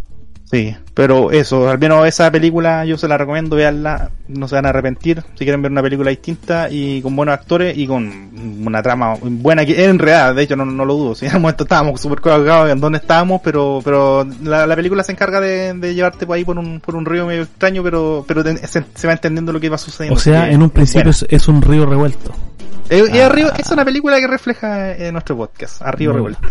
Sí, 0.51 0.76
pero 0.94 1.32
eso, 1.32 1.68
al 1.68 1.78
menos 1.78 2.07
esa 2.07 2.30
película 2.30 2.84
yo 2.84 2.97
se 2.97 3.09
la 3.09 3.18
recomiendo, 3.18 3.57
veanla, 3.57 4.12
no 4.28 4.47
se 4.47 4.55
van 4.55 4.66
a 4.66 4.68
arrepentir 4.68 5.24
si 5.34 5.44
quieren 5.44 5.61
ver 5.61 5.72
una 5.72 5.82
película 5.82 6.11
distinta 6.11 6.68
y 6.70 7.03
con 7.03 7.16
buenos 7.16 7.34
actores 7.34 7.76
y 7.76 7.84
con 7.88 8.62
una 8.64 8.80
trama 8.80 9.16
buena 9.20 9.66
que 9.66 9.84
en 9.84 9.99
realidad, 9.99 10.37
de 10.37 10.42
hecho 10.45 10.54
no, 10.54 10.64
no 10.64 10.84
lo 10.84 10.95
dudo, 10.95 11.14
si 11.16 11.26
en 11.26 11.33
el 11.34 11.41
momento 11.41 11.64
estábamos 11.64 12.00
súper 12.00 12.20
cagados 12.20 12.70
en 12.70 12.80
dónde 12.80 12.99
estábamos, 12.99 13.41
pero 13.42 13.80
pero 13.83 14.25
la, 14.45 14.68
la 14.68 14.76
película 14.76 15.03
se 15.03 15.12
encarga 15.12 15.41
de, 15.41 15.75
de, 15.75 15.95
llevarte 15.96 16.26
por 16.26 16.37
ahí 16.37 16.45
por 16.45 16.58
un, 16.58 16.79
por 16.79 16.95
un 16.95 17.04
río 17.07 17.26
medio 17.26 17.42
extraño, 17.42 17.83
pero 17.83 18.25
pero 18.26 18.45
se, 18.45 19.07
va 19.08 19.12
entendiendo 19.12 19.53
lo 19.53 19.58
que 19.58 19.68
va 19.68 19.79
sucediendo. 19.79 20.16
O 20.16 20.20
sea, 20.20 20.49
en 20.49 20.62
un 20.62 20.70
principio 20.70 21.11
es, 21.11 21.49
un 21.49 21.61
río 21.61 21.87
revuelto. 21.87 22.33
Es, 22.88 23.11
ah. 23.12 23.54
es 23.58 23.70
una 23.72 23.84
película 23.84 24.20
que 24.20 24.29
refleja 24.29 24.95
en 24.95 25.12
nuestro 25.12 25.37
podcast, 25.37 25.83
a 25.83 25.91
río 25.91 26.12
revuelto. 26.12 26.46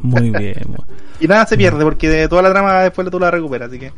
Muy 0.00 0.30
bien. 0.30 0.76
y 1.20 1.26
nada 1.26 1.46
se 1.46 1.56
pierde 1.56 1.84
porque 1.84 2.08
de 2.08 2.28
toda 2.28 2.42
la 2.42 2.50
trama 2.50 2.82
después 2.82 3.10
tú 3.10 3.18
la 3.18 3.30
recuperas, 3.30 3.68
así 3.68 3.78
que 3.78 3.92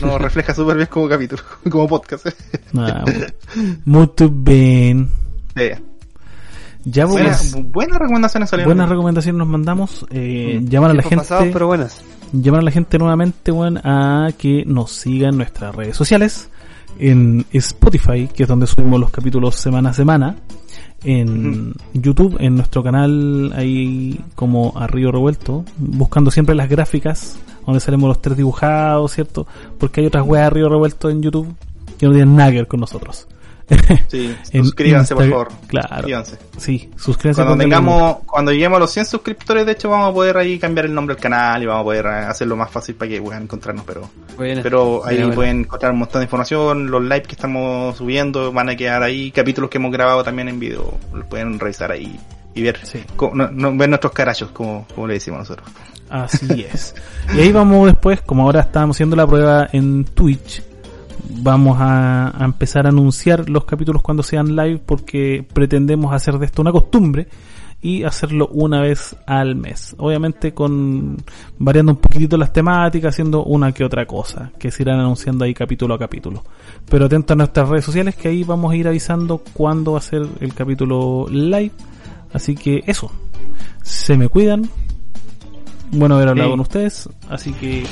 nos 0.00 0.20
refleja 0.20 0.54
súper 0.54 0.76
bien 0.76 0.88
como 0.90 1.08
capítulo, 1.08 1.42
como 1.70 1.88
podcast. 1.88 2.26
Ah, 2.76 3.04
muy 3.84 4.08
bien. 4.30 5.10
Ya 6.86 7.06
buenas, 7.06 7.56
buenas 7.62 7.98
recomendaciones 7.98 8.50
Buenas 8.66 8.88
recomendaciones 8.90 9.38
nos 9.38 9.48
mandamos. 9.48 10.06
Eh, 10.10 10.60
mm. 10.60 10.68
Llaman 10.68 10.90
a 10.90 10.94
la 10.94 11.02
gente. 11.02 11.50
pero 11.52 11.66
buenas. 11.66 12.02
Llaman 12.32 12.60
a 12.60 12.64
la 12.64 12.70
gente 12.70 12.98
nuevamente, 12.98 13.52
bueno, 13.52 13.80
a 13.82 14.28
que 14.36 14.64
nos 14.66 14.90
sigan 14.90 15.30
en 15.30 15.36
nuestras 15.38 15.74
redes 15.74 15.96
sociales. 15.96 16.50
En 16.98 17.44
Spotify, 17.52 18.28
que 18.28 18.44
es 18.44 18.48
donde 18.48 18.66
subimos 18.66 19.00
los 19.00 19.10
capítulos 19.10 19.56
semana 19.56 19.90
a 19.90 19.94
semana 19.94 20.36
en 21.04 21.74
YouTube, 21.92 22.36
en 22.40 22.56
nuestro 22.56 22.82
canal 22.82 23.52
ahí 23.54 24.20
como 24.34 24.72
a 24.76 24.86
Río 24.86 25.12
Revuelto, 25.12 25.64
buscando 25.76 26.30
siempre 26.30 26.54
las 26.54 26.68
gráficas 26.68 27.38
donde 27.66 27.80
salimos 27.80 28.08
los 28.08 28.20
tres 28.20 28.36
dibujados, 28.36 29.12
¿cierto? 29.12 29.46
Porque 29.78 30.00
hay 30.00 30.06
otras 30.06 30.26
weas 30.26 30.46
arriba 30.46 30.68
revueltos 30.68 31.10
en 31.12 31.22
YouTube 31.22 31.54
que 31.98 32.06
no 32.06 32.12
tienen 32.12 32.36
nada 32.36 32.50
que 32.50 32.56
ver 32.58 32.66
con 32.66 32.80
nosotros. 32.80 33.26
Sí, 34.08 34.36
suscríbanse 34.52 35.14
por 35.14 35.28
favor. 35.28 35.48
Claro. 35.66 35.88
Suscríbanse. 35.96 36.38
Sí, 36.58 36.90
suscríbanse. 36.96 37.42
Cuando 37.42 37.62
tengamos, 37.62 38.16
cuando 38.26 38.52
lleguemos 38.52 38.76
a 38.76 38.80
los 38.80 38.90
100 38.90 39.06
suscriptores, 39.06 39.66
de 39.66 39.72
hecho 39.72 39.88
vamos 39.88 40.10
a 40.10 40.12
poder 40.12 40.36
ahí 40.36 40.58
cambiar 40.58 40.86
el 40.86 40.94
nombre 40.94 41.14
del 41.14 41.22
canal 41.22 41.62
y 41.62 41.66
vamos 41.66 41.80
a 41.80 41.84
poder 41.84 42.06
hacerlo 42.06 42.56
más 42.56 42.70
fácil 42.70 42.94
para 42.94 43.10
que 43.10 43.20
puedan 43.20 43.44
encontrarnos, 43.44 43.84
pero, 43.84 44.08
pero 44.36 45.04
ahí 45.04 45.30
pueden 45.32 45.60
encontrar 45.60 45.92
un 45.92 45.98
montón 45.98 46.20
de 46.20 46.24
información, 46.24 46.90
los 46.90 47.02
lives 47.02 47.26
que 47.26 47.34
estamos 47.34 47.96
subiendo 47.96 48.52
van 48.52 48.68
a 48.68 48.76
quedar 48.76 49.02
ahí, 49.02 49.30
capítulos 49.30 49.70
que 49.70 49.78
hemos 49.78 49.92
grabado 49.92 50.22
también 50.22 50.48
en 50.48 50.60
video, 50.60 50.98
los 51.12 51.24
pueden 51.26 51.58
revisar 51.58 51.90
ahí 51.90 52.18
y 52.54 52.62
ver, 52.62 52.78
ver 53.18 53.88
nuestros 53.88 54.12
carachos, 54.12 54.50
como, 54.50 54.86
como 54.94 55.08
le 55.08 55.14
decimos 55.14 55.40
nosotros. 55.40 55.68
Así 56.08 56.66
es. 56.72 56.94
y 57.34 57.40
ahí 57.40 57.52
vamos 57.52 57.86
después, 57.86 58.20
como 58.20 58.44
ahora 58.44 58.60
estamos 58.60 58.96
haciendo 58.96 59.16
la 59.16 59.26
prueba 59.26 59.68
en 59.72 60.04
Twitch, 60.04 60.62
vamos 61.28 61.78
a, 61.80 62.32
empezar 62.40 62.86
a 62.86 62.90
anunciar 62.90 63.48
los 63.48 63.64
capítulos 63.64 64.02
cuando 64.02 64.22
sean 64.22 64.56
live 64.56 64.80
porque 64.84 65.46
pretendemos 65.52 66.12
hacer 66.12 66.38
de 66.38 66.46
esto 66.46 66.62
una 66.62 66.72
costumbre 66.72 67.28
y 67.80 68.02
hacerlo 68.02 68.48
una 68.52 68.80
vez 68.80 69.14
al 69.26 69.56
mes. 69.56 69.94
Obviamente 69.98 70.54
con 70.54 71.18
variando 71.58 71.92
un 71.92 71.98
poquitito 71.98 72.38
las 72.38 72.52
temáticas, 72.52 73.14
haciendo 73.14 73.44
una 73.44 73.72
que 73.72 73.84
otra 73.84 74.06
cosa, 74.06 74.52
que 74.58 74.70
se 74.70 74.82
irán 74.82 75.00
anunciando 75.00 75.44
ahí 75.44 75.52
capítulo 75.52 75.94
a 75.94 75.98
capítulo. 75.98 76.42
Pero 76.88 77.04
atento 77.04 77.34
a 77.34 77.36
nuestras 77.36 77.68
redes 77.68 77.84
sociales 77.84 78.16
que 78.16 78.28
ahí 78.28 78.42
vamos 78.42 78.72
a 78.72 78.76
ir 78.76 78.88
avisando 78.88 79.42
cuándo 79.52 79.92
va 79.92 79.98
a 79.98 80.02
ser 80.02 80.26
el 80.40 80.54
capítulo 80.54 81.26
live. 81.28 81.72
Así 82.32 82.54
que 82.54 82.82
eso. 82.86 83.12
Se 83.82 84.16
me 84.16 84.28
cuidan. 84.28 84.68
Bueno 85.92 86.16
haber 86.16 86.28
hablado 86.28 86.50
con 86.52 86.60
ustedes. 86.60 87.08
Así 87.28 87.52
que 87.52 87.84